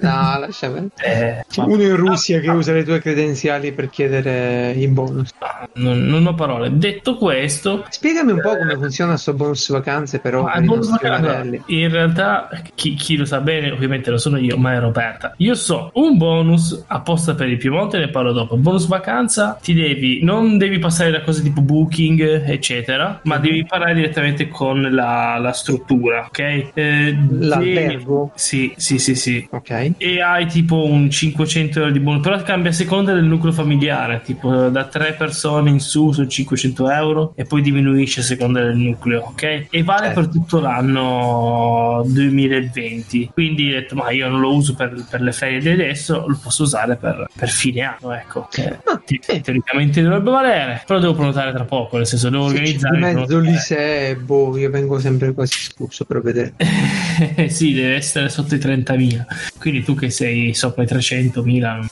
No, 0.02 0.40
lascia 0.40 0.68
Eh, 0.98 1.46
Uno 1.56 1.82
in 1.82 1.96
Russia 1.96 2.40
che 2.40 2.50
usa 2.50 2.74
le 2.74 2.84
tue 2.84 3.00
credenziali 3.00 3.72
per 3.72 3.90
chiedere 3.90 4.72
i 4.72 4.88
bonus. 5.08 5.34
Non, 5.74 6.06
non 6.06 6.26
ho 6.26 6.34
parole. 6.34 6.78
Detto 6.78 7.16
questo, 7.16 7.86
spiegami 7.90 8.32
un 8.32 8.42
po' 8.42 8.58
come 8.58 8.76
funziona 8.76 9.12
questo 9.12 9.34
bonus 9.34 9.70
vacanze, 9.70 10.20
però. 10.20 10.46
Per 10.46 10.64
bonus 10.64 10.90
vacanze, 10.90 11.62
in 11.68 11.90
realtà, 11.90 12.50
chi, 12.76 12.94
chi, 12.96 13.16
lo 13.16 13.26
sa 13.26 13.40
bene, 13.40 13.72
ovviamente 13.72 14.10
lo 14.10 14.18
sono 14.18 14.38
io, 14.38 14.58
ma 14.58 14.74
è 14.74 14.80
Roberta. 14.80 15.34
Io 15.38 15.56
so 15.56 15.92
un 15.94 16.18
bonus 16.18 16.84
apposta 16.88 17.36
per 17.36 17.48
il 17.48 17.58
Piemonte, 17.58 17.98
ne 17.98 18.10
parlo 18.10 18.32
dopo. 18.32 18.58
Bonus 18.58 18.88
vacanza, 18.88 19.58
ti 19.62 19.74
devi, 19.74 20.24
non 20.24 20.58
devi 20.58 20.80
passare 20.80 21.12
da 21.12 21.22
cose 21.22 21.42
tipo 21.42 21.62
booking, 21.62 22.46
eccetera, 22.48 23.20
ma 23.24 23.38
mhm. 23.38 23.42
devi 23.42 23.66
parlare 23.66 23.94
direttamente 23.94 24.48
con 24.48 24.82
la, 24.82 25.38
la 25.40 25.52
struttura, 25.52 26.26
ok? 26.28 26.40
Eh, 26.74 27.18
L'albergo? 27.40 28.32
Devi, 28.34 28.34
sì, 28.36 28.74
sì, 28.76 29.00
sì, 29.00 29.16
sì. 29.16 29.48
Ok. 29.52 29.94
E 29.98 30.22
hai 30.22 30.46
tipo 30.48 30.84
un 30.84 31.10
500 31.10 31.80
euro 31.80 31.92
di 31.92 32.00
bonus, 32.00 32.22
però 32.22 32.42
cambia 32.42 32.72
a 32.72 32.74
seconda 32.74 33.14
del 33.14 33.26
nucleo 33.26 33.52
familiare, 33.52 34.22
tipo 34.24 34.70
da 34.70 34.86
3 34.86 34.97
persone 35.18 35.70
in 35.70 35.80
su 35.80 36.12
sono 36.12 36.28
500 36.28 36.90
euro 36.90 37.34
e 37.36 37.44
poi 37.46 37.62
diminuisce 37.62 38.22
a 38.22 38.24
seconda 38.24 38.62
del 38.62 38.76
nucleo, 38.76 39.22
ok? 39.28 39.68
E 39.70 39.84
vale 39.84 40.08
certo. 40.08 40.22
per 40.22 40.30
tutto 40.30 40.60
l'anno 40.60 42.04
2020. 42.06 43.32
Quindi 43.34 43.70
ho 43.70 43.80
detto, 43.80 43.96
ma 43.96 44.12
io 44.12 44.28
non 44.28 44.40
lo 44.40 44.54
uso 44.54 44.76
per, 44.76 45.06
per 45.10 45.22
le 45.22 45.32
ferie 45.32 45.60
di 45.60 45.70
adesso, 45.70 46.26
lo 46.28 46.40
posso 46.42 46.64
usare 46.64 46.96
per, 46.96 47.28
per 47.34 47.50
fine 47.50 47.82
anno, 47.82 48.14
ecco. 48.14 48.48
Che 48.50 48.80
ah, 48.84 49.02
sì. 49.06 49.20
teoricamente 49.42 50.02
dovrebbe 50.02 50.30
valere, 50.30 50.84
però 50.86 51.00
devo 51.00 51.14
prenotare 51.14 51.52
tra 51.52 51.64
poco, 51.64 51.98
nel 51.98 52.08
senso 52.08 52.30
devo 52.30 52.46
organizzare. 52.46 52.96
In 52.96 53.02
mezzo 53.02 53.40
lì 53.40 53.56
se 53.56 54.16
boh, 54.16 54.58
io 54.58 54.70
vengo 54.70 55.00
sempre 55.00 55.34
quasi 55.34 55.60
scuso 55.60 56.06
per 56.06 56.22
vedere. 56.22 56.54
sì, 57.50 57.74
deve 57.74 57.96
essere 57.96 58.30
sotto 58.30 58.56
i 58.56 58.60
30.000. 58.60 59.26
Quindi 59.60 59.84
tu 59.84 59.96
che 59.96 60.10
sei 60.10 60.54
sopra 60.54 60.84
i 60.84 60.86
300.000, 60.86 61.86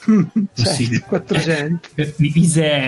sì, 0.53 0.99
400. 0.99 1.89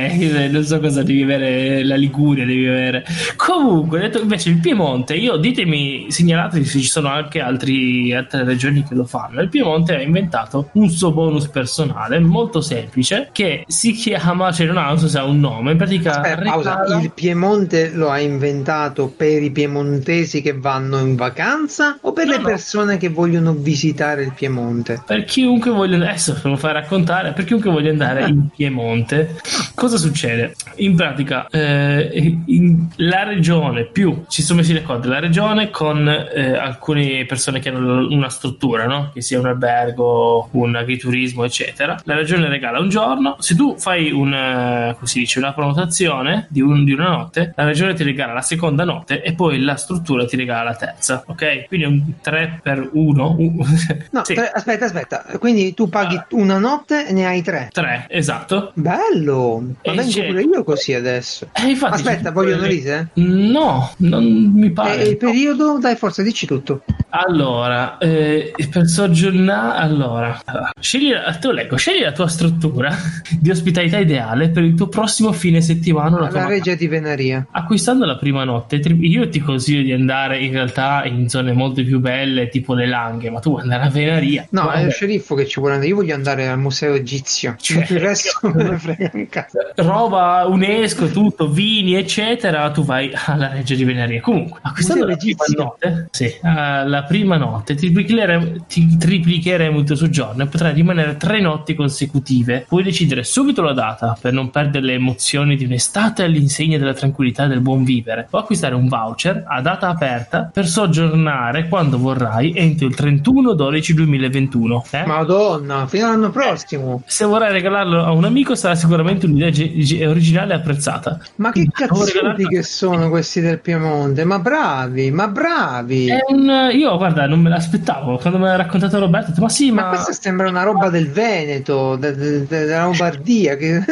Isè, 0.05 0.47
non 0.47 0.63
so 0.63 0.79
cosa 0.79 1.03
devi 1.03 1.23
avere, 1.23 1.83
la 1.83 1.95
Liguria 1.95 2.45
devi 2.45 2.67
avere. 2.67 3.05
Comunque, 3.35 3.99
detto 3.99 4.21
invece 4.21 4.49
il 4.49 4.59
Piemonte, 4.59 5.15
io 5.15 5.37
ditemi, 5.37 6.07
segnalatemi 6.09 6.65
se 6.65 6.79
ci 6.79 6.87
sono 6.87 7.09
anche 7.09 7.39
altri, 7.39 8.13
altre 8.13 8.43
regioni 8.43 8.83
che 8.83 8.95
lo 8.95 9.05
fanno. 9.05 9.41
Il 9.41 9.49
Piemonte 9.49 9.95
ha 9.95 10.01
inventato 10.01 10.69
un 10.73 10.89
suo 10.89 11.11
bonus 11.11 11.47
personale 11.47 12.19
molto 12.19 12.61
semplice 12.61 13.29
che 13.31 13.63
si 13.67 13.91
chiama, 13.93 14.51
cioè 14.51 14.67
non, 14.67 14.77
ha, 14.77 14.87
non 14.87 14.99
so 14.99 15.07
se 15.07 15.17
ha 15.17 15.23
un 15.23 15.39
nome, 15.39 15.71
in 15.71 15.77
pratica... 15.77 16.21
Aspetta, 16.21 16.41
pausa, 16.41 16.99
il 17.01 17.11
Piemonte 17.11 17.91
lo 17.93 18.09
ha 18.09 18.19
inventato 18.19 19.07
per 19.15 19.41
i 19.41 19.51
piemontesi 19.51 20.41
che 20.41 20.53
vanno 20.53 20.99
in 20.99 21.15
vacanza 21.15 21.97
o 22.01 22.13
per 22.13 22.25
no, 22.25 22.33
le 22.33 22.39
persone 22.41 22.93
no. 22.93 22.99
che 22.99 23.09
vogliono 23.09 23.53
visitare 23.53 24.23
il 24.23 24.33
Piemonte? 24.33 25.01
Per 25.05 25.23
chiunque 25.25 25.71
voglia 25.71 25.95
adesso 25.97 26.37
lo 26.43 26.55
fai 26.55 26.73
raccontare, 26.73 27.33
per 27.33 27.45
chiunque 27.45 27.71
voglia 27.71 27.91
andare 27.91 28.25
Eh. 28.25 28.27
in 28.27 28.47
Piemonte, 28.55 29.39
cosa 29.87 29.97
succede? 29.97 30.53
In 30.75 30.95
pratica, 30.95 31.47
eh, 31.49 32.37
in- 32.45 32.87
la 32.97 33.23
regione 33.23 33.85
più 33.85 34.25
ci 34.27 34.41
sono 34.41 34.59
messi 34.59 34.73
d'accordo 34.73 35.07
la 35.07 35.19
regione 35.19 35.69
con 35.69 36.07
eh, 36.07 36.55
alcune 36.57 37.25
persone 37.25 37.59
che 37.59 37.69
hanno 37.69 38.07
una 38.07 38.29
struttura, 38.29 38.85
no? 38.85 39.11
che 39.13 39.21
sia 39.21 39.39
un 39.39 39.45
albergo, 39.47 40.49
un 40.51 40.75
agriturismo, 40.75 41.43
eccetera. 41.43 41.97
La 42.03 42.15
regione 42.15 42.47
regala 42.49 42.79
un 42.79 42.89
giorno. 42.89 43.35
Se 43.39 43.55
tu 43.55 43.75
fai 43.77 44.11
un, 44.11 44.33
eh, 44.33 44.95
dice, 45.13 45.39
una 45.39 45.53
prenotazione 45.53 46.47
di, 46.49 46.61
un- 46.61 46.83
di 46.83 46.91
una 46.93 47.09
notte, 47.09 47.53
la 47.55 47.63
regione 47.63 47.93
ti 47.93 48.03
regala 48.03 48.33
la 48.33 48.41
seconda 48.41 48.83
notte 48.83 49.21
e 49.21 49.33
poi 49.33 49.59
la 49.59 49.75
struttura 49.75 50.25
ti 50.25 50.35
regala 50.35 50.63
la 50.63 50.75
terza. 50.75 51.23
Ok? 51.27 51.67
Quindi 51.67 51.85
è 51.85 51.89
un 51.89 52.03
3 52.21 52.59
per 52.61 52.89
1. 52.91 53.35
No, 54.11 54.23
sì, 54.23 54.33
tre- 54.33 54.51
aspetta, 54.51 54.85
aspetta. 54.85 55.25
Quindi 55.39 55.73
tu 55.73 55.89
paghi 55.89 56.19
una 56.31 56.57
notte 56.57 57.07
e 57.07 57.13
ne 57.13 57.25
hai 57.25 57.41
tre. 57.41 57.69
3, 57.71 58.07
esatto. 58.09 58.71
Bello! 58.75 59.63
Ma 59.85 59.93
vengo 59.93 60.11
c'è- 60.11 60.25
pure 60.27 60.41
io 60.41 60.63
così 60.63 60.93
adesso. 60.93 61.47
Eh, 61.53 61.67
infatti, 61.69 61.93
Aspetta, 61.95 62.31
vogliono 62.31 62.65
rite? 62.65 63.09
No, 63.13 63.91
non 63.97 64.51
mi 64.53 64.71
pare. 64.71 65.03
E 65.03 65.09
il 65.09 65.17
periodo? 65.17 65.77
Dai, 65.79 65.95
forza, 65.95 66.21
dici 66.23 66.45
tutto. 66.45 66.83
Allora, 67.09 67.97
eh, 67.99 68.53
per 68.69 68.87
soggiornare, 68.87 69.79
allora, 69.79 70.39
scegli, 70.79 71.11
la- 71.11 71.33
te 71.39 71.47
lo 71.47 71.53
leggo, 71.53 71.75
scegli 71.77 72.01
la 72.01 72.11
tua 72.11 72.27
struttura 72.27 72.93
di 73.39 73.49
ospitalità 73.49 73.97
ideale 73.97 74.49
per 74.49 74.63
il 74.63 74.73
tuo 74.75 74.87
prossimo 74.87 75.31
fine 75.31 75.61
settimana. 75.61 76.19
La 76.19 76.29
La 76.29 76.47
regia 76.47 76.75
di 76.75 76.87
Venaria. 76.87 77.47
Acquistando 77.51 78.05
la 78.05 78.17
prima 78.17 78.43
notte, 78.43 78.75
io 78.75 79.29
ti 79.29 79.39
consiglio 79.39 79.81
di 79.83 79.93
andare 79.93 80.39
in 80.39 80.51
realtà 80.51 81.03
in 81.05 81.29
zone 81.29 81.53
molto 81.53 81.81
più 81.83 81.99
belle, 81.99 82.49
tipo 82.49 82.73
le 82.73 82.85
Langhe, 82.87 83.29
ma 83.29 83.39
tu 83.39 83.51
vuoi 83.51 83.61
andare 83.61 83.83
a 83.83 83.89
Venaria. 83.89 84.45
No, 84.51 84.63
Guarda, 84.63 84.81
è 84.81 84.83
lo 84.85 84.91
sceriffo 84.91 85.33
che 85.35 85.47
ci 85.47 85.59
vuole 85.59 85.75
andare. 85.75 85.91
Io 85.91 85.97
voglio 85.97 86.13
andare 86.15 86.47
al 86.47 86.59
museo 86.59 86.93
egizio. 86.93 87.55
Cioè, 87.57 87.85
il 87.89 87.99
resto 87.99 88.39
me 88.53 88.63
ne 88.63 88.77
frega 88.77 89.11
un 89.13 89.27
cazzo. 89.29 89.57
Roba 89.75 90.45
UNESCO, 90.47 91.07
tutto, 91.09 91.49
vini, 91.49 91.95
eccetera, 91.95 92.69
tu 92.71 92.83
vai 92.83 93.11
alla 93.25 93.49
Regia 93.49 93.75
di 93.75 93.83
Venaria. 93.83 94.21
Comunque, 94.21 94.59
acquistando 94.61 95.05
Museo 95.05 95.15
la 95.15 95.35
prima 95.35 95.63
notte, 95.63 96.07
sì, 96.11 96.25
eh, 96.25 96.87
la 96.87 97.03
prima 97.03 97.37
notte 97.37 97.75
triplicheremo, 97.75 98.65
ti 98.67 98.97
triplicheremo 98.97 99.79
il 99.79 99.85
tuo 99.85 99.95
soggiorno 99.95 100.43
e 100.43 100.47
potrai 100.47 100.73
rimanere 100.73 101.17
tre 101.17 101.39
notti 101.41 101.75
consecutive. 101.75 102.65
Puoi 102.67 102.83
decidere 102.83 103.23
subito 103.23 103.61
la 103.61 103.73
data 103.73 104.17
per 104.19 104.33
non 104.33 104.49
perdere 104.49 104.85
le 104.85 104.93
emozioni 104.93 105.55
di 105.55 105.65
un'estate 105.65 106.23
all'insegna 106.23 106.77
della 106.77 106.93
tranquillità 106.93 107.45
e 107.45 107.47
del 107.47 107.61
buon 107.61 107.83
vivere. 107.83 108.27
O 108.31 108.37
acquistare 108.37 108.75
un 108.75 108.87
voucher 108.87 109.43
a 109.47 109.61
data 109.61 109.89
aperta 109.89 110.49
per 110.51 110.67
soggiornare 110.67 111.67
quando 111.67 111.97
vorrai 111.97 112.53
entro 112.55 112.87
il 112.87 112.95
31 112.95 113.53
12 113.53 113.93
2021. 113.93 114.83
eh? 114.91 115.05
Madonna, 115.05 115.87
fino 115.87 116.07
all'anno 116.07 116.29
prossimo. 116.29 117.01
Se 117.05 117.25
vorrai 117.25 117.51
regalarlo 117.51 118.03
a 118.03 118.11
un 118.11 118.23
amico 118.25 118.55
sarà 118.55 118.75
sicuramente 118.75 119.25
un'idea 119.25 119.49
ge- 119.57 120.05
originale 120.05 120.53
e 120.53 120.57
apprezzata. 120.57 121.19
Ma 121.35 121.51
che 121.51 121.67
Devo 121.75 121.95
cazzuti 121.95 122.47
che 122.47 122.63
sono 122.63 123.09
questi 123.09 123.41
del 123.41 123.59
Piemonte? 123.59 124.23
Ma 124.23 124.39
bravi, 124.39 125.11
ma 125.11 125.27
bravi. 125.27 126.07
È 126.09 126.19
un- 126.29 126.69
io 126.73 126.97
guarda, 126.97 127.25
non 127.27 127.39
me 127.41 127.49
l'aspettavo. 127.49 128.17
Quando 128.17 128.39
me 128.39 128.47
l'ha 128.47 128.55
raccontato 128.55 128.99
Roberto, 128.99 129.27
ho 129.27 129.29
detto, 129.29 129.41
ma 129.41 129.49
sì, 129.49 129.71
Ma 129.71 129.81
ma, 129.83 129.89
questa 129.89 130.13
sembra 130.13 130.49
una 130.49 130.63
roba 130.63 130.89
del 130.89 131.09
Veneto, 131.09 131.95
de- 131.95 132.15
de- 132.15 132.45
de- 132.45 132.65
della 132.65 132.83
Lombardia. 132.83 133.55
Che... 133.55 133.83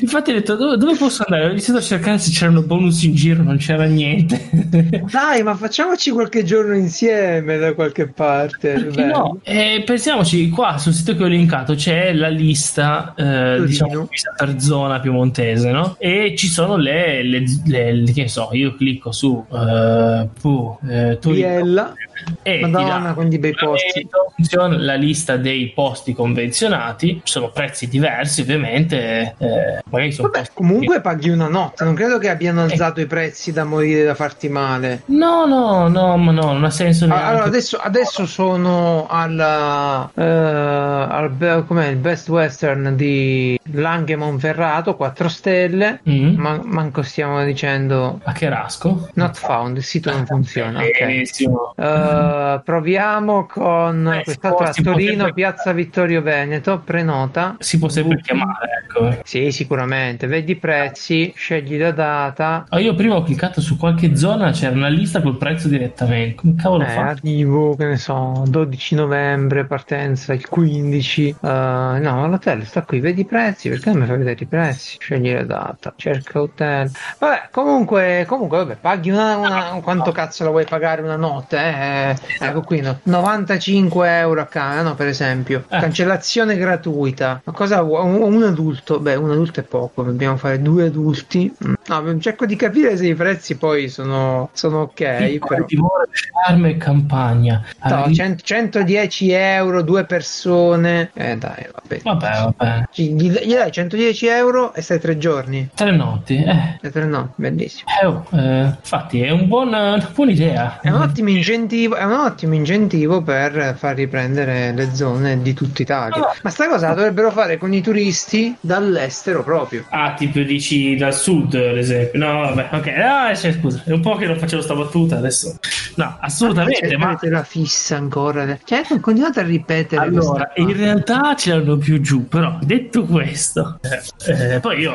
infatti 0.00 0.30
ho 0.30 0.34
detto 0.34 0.56
dove, 0.56 0.76
dove 0.76 0.96
posso 0.96 1.24
andare? 1.26 1.46
Ho 1.48 1.50
iniziato 1.50 1.78
a 1.80 1.82
cercare 1.82 2.18
se 2.18 2.30
c'erano 2.30 2.62
bonus 2.62 3.02
in 3.02 3.14
giro, 3.14 3.42
non 3.42 3.56
c'era 3.56 3.84
niente. 3.84 4.48
Dai, 5.10 5.42
ma 5.42 5.54
facciamoci 5.54 6.10
qualche 6.10 6.44
giorno 6.44 6.74
insieme 6.74 7.58
da 7.58 7.74
qualche 7.74 8.06
parte. 8.08 8.90
No? 8.94 9.40
E 9.42 9.82
pensiamoci, 9.84 10.48
qua 10.50 10.78
sul 10.78 10.92
sito 10.92 11.16
che 11.16 11.24
ho 11.24 11.26
linkato 11.26 11.74
c'è 11.74 12.12
la 12.12 12.28
lista, 12.28 13.14
eh, 13.16 13.62
diciamo, 13.66 14.08
per 14.36 14.60
zona 14.60 15.00
piemontese, 15.00 15.70
no? 15.70 15.96
E 15.98 16.34
ci 16.36 16.46
sono 16.48 16.76
le, 16.76 17.22
le, 17.22 17.42
le- 17.66 17.92
le- 17.92 18.12
che 18.12 18.28
so, 18.28 18.48
io 18.52 18.74
clicco 18.74 19.12
su 19.12 19.44
eh, 19.52 20.28
pu- 20.40 20.78
eh, 20.88 21.18
Torino. 21.20 21.94
E 22.42 22.56
ti 22.56 22.60
Madonna, 22.70 22.98
dà 23.08 23.12
quindi 23.14 23.38
bei 23.38 23.54
posti. 23.54 24.08
funziona 24.34 24.76
la 24.78 24.94
lista 24.94 25.36
dei 25.36 25.72
posti 25.74 26.12
convenzionati, 26.12 27.20
sono 27.24 27.50
prezzi 27.50 27.88
diversi 27.88 28.40
ovviamente, 28.42 29.34
eh, 29.38 29.82
Vabbè, 29.88 30.46
comunque 30.54 31.00
paghi 31.00 31.28
una 31.28 31.48
notte. 31.48 31.84
Non 31.84 31.94
credo 31.94 32.18
che 32.18 32.28
abbiano 32.28 32.62
alzato 32.62 33.00
i 33.00 33.06
prezzi 33.06 33.52
da 33.52 33.64
morire 33.64 34.04
da 34.04 34.14
farti 34.14 34.48
male. 34.48 35.02
No, 35.06 35.46
no, 35.46 35.88
no, 35.88 36.16
ma 36.16 36.32
no, 36.32 36.52
non 36.52 36.64
ha 36.64 36.70
senso 36.70 37.06
neanche. 37.06 37.24
Allora, 37.24 37.44
adesso, 37.44 37.76
adesso 37.76 38.26
sono 38.26 39.06
alla, 39.08 40.10
eh, 40.14 40.22
al 40.22 41.64
com'è, 41.66 41.88
il 41.88 41.96
Best 41.96 42.28
Western 42.28 42.96
di 42.96 43.58
Langhe 43.72 44.16
Monferrato, 44.16 44.96
4 44.96 45.28
stelle. 45.28 46.00
Mm. 46.08 46.36
Ma, 46.36 46.60
manco 46.64 47.02
stiamo 47.02 47.42
dicendo 47.44 48.20
A 48.24 48.32
che 48.32 48.48
rasco? 48.48 49.08
not 49.14 49.36
found, 49.36 49.76
il 49.76 49.84
sito 49.84 50.10
non 50.10 50.26
funziona. 50.26 50.80
ok. 50.80 50.98
Benissimo. 51.04 51.74
Eh, 52.12 52.60
proviamo 52.64 53.46
con 53.46 54.12
Eh, 54.12 54.22
quest'altro 54.24 54.66
a 54.66 54.72
Torino, 54.72 55.12
sempre- 55.12 55.32
Piazza 55.32 55.72
Vittorio 55.72 56.22
Veneto, 56.22 56.80
prenota. 56.84 57.56
Si 57.58 57.78
può 57.78 57.88
sempre 57.88 58.20
chiamare, 58.20 58.84
ecco. 58.84 59.20
Sì, 59.24 59.50
sicuramente. 59.52 60.26
Vedi 60.26 60.52
i 60.52 60.56
prezzi, 60.56 61.32
scegli 61.36 61.78
la 61.78 61.90
data. 61.92 62.66
Ah, 62.68 62.78
io 62.80 62.94
prima 62.94 63.16
ho 63.16 63.22
cliccato 63.22 63.60
su 63.60 63.76
qualche 63.76 64.16
zona, 64.16 64.50
c'era 64.50 64.74
una 64.74 64.88
lista 64.88 65.20
col 65.22 65.36
prezzo 65.36 65.68
direttamente. 65.68 66.34
Come 66.36 66.54
cavolo 66.56 66.84
Eh, 66.84 66.88
fa? 66.88 67.08
arrivo, 67.08 67.74
che 67.76 67.86
ne 67.86 67.96
so, 67.96 68.42
12 68.46 68.94
novembre, 68.94 69.64
partenza 69.64 70.32
il 70.32 70.46
15. 70.48 71.28
Eh, 71.28 71.34
no, 71.48 72.26
l'hotel 72.28 72.64
sta 72.66 72.82
qui, 72.82 73.00
vedi 73.00 73.22
i 73.22 73.24
prezzi, 73.26 73.68
perché 73.68 73.90
non 73.90 74.00
mi 74.00 74.06
fai 74.06 74.18
vedere 74.18 74.42
i 74.42 74.46
prezzi? 74.46 74.96
Scegli 75.00 75.32
la 75.32 75.44
data, 75.44 75.92
cerca 75.96 76.40
hotel. 76.40 76.90
Vabbè, 77.18 77.48
comunque, 77.50 78.24
comunque, 78.28 78.58
vabbè, 78.58 78.76
paghi 78.80 79.10
una, 79.10 79.36
una- 79.36 79.80
quanto 79.82 80.12
cazzo 80.12 80.44
la 80.44 80.50
vuoi 80.50 80.64
pagare 80.64 81.02
una 81.02 81.16
notte? 81.16 81.56
Eh? 81.58 82.01
Ecco 82.38 82.60
qui, 82.62 82.80
no, 82.80 82.98
95 83.02 84.18
euro 84.18 84.40
a 84.40 84.46
casa, 84.46 84.82
no, 84.82 84.94
per 84.94 85.06
esempio. 85.06 85.64
Eh. 85.68 85.78
Cancellazione 85.78 86.56
gratuita. 86.56 87.40
Ma 87.44 87.52
cosa 87.52 87.82
vuoi? 87.82 88.04
Un, 88.04 88.34
un 88.34 88.42
adulto? 88.42 88.98
Beh, 89.00 89.14
un 89.14 89.30
adulto 89.30 89.60
è 89.60 89.62
poco, 89.62 90.02
dobbiamo 90.02 90.36
fare 90.36 90.60
due 90.60 90.86
adulti. 90.86 91.52
Mm. 91.66 91.74
No, 91.86 92.18
cerco 92.20 92.46
di 92.46 92.56
capire 92.56 92.96
se 92.96 93.06
i 93.06 93.14
prezzi 93.14 93.56
poi 93.56 93.88
sono, 93.88 94.50
sono 94.52 94.80
ok. 94.82 95.38
Però. 95.38 95.64
Timore, 95.64 96.08
charme 96.10 96.70
e 96.70 96.76
campagna. 96.76 97.64
No, 97.84 98.04
Arri- 98.04 98.14
100 98.14 98.42
110 98.44 99.30
euro, 99.30 99.82
due 99.82 100.04
persone. 100.04 101.10
Eh 101.14 101.36
dai, 101.36 101.66
vabbè. 101.72 102.00
Vabbè, 102.02 102.30
vabbè. 102.56 102.84
Gli, 102.92 103.30
gli 103.30 103.54
dai 103.54 103.70
110 103.70 104.26
euro 104.26 104.74
e 104.74 104.82
stai 104.82 105.00
tre 105.00 105.18
giorni. 105.18 105.70
Tre 105.74 105.90
notti, 105.90 106.36
eh. 106.36 106.78
E 106.80 106.90
tre 106.90 107.04
no, 107.04 107.32
bellissimo. 107.36 107.90
Eh, 108.00 108.06
oh, 108.06 108.26
eh, 108.32 108.74
infatti 108.78 109.22
è 109.22 109.30
un 109.30 109.48
buon, 109.48 109.68
una 109.68 110.10
buona 110.14 110.30
idea. 110.30 110.80
È 110.80 110.90
un 110.90 111.00
ottimo 111.00 111.30
incentivo, 111.30 111.81
è 111.88 112.04
un 112.04 112.12
ottimo 112.12 112.54
incentivo 112.54 113.22
per 113.22 113.74
far 113.78 113.96
riprendere 113.96 114.72
le 114.72 114.94
zone 114.94 115.40
di 115.42 115.54
tutta 115.54 115.82
Italia. 115.82 116.30
Ma 116.42 116.50
sta 116.50 116.68
cosa 116.68 116.88
la 116.88 116.94
dovrebbero 116.94 117.30
fare 117.30 117.58
con 117.58 117.72
i 117.72 117.80
turisti 117.80 118.54
dall'estero 118.60 119.42
proprio. 119.42 119.84
Ah, 119.90 120.14
tipo 120.14 120.40
dici 120.40 120.96
dal 120.96 121.14
sud, 121.14 121.54
ad 121.54 121.76
esempio. 121.76 122.18
No, 122.18 122.40
vabbè, 122.40 122.68
ok. 122.72 122.86
Ah, 122.88 123.34
cioè, 123.34 123.52
scusa, 123.52 123.82
è 123.84 123.90
un 123.92 124.00
po' 124.00 124.16
che 124.16 124.26
non 124.26 124.36
facevo 124.38 124.62
sta 124.62 124.74
battuta 124.74 125.16
adesso. 125.16 125.58
No, 125.96 126.16
assolutamente, 126.20 126.88
Cioè, 126.88 126.96
ma 126.96 127.08
avete 127.08 127.28
la 127.28 127.42
fissa 127.42 127.96
ancora. 127.96 128.58
Cioè, 128.64 128.82
continuate 129.00 129.40
a 129.40 129.44
ripetere. 129.44 130.02
allora, 130.02 130.52
in 130.56 130.76
realtà 130.76 131.34
ce 131.36 131.50
l'hanno 131.54 131.76
più 131.76 132.00
giù, 132.00 132.26
però 132.28 132.58
detto 132.62 133.04
questo, 133.04 133.78
eh, 133.82 134.54
eh, 134.54 134.60
poi 134.60 134.80
io 134.80 134.92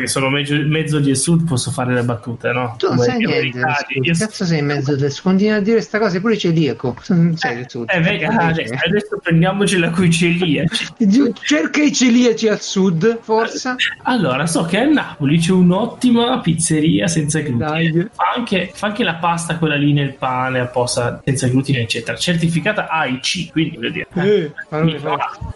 che 0.00 0.06
sono 0.06 0.28
mezzo, 0.30 0.54
mezzo 0.54 0.98
del 1.00 1.16
sud 1.16 1.46
posso 1.46 1.70
fare 1.70 1.94
le 1.94 2.02
battute, 2.02 2.52
no? 2.52 2.74
Tu 2.78 2.86
non 2.86 2.96
Come 2.96 3.08
sai 3.08 3.18
niente. 3.18 3.58
Io- 4.02 4.14
Cazzo 4.16 4.44
sei 4.44 4.58
in 4.60 4.66
mezzo 4.66 4.94
del 4.96 5.10
sud? 5.10 5.22
Continui 5.22 5.54
a 5.54 5.60
dire 5.60 5.76
questa 5.76 5.98
cosa, 5.98 6.20
pure 6.26 6.36
celiaco. 6.36 6.96
Non 7.08 7.36
sei 7.36 7.56
del 7.56 7.70
sud. 7.70 7.88
Eh, 7.88 8.00
vedi, 8.00 8.24
ah, 8.24 8.46
adesso, 8.46 8.74
adesso 8.84 9.18
prendiamocela 9.22 9.90
coi 9.90 10.10
celiaci. 10.10 10.86
Cerca 11.42 11.82
i 11.82 11.92
celiaci 11.92 12.48
al 12.48 12.60
sud, 12.60 13.18
forse. 13.22 13.76
Allora, 14.02 14.46
so 14.46 14.64
che 14.64 14.78
a 14.78 14.84
Napoli 14.84 15.38
c'è 15.38 15.52
un'ottima 15.52 16.40
pizzeria 16.40 17.06
senza 17.06 17.40
glutine. 17.40 18.10
Fa 18.12 18.32
anche, 18.34 18.70
fa 18.74 18.88
anche 18.88 19.04
la 19.04 19.14
pasta, 19.14 19.56
quella 19.56 19.76
lì 19.76 19.92
nel 19.92 20.14
pane 20.14 20.58
apposta 20.58 21.20
senza 21.24 21.46
glutine, 21.46 21.80
eccetera. 21.80 22.16
Certificata 22.16 22.88
AIC, 22.88 23.52
quindi 23.52 23.76
voglio 23.76 23.90
dire. 23.90 24.06
Eh, 24.14 24.52
parole 24.68 25.00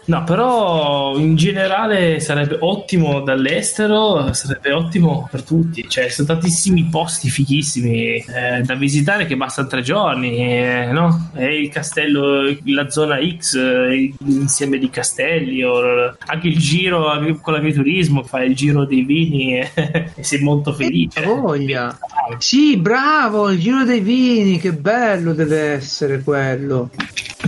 No, 0.05 0.23
però 0.23 1.17
in 1.17 1.35
generale 1.35 2.19
sarebbe 2.19 2.57
ottimo 2.59 3.21
dall'estero, 3.21 4.31
sarebbe 4.33 4.71
ottimo 4.71 5.27
per 5.29 5.43
tutti. 5.43 5.85
Cioè, 5.87 6.07
sono 6.07 6.27
tantissimi 6.27 6.85
posti 6.85 7.29
fighissimi 7.29 8.17
eh, 8.17 8.61
da 8.63 8.75
visitare 8.75 9.25
che 9.25 9.35
bastano 9.35 9.67
tre 9.67 9.81
giorni, 9.81 10.60
eh, 10.61 10.91
no? 10.91 11.31
E 11.35 11.61
il 11.61 11.69
castello, 11.69 12.55
la 12.65 12.89
zona 12.89 13.17
X, 13.19 13.55
eh, 13.55 14.13
l'insieme 14.19 14.77
di 14.77 14.89
castelli, 14.89 15.63
o 15.63 16.15
anche 16.25 16.47
il 16.47 16.57
giro 16.57 17.05
con 17.41 17.53
l'agriturismo, 17.53 18.23
fai 18.23 18.47
il 18.47 18.55
giro 18.55 18.85
dei 18.85 19.03
vini 19.03 19.59
e, 19.59 19.71
e 20.15 20.23
sei 20.23 20.41
molto 20.41 20.73
felice. 20.73 21.21
Che 21.21 21.27
voglia. 21.27 21.97
Sì, 22.37 22.77
bravo, 22.77 23.49
il 23.49 23.59
giro 23.59 23.83
dei 23.83 23.99
vini, 23.99 24.59
che 24.59 24.73
bello 24.73 25.33
deve 25.33 25.73
essere 25.73 26.21
quello. 26.21 26.89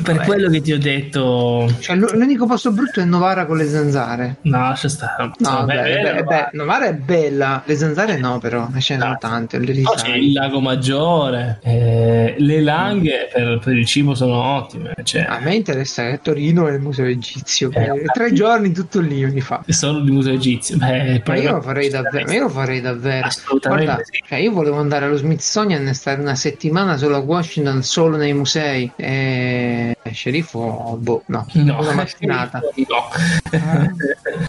Per 0.04 0.16
Vabbè. 0.16 0.26
quello 0.28 0.50
che 0.50 0.62
ti 0.62 0.74
ho 0.74 0.78
detto, 0.80 1.72
Cioè, 1.80 1.96
l'unico 1.96 2.46
posto 2.46 2.72
brutto 2.72 3.00
è 3.00 3.06
Novara 3.06 3.46
con 3.46 3.58
le 3.58 3.66
zanzare. 3.68 4.36
no, 4.42 4.58
lascia 4.60 4.90
stare. 4.90 5.32
No, 5.38 5.50
Vabbè, 5.66 6.02
beh, 6.04 6.14
beh, 6.16 6.24
beh, 6.24 6.50
Novara 6.54 6.88
è 6.88 6.94
bella, 6.94 7.62
le 7.66 7.76
zanzare 7.76 8.18
no, 8.18 8.38
però 8.40 8.66
ce 8.68 8.74
ne 8.74 8.82
sono 8.82 9.06
No. 9.12 9.18
tante. 9.20 9.58
No, 9.58 9.66
c'è 9.66 9.72
risate. 9.72 10.10
il 10.12 10.32
lago 10.34 10.60
maggiore, 10.60 11.60
eh, 11.64 12.36
le 12.38 12.62
langhe 12.62 13.30
per, 13.32 13.60
per 13.64 13.76
il 13.78 13.86
cibo 13.86 14.14
sono 14.14 14.42
ottime. 14.56 14.94
Cioè, 15.04 15.22
A 15.22 15.40
me 15.40 15.56
interessa 15.56 16.04
che 16.10 16.20
Torino 16.22 16.68
e 16.68 16.74
il 16.74 16.80
museo 16.82 17.06
egizio. 17.06 17.70
Eh, 17.74 17.82
Eh, 17.84 18.06
tre 18.14 18.34
giorni 18.34 18.72
tutto 18.74 19.00
lì 19.00 19.26
mi 19.26 19.42
fa. 19.42 19.64
solo 19.68 20.00
di 20.02 20.12
museo 20.12 20.34
egizio. 20.34 20.78
Beh, 20.78 21.22
Ma 21.26 21.36
io 21.38 21.52
lo 21.54 21.62
farei 21.62 21.90
davvero, 21.90 22.32
io 22.32 22.42
lo 22.42 22.50
farei 22.50 22.82
davvero. 22.82 23.28
Assolutamente 23.28 23.86
Guarda, 23.86 24.04
sì. 24.04 24.24
cioè, 24.28 24.38
io 24.40 24.52
volevo 24.52 24.80
andare 24.80 25.06
allo 25.06 25.16
Smithsonian 25.16 25.88
e 25.88 25.94
stare 25.94 26.20
una 26.20 26.36
settimana 26.36 26.98
solo 26.98 27.16
a 27.16 27.20
Washington, 27.20 27.84
solo 27.84 28.18
nei 28.18 28.34
musei. 28.34 28.92
E 28.96 29.93
sceriffo, 30.12 30.98
boh, 31.00 31.24
no, 31.28 31.46
No, 31.54 31.80
una 31.82 31.94
mattinata. 31.94 32.60
no. 32.76 33.10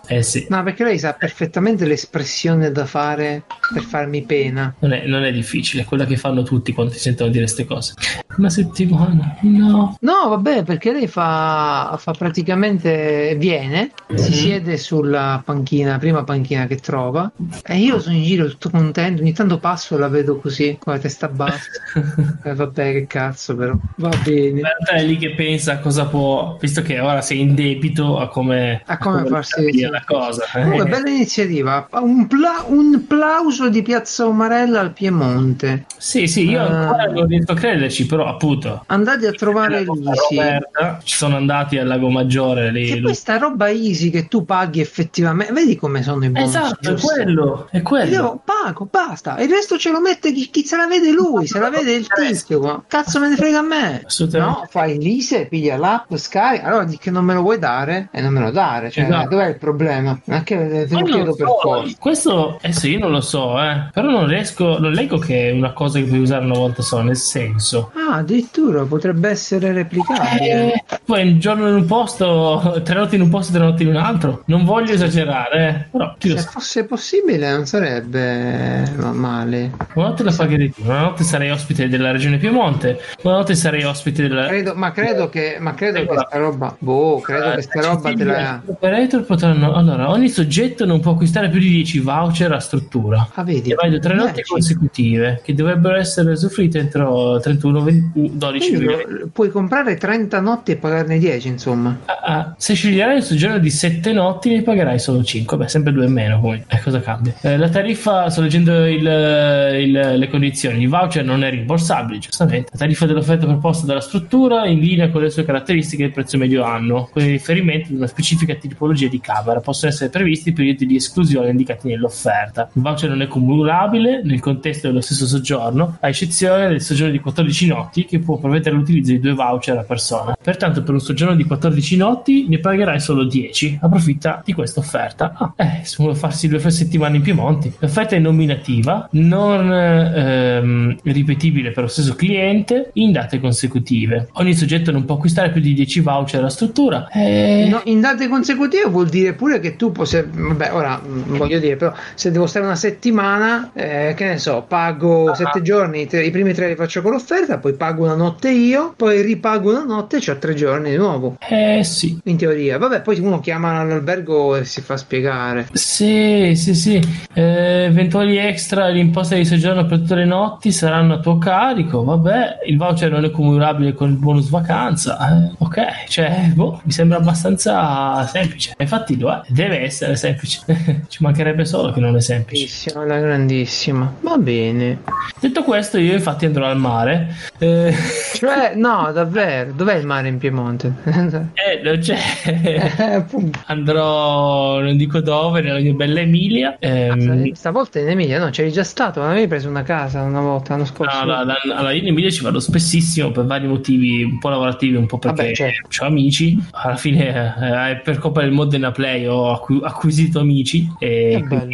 eh 0.09 0.23
sì, 0.23 0.47
No, 0.49 0.63
perché 0.63 0.85
lei 0.85 0.99
sa 0.99 1.13
perfettamente 1.13 1.85
l'espressione 1.87 2.71
da 2.73 2.87
fare 2.87 3.43
per 3.73 3.83
farmi 3.83 4.23
pena. 4.23 4.75
non 4.81 4.93
è, 4.93 5.07
non 5.07 5.25
è 5.25 5.33
difficile, 5.33 5.83
è 5.83 5.85
quella 5.85 6.07
che 6.07 6.17
fanno 6.17 6.43
tutti 6.43 6.73
quando 6.73 6.93
ti 6.93 6.99
sentono 6.99 7.31
dire 7.31 7.45
queste 7.45 7.65
cose. 7.65 7.95
Una 8.37 8.51
settimana, 8.51 9.37
no. 9.43 9.97
No, 10.01 10.29
vabbè, 10.29 10.65
perché 10.65 10.93
lei 10.93 11.07
fa, 11.07 11.97
fa 11.99 12.13
praticamente 12.13 13.37
viene, 13.39 13.91
si 14.15 14.31
Mhm. 14.31 14.37
siede 14.37 14.77
sulla 14.77 15.41
panchina, 15.45 15.99
prima 15.99 16.25
panchina 16.25 16.67
che 16.67 16.77
trova, 16.77 17.31
e 17.65 17.77
io 17.79 18.01
sono 18.01 18.17
in 18.17 18.23
giro 18.25 18.49
tutto 18.49 18.71
contento. 18.71 19.23
Ogni 19.23 19.33
tanto 19.33 19.59
passo 19.59 19.95
e 19.97 19.99
la 19.99 20.09
vedo 20.09 20.39
così, 20.39 20.77
con 20.79 20.95
la 20.95 20.99
testa 20.99 21.29
bassa. 21.29 21.71
Eh, 22.45 22.55
vabbè, 22.55 22.93
che 22.93 23.07
cazzo, 23.07 23.55
però 23.57 23.75
va 23.97 24.09
bene. 24.23 24.49
In 24.49 24.63
realtà 24.63 24.93
è 24.93 25.03
lì 25.05 25.17
che 25.17 25.35
pensa 25.45 25.73
a 25.73 25.79
cosa 25.79 26.07
può, 26.07 26.57
visto 26.59 26.81
che 26.83 26.99
ora 27.01 27.21
sei 27.21 27.41
in 27.41 27.55
debito, 27.55 28.19
a 28.19 28.29
come, 28.29 28.83
A 28.87 28.97
come 28.99 29.25
farsi 29.27 29.63
capire 29.65 29.91
la 29.91 30.03
cosa. 30.07 30.45
Comunque, 30.53 30.85
Eh, 30.87 30.89
bella 30.89 31.09
iniziativa. 31.11 31.87
Un, 31.93 32.27
pla- 32.27 32.65
un 32.67 33.07
plauso 33.07 33.69
di 33.69 33.83
Piazza 33.83 34.27
Umarella 34.27 34.81
al 34.81 34.93
Piemonte. 34.93 35.85
Sì, 35.99 36.27
sì, 36.27 36.49
io 36.49 36.61
Ah. 36.63 36.67
ancora 36.67 37.05
non 37.07 37.27
riesco 37.27 37.53
a 37.53 37.55
crederci, 37.55 38.07
però 38.07 38.27
appunto. 38.27 38.85
Andate 38.87 39.27
a 39.27 39.33
trovare. 39.33 39.85
Roberta, 39.85 41.01
ci 41.03 41.17
sono 41.17 41.37
andati 41.37 41.77
al 41.79 41.87
Lago 41.87 42.09
Maggiore 42.11 42.71
lì. 42.71 42.87
Che 42.91 43.01
questa 43.03 43.37
roba 43.39 43.69
easy 43.69 44.11
che 44.11 44.29
tu 44.29 44.45
paghi 44.45 44.81
effettivamente, 44.81 45.53
vedi 45.53 45.77
come 45.77 46.03
sono 46.03 46.25
i 46.25 46.31
bonus 46.31 46.49
Esatto, 46.49 46.91
è 46.91 46.95
quello, 47.01 47.69
è 47.71 47.83
quello. 47.83 48.11
Io 48.11 48.43
pago, 48.45 48.89
basta. 48.91 49.39
Il 49.39 49.51
resto 49.51 49.77
ce 49.79 49.91
lo 49.91 50.01
mette 50.01 50.33
chi, 50.33 50.49
chi 50.51 50.65
se 50.65 50.77
la 50.77 50.87
vede 50.87 51.11
lui, 51.11 51.47
se 51.47 51.59
la 51.59 51.71
vede 51.71 51.93
il 51.93 52.07
tizio. 52.07 52.85
Cazzo 52.89 53.19
me 53.21 53.29
ne 53.29 53.37
frega 53.37 53.59
a 53.59 53.63
me. 53.63 54.07
No, 54.33 54.67
fai 54.71 54.99
l'ISE, 54.99 55.34
piglia 55.47 55.77
l'app, 55.77 56.15
scarica. 56.15 56.67
Allora 56.67 56.85
di 56.85 56.99
che 56.99 57.11
non 57.11 57.25
me 57.25 57.35
lo 57.35 57.43
vuoi 57.43 57.59
dare 57.59 58.09
e 58.11 58.21
non 58.21 58.33
me 58.33 58.41
lo 58.41 58.51
dare. 58.51 58.91
Cioè, 58.91 59.05
Esatto. 59.05 59.29
dov'è 59.29 59.49
il 59.49 59.57
problema? 59.59 60.19
Non 60.25 60.39
è 60.39 60.43
che 60.43 60.87
te 60.89 60.95
lo 60.95 61.03
chiedo 61.05 61.35
per 61.35 61.47
so, 61.47 61.59
forza. 61.61 61.97
Questo 61.99 62.59
adesso 62.63 62.87
io 62.89 62.99
non 62.99 63.11
lo 63.11 63.21
so, 63.21 63.61
eh, 63.63 63.89
però 63.93 64.09
non 64.11 64.27
riesco, 64.27 64.79
non 64.79 64.93
leggo 64.93 65.19
che 65.19 65.49
è 65.49 65.53
una 65.53 65.73
cosa 65.73 65.99
che 65.99 66.05
puoi 66.07 66.21
usare 66.21 66.45
una 66.45 66.59
volta 66.59 66.83
sola, 66.83 67.03
nel 67.05 67.17
senso. 67.17 67.91
Ah, 67.95 68.17
addirittura 68.17 68.83
potrebbe 68.85 69.29
essere 69.29 69.73
replicabile. 69.73 70.73
Eh, 70.75 70.85
poi 71.05 71.29
un 71.29 71.39
giorno 71.39 71.69
in 71.69 71.75
un 71.75 71.87
posto, 71.87 72.81
tre 72.85 72.95
notti 72.95 73.17
in 73.17 73.23
un 73.23 73.29
posto 73.29 73.53
tre 73.53 73.63
notti 73.65 73.83
in 73.83 73.89
un 73.91 73.97
altro. 73.97 74.43
Non 74.47 74.65
voglio 74.65 74.93
esagerare, 74.93 75.69
eh, 75.69 75.89
però 75.91 76.15
Se 76.19 76.39
sa. 76.39 76.51
fosse 76.51 76.85
possibile 76.85 77.51
non 77.51 77.67
sarebbe 77.67 78.83
ma- 78.97 79.13
male. 79.13 79.73
Una 79.95 80.09
notte 80.09 80.23
la 80.23 80.33
pagherei 80.37 80.73
tu, 80.73 80.83
una 80.85 81.01
notte 81.01 81.25
sarei 81.25 81.51
ospite 81.51 81.89
della 81.89 82.11
regione 82.13 82.39
Piemonte, 82.39 83.01
una 83.23 83.35
notte 83.37 83.55
sarei 83.55 83.85
ospite 83.85 84.23
della. 84.29 84.47
Credo- 84.47 84.75
ma 84.75 84.93
credo 84.93 85.24
che, 85.29 85.57
ma 85.61 85.75
credo 85.75 86.01
che 86.07 86.15
sta 86.27 86.39
roba, 86.39 86.75
boh, 86.79 87.21
credo 87.21 87.55
che 87.55 87.63
sta 87.63 87.81
roba 87.81 88.13
te 88.13 88.25
la... 88.25 88.61
Gli 88.65 88.71
operator 88.71 89.23
potranno. 89.25 89.73
Allora, 89.75 90.11
ogni 90.11 90.29
soggetto 90.29 90.85
non 90.85 91.01
può 91.01 91.13
acquistare 91.13 91.49
più 91.49 91.59
di 91.61 91.69
10 91.71 91.99
voucher 92.01 92.53
a 92.53 92.59
struttura. 92.61 93.29
Ah, 93.35 93.43
vedi? 93.45 93.69
Che 93.71 93.75
valido 93.75 93.99
tre 93.99 94.15
notti 94.15 94.27
Magic. 94.29 94.47
consecutive 94.47 95.41
che 95.45 95.55
dovrebbero 95.55 95.97
essere 95.97 96.33
usufruite 96.33 96.79
entro 96.79 97.39
31 97.41 97.83
20 97.83 98.31
12 98.35 98.69
Quindi 98.69 98.85
2020. 98.87 99.21
lo- 99.21 99.29
puoi 99.33 99.51
comprare 99.51 99.97
30 99.97 100.41
notti 100.41 100.73
e 100.73 100.77
pagarne 100.77 101.19
10, 101.19 101.49
insomma. 101.49 101.99
Ah, 102.05 102.19
ah, 102.23 102.55
se 102.59 102.75
sceglierai 102.75 103.17
un 103.17 103.23
soggiorno 103.23 103.59
di 103.59 103.71
7 103.71 104.13
notti 104.13 104.51
ne 104.55 104.63
pagherai 104.63 104.99
solo 104.99 105.23
5 105.23 105.57
beh 105.57 105.69
sempre 105.69 105.93
2 105.93 106.05
in 106.07 106.13
meno 106.13 106.41
comunque 106.41 106.65
eh, 106.69 106.81
cosa 106.83 107.01
cambia 107.01 107.35
Eh, 107.41 107.57
la 107.57 107.69
tariffa 107.69 108.29
sto 108.31 108.41
leggendo 108.43 108.87
il- 108.87 108.99
il- 109.07 110.15
le 110.19 110.29
condizioni 110.29 110.83
il 110.83 110.89
voucher 110.89 111.25
non 111.25 111.43
è 111.45 111.51
rimborsabile 111.51 112.19
giustamente 112.19 112.71
la 112.73 112.79
tariffa 112.79 113.07
dell'offerta 113.07 113.47
proposta 113.47 113.87
dalla 113.87 114.01
struttura 114.01 114.67
in 114.67 114.79
linea 114.81 115.09
con 115.15 115.23
le 115.23 115.31
sue 115.31 115.45
caratteristiche 115.45 116.03
e 116.03 116.07
il 116.07 116.13
prezzo 116.13 116.37
medio 116.37 116.65
anno 116.65 117.09
con 117.13 117.23
riferimento 117.23 117.91
ad 117.91 117.99
una 117.99 118.09
specifica 118.09 118.55
tipologia 118.55 119.07
di 119.07 119.21
camera. 119.21 119.61
Possono 119.61 119.93
essere 119.93 120.11
previsti 120.11 120.53
periodi 120.53 120.87
di 120.87 120.97
esclusione 120.97 121.51
indicati 121.51 121.87
nell'offerta. 121.87 122.69
Il 122.73 122.83
voucher 122.83 123.09
non 123.09 123.23
è 123.23 123.29
cumulabile 123.29 124.23
nel 124.25 124.41
contesto 124.41 124.89
dello 124.89 125.01
stesso 125.01 125.27
soggiorno 125.27 125.99
a 126.01 126.09
eccezione 126.09 126.67
del 126.67 126.81
soggiorno 126.81 127.13
di 127.13 127.21
14 127.21 127.67
notti 127.69 128.05
che 128.07 128.19
può 128.19 128.39
prevedere 128.39 128.75
l'utilizzo 128.75 129.13
di 129.13 129.21
due 129.21 129.35
voucher 129.35 129.79
a 129.79 129.85
persona. 129.85 130.37
Pertanto 130.43 130.83
per 130.83 130.95
un 130.95 131.01
soggiorno 131.01 131.37
di 131.37 131.45
14 131.45 131.97
notti 131.97 132.49
ne 132.49 132.59
pagherai 132.59 132.99
solo 132.99 133.25
10 133.25 133.79
approfitta 133.83 134.43
di 134.45 134.53
questa 134.53 134.81
offerta. 134.81 135.33
Ah, 135.37 135.55
eh, 135.57 135.85
se 135.85 135.95
vuole 135.99 136.17
farsi 136.17 136.49
due 136.49 136.59
settimane 136.59 137.17
in 137.17 137.23
Piemonte. 137.23 137.73
L'offerta 137.79 138.17
è 138.17 138.19
nominativa 138.19 139.09
non 139.13 139.73
ehm, 139.73 140.97
ripetibile 141.05 141.71
per 141.71 141.85
lo 141.85 141.89
stesso 141.89 142.15
cliente 142.17 142.91
in 142.95 143.13
date 143.13 143.39
consecutive. 143.39 144.29
Ogni 144.33 144.55
soggetto 144.55 144.91
non 144.91 145.04
può 145.05 145.17
acquistare 145.17 145.51
più 145.51 145.61
di 145.61 145.75
10 145.75 146.01
voucher 146.01 146.41
alla 146.41 146.49
struttura 146.51 147.09
eh, 147.09 147.67
No, 147.71 147.81
in 147.85 148.01
date 148.01 148.29
consecutive 148.29 148.89
vuol 148.89 149.09
dire 149.09 149.33
pure 149.35 149.61
che 149.61 149.77
tu 149.77 149.93
puoi, 149.93 150.07
se- 150.07 150.27
vabbè, 150.31 150.73
ora 150.75 151.01
mm, 151.05 151.37
voglio 151.37 151.59
dire, 151.59 151.77
però 151.77 151.93
se 152.15 152.31
devo 152.31 152.47
stare 152.47 152.65
una 152.65 152.77
settimana, 152.77 153.71
eh, 153.75 154.15
che 154.17 154.25
ne 154.27 154.39
so, 154.39 154.65
pago 154.67 155.31
Ah. 155.31 155.35
sette 155.35 155.63
giorni, 155.63 156.07
tre- 156.07 156.25
i 156.25 156.31
primi 156.31 156.53
tre 156.53 156.69
li 156.69 156.75
faccio 156.75 157.03
con 157.03 157.13
l'offerta, 157.13 157.59
poi 157.59 157.75
pago 157.75 158.05
una 158.05 158.15
notte 158.15 158.51
io, 158.51 158.93
poi 158.97 159.23
ripago 159.23 159.71
una 159.71 159.85
notte 159.85 160.19
e 160.25 160.31
ho 160.31 160.39
tre 160.39 160.55
giorni 160.55 160.91
di 160.91 160.97
nuovo. 160.97 161.37
eh 161.49 161.83
sì 161.85 162.19
In 162.25 162.37
teoria, 162.37 162.79
vabbè, 162.79 163.01
poi 163.03 163.19
uno 163.21 163.41
chiama 163.41 163.79
all'albergo 163.81 164.57
e 164.57 164.65
si 164.65 164.81
fa 164.81 164.97
spiegare. 164.97 165.67
Sì, 165.73 166.53
sì, 166.57 166.75
sì. 166.75 167.01
Eh, 167.33 167.85
eventuali 167.85 168.37
extra 168.37 168.89
l'imposta 168.89 169.35
di 169.37 169.45
soggiorno 169.45 169.87
per 169.87 169.99
tutte 169.99 170.15
le 170.17 170.25
notti 170.25 170.73
saranno 170.73 171.15
a 171.15 171.19
tuo 171.21 171.39
carico. 171.39 172.03
Vabbè, 172.05 172.61
il 172.67 172.77
voucher 172.77 173.11
non 173.11 173.25
è 173.25 173.31
cumulabile 173.31 173.93
con 173.93 174.11
il 174.11 174.17
bonus 174.17 174.49
vacanza. 174.51 174.94
Eh, 174.97 175.51
ok, 175.59 176.07
cioè, 176.09 176.51
boh, 176.55 176.81
mi 176.85 176.93
sembra 176.93 177.19
abbastanza 177.19 178.27
semplice. 178.27 178.75
Infatti 178.79 179.19
lo 179.19 179.31
è, 179.31 179.43
deve 179.49 179.81
essere 179.81 180.17
semplice. 180.17 180.63
Ci 181.09 181.23
mancherebbe 181.23 181.65
solo 181.65 181.93
che 181.93 182.01
non 182.01 182.17
è 182.17 182.21
semplice. 182.21 182.91
Grandissima, 182.93 183.19
grandissima. 183.19 184.15
Va 184.21 184.37
bene. 184.37 185.03
Detto 185.45 185.63
questo, 185.63 185.99
io 185.99 186.15
infatti 186.15 186.47
andrò 186.47 186.65
al 186.65 186.79
mare. 186.79 187.35
Eh, 187.59 187.95
Cioè, 188.33 188.73
no, 188.81 189.11
davvero, 189.13 189.73
dov'è 189.73 189.97
il 189.97 190.07
mare 190.07 190.29
in 190.29 190.39
Piemonte? 190.39 190.91
eh, 191.05 191.83
non 191.83 191.99
c'è. 191.99 192.17
Eh. 192.47 193.25
Andrò, 193.67 194.81
non 194.81 194.97
dico 194.97 195.21
dove, 195.21 195.61
nella 195.61 195.81
mia 195.81 195.93
bella 195.93 196.21
Emilia. 196.21 196.77
Ehm, 196.79 197.53
Stavolta 197.53 197.99
in 198.01 198.09
Emilia, 198.09 198.39
no, 198.39 198.49
c'eri 198.49 198.73
già 198.73 198.85
stato, 198.85 199.21
non 199.21 199.33
avevi 199.33 199.47
preso 199.47 199.69
una 199.69 199.83
casa 199.83 200.23
una 200.23 200.41
volta 200.41 200.73
l'anno 200.73 200.87
scorso. 200.87 201.25
No, 201.27 201.35
no, 201.35 201.45
da- 201.45 201.57
allora 201.77 201.93
io 201.93 202.01
in 202.01 202.07
Emilia 202.09 202.31
ci 202.31 202.43
vado 202.43 202.59
spessissimo 202.59 203.31
per 203.31 203.45
vari 203.45 203.67
motivi, 203.67 204.23
un 204.23 204.39
po' 204.39 204.49
lavorativi, 204.49 204.97
un 204.97 205.05
po' 205.07 205.19
perché 205.19 205.43
Vabbè, 205.43 205.55
certo. 205.55 206.05
ho 206.05 206.07
amici. 206.07 206.59
Alla 206.71 206.97
fine, 206.97 207.91
eh, 207.91 207.97
per 208.03 208.17
colpa 208.17 208.41
del 208.41 208.51
Modena 208.53 208.93
Play, 208.93 209.27
ho 209.27 209.53
acqu- 209.53 209.85
acquisito 209.85 210.39
amici 210.41 210.91
e 210.99 211.43
bello. 211.47 211.69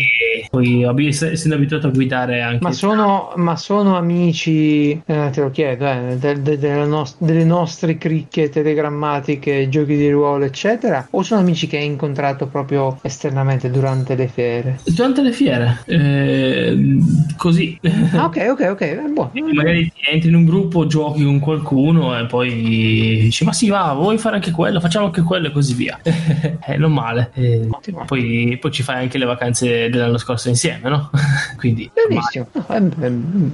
quindi 0.50 0.84
poi 0.90 1.06
essendo 1.06 1.54
abituato 1.54 1.86
a 1.86 1.90
guidare 1.90 2.40
anche. 2.40 2.58
Ma 2.62 2.72
sono, 2.72 3.32
ma 3.36 3.58
sono 3.60 3.96
amici, 3.96 4.90
eh, 4.90 5.30
te 5.32 5.40
lo 5.40 5.50
chiedo, 5.50 5.86
eh, 5.86 6.16
de- 6.18 6.40
de- 6.42 6.58
della 6.58 6.86
nos- 6.86 7.16
delle 7.18 7.44
nostre 7.44 7.96
cricche 7.98 8.48
telegrammatiche, 8.48 9.68
giochi 9.68 9.96
di 9.96 10.10
ruolo, 10.10 10.44
eccetera, 10.44 11.06
o 11.10 11.22
sono 11.22 11.40
amici 11.40 11.66
che 11.66 11.76
hai 11.76 11.84
incontrato 11.84 12.46
proprio 12.46 12.98
esternamente 13.02 13.70
durante 13.70 14.14
le 14.14 14.26
fiere? 14.28 14.80
Durante 14.84 15.22
le 15.22 15.32
fiere, 15.32 15.82
eh, 15.86 16.98
così. 17.36 17.78
Ah, 18.14 18.24
ok, 18.24 18.46
ok, 18.50 18.68
ok, 18.70 18.80
eh, 18.80 19.00
buono. 19.12 19.30
Magari 19.52 19.92
entri 20.10 20.28
in 20.30 20.34
un 20.34 20.44
gruppo, 20.44 20.86
giochi 20.86 21.22
con 21.24 21.38
qualcuno 21.38 22.18
e 22.18 22.26
poi 22.26 23.20
dici: 23.20 23.44
Ma 23.44 23.52
sì, 23.52 23.68
va, 23.68 23.92
vuoi 23.92 24.18
fare 24.18 24.36
anche 24.36 24.50
quello? 24.50 24.80
Facciamo 24.80 25.06
anche 25.06 25.22
quello 25.22 25.48
e 25.48 25.52
così 25.52 25.74
via. 25.74 25.98
eh, 26.02 26.76
non 26.76 26.92
male. 26.92 27.30
Eh, 27.34 27.68
poi, 28.06 28.56
poi 28.60 28.70
ci 28.70 28.82
fai 28.82 29.02
anche 29.02 29.18
le 29.18 29.24
vacanze 29.26 29.88
dell'anno 29.90 30.18
scorso 30.18 30.48
insieme, 30.48 30.88
no? 30.88 31.10
Quindi, 31.58 31.90
Benissimo. 32.08 32.46
No, 32.52 32.66
è, 32.68 32.78
è- 33.06 33.12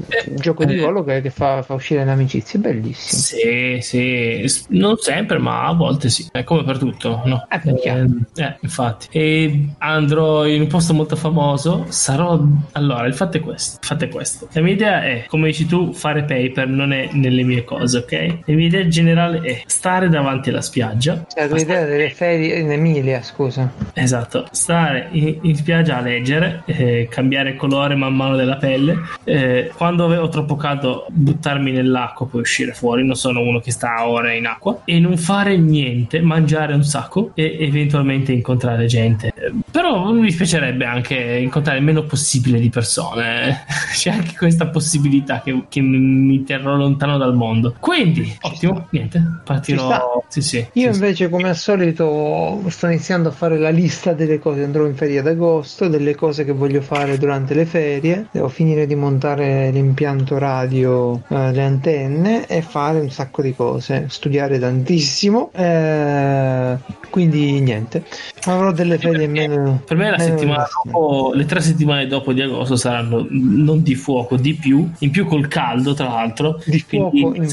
è 0.09 0.24
un 0.28 0.36
gioco 0.36 0.64
di 0.64 0.74
Eh. 0.74 0.78
ruolo 0.81 1.05
che, 1.05 1.20
che 1.20 1.31
fa, 1.31 1.62
fa 1.62 1.74
uscire 1.74 2.01
le 2.01 2.06
l'amicizia, 2.06 2.59
bellissimo. 2.59 3.20
Sì, 3.20 3.78
sì, 3.81 4.66
non 4.68 4.97
sempre, 4.97 5.39
ma 5.39 5.66
a 5.66 5.73
volte 5.73 6.09
sì, 6.09 6.27
è 6.32 6.44
come 6.44 6.64
per 6.64 6.78
tutto, 6.78 7.23
no? 7.24 7.47
Eh, 7.51 7.60
eh, 7.64 8.06
eh, 8.36 8.56
infatti. 8.60 9.06
E 9.10 9.68
andrò 9.78 10.47
in 10.47 10.62
un 10.62 10.66
posto 10.66 10.94
molto 10.94 11.16
famoso, 11.16 11.86
sarò... 11.89 12.40
Allora, 12.73 13.06
il 13.06 13.14
fatto 13.14 13.36
è 13.36 13.40
questo, 13.40 13.78
il 13.81 13.86
fatto 13.86 14.05
è 14.05 14.09
questo. 14.09 14.48
La 14.52 14.60
mia 14.60 14.73
idea 14.73 15.05
è, 15.05 15.24
come 15.28 15.48
dici 15.48 15.66
tu, 15.66 15.93
fare 15.93 16.24
paper 16.24 16.68
non 16.68 16.93
è 16.93 17.09
nelle 17.12 17.43
mie 17.43 17.64
cose, 17.64 17.98
ok? 17.98 18.39
La 18.44 18.55
mia 18.55 18.66
idea 18.66 18.86
generale 18.89 19.40
è 19.40 19.62
stare 19.66 20.09
davanti 20.09 20.51
alla 20.51 20.62
spiaggia. 20.62 21.24
Cioè, 21.28 21.43
la 21.43 21.48
tua 21.48 21.60
idea 21.60 21.85
delle 21.85 22.10
ferie 22.10 22.56
in 22.59 22.70
Emilia, 22.70 23.23
scusa. 23.23 23.70
Esatto, 23.93 24.47
stare 24.52 25.09
in, 25.12 25.39
in 25.43 25.56
spiaggia 25.56 25.98
a 25.98 26.01
leggere, 26.01 26.62
eh, 26.66 27.09
cambiare 27.10 27.56
colore 27.56 27.94
man 27.94 28.14
mano 28.14 28.36
della 28.36 28.56
pelle. 28.56 28.98
Eh, 29.24 29.70
quando 29.87 30.05
avevo 30.05 30.29
troppo 30.29 30.57
caldo, 30.57 31.07
buttarmi 31.09 31.71
nell'acqua, 31.71 32.27
poi 32.27 32.41
uscire 32.41 32.73
fuori. 32.73 33.07
Non 33.07 33.15
sono 33.15 33.41
uno 33.41 33.61
che 33.61 33.71
sta 33.71 34.09
ore 34.09 34.37
in 34.37 34.47
acqua 34.47 34.81
e 34.85 34.99
non 34.99 35.17
fare 35.17 35.57
niente, 35.57 36.21
mangiare 36.21 36.75
un 36.75 36.83
sacco 36.83 37.31
e 37.35 37.57
eventualmente 37.61 38.33
incontrare 38.33 38.87
gente. 38.87 39.33
Però 39.71 40.11
mi 40.11 40.23
dispiacerebbe 40.23 40.85
anche 40.85 41.15
incontrare 41.15 41.79
il 41.79 41.85
meno 41.85 42.03
possibile 42.03 42.59
di 42.59 42.69
persone. 42.69 43.65
C'è 43.95 44.11
anche 44.11 44.35
questa 44.37 44.67
possibilità 44.67 45.41
che, 45.41 45.67
che 45.69 45.81
mi 45.81 46.43
terrò 46.43 46.75
lontano 46.75 47.17
dal 47.17 47.37
mondo. 47.37 47.77
Quindi, 47.79 48.37
ottimo, 48.41 48.89
niente, 48.91 49.23
partirò. 49.45 50.21
Sì, 50.27 50.43
sì, 50.43 50.67
Io 50.73 50.93
sì, 50.93 50.99
invece, 50.99 51.29
come 51.29 51.51
al 51.51 51.57
solito, 51.57 52.61
sto 52.71 52.87
iniziando 52.89 53.29
a 53.29 53.33
fare 53.33 53.57
la 53.57 53.71
lista 53.71 54.15
delle 54.15 54.41
cose. 54.41 54.65
Andrò 54.65 54.85
in 54.85 54.97
ferie 54.97 55.21
ad 55.21 55.29
agosto, 55.29 55.87
delle 55.87 56.17
cose 56.17 56.45
che 56.45 56.51
voglio 56.51 56.81
fare 56.81 57.19
durante 57.19 57.55
le 57.55 57.67
ferie. 57.67 58.27
Devo 58.33 58.49
finire 58.49 58.85
di 58.87 58.97
montare 58.97 59.65
l'impianto 59.70 60.38
radio, 60.38 61.20
eh, 61.28 61.52
le 61.52 61.62
antenne 61.62 62.47
e 62.47 62.62
fare 62.62 63.01
un 63.01 63.10
sacco 63.10 63.43
di 63.43 63.55
cose. 63.55 64.06
Studiare 64.09 64.59
tantissimo. 64.59 65.51
Eh, 65.52 66.76
quindi, 67.10 67.60
niente, 67.60 68.05
avrò 68.44 68.72
delle 68.72 68.98
ferie 68.98 69.26
meno. 69.26 69.82
Per 69.86 69.97
me 69.97 70.10
la 70.10 70.18
settimana 70.18 70.66
dopo, 70.84 71.32
le 71.32 71.44
tre 71.47 71.60
settimane 71.60 72.06
dopo 72.06 72.32
di 72.32 72.43
agosto 72.43 72.76
saranno 72.76 73.26
non 73.30 73.82
di 73.82 73.94
fuoco, 73.94 74.36
di 74.36 74.55
più, 74.55 74.90
in 74.98 75.10
più 75.10 75.24
col 75.26 75.48
caldo, 75.48 75.94
tra 75.94 76.09
l'altro. 76.09 76.60
Di 76.64 76.78
fuoco 76.78 77.16
in, 77.16 77.48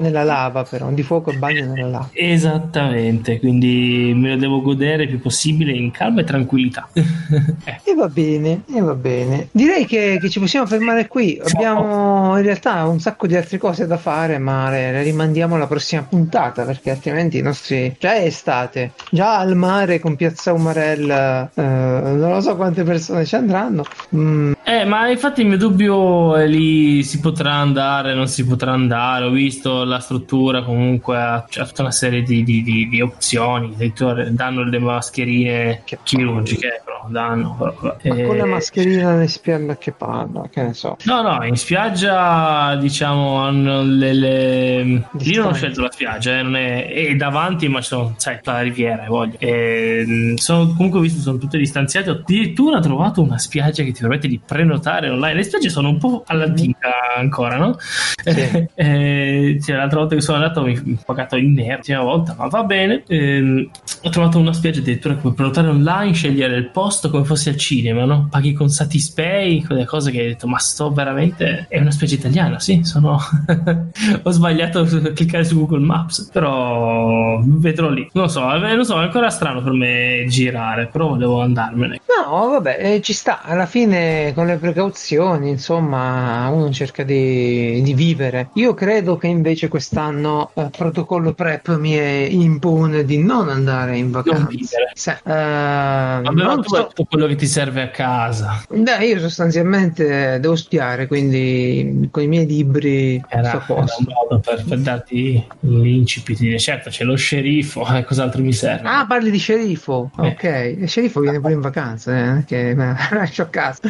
nella 0.00 0.22
lava, 0.22 0.62
però, 0.62 0.90
di 0.90 1.02
fuoco 1.02 1.30
e 1.30 1.38
bagno 1.38 1.72
nella 1.72 1.88
lava. 1.88 2.10
Esattamente, 2.12 3.40
quindi 3.40 4.12
me 4.14 4.30
lo 4.30 4.36
devo 4.36 4.62
godere 4.62 5.04
il 5.04 5.08
più 5.08 5.20
possibile 5.20 5.72
in 5.72 5.90
calma 5.90 6.20
e 6.20 6.24
tranquillità. 6.24 6.88
eh. 6.94 7.80
E 7.82 7.94
va 7.94 8.08
bene, 8.08 8.62
e 8.72 8.80
va 8.80 8.94
bene. 8.94 9.48
Direi 9.50 9.86
che, 9.86 10.18
che 10.20 10.30
ci 10.30 10.38
possiamo 10.38 10.66
fermare 10.66 11.08
qui. 11.08 11.40
Abbiamo 11.52 12.36
in 12.36 12.42
realtà 12.42 12.86
un 12.86 13.00
sacco 13.00 13.26
di 13.26 13.36
altre 13.36 13.58
cose 13.58 13.86
da 13.86 13.96
fare, 13.96 14.38
ma 14.38 14.70
le, 14.70 14.92
le 14.92 15.02
rimandiamo 15.02 15.54
alla 15.54 15.66
prossima 15.66 16.02
puntata 16.02 16.64
perché 16.64 16.90
altrimenti 16.90 17.38
i 17.38 17.42
nostri. 17.42 17.94
Già 17.98 18.14
è 18.14 18.24
estate, 18.24 18.92
già 19.10 19.38
al 19.38 19.56
mare 19.56 19.98
con 19.98 20.16
Piazza 20.16 20.52
Umarella, 20.52 21.50
eh, 21.54 21.62
non 21.62 22.30
lo 22.30 22.40
so 22.40 22.56
quante 22.56 22.82
persone 22.82 23.24
ci 23.24 23.34
andranno. 23.34 23.84
Mm. 24.14 24.52
Eh, 24.70 24.84
ma 24.84 25.08
infatti 25.08 25.40
il 25.40 25.48
mio 25.48 25.56
dubbio 25.56 26.36
è 26.36 26.46
lì: 26.46 27.02
si 27.02 27.18
potrà 27.18 27.54
andare, 27.54 28.14
non 28.14 28.28
si 28.28 28.46
potrà 28.46 28.70
andare. 28.70 29.24
Ho 29.24 29.30
visto 29.30 29.82
la 29.82 29.98
struttura, 29.98 30.62
comunque 30.62 31.16
ha, 31.20 31.44
c'è 31.48 31.66
tutta 31.66 31.82
una 31.82 31.90
serie 31.90 32.22
di, 32.22 32.44
di, 32.44 32.62
di, 32.62 32.88
di 32.88 33.00
opzioni. 33.00 33.72
Addirittura 33.74 34.22
danno 34.30 34.62
le 34.62 34.78
mascherine 34.78 35.82
che 35.82 35.98
chirurgiche, 36.04 36.82
però 36.84 37.04
danno. 37.08 37.56
Però, 37.58 37.74
ma 37.80 37.96
eh, 38.00 38.24
con 38.24 38.36
la 38.36 38.46
mascherina 38.46 39.20
in 39.20 39.28
spiaggia 39.28 39.76
che 39.76 39.90
parla, 39.90 40.48
che 40.48 40.62
ne 40.62 40.72
so. 40.72 40.96
No, 41.02 41.20
no, 41.20 41.44
in 41.44 41.56
spiaggia 41.56 42.76
diciamo 42.76 43.38
hanno 43.38 43.82
le. 43.82 44.14
le... 44.14 45.08
Io 45.18 45.42
non 45.42 45.50
ho 45.50 45.54
scelto 45.54 45.80
la 45.80 45.90
spiaggia, 45.90 46.38
eh, 46.38 46.42
non 46.42 46.54
è... 46.54 46.92
è 46.92 47.16
davanti, 47.16 47.66
ma 47.66 47.82
sono, 47.82 48.14
sai, 48.18 48.38
la 48.44 48.60
riviera, 48.60 49.04
voglio. 49.08 49.34
E, 49.40 50.34
sono, 50.36 50.68
comunque 50.68 51.00
ho 51.00 51.02
visto 51.02 51.20
sono 51.20 51.38
tutte 51.38 51.58
distanziate. 51.58 52.10
Ho 52.10 52.12
addirittura 52.12 52.78
trovato 52.78 53.20
una 53.20 53.38
spiaggia 53.38 53.82
che 53.82 53.90
ti 53.90 54.00
permette 54.00 54.28
di 54.28 54.38
prenotare 54.60 55.08
online. 55.08 55.34
Le 55.34 55.42
spiagge 55.42 55.70
sono 55.70 55.88
un 55.88 55.98
po' 55.98 56.22
all'antica 56.26 57.14
ancora, 57.16 57.56
no? 57.56 57.76
Sì. 57.78 58.68
eh, 58.74 59.58
cioè, 59.62 59.76
l'altra 59.76 60.00
volta 60.00 60.14
che 60.14 60.20
sono 60.20 60.38
andato 60.38 60.62
mi 60.62 60.76
ho 60.76 61.02
pagato 61.04 61.36
in 61.36 61.52
nero, 61.54 61.76
l'ultima 61.76 62.02
volta, 62.02 62.34
ma 62.36 62.46
va 62.46 62.62
bene. 62.64 63.02
Eh, 63.06 63.68
ho 64.02 64.08
trovato 64.10 64.38
una 64.38 64.52
spiaggia 64.52 64.80
addirittura 64.80 65.14
che 65.14 65.20
puoi 65.20 65.32
prenotare 65.32 65.68
online, 65.68 66.12
scegliere 66.12 66.56
il 66.56 66.68
posto 66.68 67.10
come 67.10 67.24
fosse 67.24 67.50
al 67.50 67.56
cinema, 67.56 68.04
no? 68.04 68.28
Paghi 68.30 68.52
con 68.52 68.68
Satispay, 68.68 69.62
quelle 69.64 69.86
cose 69.86 70.10
che 70.10 70.20
hai 70.20 70.26
detto, 70.28 70.46
ma 70.46 70.58
sto 70.58 70.92
veramente... 70.92 71.66
È 71.68 71.78
una 71.78 71.90
spiaggia 71.90 72.14
italiana, 72.14 72.58
sì, 72.58 72.80
sono... 72.84 73.18
ho 74.22 74.30
sbagliato 74.30 74.80
a 74.80 75.12
cliccare 75.12 75.44
su 75.44 75.56
Google 75.56 75.84
Maps, 75.84 76.28
però 76.32 77.40
vedrò 77.42 77.88
lì. 77.88 78.08
Non 78.12 78.28
so, 78.28 78.40
non 78.42 78.84
so, 78.84 79.00
è 79.00 79.04
ancora 79.04 79.30
strano 79.30 79.62
per 79.62 79.72
me 79.72 80.24
girare, 80.28 80.86
però 80.86 81.08
volevo 81.08 81.40
andarmene. 81.40 82.00
No, 82.26 82.48
vabbè, 82.50 82.76
eh, 82.78 83.00
ci 83.00 83.12
sta. 83.12 83.42
Alla 83.42 83.66
fine, 83.66 84.32
con 84.34 84.46
le 84.46 84.49
precauzioni, 84.58 85.50
insomma, 85.50 86.48
uno 86.48 86.70
cerca 86.70 87.02
di, 87.02 87.80
di 87.82 87.94
vivere. 87.94 88.50
Io 88.54 88.74
credo 88.74 89.16
che 89.16 89.26
invece 89.26 89.68
quest'anno 89.68 90.50
il 90.54 90.62
eh, 90.64 90.70
protocollo 90.76 91.32
PrEP 91.32 91.76
mi 91.76 92.34
impone 92.42 93.04
di 93.04 93.18
non 93.18 93.48
andare 93.48 93.96
in 93.96 94.10
vacanza. 94.10 94.48
Sì. 94.94 95.10
Uh, 95.10 95.30
Vabbè, 95.30 96.42
non 96.42 96.62
tu 96.62 96.74
so... 96.74 96.86
tutto 96.88 97.04
quello 97.04 97.26
che 97.26 97.36
ti 97.36 97.46
serve 97.46 97.82
a 97.82 97.88
casa. 97.90 98.64
Beh, 98.68 99.06
io 99.06 99.18
sostanzialmente 99.18 100.38
devo 100.40 100.56
studiare, 100.56 101.06
quindi 101.06 102.08
con 102.10 102.22
i 102.22 102.26
miei 102.26 102.46
libri 102.46 103.22
era, 103.28 103.48
sto 103.48 103.56
a 103.56 103.60
posto. 103.60 103.96
un 103.98 104.14
modo 104.14 104.40
per, 104.40 104.64
per 104.66 104.78
darti 104.78 105.44
l'incipit. 105.60 106.56
Certo, 106.56 106.90
c'è 106.90 107.04
lo 107.04 107.16
sceriffo, 107.16 107.86
eh, 107.94 108.04
cos'altro 108.04 108.42
mi 108.42 108.52
serve? 108.52 108.88
Ah, 108.88 109.06
parli 109.06 109.30
di 109.30 109.38
sceriffo? 109.38 110.10
Eh. 110.18 110.28
Ok, 110.28 110.76
il 110.78 110.88
sceriffo 110.88 111.20
viene 111.20 111.40
pure 111.40 111.52
in 111.52 111.60
vacanza, 111.60 112.38
eh, 112.38 112.44
che 112.44 112.74
me 112.74 112.96
lascio 113.12 113.42
a 113.42 113.46
casa. 113.46 113.80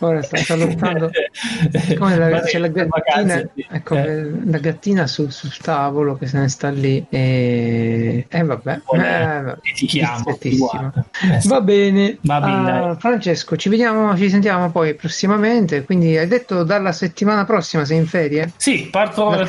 Ora 0.00 0.22
sta, 0.22 0.36
sta 0.36 0.54
lottando. 0.54 1.10
Come 1.98 2.16
la, 2.16 2.40
c'è 2.40 2.58
la 2.58 2.68
gattina, 2.68 3.42
ecco, 3.70 3.96
eh. 3.96 4.30
la 4.44 4.58
gattina 4.58 5.06
sul, 5.06 5.32
sul, 5.32 5.56
tavolo 5.56 6.16
che 6.16 6.26
se 6.26 6.38
ne 6.38 6.48
sta 6.48 6.68
lì 6.70 7.04
e, 7.08 8.26
e 8.28 8.42
vabbè. 8.44 8.80
Eh, 8.92 9.72
ti 9.74 9.86
chiamo. 9.86 10.38
Va 11.44 11.60
bene. 11.60 12.18
Va 12.20 12.40
bene 12.40 12.90
uh, 12.90 12.96
Francesco, 12.96 13.56
ci 13.56 13.68
vediamo, 13.68 14.16
ci 14.16 14.30
sentiamo 14.30 14.70
poi 14.70 14.94
prossimamente. 14.94 15.84
Quindi 15.84 16.16
hai 16.16 16.28
detto 16.28 16.62
dalla 16.62 16.92
settimana 16.92 17.44
prossima 17.44 17.84
sei 17.84 17.98
in 17.98 18.06
ferie? 18.06 18.52
Sì, 18.56 18.88
parto, 18.90 19.44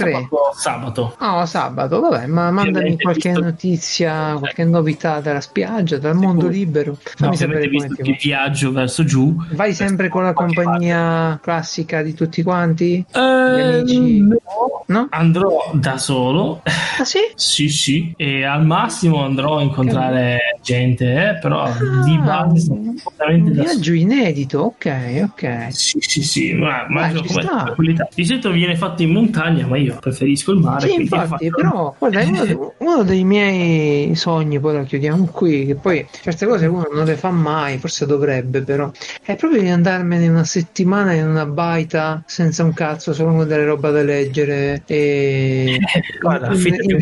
sabato. 0.56 1.16
Oh, 1.20 1.46
sabato, 1.46 2.00
vabbè, 2.00 2.26
ma 2.26 2.50
mandami 2.50 2.98
qualche 2.98 3.30
visto... 3.30 3.44
notizia, 3.44 4.36
qualche 4.40 4.64
novità 4.64 5.20
dalla 5.20 5.42
spiaggia, 5.42 5.98
dal 5.98 6.16
mondo 6.16 6.48
libero. 6.48 6.98
Fammi 7.00 7.32
no, 7.32 7.38
sapere 7.38 7.68
visto 7.68 7.94
che 7.94 8.18
viaggio 8.20 8.72
verso 8.72 9.04
giù. 9.04 9.36
Vai 9.52 9.74
sempre 9.74 10.10
con 10.10 10.24
la 10.24 10.34
compagnia 10.46 11.40
classica 11.42 12.02
di 12.02 12.14
tutti 12.14 12.44
quanti? 12.44 13.06
Eh? 13.12 13.84
No. 13.84 14.84
no. 14.88 15.08
Andrò 15.10 15.72
da 15.74 15.98
solo. 15.98 16.62
Ah 16.64 17.04
sì? 17.04 17.20
sì, 17.36 17.70
sì. 17.70 18.14
E 18.16 18.44
al 18.44 18.66
massimo 18.66 19.24
andrò 19.24 19.58
a 19.58 19.62
incontrare 19.62 20.60
gente, 20.62 21.06
eh, 21.06 21.40
però 21.40 21.64
ah, 21.64 21.78
di 22.04 22.18
base 22.18 22.72
un 22.72 23.52
viaggio 23.52 23.94
inedito, 23.94 24.60
ok, 24.60 25.30
ok. 25.32 25.68
Sì, 25.70 25.98
sì, 26.00 26.24
sì, 26.24 26.54
ma, 26.54 26.86
ma 26.88 27.12
come 27.12 27.96
di 28.14 28.26
solito 28.26 28.52
viene 28.52 28.76
fatto 28.76 29.04
in 29.04 29.12
montagna, 29.12 29.66
ma 29.68 29.78
io 29.78 29.98
preferisco 30.00 30.52
il 30.52 30.60
mare. 30.60 30.88
Sì, 30.88 30.96
infatti, 30.96 31.50
però 31.50 31.94
guarda, 31.98 32.22
uno, 32.24 32.74
uno, 32.80 33.04
dei 33.04 33.24
miei 33.24 34.16
sogni, 34.16 34.60
poi 34.60 34.78
lo 34.78 34.84
chiudiamo 34.84 35.26
qui, 35.26 35.66
che 35.66 35.76
poi 35.76 36.06
certe 36.22 36.46
cose 36.46 36.66
uno 36.66 36.88
non 36.92 37.06
le 37.06 37.16
fa 37.16 37.30
mai, 37.30 37.78
forse 37.78 38.06
dovrebbe, 38.06 38.62
però 38.62 38.92
è 39.24 39.36
proprio 39.36 39.62
di 39.62 39.70
andarmene 39.70 40.29
una 40.30 40.44
settimana 40.44 41.14
in 41.14 41.28
una 41.28 41.46
baita 41.46 42.24
senza 42.26 42.64
un 42.64 42.74
cazzo, 42.74 43.14
solo 43.14 43.34
con 43.34 43.48
delle 43.48 43.66
roba 43.66 43.90
da 43.90 44.02
leggere 44.02 44.84
e 44.86 45.78
guarda, 46.22 46.48
affittati 46.48 46.94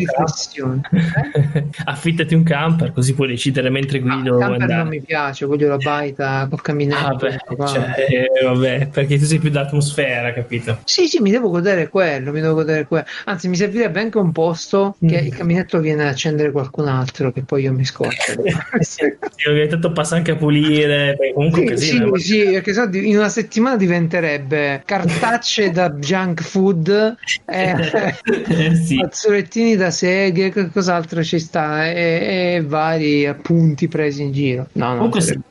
un, 0.60 0.80
camper. 0.80 1.66
affittati 1.84 2.34
un 2.34 2.42
camper 2.42 2.92
così 2.92 3.14
puoi 3.14 3.28
decidere 3.28 3.70
mentre 3.70 4.00
guido. 4.00 4.36
Ah, 4.36 4.48
camper 4.48 4.68
non 4.68 4.88
mi 4.88 5.00
piace, 5.00 5.46
voglio 5.46 5.68
la 5.68 5.76
baita 5.76 6.46
col 6.48 6.62
camminetto. 6.62 7.06
Ah, 7.06 7.14
beh, 7.14 7.66
cioè, 7.66 7.94
eh, 8.08 8.44
vabbè, 8.44 8.88
perché 8.88 9.18
tu 9.18 9.24
sei 9.24 9.38
più 9.38 9.50
d'atmosfera, 9.50 10.32
capito? 10.32 10.78
Sì, 10.84 11.06
sì, 11.06 11.20
mi 11.20 11.30
devo 11.30 11.50
godere 11.50 11.88
quello, 11.88 12.32
mi 12.32 12.40
devo 12.40 12.54
godere 12.54 12.86
quello. 12.86 13.04
Anzi, 13.24 13.48
mi 13.48 13.56
servirebbe 13.56 14.00
anche 14.00 14.18
un 14.18 14.32
posto 14.32 14.96
che 15.00 15.22
mm. 15.22 15.26
il 15.26 15.34
camminetto 15.34 15.80
viene 15.80 16.02
ad 16.02 16.08
accendere 16.08 16.50
qualcun 16.50 16.88
altro, 16.88 17.32
che 17.32 17.42
poi 17.42 17.62
io 17.62 17.72
mi 17.72 17.84
scordo. 17.84 18.14
sì, 18.80 19.02
ogni 19.48 19.66
tanto 19.68 19.92
passa 19.92 20.16
anche 20.16 20.32
a 20.32 20.36
pulire, 20.36 21.16
comunque 21.34 21.60
sì, 21.60 21.66
casino, 21.66 22.16
sì, 22.16 22.22
sì, 22.22 22.44
perché 22.52 22.72
so, 22.72 22.88
in 22.92 23.17
una 23.18 23.28
settimana 23.28 23.76
diventerebbe 23.76 24.82
cartacce 24.84 25.70
da 25.70 25.90
junk 25.90 26.42
food, 26.42 27.16
eh, 27.44 27.74
eh, 28.48 28.74
sì. 28.74 28.96
fazzolettini 28.96 29.76
da 29.76 29.90
seghe, 29.90 30.70
cos'altro 30.72 31.22
ci 31.22 31.38
sta, 31.38 31.86
e, 31.86 32.56
e 32.56 32.62
vari 32.66 33.26
appunti 33.26 33.88
presi 33.88 34.22
in 34.22 34.32
giro. 34.32 34.68
No, 34.72 34.94
Comunque, 34.94 35.20
sarebbe... 35.20 35.46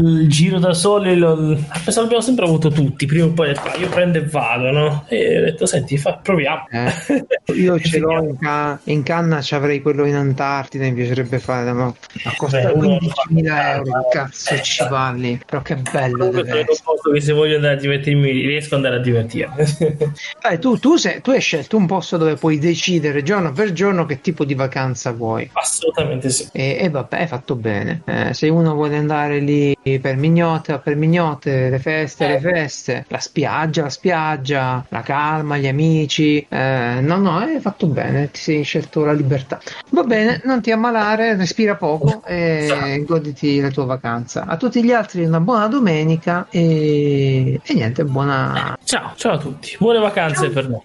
il 0.00 0.28
giro 0.28 0.58
da 0.58 0.72
soli 0.74 1.16
lo... 1.16 1.56
l'abbiamo 1.84 2.20
sempre 2.20 2.44
avuto 2.44 2.70
tutti. 2.70 3.06
Prima 3.06 3.26
o 3.26 3.32
poi 3.32 3.48
detto, 3.48 3.78
io 3.78 3.88
prendo 3.88 4.18
e 4.18 4.26
vado, 4.26 4.70
no? 4.70 5.04
E 5.08 5.38
ho 5.38 5.44
detto, 5.44 5.66
senti, 5.66 5.96
fa, 5.98 6.14
proviamo. 6.14 6.66
Eh, 6.70 7.24
io 7.54 7.78
ce 7.80 7.98
l'ho 7.98 8.22
in, 8.22 8.38
ca- 8.38 8.78
in 8.84 9.02
canna, 9.02 9.40
ci 9.40 9.54
avrei 9.54 9.80
quello 9.80 10.04
in 10.04 10.14
Antartide. 10.14 10.88
Mi 10.90 10.94
piacerebbe 10.94 11.38
fare, 11.38 11.72
ma 11.72 11.92
costa 12.36 12.72
15.000 12.72 13.66
euro. 13.74 13.82
Che 13.82 14.18
cazzo 14.18 14.60
ci 14.60 14.86
parli? 14.88 15.40
Però 15.44 15.62
che 15.62 15.76
bello. 15.76 16.28
Comunque, 16.28 16.42
posto 16.84 17.10
che 17.10 17.20
se 17.20 17.32
voglio 17.32 17.56
andare 17.56 17.74
a 17.74 17.78
divertirmi, 17.78 18.30
riesco 18.30 18.74
ad 18.74 18.84
andare 18.84 19.00
a 19.00 19.04
divertirmi. 19.04 19.54
eh, 20.50 20.58
tu, 20.58 20.78
tu, 20.78 20.96
sei, 20.96 21.20
tu 21.20 21.30
hai 21.30 21.40
scelto 21.40 21.76
un 21.76 21.86
posto 21.86 22.16
dove 22.16 22.34
puoi 22.34 22.58
decidere 22.58 23.22
giorno 23.22 23.52
per 23.52 23.72
giorno 23.72 24.06
che 24.06 24.20
tipo 24.20 24.44
di 24.44 24.54
vacanza 24.54 25.12
vuoi. 25.12 25.48
Assolutamente 25.52 26.30
sì. 26.30 26.48
E, 26.52 26.78
e 26.80 26.90
vabbè, 26.90 27.20
hai 27.20 27.26
fatto 27.26 27.54
bene. 27.54 28.02
Eh, 28.04 28.34
se 28.34 28.48
uno 28.48 28.74
vuole 28.74 28.96
andare 28.96 29.38
lì 29.38 29.76
per 30.00 30.16
mignotte, 30.16 30.78
per 30.78 30.96
mignotte, 30.96 31.68
le 31.68 31.78
feste, 31.78 32.28
le 32.28 32.40
feste, 32.40 33.04
la 33.08 33.18
spiaggia, 33.18 33.82
la 33.82 33.90
spiaggia, 33.90 34.84
la 34.88 35.00
calma, 35.00 35.56
gli 35.56 35.66
amici. 35.66 36.44
Eh, 36.48 36.98
no, 37.00 37.16
no, 37.16 37.38
hai 37.38 37.60
fatto 37.60 37.86
bene, 37.86 38.30
ti 38.30 38.40
sei 38.40 38.62
scelto 38.62 39.04
la 39.04 39.12
libertà. 39.12 39.60
Va 39.90 40.02
bene, 40.02 40.40
non 40.44 40.60
ti 40.60 40.70
ammalare, 40.70 41.36
respira 41.36 41.76
poco 41.76 42.22
e 42.24 43.02
goditi 43.06 43.60
la 43.60 43.70
tua 43.70 43.84
vacanza. 43.84 44.44
A 44.46 44.56
tutti 44.56 44.82
gli 44.82 44.92
altri 44.92 45.24
una 45.24 45.40
buona 45.40 45.66
domenica 45.66 46.41
e, 46.50 47.60
e 47.62 47.74
niente, 47.74 48.04
buona... 48.04 48.76
Ciao, 48.84 49.12
ciao 49.16 49.34
a 49.34 49.38
tutti, 49.38 49.76
buone 49.78 49.98
vacanze 49.98 50.44
ciao. 50.44 50.50
per 50.50 50.68
noi. 50.68 50.82